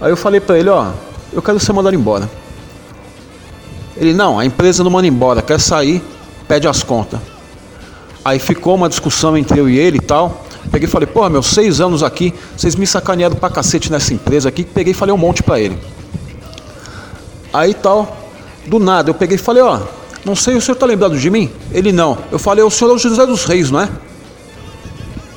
Aí 0.00 0.10
eu 0.10 0.16
falei 0.16 0.40
para 0.40 0.58
ele, 0.58 0.68
ó, 0.68 0.92
eu 1.32 1.42
quero 1.42 1.58
ser 1.58 1.72
mandado 1.72 1.94
embora. 1.94 2.30
Ele, 3.96 4.14
não, 4.14 4.38
a 4.38 4.44
empresa 4.44 4.84
não 4.84 4.90
manda 4.90 5.08
embora, 5.08 5.42
quer 5.42 5.58
sair, 5.58 6.02
pede 6.46 6.68
as 6.68 6.82
contas. 6.82 7.18
Aí 8.24 8.38
ficou 8.38 8.76
uma 8.76 8.88
discussão 8.88 9.36
entre 9.36 9.58
eu 9.58 9.68
e 9.68 9.78
ele 9.78 9.98
e 9.98 10.00
tal. 10.00 10.44
Peguei 10.70 10.86
e 10.86 10.90
falei, 10.90 11.06
porra, 11.06 11.28
meus 11.30 11.46
seis 11.46 11.80
anos 11.80 12.02
aqui, 12.02 12.32
vocês 12.56 12.76
me 12.76 12.86
sacanearam 12.86 13.34
pra 13.34 13.50
cacete 13.50 13.90
nessa 13.90 14.14
empresa 14.14 14.48
aqui. 14.48 14.64
Peguei 14.64 14.92
e 14.92 14.94
falei 14.94 15.14
um 15.14 15.18
monte 15.18 15.42
pra 15.42 15.58
ele. 15.58 15.76
Aí 17.52 17.74
tal, 17.74 18.16
do 18.66 18.78
nada, 18.78 19.10
eu 19.10 19.14
peguei 19.14 19.36
e 19.36 19.38
falei, 19.38 19.62
ó, 19.62 19.80
não 20.24 20.36
sei, 20.36 20.56
o 20.56 20.60
senhor 20.60 20.76
tá 20.76 20.84
lembrado 20.84 21.18
de 21.18 21.30
mim? 21.30 21.50
Ele 21.72 21.90
não. 21.90 22.18
Eu 22.30 22.38
falei, 22.38 22.62
o 22.62 22.70
senhor 22.70 22.90
é 22.90 22.94
o 22.94 22.98
José 22.98 23.26
dos 23.26 23.44
Reis, 23.44 23.70
não 23.70 23.80
é? 23.80 23.88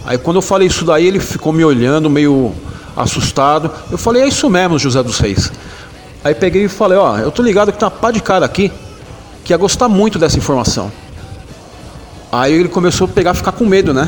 Aí 0.06 0.18
quando 0.18 0.38
eu 0.38 0.42
falei 0.42 0.68
isso 0.68 0.84
daí, 0.84 1.08
ele 1.08 1.20
ficou 1.20 1.54
me 1.54 1.64
olhando 1.64 2.10
meio 2.10 2.54
assustado. 2.96 3.72
Eu 3.90 3.98
falei, 3.98 4.24
é 4.24 4.28
isso 4.28 4.50
mesmo, 4.50 4.80
José 4.80 5.02
dos 5.04 5.20
Reis. 5.20 5.52
Aí 6.24 6.36
peguei 6.36 6.66
e 6.66 6.68
falei, 6.68 6.98
ó, 6.98 7.18
eu 7.18 7.32
tô 7.32 7.42
ligado 7.42 7.72
que 7.72 7.80
tem 7.80 7.86
uma 7.86 7.92
pá 7.92 8.12
de 8.12 8.22
cara 8.22 8.46
aqui 8.46 8.72
que 9.44 9.54
ia 9.54 9.58
gostar 9.58 9.90
muito 9.90 10.20
dessa 10.20 10.38
informação. 10.38 10.92
Aí 12.32 12.54
ele 12.54 12.70
começou 12.70 13.06
a 13.06 13.08
pegar, 13.08 13.34
ficar 13.34 13.52
com 13.52 13.66
medo, 13.66 13.94
né? 13.94 14.08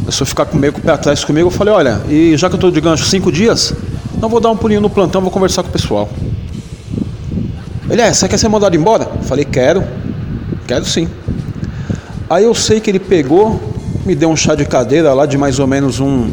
Começou 0.00 0.24
a 0.24 0.26
ficar 0.26 0.46
com 0.46 0.56
medo, 0.56 0.74
com 0.74 0.80
o 0.80 0.82
pé 0.82 0.92
atrás 0.92 1.24
comigo. 1.24 1.48
Eu 1.48 1.50
falei, 1.50 1.72
olha, 1.72 2.00
e 2.08 2.36
já 2.36 2.48
que 2.48 2.56
eu 2.56 2.60
tô 2.60 2.70
de 2.70 2.80
gancho 2.80 3.04
cinco 3.04 3.30
dias, 3.30 3.74
não 4.20 4.28
vou 4.28 4.40
dar 4.40 4.50
um 4.50 4.56
pulinho 4.56 4.80
no 4.80 4.90
plantão, 4.90 5.20
vou 5.20 5.30
conversar 5.30 5.62
com 5.62 5.68
o 5.68 5.72
pessoal. 5.72 6.08
Ele, 7.90 8.02
é, 8.02 8.12
você 8.12 8.28
quer 8.28 8.38
ser 8.38 8.48
mandado 8.48 8.74
embora? 8.76 9.08
Eu 9.16 9.22
falei, 9.22 9.44
quero. 9.44 9.84
Quero 10.66 10.84
sim. 10.84 11.08
Aí 12.28 12.44
eu 12.44 12.54
sei 12.54 12.80
que 12.80 12.90
ele 12.90 12.98
pegou, 12.98 13.60
me 14.08 14.14
deu 14.14 14.30
um 14.30 14.36
chá 14.36 14.54
de 14.54 14.64
cadeira 14.64 15.12
lá 15.12 15.26
de 15.26 15.36
mais 15.36 15.58
ou 15.58 15.66
menos 15.66 16.00
um, 16.00 16.30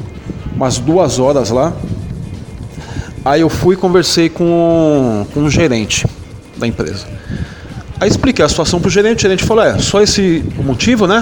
umas 0.56 0.78
duas 0.78 1.20
horas 1.20 1.50
lá. 1.50 1.74
Aí 3.26 3.42
eu 3.42 3.50
fui 3.50 3.76
e 3.76 3.78
conversei 3.78 4.30
com, 4.30 5.28
com 5.34 5.42
um 5.42 5.50
gerente 5.50 6.08
da 6.56 6.66
empresa. 6.66 7.06
Aí 8.00 8.08
expliquei 8.08 8.46
a 8.46 8.48
situação 8.48 8.80
pro 8.80 8.90
gerente, 8.90 9.18
o 9.18 9.22
gerente 9.24 9.44
falou, 9.44 9.62
é, 9.62 9.78
só 9.78 10.02
esse 10.02 10.42
motivo, 10.64 11.06
né? 11.06 11.22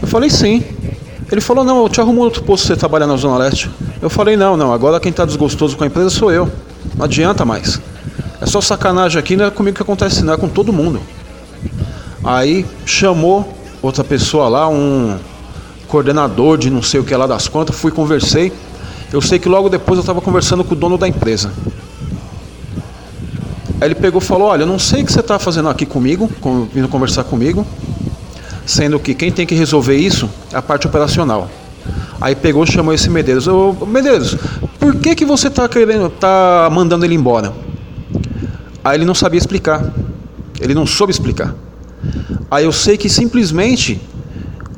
Eu 0.00 0.06
falei 0.06 0.30
sim. 0.30 0.62
Ele 1.32 1.40
falou, 1.40 1.64
não, 1.64 1.82
eu 1.82 1.88
te 1.88 2.00
arrumo 2.00 2.20
outro 2.20 2.44
posto 2.44 2.68
você 2.68 2.76
trabalhar 2.76 3.08
na 3.08 3.16
Zona 3.16 3.36
Leste. 3.36 3.68
Eu 4.00 4.08
falei, 4.08 4.36
não, 4.36 4.56
não, 4.56 4.72
agora 4.72 5.00
quem 5.00 5.10
está 5.10 5.24
desgostoso 5.24 5.76
com 5.76 5.82
a 5.82 5.88
empresa 5.88 6.10
sou 6.10 6.30
eu. 6.30 6.48
Não 6.94 7.04
adianta 7.04 7.44
mais. 7.44 7.80
É 8.40 8.46
só 8.46 8.60
sacanagem 8.60 9.18
aqui, 9.18 9.34
não 9.36 9.46
é 9.46 9.50
comigo 9.50 9.76
que 9.76 9.82
acontece, 9.82 10.24
não 10.24 10.34
é 10.34 10.36
com 10.36 10.48
todo 10.48 10.72
mundo. 10.72 11.00
Aí 12.22 12.64
chamou 12.86 13.59
outra 13.82 14.04
pessoa 14.04 14.48
lá, 14.48 14.68
um 14.68 15.18
coordenador 15.88 16.56
de 16.56 16.70
não 16.70 16.82
sei 16.82 17.00
o 17.00 17.04
que 17.04 17.14
lá 17.14 17.26
das 17.26 17.48
contas, 17.48 17.76
fui 17.76 17.90
conversei. 17.90 18.52
Eu 19.12 19.20
sei 19.20 19.38
que 19.38 19.48
logo 19.48 19.68
depois 19.68 19.96
eu 19.96 20.02
estava 20.02 20.20
conversando 20.20 20.62
com 20.62 20.74
o 20.74 20.76
dono 20.76 20.96
da 20.96 21.08
empresa. 21.08 21.52
Aí 23.80 23.88
ele 23.88 23.94
pegou 23.94 24.20
e 24.20 24.24
falou: 24.24 24.48
Olha, 24.48 24.62
eu 24.62 24.66
não 24.66 24.78
sei 24.78 25.02
o 25.02 25.06
que 25.06 25.12
você 25.12 25.20
está 25.20 25.38
fazendo 25.38 25.68
aqui 25.68 25.86
comigo, 25.86 26.30
vindo 26.72 26.86
conversar 26.88 27.24
comigo, 27.24 27.66
sendo 28.66 29.00
que 29.00 29.14
quem 29.14 29.32
tem 29.32 29.46
que 29.46 29.54
resolver 29.54 29.96
isso 29.96 30.28
é 30.52 30.56
a 30.56 30.62
parte 30.62 30.86
operacional. 30.86 31.50
Aí 32.20 32.36
pegou 32.36 32.62
e 32.64 32.70
chamou 32.70 32.92
esse 32.92 33.08
Medeiros. 33.08 33.48
Ô, 33.48 33.74
Medeiros, 33.86 34.36
por 34.78 34.94
que, 34.96 35.14
que 35.14 35.24
você 35.24 35.48
está 35.48 35.66
querendo, 35.66 36.10
tá 36.10 36.68
mandando 36.70 37.04
ele 37.04 37.14
embora? 37.14 37.52
Aí 38.84 38.98
ele 38.98 39.06
não 39.06 39.14
sabia 39.14 39.38
explicar. 39.38 39.90
Ele 40.60 40.74
não 40.74 40.86
soube 40.86 41.10
explicar. 41.10 41.54
Aí 42.50 42.64
eu 42.64 42.72
sei 42.72 42.96
que 42.96 43.08
simplesmente 43.08 44.00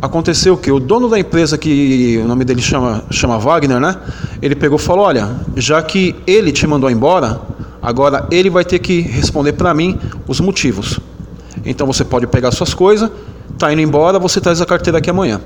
aconteceu 0.00 0.56
que? 0.56 0.70
O 0.70 0.80
dono 0.80 1.08
da 1.08 1.18
empresa, 1.18 1.56
que 1.56 2.20
o 2.22 2.26
nome 2.26 2.44
dele 2.44 2.60
chama, 2.60 3.04
chama 3.10 3.38
Wagner, 3.38 3.78
né? 3.78 3.96
Ele 4.40 4.54
pegou 4.54 4.78
e 4.78 4.82
falou: 4.82 5.04
Olha, 5.04 5.36
já 5.56 5.80
que 5.82 6.16
ele 6.26 6.50
te 6.50 6.66
mandou 6.66 6.90
embora, 6.90 7.40
agora 7.80 8.26
ele 8.30 8.50
vai 8.50 8.64
ter 8.64 8.78
que 8.80 9.00
responder 9.00 9.52
para 9.52 9.72
mim 9.72 9.98
os 10.26 10.40
motivos. 10.40 10.98
Então 11.64 11.86
você 11.86 12.04
pode 12.04 12.26
pegar 12.26 12.50
suas 12.50 12.74
coisas, 12.74 13.10
tá 13.58 13.72
indo 13.72 13.80
embora, 13.80 14.18
você 14.18 14.40
traz 14.40 14.60
a 14.60 14.66
carteira 14.66 14.98
aqui 14.98 15.10
amanhã. 15.10 15.40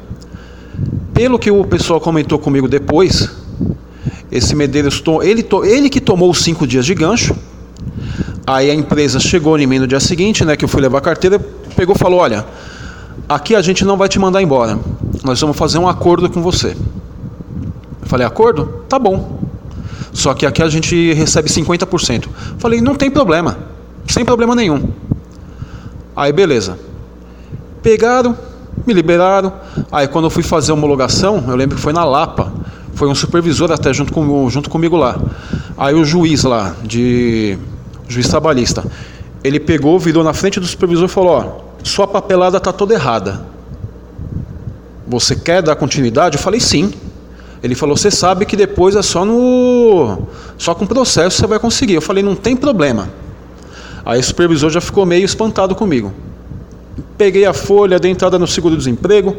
Pelo 1.12 1.38
que 1.38 1.50
o 1.50 1.64
pessoal 1.64 2.00
comentou 2.00 2.38
comigo 2.38 2.68
depois, 2.68 3.30
esse 4.30 4.54
Medeiros, 4.54 5.02
ele, 5.22 5.46
ele 5.64 5.88
que 5.88 6.00
tomou 6.00 6.30
os 6.30 6.42
cinco 6.42 6.66
dias 6.66 6.84
de 6.84 6.94
gancho. 6.94 7.34
Aí 8.46 8.70
a 8.70 8.74
empresa 8.74 9.18
chegou 9.18 9.58
em 9.58 9.66
mim 9.66 9.80
no 9.80 9.88
dia 9.88 9.98
seguinte, 9.98 10.44
né, 10.44 10.56
que 10.56 10.64
eu 10.64 10.68
fui 10.68 10.80
levar 10.80 10.98
a 10.98 11.00
carteira, 11.00 11.36
pegou 11.74 11.96
e 11.96 11.98
falou: 11.98 12.20
Olha, 12.20 12.46
aqui 13.28 13.56
a 13.56 13.60
gente 13.60 13.84
não 13.84 13.96
vai 13.96 14.08
te 14.08 14.20
mandar 14.20 14.40
embora. 14.40 14.78
Nós 15.24 15.40
vamos 15.40 15.56
fazer 15.56 15.78
um 15.78 15.88
acordo 15.88 16.30
com 16.30 16.40
você. 16.40 16.76
Eu 18.02 18.06
falei: 18.06 18.24
Acordo? 18.24 18.84
Tá 18.88 19.00
bom. 19.00 19.40
Só 20.12 20.32
que 20.32 20.46
aqui 20.46 20.62
a 20.62 20.68
gente 20.68 21.12
recebe 21.12 21.48
50%. 21.48 22.28
Falei: 22.58 22.80
Não 22.80 22.94
tem 22.94 23.10
problema. 23.10 23.58
Sem 24.06 24.24
problema 24.24 24.54
nenhum. 24.54 24.90
Aí 26.14 26.32
beleza. 26.32 26.78
Pegaram, 27.82 28.36
me 28.86 28.94
liberaram. 28.94 29.52
Aí 29.90 30.06
quando 30.06 30.26
eu 30.26 30.30
fui 30.30 30.44
fazer 30.44 30.70
a 30.70 30.74
homologação, 30.74 31.42
eu 31.48 31.56
lembro 31.56 31.74
que 31.74 31.82
foi 31.82 31.92
na 31.92 32.04
Lapa. 32.04 32.52
Foi 32.94 33.08
um 33.08 33.14
supervisor 33.14 33.72
até 33.72 33.92
junto, 33.92 34.12
com, 34.12 34.48
junto 34.48 34.70
comigo 34.70 34.96
lá. 34.96 35.20
Aí 35.76 35.94
o 35.94 36.04
juiz 36.04 36.44
lá, 36.44 36.74
de 36.82 37.58
juiz 38.08 38.28
trabalhista, 38.28 38.84
ele 39.42 39.60
pegou, 39.60 39.98
virou 39.98 40.24
na 40.24 40.32
frente 40.32 40.58
do 40.58 40.66
supervisor 40.66 41.06
e 41.06 41.08
falou: 41.08 41.30
Ó, 41.30 41.66
sua 41.84 42.06
papelada 42.06 42.58
está 42.58 42.72
toda 42.72 42.94
errada. 42.94 43.44
Você 45.06 45.36
quer 45.36 45.62
dar 45.62 45.76
continuidade? 45.76 46.36
Eu 46.36 46.42
falei 46.42 46.60
sim. 46.60 46.92
Ele 47.62 47.74
falou: 47.74 47.96
Você 47.96 48.10
sabe 48.10 48.44
que 48.44 48.56
depois 48.56 48.96
é 48.96 49.02
só 49.02 49.24
no. 49.24 50.26
Só 50.58 50.74
com 50.74 50.86
processo 50.86 51.38
você 51.38 51.46
vai 51.46 51.58
conseguir. 51.58 51.94
Eu 51.94 52.02
falei: 52.02 52.22
Não 52.22 52.34
tem 52.34 52.56
problema. 52.56 53.08
Aí 54.04 54.20
o 54.20 54.22
supervisor 54.22 54.70
já 54.70 54.80
ficou 54.80 55.04
meio 55.04 55.24
espantado 55.24 55.74
comigo. 55.74 56.12
Peguei 57.18 57.44
a 57.44 57.52
folha, 57.52 57.98
dei 57.98 58.10
entrada 58.10 58.38
no 58.38 58.46
seguro-desemprego, 58.46 59.36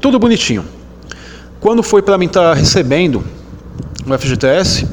tudo 0.00 0.18
bonitinho. 0.18 0.64
Quando 1.60 1.82
foi 1.82 2.00
para 2.00 2.16
mim 2.16 2.26
estar 2.26 2.50
tá 2.50 2.54
recebendo 2.54 3.22
o 4.06 4.18
FGTS, 4.18 4.86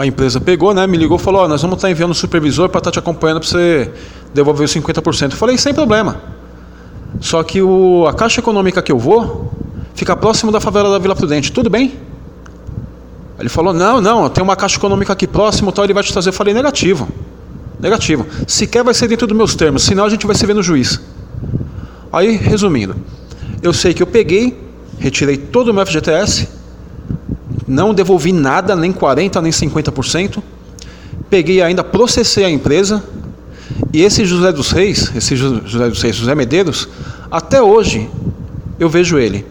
a 0.00 0.06
empresa 0.06 0.40
pegou, 0.40 0.72
né, 0.72 0.86
me 0.86 0.96
ligou 0.96 1.18
e 1.18 1.20
falou: 1.20 1.44
oh, 1.44 1.48
Nós 1.48 1.60
vamos 1.60 1.76
estar 1.76 1.88
tá 1.88 1.92
enviando 1.92 2.12
o 2.12 2.14
supervisor 2.14 2.70
para 2.70 2.78
estar 2.78 2.90
tá 2.90 2.94
te 2.94 2.98
acompanhando 2.98 3.40
para 3.40 3.48
você 3.48 3.92
devolver 4.32 4.64
os 4.64 4.74
50%. 4.74 5.32
Eu 5.32 5.36
falei: 5.36 5.58
Sem 5.58 5.74
problema. 5.74 6.22
Só 7.20 7.42
que 7.42 7.60
o, 7.60 8.06
a 8.08 8.14
caixa 8.14 8.40
econômica 8.40 8.80
que 8.80 8.90
eu 8.90 8.98
vou 8.98 9.52
fica 9.94 10.16
próximo 10.16 10.50
da 10.50 10.58
favela 10.58 10.88
da 10.90 10.98
Vila 10.98 11.14
Prudente. 11.14 11.52
Tudo 11.52 11.68
bem? 11.68 11.98
Ele 13.38 13.50
falou: 13.50 13.74
Não, 13.74 14.00
não, 14.00 14.30
tem 14.30 14.42
uma 14.42 14.56
caixa 14.56 14.78
econômica 14.78 15.12
aqui 15.12 15.26
próximo, 15.26 15.70
tal, 15.70 15.84
ele 15.84 15.92
vai 15.92 16.02
te 16.02 16.12
trazer. 16.12 16.30
Eu 16.30 16.34
falei: 16.34 16.54
Negativo. 16.54 17.06
Negativo. 17.78 18.26
Sequer 18.46 18.82
vai 18.82 18.94
ser 18.94 19.06
dentro 19.06 19.26
dos 19.26 19.36
meus 19.36 19.54
termos, 19.54 19.82
senão 19.82 20.06
a 20.06 20.08
gente 20.08 20.26
vai 20.26 20.34
se 20.34 20.46
ver 20.46 20.54
no 20.54 20.62
juiz. 20.62 20.98
Aí, 22.10 22.36
resumindo, 22.36 22.96
eu 23.62 23.72
sei 23.74 23.92
que 23.92 24.02
eu 24.02 24.06
peguei, 24.06 24.58
retirei 24.98 25.36
todo 25.36 25.68
o 25.68 25.74
meu 25.74 25.84
FGTS, 25.84 26.48
não 27.70 27.94
devolvi 27.94 28.32
nada, 28.32 28.74
nem 28.74 28.92
40%, 28.92 29.40
nem 29.40 29.52
50%. 29.52 30.42
Peguei 31.30 31.62
ainda, 31.62 31.84
processei 31.84 32.44
a 32.44 32.50
empresa. 32.50 33.00
E 33.92 34.02
esse 34.02 34.24
José 34.24 34.50
dos 34.50 34.72
Reis, 34.72 35.12
esse 35.14 35.36
José 35.36 35.88
dos 35.88 36.02
Reis, 36.02 36.16
José 36.16 36.34
Medeiros, 36.34 36.88
até 37.30 37.62
hoje 37.62 38.10
eu 38.78 38.88
vejo 38.88 39.18
ele. 39.18 39.46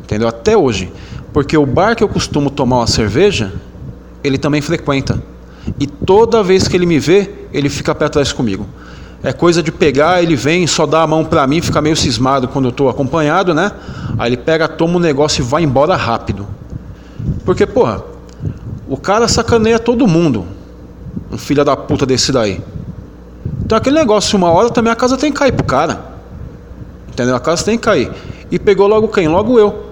Entendeu? 0.00 0.28
Até 0.28 0.56
hoje. 0.56 0.92
Porque 1.32 1.56
o 1.56 1.66
bar 1.66 1.96
que 1.96 2.04
eu 2.04 2.08
costumo 2.08 2.50
tomar 2.50 2.76
uma 2.76 2.86
cerveja, 2.86 3.52
ele 4.22 4.38
também 4.38 4.60
frequenta. 4.60 5.20
E 5.80 5.88
toda 5.88 6.44
vez 6.44 6.68
que 6.68 6.76
ele 6.76 6.86
me 6.86 7.00
vê, 7.00 7.28
ele 7.52 7.68
fica 7.68 7.92
perto 7.92 8.12
atrás 8.12 8.32
comigo. 8.32 8.64
É 9.24 9.32
coisa 9.32 9.60
de 9.60 9.72
pegar, 9.72 10.22
ele 10.22 10.36
vem, 10.36 10.68
só 10.68 10.86
dá 10.86 11.02
a 11.02 11.06
mão 11.06 11.24
pra 11.24 11.44
mim, 11.48 11.60
fica 11.60 11.82
meio 11.82 11.96
cismado 11.96 12.46
quando 12.46 12.66
eu 12.66 12.72
tô 12.72 12.88
acompanhado, 12.88 13.52
né? 13.52 13.72
Aí 14.16 14.28
ele 14.28 14.36
pega, 14.36 14.68
toma 14.68 14.94
o 14.94 14.96
um 14.98 15.00
negócio 15.00 15.42
e 15.42 15.44
vai 15.44 15.64
embora 15.64 15.96
rápido. 15.96 16.46
Porque, 17.44 17.66
porra, 17.66 18.02
o 18.88 18.96
cara 18.96 19.26
sacaneia 19.28 19.78
todo 19.78 20.06
mundo. 20.06 20.46
Um 21.30 21.38
filho 21.38 21.64
da 21.64 21.76
puta 21.76 22.06
desse 22.06 22.30
daí. 22.30 22.60
Então 23.64 23.76
aquele 23.76 23.98
negócio, 23.98 24.36
uma 24.36 24.50
hora 24.50 24.70
também 24.70 24.92
a 24.92 24.96
casa 24.96 25.16
tem 25.16 25.32
que 25.32 25.38
cair 25.38 25.52
pro 25.52 25.64
cara. 25.64 26.04
Entendeu? 27.08 27.34
A 27.34 27.40
casa 27.40 27.64
tem 27.64 27.76
que 27.76 27.84
cair. 27.84 28.12
E 28.50 28.58
pegou 28.58 28.86
logo 28.86 29.08
quem? 29.08 29.26
Logo 29.26 29.58
eu. 29.58 29.86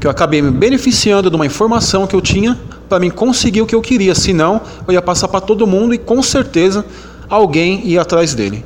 Que 0.00 0.06
eu 0.06 0.10
acabei 0.10 0.42
me 0.42 0.50
beneficiando 0.50 1.30
de 1.30 1.36
uma 1.36 1.46
informação 1.46 2.06
que 2.06 2.16
eu 2.16 2.20
tinha 2.20 2.58
para 2.88 2.98
mim 2.98 3.10
conseguir 3.10 3.62
o 3.62 3.66
que 3.66 3.74
eu 3.74 3.80
queria. 3.80 4.14
Senão, 4.14 4.60
eu 4.88 4.94
ia 4.94 5.02
passar 5.02 5.28
para 5.28 5.40
todo 5.40 5.66
mundo 5.66 5.94
e 5.94 5.98
com 5.98 6.22
certeza 6.22 6.84
alguém 7.28 7.86
ia 7.86 8.02
atrás 8.02 8.34
dele. 8.34 8.64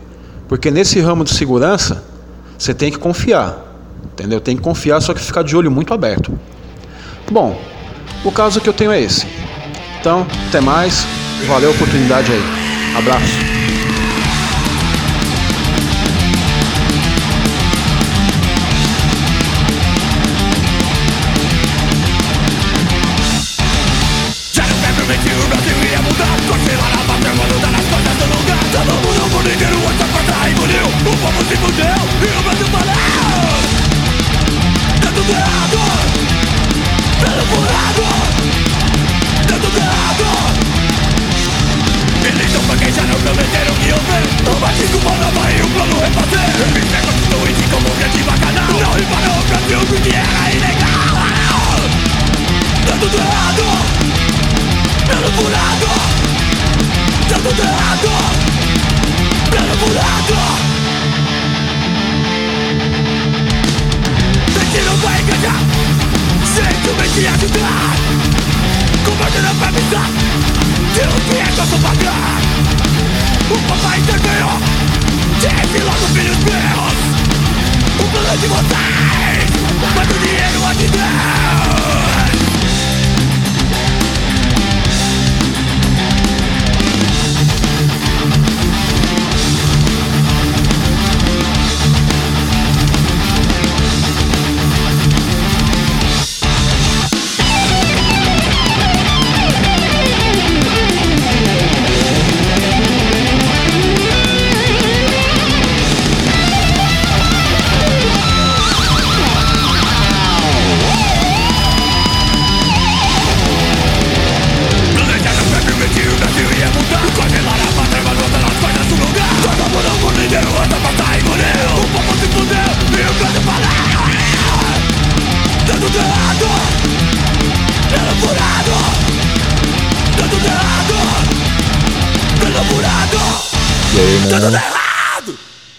Porque 0.49 0.71
nesse 0.71 0.99
ramo 1.01 1.25
de 1.25 1.35
segurança, 1.35 2.03
você 2.57 2.73
tem 2.73 2.91
que 2.91 2.99
confiar. 2.99 3.65
Entendeu? 4.13 4.41
Tem 4.41 4.57
que 4.57 4.63
confiar, 4.63 5.01
só 5.03 5.13
que 5.13 5.21
ficar 5.21 5.43
de 5.43 5.55
olho 5.55 5.71
muito 5.71 5.93
aberto. 5.93 6.33
Bom, 7.31 7.61
o 8.25 8.33
caso 8.33 8.61
que 8.61 8.69
eu 8.69 8.73
tenho 8.73 8.93
é 8.93 9.01
esse. 9.01 9.27
Então, 10.01 10.27
até 10.49 10.61
mais. 10.61 11.07
Valeu 11.47 11.71
a 11.71 11.73
oportunidade 11.73 12.33
aí. 12.33 12.43
Abraço. 12.97 13.58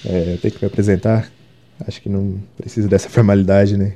É, 0.06 0.34
eu 0.34 0.38
tenho 0.38 0.54
que 0.54 0.64
me 0.64 0.68
apresentar. 0.68 1.30
Acho 1.88 2.02
que 2.02 2.10
não 2.10 2.40
precisa 2.58 2.88
dessa 2.88 3.08
formalidade, 3.12 3.78
né? 3.78 3.94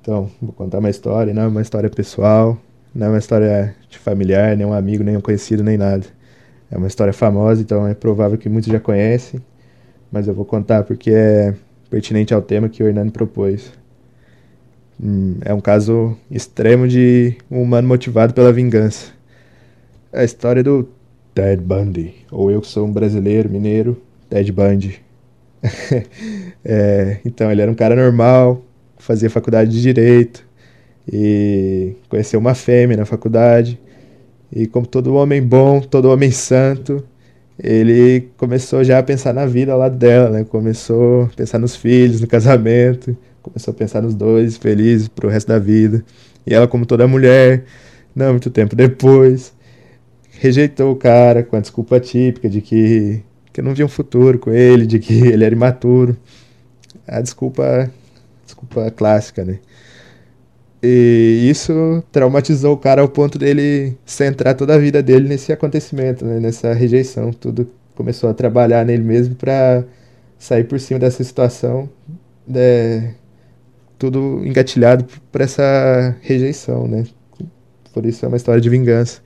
Então, 0.00 0.30
vou 0.40 0.52
contar 0.52 0.78
uma 0.78 0.90
história, 0.90 1.32
não 1.32 1.42
é 1.42 1.46
uma 1.46 1.62
história 1.62 1.88
pessoal, 1.88 2.58
não 2.94 3.06
é 3.06 3.10
uma 3.10 3.18
história 3.18 3.74
de 3.88 3.98
familiar, 3.98 4.56
nem 4.56 4.66
um 4.66 4.72
amigo, 4.72 5.02
nem 5.02 5.16
um 5.16 5.20
conhecido, 5.20 5.62
nem 5.62 5.78
nada. 5.78 6.04
É 6.70 6.76
uma 6.76 6.86
história 6.86 7.12
famosa, 7.12 7.62
então 7.62 7.86
é 7.86 7.94
provável 7.94 8.36
que 8.36 8.48
muitos 8.48 8.70
já 8.70 8.80
conhecem, 8.80 9.40
mas 10.12 10.28
eu 10.28 10.34
vou 10.34 10.44
contar 10.44 10.82
porque 10.82 11.10
é 11.10 11.54
pertinente 11.88 12.34
ao 12.34 12.42
tema 12.42 12.68
que 12.68 12.82
o 12.82 12.86
Hernani 12.86 13.10
propôs. 13.10 13.72
Hum, 15.02 15.38
é 15.42 15.54
um 15.54 15.60
caso 15.60 16.16
extremo 16.30 16.86
de 16.86 17.36
um 17.50 17.62
humano 17.62 17.88
motivado 17.88 18.34
pela 18.34 18.52
vingança. 18.52 19.12
É 20.12 20.20
a 20.20 20.24
história 20.24 20.62
do 20.62 20.88
Ted 21.34 21.62
Bundy, 21.62 22.14
ou 22.30 22.50
eu 22.50 22.60
que 22.60 22.66
sou 22.66 22.86
um 22.86 22.92
brasileiro, 22.92 23.50
mineiro, 23.50 24.00
Ted 24.30 24.50
Bundy. 24.52 25.00
é, 26.64 27.18
então, 27.24 27.50
ele 27.50 27.62
era 27.62 27.70
um 27.70 27.74
cara 27.74 27.96
normal, 27.96 28.62
fazia 28.98 29.28
faculdade 29.28 29.70
de 29.70 29.82
Direito, 29.82 30.46
e 31.10 31.94
conheceu 32.08 32.38
uma 32.38 32.54
fêmea 32.54 32.96
na 32.96 33.04
faculdade, 33.04 33.80
e 34.52 34.66
como 34.66 34.86
todo 34.86 35.14
homem 35.14 35.42
bom, 35.42 35.80
todo 35.80 36.10
homem 36.10 36.30
santo, 36.30 37.04
ele 37.58 38.28
começou 38.36 38.82
já 38.82 38.98
a 38.98 39.02
pensar 39.02 39.32
na 39.32 39.46
vida 39.46 39.74
lado 39.74 39.96
dela, 39.96 40.30
né? 40.30 40.44
Começou 40.44 41.24
a 41.24 41.28
pensar 41.28 41.58
nos 41.58 41.76
filhos, 41.76 42.20
no 42.20 42.26
casamento, 42.26 43.16
começou 43.42 43.72
a 43.72 43.74
pensar 43.74 44.02
nos 44.02 44.14
dois, 44.14 44.56
felizes 44.56 45.08
pro 45.08 45.28
resto 45.28 45.48
da 45.48 45.58
vida. 45.58 46.04
E 46.46 46.52
ela, 46.52 46.66
como 46.66 46.84
toda 46.84 47.06
mulher, 47.06 47.64
não 48.14 48.30
muito 48.30 48.50
tempo 48.50 48.74
depois, 48.74 49.53
rejeitou 50.38 50.92
o 50.92 50.96
cara 50.96 51.42
com 51.42 51.56
a 51.56 51.60
desculpa 51.60 52.00
típica 52.00 52.48
de 52.48 52.60
que, 52.60 53.22
que 53.52 53.62
não 53.62 53.74
via 53.74 53.84
um 53.84 53.88
futuro 53.88 54.38
com 54.38 54.52
ele, 54.52 54.86
de 54.86 54.98
que 54.98 55.14
ele 55.14 55.44
era 55.44 55.54
imaturo. 55.54 56.16
A 57.06 57.20
desculpa, 57.20 57.90
desculpa 58.44 58.90
clássica, 58.90 59.44
né? 59.44 59.58
E 60.82 61.48
isso 61.48 62.04
traumatizou 62.12 62.74
o 62.74 62.76
cara 62.76 63.00
ao 63.00 63.08
ponto 63.08 63.38
dele 63.38 63.96
centrar 64.04 64.54
toda 64.54 64.74
a 64.74 64.78
vida 64.78 65.02
dele 65.02 65.26
nesse 65.28 65.50
acontecimento, 65.50 66.26
né? 66.26 66.38
nessa 66.38 66.74
rejeição. 66.74 67.32
Tudo 67.32 67.70
começou 67.94 68.28
a 68.28 68.34
trabalhar 68.34 68.84
nele 68.84 69.02
mesmo 69.02 69.34
para 69.34 69.84
sair 70.38 70.64
por 70.64 70.78
cima 70.78 71.00
dessa 71.00 71.24
situação, 71.24 71.88
né? 72.46 73.14
tudo 73.98 74.42
engatilhado 74.44 75.06
por 75.32 75.40
essa 75.40 76.14
rejeição, 76.20 76.86
né? 76.86 77.04
Por 77.94 78.04
isso 78.04 78.24
é 78.24 78.28
uma 78.28 78.36
história 78.36 78.60
de 78.60 78.68
vingança 78.68 79.22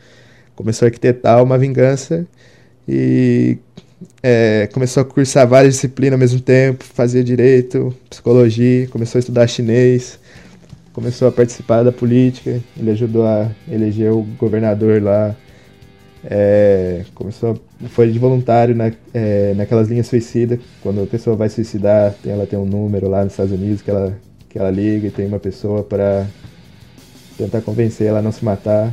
começou 0.59 0.87
a 0.87 0.89
arquitetar 0.89 1.41
uma 1.41 1.57
vingança 1.57 2.27
e 2.89 3.59
é, 4.21 4.69
começou 4.73 5.01
a 5.01 5.05
cursar 5.05 5.47
várias 5.47 5.75
disciplinas 5.75 6.15
ao 6.15 6.19
mesmo 6.19 6.41
tempo, 6.41 6.83
fazia 6.83 7.23
direito, 7.23 7.95
psicologia, 8.11 8.89
começou 8.89 9.19
a 9.19 9.21
estudar 9.21 9.47
chinês, 9.47 10.19
começou 10.93 11.29
a 11.29 11.33
participar 11.33 11.85
da 11.85 11.93
política, 11.93 12.61
ele 12.77 12.91
ajudou 12.91 13.25
a 13.25 13.49
eleger 13.71 14.13
o 14.13 14.23
governador 14.37 15.01
lá, 15.01 15.37
é, 16.29 17.05
começou 17.15 17.53
a, 17.85 17.89
foi 17.91 18.11
de 18.11 18.19
voluntário 18.19 18.75
na, 18.75 18.91
é, 19.15 19.55
naquelas 19.55 19.87
linhas 19.87 20.09
suicida, 20.09 20.59
quando 20.83 21.05
a 21.05 21.07
pessoa 21.07 21.37
vai 21.37 21.49
suicidar, 21.49 22.17
ela 22.27 22.49
tem 22.49 22.59
um 22.59 22.67
número 22.67 23.09
lá 23.09 23.23
nos 23.23 23.33
Estados 23.33 23.53
Unidos 23.53 23.81
que 23.81 23.93
ela, 23.93 24.19
que 24.49 24.59
ela 24.59 24.73
liga 24.73 25.07
e 25.07 25.11
tem 25.13 25.25
uma 25.25 25.39
pessoa 25.39 25.85
para 25.85 26.27
tentar 27.37 27.61
convencer 27.61 28.09
ela 28.09 28.19
a 28.19 28.23
não 28.23 28.33
se 28.33 28.45
matar. 28.45 28.93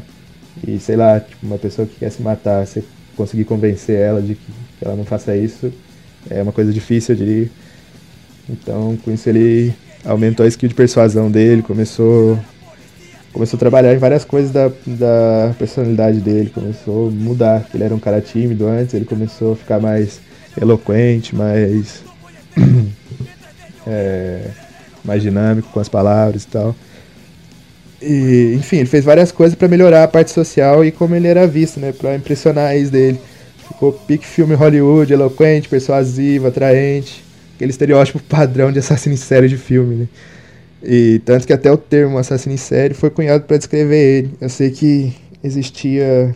E 0.66 0.80
sei 0.80 0.96
lá, 0.96 1.20
tipo, 1.20 1.46
uma 1.46 1.58
pessoa 1.58 1.88
que 1.88 2.00
quer 2.00 2.12
se 2.12 2.22
matar, 2.22 2.66
você 2.66 2.84
conseguir 3.16 3.46
convencer 3.46 3.98
ela 3.98 4.22
de 4.22 4.36
que, 4.36 4.52
ela 4.82 4.96
não 4.96 5.06
faça 5.06 5.36
isso, 5.36 5.72
é 6.30 6.42
uma 6.42 6.52
coisa 6.52 6.72
difícil, 6.72 7.16
eu 7.16 7.20
diria. 7.20 7.50
Então, 8.50 8.98
com 9.04 9.12
isso 9.12 9.28
ele 9.30 9.74
aumentou 10.04 10.46
a 10.46 10.50
skill 10.50 10.70
de 10.70 10.76
persuasão 10.76 11.32
dele, 11.32 11.62
começou 11.62 12.38
começou 13.34 13.58
a 13.58 13.60
trabalhar 13.60 13.94
em 13.94 13.98
várias 13.98 14.24
coisas 14.24 14.50
da, 14.50 14.70
da 14.88 15.54
personalidade 15.60 16.22
dele, 16.22 16.50
começou 16.50 17.10
a 17.10 17.12
mudar. 17.12 17.68
Ele 17.74 17.84
era 17.84 17.94
um 17.94 18.00
cara 18.00 18.22
tímido 18.22 18.66
antes, 18.66 18.94
ele 18.94 19.04
começou 19.04 19.54
a 19.54 19.56
ficar 19.58 19.80
mais 19.80 20.22
eloquente, 20.60 21.36
mais. 21.36 22.02
é, 23.86 24.48
mais 25.04 25.22
dinâmico 25.22 25.70
com 25.70 25.80
as 25.80 25.90
palavras 25.90 26.44
e 26.44 26.48
tal. 26.48 26.76
E, 28.06 28.54
enfim, 28.56 28.78
ele 28.78 28.86
fez 28.86 29.04
várias 29.04 29.32
coisas 29.32 29.58
para 29.58 29.68
melhorar 29.68 30.04
a 30.04 30.08
parte 30.08 30.30
social 30.30 30.86
e 30.86 30.92
como 30.92 31.16
ele 31.16 31.28
era 31.28 31.48
visto, 31.48 31.80
né? 31.80 31.92
Pra 31.92 32.16
impressionar 32.16 32.68
a 32.68 32.76
ex 32.78 32.92
dele. 32.92 33.20
Ficou 33.68 33.92
pique 33.92 34.26
filme 34.26 34.54
Hollywood, 34.54 35.12
eloquente, 35.12 35.68
persuasivo, 35.68 36.46
atraente. 36.48 37.24
Aquele 37.56 37.72
estereótipo 37.72 38.20
padrão 38.20 38.72
de 38.72 38.78
assassino 38.78 39.16
em 39.16 39.18
série 39.18 39.48
de 39.48 39.58
filme, 39.58 39.96
né? 39.96 40.08
E 40.84 41.20
tanto 41.26 41.48
que 41.48 41.54
até 41.54 41.72
o 41.72 41.78
termo 41.78 42.20
assassino 42.20 42.54
em 42.54 42.58
série 42.58 42.94
foi 42.94 43.10
cunhado 43.10 43.46
para 43.46 43.58
descrever 43.58 43.98
ele. 43.98 44.32
Eu 44.40 44.50
sei 44.50 44.70
que 44.70 45.12
existia. 45.44 46.36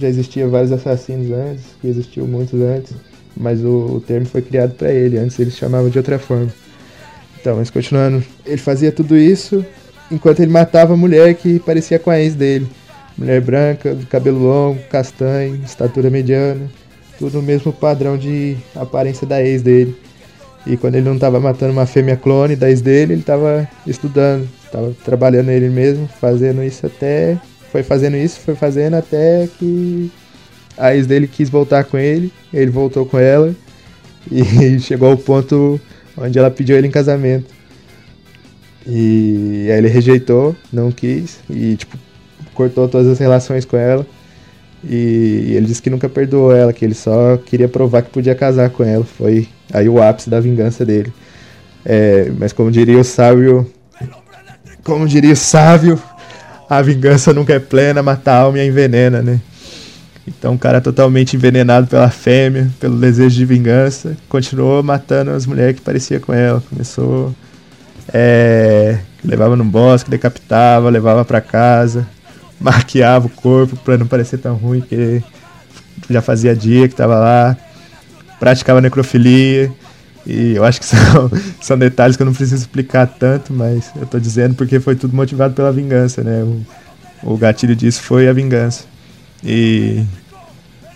Já 0.00 0.08
existia 0.08 0.48
vários 0.48 0.72
assassinos 0.72 1.30
antes, 1.30 1.64
que 1.80 1.88
existiam 1.88 2.26
muitos 2.26 2.58
antes, 2.58 2.94
mas 3.36 3.62
o, 3.62 3.96
o 3.96 4.00
termo 4.00 4.24
foi 4.24 4.40
criado 4.40 4.74
para 4.74 4.90
ele. 4.90 5.18
Antes 5.18 5.38
eles 5.38 5.54
chamavam 5.54 5.90
de 5.90 5.98
outra 5.98 6.18
forma. 6.18 6.48
Então, 7.38 7.56
mas 7.56 7.68
continuando, 7.68 8.24
ele 8.46 8.56
fazia 8.56 8.90
tudo 8.90 9.16
isso 9.16 9.64
enquanto 10.12 10.40
ele 10.40 10.52
matava 10.52 10.92
a 10.92 10.96
mulher 10.96 11.34
que 11.34 11.58
parecia 11.58 11.98
com 11.98 12.10
a 12.10 12.20
ex 12.20 12.34
dele. 12.34 12.68
Mulher 13.16 13.40
branca, 13.40 13.96
cabelo 14.08 14.38
longo, 14.38 14.80
castanho, 14.90 15.60
estatura 15.64 16.10
mediana, 16.10 16.70
tudo 17.18 17.38
no 17.38 17.42
mesmo 17.42 17.72
padrão 17.72 18.16
de 18.16 18.56
aparência 18.74 19.26
da 19.26 19.42
ex 19.42 19.62
dele. 19.62 19.96
E 20.66 20.76
quando 20.76 20.94
ele 20.94 21.04
não 21.06 21.14
estava 21.14 21.40
matando 21.40 21.72
uma 21.72 21.86
fêmea 21.86 22.16
clone 22.16 22.54
da 22.54 22.70
ex 22.70 22.80
dele, 22.80 23.14
ele 23.14 23.20
estava 23.20 23.68
estudando, 23.86 24.48
estava 24.64 24.94
trabalhando 25.04 25.50
ele 25.50 25.68
mesmo, 25.68 26.08
fazendo 26.20 26.62
isso 26.62 26.86
até. 26.86 27.38
Foi 27.70 27.82
fazendo 27.82 28.16
isso, 28.16 28.38
foi 28.40 28.54
fazendo 28.54 28.94
até 28.94 29.48
que 29.58 30.10
a 30.76 30.94
ex 30.94 31.06
dele 31.06 31.26
quis 31.26 31.48
voltar 31.48 31.84
com 31.84 31.98
ele, 31.98 32.32
ele 32.52 32.70
voltou 32.70 33.04
com 33.06 33.18
ela 33.18 33.54
e 34.30 34.78
chegou 34.78 35.10
ao 35.10 35.16
ponto 35.16 35.80
onde 36.16 36.38
ela 36.38 36.50
pediu 36.50 36.76
ele 36.76 36.86
em 36.86 36.90
casamento. 36.90 37.61
E 38.86 39.68
aí 39.70 39.78
ele 39.78 39.88
rejeitou, 39.88 40.56
não 40.72 40.90
quis 40.90 41.38
e 41.48 41.76
tipo 41.76 41.96
cortou 42.54 42.86
todas 42.88 43.06
as 43.06 43.18
relações 43.18 43.64
com 43.64 43.76
ela. 43.76 44.06
E 44.84 45.52
ele 45.54 45.66
disse 45.66 45.80
que 45.80 45.88
nunca 45.88 46.08
perdoou 46.08 46.54
ela, 46.54 46.72
que 46.72 46.84
ele 46.84 46.94
só 46.94 47.36
queria 47.36 47.68
provar 47.68 48.02
que 48.02 48.10
podia 48.10 48.34
casar 48.34 48.70
com 48.70 48.82
ela. 48.82 49.04
Foi 49.04 49.48
aí 49.72 49.88
o 49.88 50.02
ápice 50.02 50.28
da 50.28 50.40
vingança 50.40 50.84
dele. 50.84 51.12
É, 51.84 52.30
mas 52.38 52.52
como 52.52 52.70
diria 52.70 52.98
o 52.98 53.04
sábio, 53.04 53.70
como 54.82 55.06
diria 55.06 55.32
o 55.32 55.36
sábio, 55.36 56.00
a 56.68 56.82
vingança 56.82 57.32
nunca 57.32 57.54
é 57.54 57.58
plena, 57.58 58.02
mata 58.02 58.32
a 58.32 58.38
alma 58.38 58.58
e 58.58 58.60
a 58.62 58.66
envenena, 58.66 59.22
né? 59.22 59.40
Então, 60.26 60.52
um 60.52 60.58
cara 60.58 60.80
totalmente 60.80 61.34
envenenado 61.34 61.86
pela 61.88 62.08
fêmea, 62.08 62.70
pelo 62.78 62.96
desejo 62.96 63.36
de 63.36 63.44
vingança, 63.44 64.16
continuou 64.28 64.82
matando 64.82 65.32
as 65.32 65.46
mulheres 65.46 65.76
que 65.76 65.82
parecia 65.82 66.20
com 66.20 66.32
ela. 66.32 66.62
Começou, 66.70 67.34
é, 68.12 68.98
levava 69.24 69.56
no 69.56 69.64
bosque, 69.64 70.10
decapitava, 70.10 70.88
levava 70.88 71.24
para 71.24 71.40
casa, 71.40 72.06
maquiava 72.58 73.26
o 73.26 73.30
corpo 73.30 73.76
para 73.76 73.98
não 73.98 74.06
parecer 74.06 74.38
tão 74.38 74.54
ruim, 74.54 74.80
que 74.80 75.22
já 76.08 76.22
fazia 76.22 76.54
dia 76.54 76.88
que 76.88 76.94
tava 76.94 77.18
lá, 77.18 77.56
praticava 78.40 78.80
necrofilia. 78.80 79.70
E 80.24 80.54
eu 80.54 80.64
acho 80.64 80.80
que 80.80 80.86
são, 80.86 81.30
são 81.60 81.78
detalhes 81.78 82.16
que 82.16 82.22
eu 82.22 82.26
não 82.26 82.32
preciso 82.32 82.62
explicar 82.62 83.06
tanto, 83.06 83.52
mas 83.52 83.90
eu 83.96 84.06
tô 84.06 84.18
dizendo 84.18 84.54
porque 84.54 84.80
foi 84.80 84.96
tudo 84.96 85.14
motivado 85.14 85.54
pela 85.54 85.72
vingança, 85.72 86.22
né? 86.22 86.42
O, 86.42 87.34
o 87.34 87.36
gatilho 87.36 87.74
disso 87.74 88.02
foi 88.02 88.28
a 88.28 88.32
vingança. 88.32 88.84
E 89.44 90.04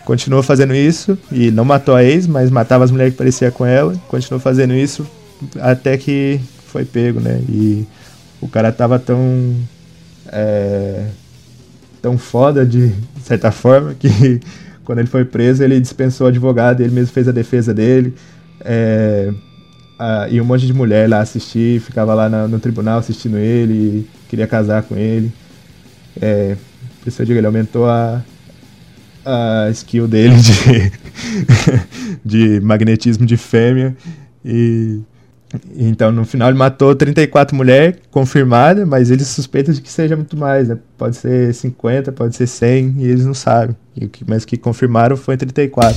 continuou 0.05 0.43
fazendo 0.43 0.73
isso 0.73 1.19
e 1.33 1.51
não 1.51 1.65
matou 1.65 1.97
a 1.97 2.05
ex, 2.05 2.29
mas 2.29 2.49
matava 2.51 2.85
as 2.85 2.91
mulheres 2.93 3.13
que 3.13 3.19
parecia 3.19 3.51
com 3.51 3.67
ela. 3.67 3.95
Continuou 4.09 4.41
fazendo 4.41 4.73
isso 4.75 5.05
até 5.61 5.97
que 5.97 6.41
foi 6.77 6.85
pego, 6.85 7.21
né? 7.21 7.41
E 7.49 7.87
o 8.39 8.47
cara 8.47 8.71
tava 8.71 8.99
tão 8.99 9.57
é, 10.29 11.07
tão 12.03 12.19
foda 12.19 12.67
de, 12.67 12.89
de 12.89 13.23
certa 13.23 13.51
forma 13.51 13.95
que 13.95 14.41
quando 14.85 14.99
ele 14.99 15.09
foi 15.09 15.25
preso 15.25 15.65
ele 15.65 15.81
dispensou 15.81 16.27
o 16.27 16.29
advogado, 16.29 16.83
ele 16.83 16.93
mesmo 16.93 17.15
fez 17.15 17.27
a 17.29 17.33
defesa 17.33 17.73
dele. 17.73 18.15
É, 18.61 19.33
a, 19.99 20.29
e 20.29 20.39
um 20.39 20.45
monte 20.45 20.67
de 20.67 20.75
mulher 20.75 21.09
lá 21.09 21.21
assistir, 21.21 21.81
ficava 21.81 22.13
lá 22.13 22.29
na, 22.29 22.47
no 22.47 22.59
tribunal 22.59 22.99
assistindo 22.99 23.39
ele, 23.39 24.07
queria 24.29 24.47
casar 24.47 24.83
com 24.83 24.97
ele. 24.97 25.33
É, 26.21 26.57
por 27.01 27.09
isso 27.09 27.23
eu 27.23 27.27
digo, 27.27 27.39
ele 27.39 27.47
aumentou 27.47 27.89
a, 27.89 28.23
a 29.25 29.71
skill 29.71 30.07
dele 30.07 30.35
de, 30.37 30.93
de 32.23 32.61
magnetismo 32.61 33.25
de 33.25 33.39
fêmea. 33.39 33.97
E 34.45 35.01
então 35.77 36.11
no 36.11 36.25
final 36.25 36.49
ele 36.49 36.59
matou 36.59 36.95
34 36.95 37.55
mulheres, 37.57 37.97
confirmada, 38.11 38.85
mas 38.85 39.11
eles 39.11 39.29
suspeitam 39.29 39.73
de 39.73 39.81
que 39.81 39.91
seja 39.91 40.17
muito 40.17 40.37
mais, 40.37 40.69
né? 40.69 40.79
Pode 40.99 41.17
ser 41.17 41.55
50, 41.55 42.13
pode 42.13 42.37
ser 42.37 42.47
100, 42.47 42.97
e 42.99 43.05
eles 43.05 43.25
não 43.25 43.35
sabem. 43.35 43.77
E 43.97 44.05
o 44.05 44.09
que, 44.09 44.25
mas 44.29 44.45
que 44.45 44.57
confirmaram 44.57 45.17
foi 45.17 45.37
34. 45.37 45.97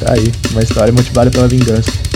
Tá 0.00 0.12
aí, 0.12 0.32
uma 0.52 0.62
história 0.62 0.92
motivada 0.92 1.30
pela 1.30 1.48
vingança. 1.48 2.13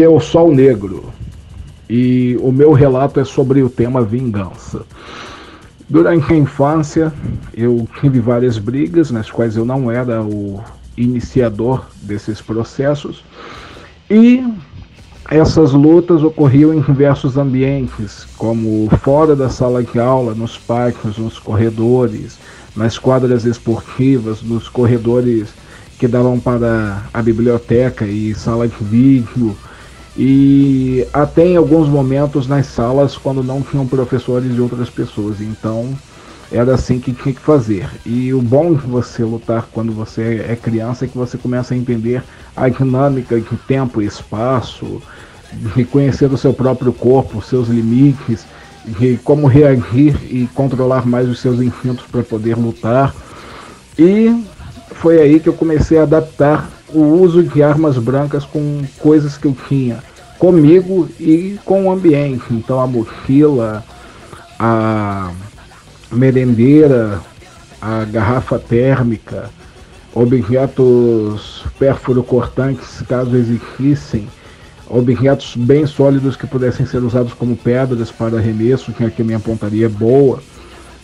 Aqui 0.00 0.06
é 0.06 0.08
o 0.08 0.18
Sol 0.18 0.50
Negro. 0.50 1.12
E 1.86 2.34
o 2.40 2.50
meu 2.50 2.72
relato 2.72 3.20
é 3.20 3.24
sobre 3.26 3.62
o 3.62 3.68
tema 3.68 4.02
vingança. 4.02 4.80
Durante 5.90 6.32
a 6.32 6.36
infância, 6.36 7.12
eu 7.52 7.86
tive 8.00 8.18
várias 8.18 8.56
brigas 8.56 9.10
nas 9.10 9.30
quais 9.30 9.56
eu 9.56 9.64
não 9.66 9.90
era 9.90 10.22
o 10.22 10.58
iniciador 10.96 11.84
desses 12.00 12.40
processos. 12.40 13.22
E 14.10 14.42
essas 15.30 15.72
lutas 15.72 16.22
ocorriam 16.22 16.72
em 16.72 16.80
diversos 16.80 17.36
ambientes, 17.36 18.26
como 18.38 18.88
fora 19.02 19.36
da 19.36 19.50
sala 19.50 19.82
de 19.82 20.00
aula, 20.00 20.34
nos 20.34 20.56
parques, 20.56 21.18
nos 21.18 21.38
corredores, 21.38 22.38
nas 22.74 22.98
quadras 22.98 23.44
esportivas, 23.44 24.40
nos 24.40 24.66
corredores 24.66 25.50
que 25.98 26.08
davam 26.08 26.40
para 26.40 27.02
a 27.12 27.20
biblioteca 27.20 28.06
e 28.06 28.34
sala 28.34 28.66
de 28.66 28.82
vídeo, 28.82 29.54
e 30.16 31.06
até 31.12 31.46
em 31.46 31.56
alguns 31.56 31.88
momentos 31.88 32.46
nas 32.46 32.66
salas 32.66 33.16
quando 33.16 33.42
não 33.42 33.62
tinham 33.62 33.86
professores 33.86 34.56
e 34.56 34.60
outras 34.60 34.90
pessoas. 34.90 35.40
Então 35.40 35.94
era 36.52 36.74
assim 36.74 36.98
que 36.98 37.12
tinha 37.12 37.34
que 37.34 37.40
fazer. 37.40 37.88
E 38.04 38.34
o 38.34 38.42
bom 38.42 38.74
de 38.74 38.86
você 38.86 39.22
lutar 39.22 39.68
quando 39.72 39.92
você 39.92 40.44
é 40.48 40.56
criança 40.56 41.04
é 41.04 41.08
que 41.08 41.16
você 41.16 41.38
começa 41.38 41.74
a 41.74 41.76
entender 41.76 42.22
a 42.56 42.68
dinâmica 42.68 43.40
de 43.40 43.56
tempo 43.68 44.02
e 44.02 44.06
espaço, 44.06 45.00
de 45.52 45.84
conhecer 45.84 46.30
o 46.32 46.36
seu 46.36 46.52
próprio 46.52 46.92
corpo, 46.92 47.40
seus 47.40 47.68
limites, 47.68 48.44
de 48.84 49.16
como 49.18 49.46
reagir 49.46 50.16
e 50.24 50.48
controlar 50.54 51.06
mais 51.06 51.28
os 51.28 51.38
seus 51.38 51.60
instintos 51.60 52.04
para 52.06 52.22
poder 52.22 52.56
lutar. 52.56 53.14
E 53.98 54.44
foi 54.92 55.20
aí 55.20 55.38
que 55.38 55.48
eu 55.48 55.54
comecei 55.54 55.98
a 55.98 56.02
adaptar 56.02 56.68
o 56.92 57.20
uso 57.20 57.42
de 57.42 57.62
armas 57.62 57.96
brancas 57.98 58.44
com 58.44 58.82
coisas 58.98 59.36
que 59.36 59.46
eu 59.46 59.56
tinha 59.68 60.02
comigo 60.38 61.08
e 61.20 61.58
com 61.64 61.86
o 61.86 61.92
ambiente. 61.92 62.44
Então 62.50 62.80
a 62.80 62.86
mochila, 62.86 63.84
a 64.58 65.30
merendeira, 66.10 67.20
a 67.80 68.04
garrafa 68.04 68.58
térmica, 68.58 69.50
objetos 70.14 71.64
pérfuro-cortantes, 71.78 73.02
caso 73.02 73.36
existissem, 73.36 74.28
objetos 74.88 75.54
bem 75.56 75.86
sólidos 75.86 76.36
que 76.36 76.46
pudessem 76.46 76.84
ser 76.84 77.02
usados 77.02 77.32
como 77.34 77.56
pedras 77.56 78.10
para 78.10 78.38
arremesso, 78.38 78.92
tinha 78.92 79.10
que 79.10 79.22
a 79.22 79.24
minha 79.24 79.38
pontaria 79.38 79.86
é 79.86 79.88
boa, 79.88 80.42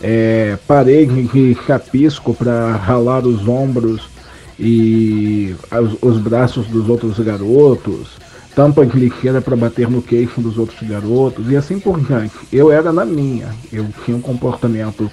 é, 0.01 0.57
parede 0.67 1.23
de 1.23 1.57
chapisco 1.65 2.33
para 2.33 2.75
ralar 2.75 3.25
os 3.25 3.47
ombros 3.47 4.16
e 4.59 5.55
os, 5.71 5.97
os 6.01 6.17
braços 6.19 6.67
dos 6.67 6.89
outros 6.89 7.19
garotos, 7.19 8.17
tampa 8.55 8.85
de 8.85 8.97
lixeira 8.97 9.39
para 9.39 9.55
bater 9.55 9.89
no 9.89 10.01
queixo 10.01 10.41
dos 10.41 10.57
outros 10.57 10.87
garotos 10.87 11.51
e 11.51 11.55
assim 11.55 11.79
por 11.79 11.99
diante. 11.99 12.33
Eu 12.51 12.71
era 12.71 12.91
na 12.91 13.05
minha, 13.05 13.49
eu 13.71 13.85
tinha 14.03 14.17
um 14.17 14.21
comportamento 14.21 15.09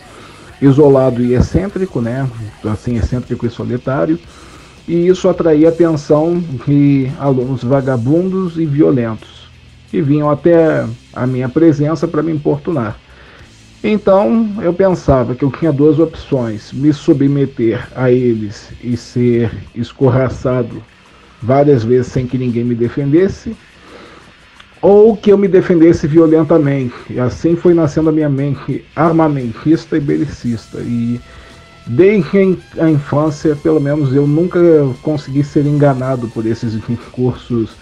isolado 0.63 1.23
e 1.23 1.35
excêntrico, 1.35 2.01
né? 2.01 2.29
Assim, 2.65 2.97
excêntrico 2.97 3.45
e 3.47 3.51
solitário. 3.51 4.19
E 4.89 5.09
isso 5.09 5.29
atraía 5.29 5.69
a 5.69 5.73
atenção 5.73 6.43
de 6.67 7.11
alunos 7.19 7.63
vagabundos 7.63 8.59
e 8.59 8.67
violentos, 8.67 9.49
que 9.91 10.01
vinham 10.03 10.31
até 10.31 10.87
a 11.13 11.27
minha 11.27 11.49
presença 11.49 12.07
para 12.07 12.23
me 12.23 12.33
importunar. 12.33 12.99
Então 13.87 14.49
eu 14.63 14.73
pensava 14.73 15.35
que 15.35 15.45
eu 15.45 15.51
tinha 15.51 15.71
duas 15.71 15.99
opções: 15.99 16.73
me 16.73 16.91
submeter 16.91 17.87
a 17.95 18.11
eles 18.11 18.71
e 18.83 18.97
ser 18.97 19.53
escorraçado 19.75 20.83
várias 21.43 21.85
vezes 21.85 22.11
sem 22.11 22.27
que 22.27 22.39
ninguém 22.39 22.65
me 22.65 22.75
defendesse, 22.75 23.55
ou 24.81 25.15
que 25.15 25.31
eu 25.31 25.37
me 25.37 25.47
defendesse 25.47 26.07
violentamente. 26.07 26.95
E 27.11 27.21
assim 27.21 27.55
foi 27.55 27.75
nascendo 27.75 28.09
a 28.09 28.13
minha 28.13 28.31
mente 28.31 28.83
armamentista 28.97 29.99
e 29.99 30.01
belicista. 30.01 30.79
E 30.81 31.21
desde 31.87 32.59
a 32.79 32.89
infância, 32.89 33.55
pelo 33.55 33.81
menos 33.81 34.15
eu 34.15 34.27
nunca 34.27 34.59
consegui 35.03 35.45
ser 35.45 35.67
enganado 35.67 36.27
por 36.29 36.47
esses 36.47 36.73
discursos 36.89 37.77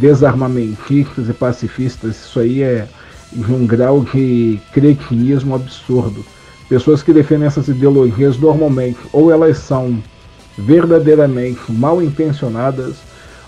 desarmamentistas 0.00 1.28
e 1.28 1.34
pacifistas. 1.34 2.16
Isso 2.16 2.40
aí 2.40 2.62
é 2.62 2.88
de 3.32 3.52
um 3.52 3.66
grau 3.66 4.04
de 4.04 4.60
cretinismo 4.72 5.54
absurdo. 5.54 6.24
Pessoas 6.68 7.02
que 7.02 7.12
defendem 7.12 7.46
essas 7.46 7.68
ideologias 7.68 8.38
normalmente 8.38 8.98
ou 9.12 9.30
elas 9.30 9.58
são 9.58 10.02
verdadeiramente 10.56 11.60
mal 11.70 12.02
intencionadas 12.02 12.96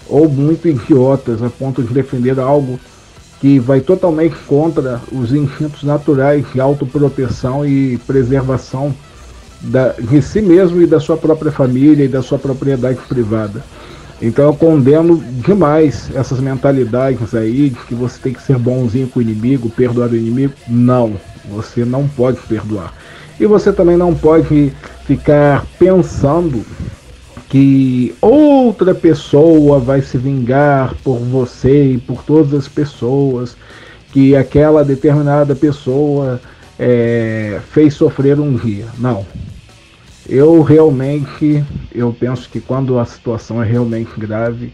ou 0.08 0.28
muito 0.28 0.68
idiotas 0.68 1.42
a 1.42 1.48
ponto 1.48 1.82
de 1.82 1.92
defender 1.92 2.38
algo 2.38 2.78
que 3.40 3.58
vai 3.58 3.80
totalmente 3.80 4.36
contra 4.46 5.00
os 5.12 5.32
instintos 5.32 5.82
naturais 5.82 6.44
de 6.52 6.60
autoproteção 6.60 7.66
e 7.66 7.98
preservação 8.06 8.94
da, 9.60 9.92
de 9.92 10.20
si 10.22 10.40
mesmo 10.40 10.80
e 10.80 10.86
da 10.86 11.00
sua 11.00 11.16
própria 11.16 11.52
família 11.52 12.04
e 12.04 12.08
da 12.08 12.22
sua 12.22 12.38
propriedade 12.38 12.98
privada. 13.08 13.62
Então 14.22 14.46
eu 14.46 14.54
condeno 14.54 15.22
demais 15.44 16.10
essas 16.14 16.40
mentalidades 16.40 17.34
aí 17.34 17.70
de 17.70 17.78
que 17.80 17.94
você 17.94 18.18
tem 18.18 18.32
que 18.32 18.42
ser 18.42 18.58
bonzinho 18.58 19.08
com 19.08 19.18
o 19.18 19.22
inimigo, 19.22 19.68
perdoar 19.68 20.10
o 20.10 20.16
inimigo. 20.16 20.54
Não, 20.68 21.14
você 21.50 21.84
não 21.84 22.08
pode 22.08 22.40
perdoar. 22.42 22.94
E 23.38 23.46
você 23.46 23.72
também 23.72 23.96
não 23.96 24.14
pode 24.14 24.72
ficar 25.04 25.66
pensando 25.78 26.64
que 27.48 28.14
outra 28.20 28.94
pessoa 28.94 29.78
vai 29.78 30.02
se 30.02 30.16
vingar 30.16 30.94
por 31.02 31.18
você 31.18 31.92
e 31.92 31.98
por 31.98 32.22
todas 32.22 32.54
as 32.54 32.68
pessoas, 32.68 33.56
que 34.12 34.34
aquela 34.34 34.84
determinada 34.84 35.54
pessoa 35.54 36.40
é, 36.78 37.60
fez 37.70 37.94
sofrer 37.94 38.38
um 38.40 38.54
dia. 38.54 38.86
Não. 38.98 39.26
Eu 40.26 40.62
realmente, 40.62 41.62
eu 41.94 42.14
penso 42.18 42.48
que 42.48 42.58
quando 42.58 42.98
a 42.98 43.04
situação 43.04 43.62
é 43.62 43.66
realmente 43.66 44.18
grave, 44.18 44.72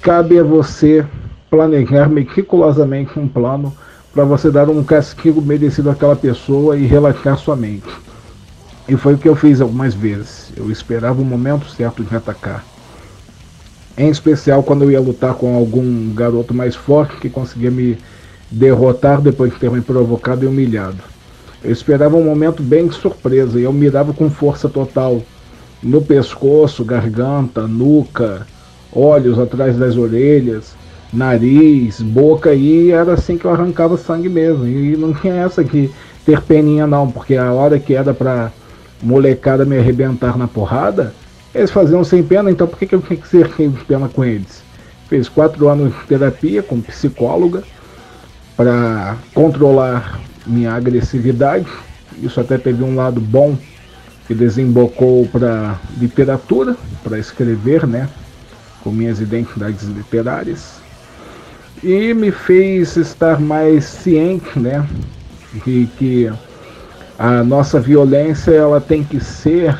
cabe 0.00 0.38
a 0.38 0.44
você 0.44 1.04
planejar 1.50 2.08
meticulosamente 2.08 3.18
um 3.18 3.26
plano 3.26 3.74
para 4.12 4.24
você 4.24 4.48
dar 4.48 4.68
um 4.68 4.84
castigo 4.84 5.42
merecido 5.42 5.90
àquela 5.90 6.14
pessoa 6.14 6.76
e 6.76 6.86
relaxar 6.86 7.36
sua 7.36 7.56
mente. 7.56 7.90
E 8.88 8.96
foi 8.96 9.14
o 9.14 9.18
que 9.18 9.28
eu 9.28 9.34
fiz 9.34 9.60
algumas 9.60 9.92
vezes. 9.92 10.52
Eu 10.56 10.70
esperava 10.70 11.20
o 11.20 11.24
momento 11.24 11.68
certo 11.68 12.04
de 12.04 12.14
atacar. 12.14 12.64
Em 13.98 14.08
especial 14.08 14.62
quando 14.62 14.84
eu 14.84 14.90
ia 14.92 15.00
lutar 15.00 15.34
com 15.34 15.56
algum 15.56 16.14
garoto 16.14 16.54
mais 16.54 16.76
forte 16.76 17.16
que 17.16 17.28
conseguia 17.28 17.70
me 17.72 17.98
derrotar 18.50 19.20
depois 19.20 19.52
de 19.52 19.58
ter 19.58 19.70
me 19.70 19.80
provocado 19.80 20.44
e 20.44 20.48
humilhado. 20.48 21.02
Eu 21.62 21.72
esperava 21.72 22.16
um 22.16 22.24
momento 22.24 22.62
bem 22.62 22.86
de 22.86 22.94
surpresa 22.94 23.60
e 23.60 23.64
eu 23.64 23.72
mirava 23.72 24.12
com 24.12 24.30
força 24.30 24.68
total 24.68 25.22
no 25.82 26.00
pescoço, 26.00 26.84
garganta, 26.84 27.66
nuca, 27.66 28.46
olhos 28.92 29.38
atrás 29.38 29.76
das 29.76 29.96
orelhas, 29.96 30.74
nariz, 31.12 32.00
boca 32.00 32.54
e 32.54 32.90
era 32.90 33.14
assim 33.14 33.36
que 33.36 33.44
eu 33.44 33.52
arrancava 33.52 33.96
sangue 33.96 34.28
mesmo. 34.28 34.66
E 34.66 34.96
não 34.96 35.12
tinha 35.12 35.34
essa 35.34 35.62
de 35.62 35.90
ter 36.24 36.40
peninha 36.42 36.86
não, 36.86 37.10
porque 37.10 37.36
a 37.36 37.52
hora 37.52 37.78
que 37.78 37.94
era 37.94 38.14
para 38.14 38.50
molecada 39.02 39.64
me 39.64 39.78
arrebentar 39.78 40.36
na 40.36 40.46
porrada, 40.46 41.14
eles 41.54 41.70
faziam 41.70 42.04
sem 42.04 42.22
pena, 42.22 42.50
então 42.50 42.66
por 42.66 42.78
que, 42.78 42.86
que 42.86 42.94
eu 42.94 43.02
tinha 43.02 43.18
que 43.18 43.28
ser 43.28 43.48
de 43.56 43.84
pena 43.84 44.08
com 44.08 44.24
eles? 44.24 44.62
Fez 45.08 45.28
quatro 45.28 45.68
anos 45.68 45.92
de 45.92 46.06
terapia 46.06 46.62
com 46.62 46.80
psicóloga 46.80 47.62
para 48.56 49.16
controlar 49.34 50.20
minha 50.50 50.72
agressividade. 50.72 51.66
Isso 52.22 52.40
até 52.40 52.58
teve 52.58 52.82
um 52.82 52.94
lado 52.94 53.20
bom 53.20 53.56
que 54.26 54.34
desembocou 54.34 55.26
para 55.26 55.78
literatura, 55.98 56.76
para 57.02 57.18
escrever, 57.18 57.86
né? 57.86 58.08
Com 58.82 58.90
minhas 58.90 59.20
identidades 59.20 59.84
literárias. 59.84 60.80
E 61.82 62.12
me 62.12 62.30
fez 62.30 62.96
estar 62.96 63.40
mais 63.40 63.84
ciente, 63.84 64.58
né? 64.58 64.86
De 65.64 65.88
que 65.98 66.30
a 67.18 67.42
nossa 67.42 67.80
violência 67.80 68.50
ela 68.50 68.80
tem 68.80 69.02
que 69.02 69.18
ser 69.20 69.76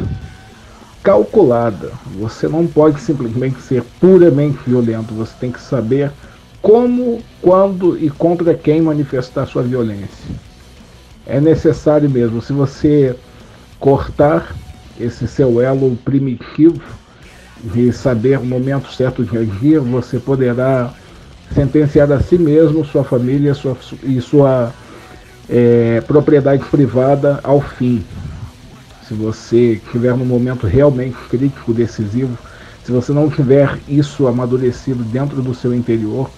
calculada. 1.02 1.92
Você 2.18 2.48
não 2.48 2.66
pode 2.66 3.01
simplesmente 3.01 3.60
ser 3.62 3.82
puramente 4.01 4.59
violento. 4.66 5.14
Você 5.14 5.32
tem 5.40 5.51
que 5.51 5.60
saber 5.60 6.10
como, 6.60 7.22
quando 7.40 7.98
e 7.98 8.10
contra 8.10 8.55
quem 8.55 8.82
manifestar 8.82 9.47
sua 9.47 9.62
violência. 9.62 10.49
É 11.26 11.40
necessário 11.40 12.09
mesmo. 12.09 12.40
Se 12.40 12.52
você 12.52 13.14
cortar 13.78 14.55
esse 14.98 15.26
seu 15.26 15.60
elo 15.60 15.97
primitivo 16.05 16.80
de 17.62 17.92
saber 17.92 18.38
o 18.38 18.44
momento 18.44 18.92
certo 18.92 19.24
de 19.24 19.36
agir, 19.36 19.78
você 19.78 20.18
poderá 20.18 20.92
sentenciar 21.55 22.10
a 22.12 22.20
si 22.20 22.38
mesmo, 22.38 22.84
sua 22.84 23.05
família 23.05 23.55
sua, 23.55 23.76
e 24.02 24.20
sua 24.20 24.72
é, 25.48 26.01
propriedade 26.06 26.64
privada 26.64 27.40
ao 27.42 27.60
fim. 27.60 28.05
Se 29.06 29.14
você 29.14 29.72
estiver 29.84 30.16
num 30.16 30.24
momento 30.24 30.66
realmente 30.66 31.16
crítico, 31.28 31.72
decisivo, 31.72 32.38
se 32.84 32.92
você 32.92 33.12
não 33.12 33.28
tiver 33.28 33.78
isso 33.88 34.26
amadurecido 34.26 35.02
dentro 35.02 35.42
do 35.42 35.55
seu 35.55 35.74
interior, 35.74 36.30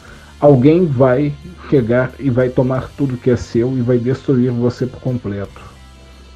alguém 0.42 0.84
vai 0.84 1.32
chegar 1.70 2.12
e 2.18 2.28
vai 2.28 2.48
tomar 2.48 2.90
tudo 2.96 3.16
que 3.16 3.30
é 3.30 3.36
seu 3.36 3.78
e 3.78 3.80
vai 3.80 3.96
destruir 3.96 4.50
você 4.50 4.84
por 4.84 5.00
completo. 5.00 5.62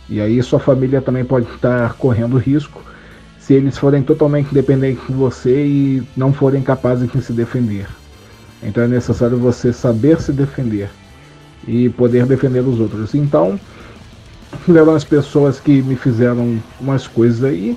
E 0.09 0.20
aí 0.20 0.41
sua 0.45 0.61
família 0.61 1.03
também 1.03 1.24
pode 1.24 1.53
estar 1.53 1.93
correndo 1.95 2.39
risco 2.39 2.81
se 3.41 3.55
eles 3.55 3.77
forem 3.77 4.05
totalmente 4.05 4.55
dependentes 4.55 5.05
de 5.05 5.12
você 5.12 5.66
e 5.66 6.03
não 6.16 6.33
forem 6.33 6.62
capazes 6.62 7.11
de 7.11 7.20
se 7.20 7.33
defender. 7.33 7.89
Então 8.62 8.85
é 8.85 8.87
necessário 8.87 9.37
você 9.39 9.73
saber 9.73 10.20
se 10.20 10.33
defender 10.33 10.89
e 11.66 11.89
poder 11.89 12.27
defender 12.27 12.61
os 12.61 12.78
outros. 12.78 13.12
Então, 13.12 13.59
tiveram 14.65 14.95
as 14.95 15.03
pessoas 15.03 15.59
que 15.59 15.83
me 15.83 15.97
fizeram 15.97 16.62
umas 16.81 17.09
coisas 17.09 17.43
aí, 17.43 17.77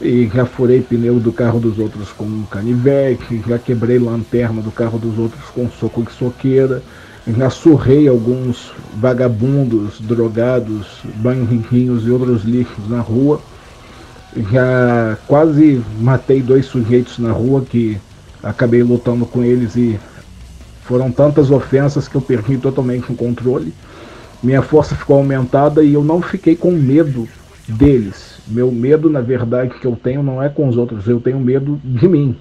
e 0.00 0.30
já 0.34 0.44
furei 0.44 0.80
pneu 0.82 1.20
do 1.20 1.32
carro 1.32 1.60
dos 1.60 1.78
outros 1.78 2.10
com 2.12 2.24
um 2.24 2.44
canivete, 2.50 3.42
já 3.46 3.58
quebrei 3.58 3.98
lanterna 3.98 4.60
do 4.60 4.70
carro 4.70 4.98
dos 4.98 5.18
outros 5.18 5.44
com 5.54 5.68
soco 5.70 6.02
de 6.02 6.12
soqueira, 6.12 6.82
já 7.26 7.48
surrei 7.48 8.08
alguns 8.08 8.72
vagabundos, 8.96 10.00
drogados, 10.00 11.00
bandiquinhos 11.16 12.06
e 12.06 12.10
outros 12.10 12.44
lixos 12.44 12.88
na 12.88 13.00
rua. 13.00 13.40
Já 14.50 15.16
quase 15.26 15.82
matei 16.00 16.42
dois 16.42 16.66
sujeitos 16.66 17.18
na 17.18 17.30
rua 17.30 17.62
que 17.62 17.98
acabei 18.42 18.82
lutando 18.82 19.24
com 19.24 19.42
eles 19.44 19.76
e 19.76 19.98
Foram 20.84 21.10
tantas 21.10 21.50
ofensas 21.50 22.06
que 22.06 22.14
eu 22.14 22.20
perdi 22.20 22.58
totalmente 22.58 23.10
o 23.10 23.16
controle. 23.16 23.72
Minha 24.42 24.60
força 24.60 24.94
ficou 24.94 25.16
aumentada 25.16 25.82
e 25.82 25.94
eu 25.94 26.04
não 26.04 26.20
fiquei 26.20 26.54
com 26.54 26.70
medo 26.72 27.26
deles. 27.66 28.33
Meu 28.46 28.70
medo, 28.70 29.08
na 29.08 29.20
verdade, 29.20 29.74
que 29.78 29.86
eu 29.86 29.96
tenho 29.96 30.22
não 30.22 30.42
é 30.42 30.48
com 30.48 30.68
os 30.68 30.76
outros, 30.76 31.08
eu 31.08 31.20
tenho 31.20 31.40
medo 31.40 31.80
de 31.82 32.06
mim. 32.06 32.36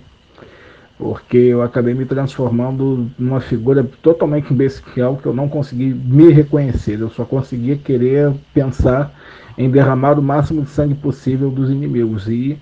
Porque 0.97 1.37
eu 1.37 1.61
acabei 1.61 1.93
me 1.93 2.05
transformando 2.05 3.09
numa 3.17 3.39
figura 3.39 3.83
totalmente 4.01 4.53
bestial 4.53 5.17
que 5.17 5.25
eu 5.25 5.33
não 5.33 5.49
consegui 5.49 5.93
me 5.93 6.31
reconhecer. 6.31 6.99
Eu 6.99 7.09
só 7.09 7.25
conseguia 7.25 7.75
querer 7.77 8.31
pensar 8.53 9.13
em 9.57 9.69
derramar 9.69 10.19
o 10.19 10.23
máximo 10.23 10.61
de 10.61 10.69
sangue 10.69 10.93
possível 10.93 11.49
dos 11.49 11.69
inimigos. 11.69 12.27
E 12.27 12.57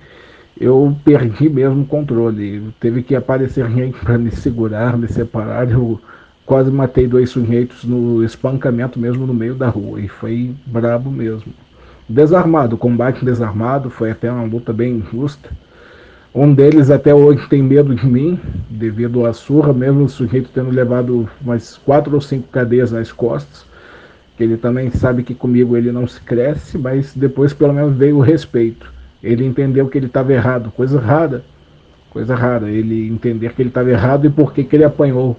eu 0.59 0.95
perdi 1.03 1.49
mesmo 1.49 1.81
o 1.81 1.85
controle. 1.85 2.72
Teve 2.80 3.03
que 3.03 3.15
aparecer 3.15 3.69
gente 3.69 3.97
para 3.99 4.18
me 4.18 4.31
segurar, 4.31 4.97
me 4.97 5.07
separar. 5.07 5.69
Eu 5.69 5.99
quase 6.45 6.72
matei 6.72 7.07
dois 7.07 7.30
sujeitos 7.30 7.84
no 7.84 8.23
espancamento 8.23 8.99
mesmo 8.99 9.27
no 9.27 9.34
meio 9.34 9.55
da 9.55 9.68
rua. 9.68 9.99
E 9.99 10.07
foi 10.07 10.55
brabo 10.65 11.11
mesmo. 11.11 11.53
Desarmado, 12.12 12.78
combate 12.78 13.24
desarmado, 13.24 13.90
foi 13.90 14.12
até 14.12 14.30
uma 14.30 14.44
luta 14.44 14.74
bem 14.74 14.98
injusta. 14.98 15.50
Um 16.36 16.54
deles 16.54 16.92
até 16.92 17.16
hoje 17.16 17.48
tem 17.48 17.64
medo 17.64 17.96
de 17.96 18.06
mim, 18.06 18.38
devido 18.70 19.26
à 19.26 19.32
surra, 19.32 19.72
mesmo 19.72 20.04
o 20.04 20.10
sujeito 20.10 20.50
tendo 20.54 20.72
levado 20.72 21.30
umas 21.42 21.78
quatro 21.78 22.14
ou 22.14 22.20
cinco 22.20 22.50
cadeias 22.50 22.92
nas 22.92 23.14
costas. 23.14 23.66
Ele 24.38 24.58
também 24.58 24.92
sabe 24.92 25.24
que 25.24 25.34
comigo 25.34 25.78
ele 25.78 25.90
não 25.90 26.06
se 26.06 26.20
cresce, 26.20 26.78
mas 26.78 27.14
depois 27.16 27.54
pelo 27.54 27.72
menos 27.72 27.96
veio 27.96 28.18
o 28.18 28.22
respeito. 28.22 28.92
Ele 29.24 29.46
entendeu 29.46 29.88
que 29.88 29.98
ele 29.98 30.08
estava 30.08 30.34
errado, 30.34 30.70
coisa 30.72 31.00
rara, 31.00 31.46
coisa 32.10 32.36
rara, 32.36 32.70
ele 32.70 33.08
entender 33.08 33.54
que 33.54 33.62
ele 33.62 33.70
estava 33.70 33.90
errado 33.90 34.28
e 34.28 34.30
por 34.30 34.52
que, 34.52 34.66
que 34.66 34.76
ele 34.76 34.84
apanhou. 34.84 35.38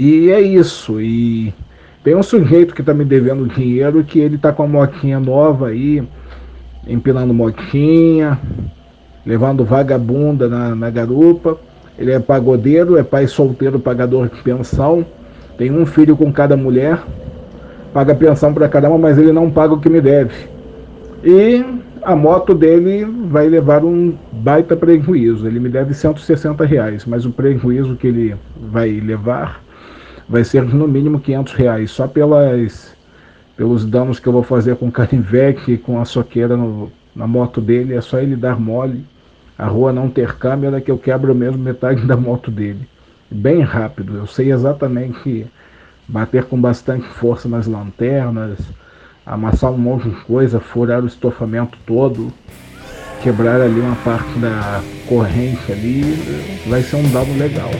E 0.00 0.30
é 0.30 0.40
isso, 0.40 1.00
e 1.00 1.54
tem 2.04 2.14
um 2.14 2.22
sujeito 2.22 2.74
que 2.74 2.80
está 2.80 2.94
me 2.94 3.04
devendo 3.04 3.46
dinheiro 3.46 4.04
que 4.04 4.18
ele 4.18 4.36
está 4.36 4.52
com 4.52 4.64
uma 4.64 4.80
motinha 4.80 5.18
nova 5.18 5.68
aí, 5.68 6.02
empinando 6.86 7.34
motinha, 7.34 8.38
levando 9.26 9.64
vagabunda 9.64 10.48
na, 10.48 10.74
na 10.74 10.90
garupa. 10.90 11.58
Ele 11.98 12.12
é 12.12 12.20
pagodeiro, 12.20 12.96
é 12.96 13.02
pai 13.02 13.26
solteiro, 13.26 13.80
pagador 13.80 14.28
de 14.28 14.40
pensão, 14.42 15.04
tem 15.56 15.72
um 15.72 15.84
filho 15.84 16.16
com 16.16 16.32
cada 16.32 16.56
mulher, 16.56 17.02
paga 17.92 18.14
pensão 18.14 18.54
para 18.54 18.68
caramba, 18.68 18.96
mas 18.96 19.18
ele 19.18 19.32
não 19.32 19.50
paga 19.50 19.74
o 19.74 19.80
que 19.80 19.88
me 19.88 20.00
deve. 20.00 20.32
E 21.24 21.64
a 22.02 22.14
moto 22.14 22.54
dele 22.54 23.04
vai 23.04 23.48
levar 23.48 23.84
um 23.84 24.14
baita 24.30 24.76
prejuízo. 24.76 25.48
Ele 25.48 25.58
me 25.58 25.68
deve 25.68 25.92
160 25.92 26.64
reais, 26.64 27.04
mas 27.04 27.26
o 27.26 27.32
prejuízo 27.32 27.96
que 27.96 28.06
ele 28.06 28.36
vai 28.70 28.88
levar 29.00 29.60
vai 30.28 30.44
ser 30.44 30.62
no 30.62 30.86
mínimo 30.86 31.20
500 31.20 31.52
reais, 31.54 31.90
só 31.90 32.06
pelas, 32.06 32.94
pelos 33.56 33.84
danos 33.84 34.18
que 34.20 34.26
eu 34.26 34.32
vou 34.32 34.42
fazer 34.42 34.76
com 34.76 34.88
o 34.88 34.92
canivete 34.92 35.76
com 35.78 36.00
a 36.00 36.04
soqueira 36.04 36.56
no, 36.56 36.92
na 37.14 37.26
moto 37.26 37.60
dele. 37.60 37.94
É 37.94 38.00
só 38.00 38.18
ele 38.18 38.36
dar 38.36 38.60
mole, 38.60 39.04
a 39.56 39.66
rua 39.66 39.92
não 39.92 40.08
ter 40.10 40.34
câmera, 40.36 40.80
que 40.80 40.90
eu 40.90 40.98
quebro 40.98 41.34
mesmo 41.34 41.58
metade 41.58 42.06
da 42.06 42.16
moto 42.16 42.50
dele. 42.50 42.88
Bem 43.30 43.60
rápido, 43.60 44.16
eu 44.16 44.26
sei 44.26 44.52
exatamente 44.52 45.46
bater 46.06 46.44
com 46.44 46.60
bastante 46.60 47.06
força 47.06 47.48
nas 47.48 47.66
lanternas 47.66 48.58
amassar 49.28 49.70
um 49.70 49.76
monte 49.76 50.08
de 50.08 50.16
coisa, 50.22 50.58
furar 50.58 51.04
o 51.04 51.06
estofamento 51.06 51.76
todo, 51.86 52.32
quebrar 53.22 53.60
ali 53.60 53.78
uma 53.78 53.96
parte 53.96 54.38
da 54.38 54.82
corrente 55.06 55.70
ali, 55.70 56.02
vai 56.66 56.82
ser 56.82 56.96
um 56.96 57.10
dado 57.10 57.30
legal. 57.36 57.70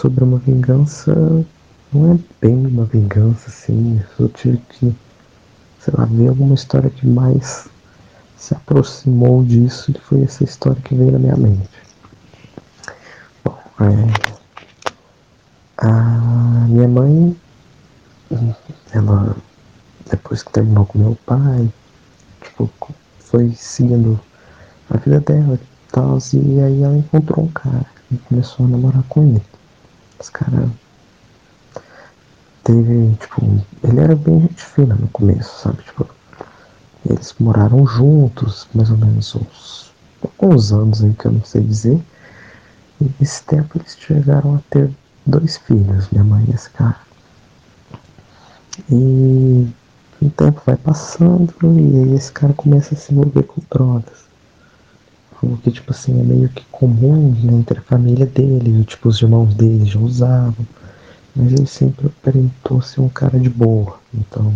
Sobre 0.00 0.24
uma 0.24 0.38
vingança 0.38 1.14
não 1.92 2.14
é 2.14 2.18
bem 2.40 2.66
uma 2.66 2.84
vingança, 2.86 3.50
assim. 3.50 4.00
Eu 4.18 4.30
tive 4.30 4.56
que, 4.56 4.96
sei 5.78 5.92
lá, 5.96 6.06
ver 6.06 6.28
alguma 6.28 6.54
história 6.54 6.88
que 6.88 7.06
mais 7.06 7.68
se 8.38 8.54
aproximou 8.54 9.44
disso 9.44 9.90
e 9.90 10.00
foi 10.00 10.22
essa 10.22 10.42
história 10.42 10.80
que 10.80 10.94
veio 10.94 11.12
na 11.12 11.18
minha 11.18 11.36
mente. 11.36 11.68
Bom, 13.44 13.58
é, 13.80 14.06
a 15.78 15.92
minha 16.68 16.88
mãe, 16.88 17.36
ela, 18.92 19.36
depois 20.10 20.42
que 20.42 20.52
terminou 20.52 20.86
com 20.86 20.98
meu 20.98 21.18
pai, 21.26 21.70
tipo, 22.42 22.70
foi 23.18 23.52
seguindo 23.52 24.18
a 24.88 24.96
vida 24.96 25.20
dela 25.20 25.56
e 25.56 25.92
tal, 25.92 26.16
e 26.32 26.60
aí 26.60 26.82
ela 26.82 26.96
encontrou 26.96 27.44
um 27.44 27.48
cara 27.48 27.86
e 28.10 28.16
começou 28.16 28.64
a 28.64 28.68
namorar 28.70 29.02
com 29.08 29.24
ele. 29.24 29.49
Os 30.20 30.28
caras 30.28 30.68
teve, 32.62 33.16
tipo, 33.16 33.64
ele 33.82 34.00
era 34.00 34.14
bem 34.14 34.42
gente 34.42 34.62
fina 34.62 34.94
no 34.94 35.08
começo, 35.08 35.62
sabe? 35.62 35.82
Tipo, 35.82 36.06
eles 37.08 37.34
moraram 37.40 37.86
juntos, 37.86 38.68
mais 38.74 38.90
ou 38.90 38.98
menos 38.98 39.34
uns 39.34 39.90
alguns 40.22 40.72
anos 40.72 41.02
aí 41.02 41.14
que 41.14 41.26
eu 41.26 41.32
não 41.32 41.44
sei 41.44 41.62
dizer. 41.62 41.98
E 43.00 43.10
nesse 43.18 43.42
tempo 43.44 43.78
eles 43.78 43.96
chegaram 43.96 44.56
a 44.56 44.60
ter 44.68 44.90
dois 45.24 45.56
filhos, 45.56 46.10
minha 46.10 46.24
mãe 46.24 46.44
e 46.48 46.54
esse 46.54 46.68
cara. 46.68 47.00
E 48.90 49.66
o 50.20 50.30
tempo 50.30 50.60
vai 50.66 50.76
passando 50.76 51.54
e 51.62 51.96
aí 51.96 52.14
esse 52.14 52.30
cara 52.30 52.52
começa 52.52 52.94
a 52.94 52.98
se 52.98 53.12
envolver 53.12 53.44
com 53.44 53.62
drogas 53.70 54.19
o 55.42 55.56
que 55.56 55.70
tipo 55.70 55.90
assim 55.92 56.20
é 56.20 56.22
meio 56.22 56.48
que 56.50 56.64
comum 56.70 57.34
né, 57.42 57.54
entre 57.54 57.78
a 57.78 57.82
família 57.82 58.26
dele, 58.26 58.84
tipo 58.84 59.08
os 59.08 59.20
irmãos 59.20 59.54
dele 59.54 59.84
já 59.84 59.98
usavam, 59.98 60.66
mas 61.34 61.52
ele 61.52 61.66
sempre 61.66 62.06
aparentou 62.06 62.82
ser 62.82 63.00
um 63.00 63.08
cara 63.08 63.38
de 63.38 63.48
boa, 63.48 63.98
então 64.12 64.52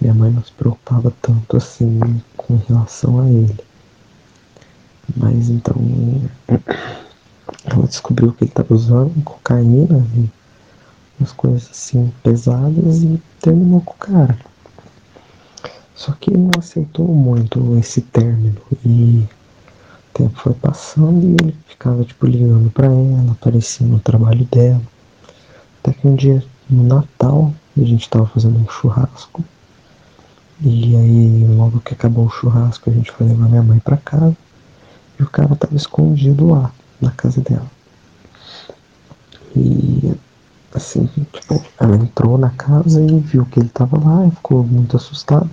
minha 0.00 0.14
mãe 0.14 0.30
não 0.30 0.42
se 0.42 0.52
preocupava 0.52 1.12
tanto 1.22 1.56
assim 1.56 2.00
com 2.36 2.56
relação 2.68 3.20
a 3.20 3.28
ele. 3.28 3.60
Mas 5.16 5.48
então 5.48 5.74
ela 7.64 7.86
descobriu 7.86 8.32
que 8.32 8.44
ele 8.44 8.50
estava 8.50 8.74
usando 8.74 9.24
cocaína 9.24 10.06
e 10.16 10.30
umas 11.18 11.32
coisas 11.32 11.68
assim 11.70 12.12
pesadas 12.22 13.02
e 13.02 13.20
terminou 13.40 13.80
com 13.80 13.92
o 13.92 13.96
cara. 13.96 14.38
Só 15.98 16.12
que 16.12 16.30
não 16.30 16.52
aceitou 16.56 17.08
muito 17.08 17.76
esse 17.76 18.00
término 18.00 18.60
e 18.86 19.24
o 19.24 20.14
tempo 20.14 20.38
foi 20.38 20.54
passando 20.54 21.26
e 21.26 21.32
ele 21.42 21.56
ficava 21.66 22.04
tipo 22.04 22.24
ligando 22.24 22.70
para 22.70 22.86
ela, 22.86 23.32
aparecia 23.32 23.84
no 23.84 23.98
trabalho 23.98 24.44
dela. 24.44 24.80
Até 25.80 25.92
que 25.92 26.06
um 26.06 26.14
dia 26.14 26.40
no 26.70 26.84
Natal 26.84 27.52
a 27.76 27.80
gente 27.80 28.08
tava 28.08 28.26
fazendo 28.26 28.60
um 28.60 28.68
churrasco. 28.68 29.44
E 30.60 30.94
aí, 30.94 31.44
logo 31.48 31.80
que 31.80 31.94
acabou 31.94 32.26
o 32.26 32.30
churrasco, 32.30 32.90
a 32.90 32.92
gente 32.92 33.10
foi 33.10 33.26
levar 33.26 33.48
minha 33.48 33.62
mãe 33.64 33.80
pra 33.80 33.96
casa. 33.96 34.36
E 35.18 35.22
o 35.24 35.28
cara 35.28 35.56
tava 35.56 35.74
escondido 35.74 36.48
lá, 36.48 36.70
na 37.00 37.10
casa 37.10 37.40
dela. 37.40 37.66
E 39.56 40.14
assim, 40.72 41.06
tipo, 41.06 41.60
ela 41.80 41.96
entrou 41.96 42.38
na 42.38 42.50
casa 42.50 43.02
e 43.02 43.18
viu 43.18 43.44
que 43.46 43.58
ele 43.58 43.68
tava 43.68 43.98
lá 43.98 44.28
e 44.28 44.30
ficou 44.30 44.62
muito 44.62 44.96
assustada. 44.96 45.50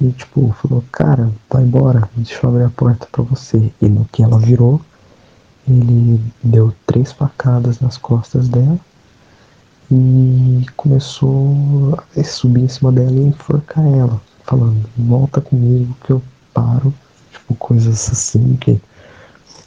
E 0.00 0.10
tipo, 0.12 0.54
falou, 0.62 0.82
cara, 0.90 1.30
vai 1.50 1.62
embora, 1.62 2.08
deixa 2.16 2.40
eu 2.42 2.50
abrir 2.50 2.64
a 2.64 2.70
porta 2.70 3.06
pra 3.12 3.22
você. 3.22 3.72
E 3.80 3.88
no 3.88 4.06
que 4.06 4.22
ela 4.22 4.38
virou, 4.38 4.80
ele 5.68 6.20
deu 6.42 6.74
três 6.86 7.12
facadas 7.12 7.80
nas 7.80 7.98
costas 7.98 8.48
dela 8.48 8.78
e 9.90 10.64
começou 10.76 11.98
a 12.16 12.24
subir 12.24 12.62
em 12.62 12.68
cima 12.68 12.92
dela 12.92 13.10
e 13.10 13.24
enforcar 13.24 13.84
ela, 13.84 14.20
falando, 14.44 14.88
volta 14.96 15.40
comigo 15.40 15.96
que 16.04 16.12
eu 16.12 16.22
paro, 16.54 16.94
tipo, 17.32 17.54
coisas 17.56 18.10
assim 18.10 18.56
que 18.56 18.70
eu 18.72 18.80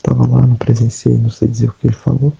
tava 0.02 0.26
lá, 0.26 0.48
não 0.48 0.56
presenciei, 0.56 1.18
não 1.18 1.30
sei 1.30 1.48
dizer 1.48 1.70
o 1.70 1.74
que 1.74 1.88
ele 1.88 1.96
falou, 1.96 2.34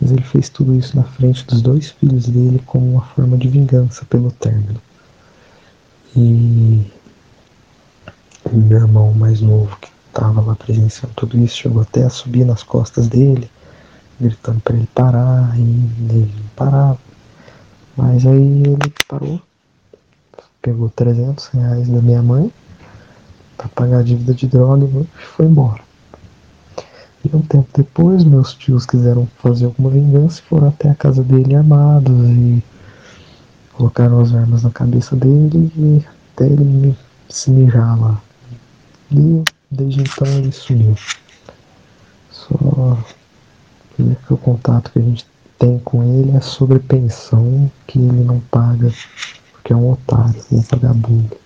mas 0.00 0.10
ele 0.10 0.22
fez 0.22 0.48
tudo 0.48 0.74
isso 0.74 0.96
na 0.96 1.04
frente 1.04 1.46
dos 1.46 1.60
dois 1.60 1.90
filhos 1.90 2.26
dele 2.26 2.60
como 2.66 2.92
uma 2.92 3.02
forma 3.02 3.36
de 3.36 3.48
vingança 3.48 4.04
pelo 4.06 4.30
término. 4.30 4.80
E 6.16 6.90
meu 8.56 8.78
irmão 8.78 9.12
mais 9.12 9.40
novo, 9.40 9.76
que 9.80 9.88
estava 10.08 10.40
lá 10.40 10.54
presenciando 10.54 11.14
tudo 11.14 11.38
isso, 11.38 11.56
chegou 11.56 11.82
até 11.82 12.04
a 12.04 12.10
subir 12.10 12.44
nas 12.44 12.62
costas 12.62 13.08
dele, 13.08 13.50
gritando 14.20 14.60
para 14.60 14.76
ele 14.76 14.88
parar, 14.94 15.58
e 15.58 15.60
ele 15.60 16.34
não 16.34 16.48
parava. 16.56 16.98
Mas 17.96 18.26
aí 18.26 18.62
ele 18.62 18.94
parou, 19.08 19.40
pegou 20.62 20.88
300 20.90 21.46
reais 21.48 21.88
da 21.88 22.00
minha 22.00 22.22
mãe 22.22 22.52
para 23.56 23.68
pagar 23.68 23.98
a 23.98 24.02
dívida 24.02 24.32
de 24.34 24.46
droga 24.46 24.86
e 24.86 25.06
foi 25.36 25.46
embora. 25.46 25.82
E 27.22 27.36
um 27.36 27.42
tempo 27.42 27.68
depois, 27.76 28.24
meus 28.24 28.54
tios 28.54 28.86
quiseram 28.86 29.28
fazer 29.42 29.66
alguma 29.66 29.90
vingança 29.90 30.40
e 30.40 30.48
foram 30.48 30.68
até 30.68 30.88
a 30.88 30.94
casa 30.94 31.22
dele 31.22 31.54
armados 31.54 32.28
e 32.30 32.64
colocaram 33.74 34.20
as 34.20 34.34
armas 34.34 34.62
na 34.62 34.70
cabeça 34.70 35.14
dele 35.14 35.70
e 35.76 36.04
até 36.32 36.46
ele 36.46 36.96
se 37.28 37.50
mijar 37.50 38.00
lá. 38.00 38.20
E 39.12 39.42
desde 39.70 40.02
então 40.02 40.26
ele 40.38 40.52
sumiu. 40.52 40.96
Só 42.30 42.54
o 42.54 42.98
único 43.98 44.36
contato 44.38 44.92
que 44.92 44.98
a 44.98 45.02
gente 45.02 45.26
tem 45.58 45.78
com 45.80 46.02
ele 46.02 46.36
é 46.36 46.40
sobre 46.40 46.78
pensão 46.78 47.70
que 47.86 47.98
ele 47.98 48.24
não 48.24 48.40
paga 48.40 48.92
porque 49.52 49.72
é 49.72 49.76
um 49.76 49.92
otário, 49.92 50.42
um 50.50 50.60
vagabundo. 50.60 51.36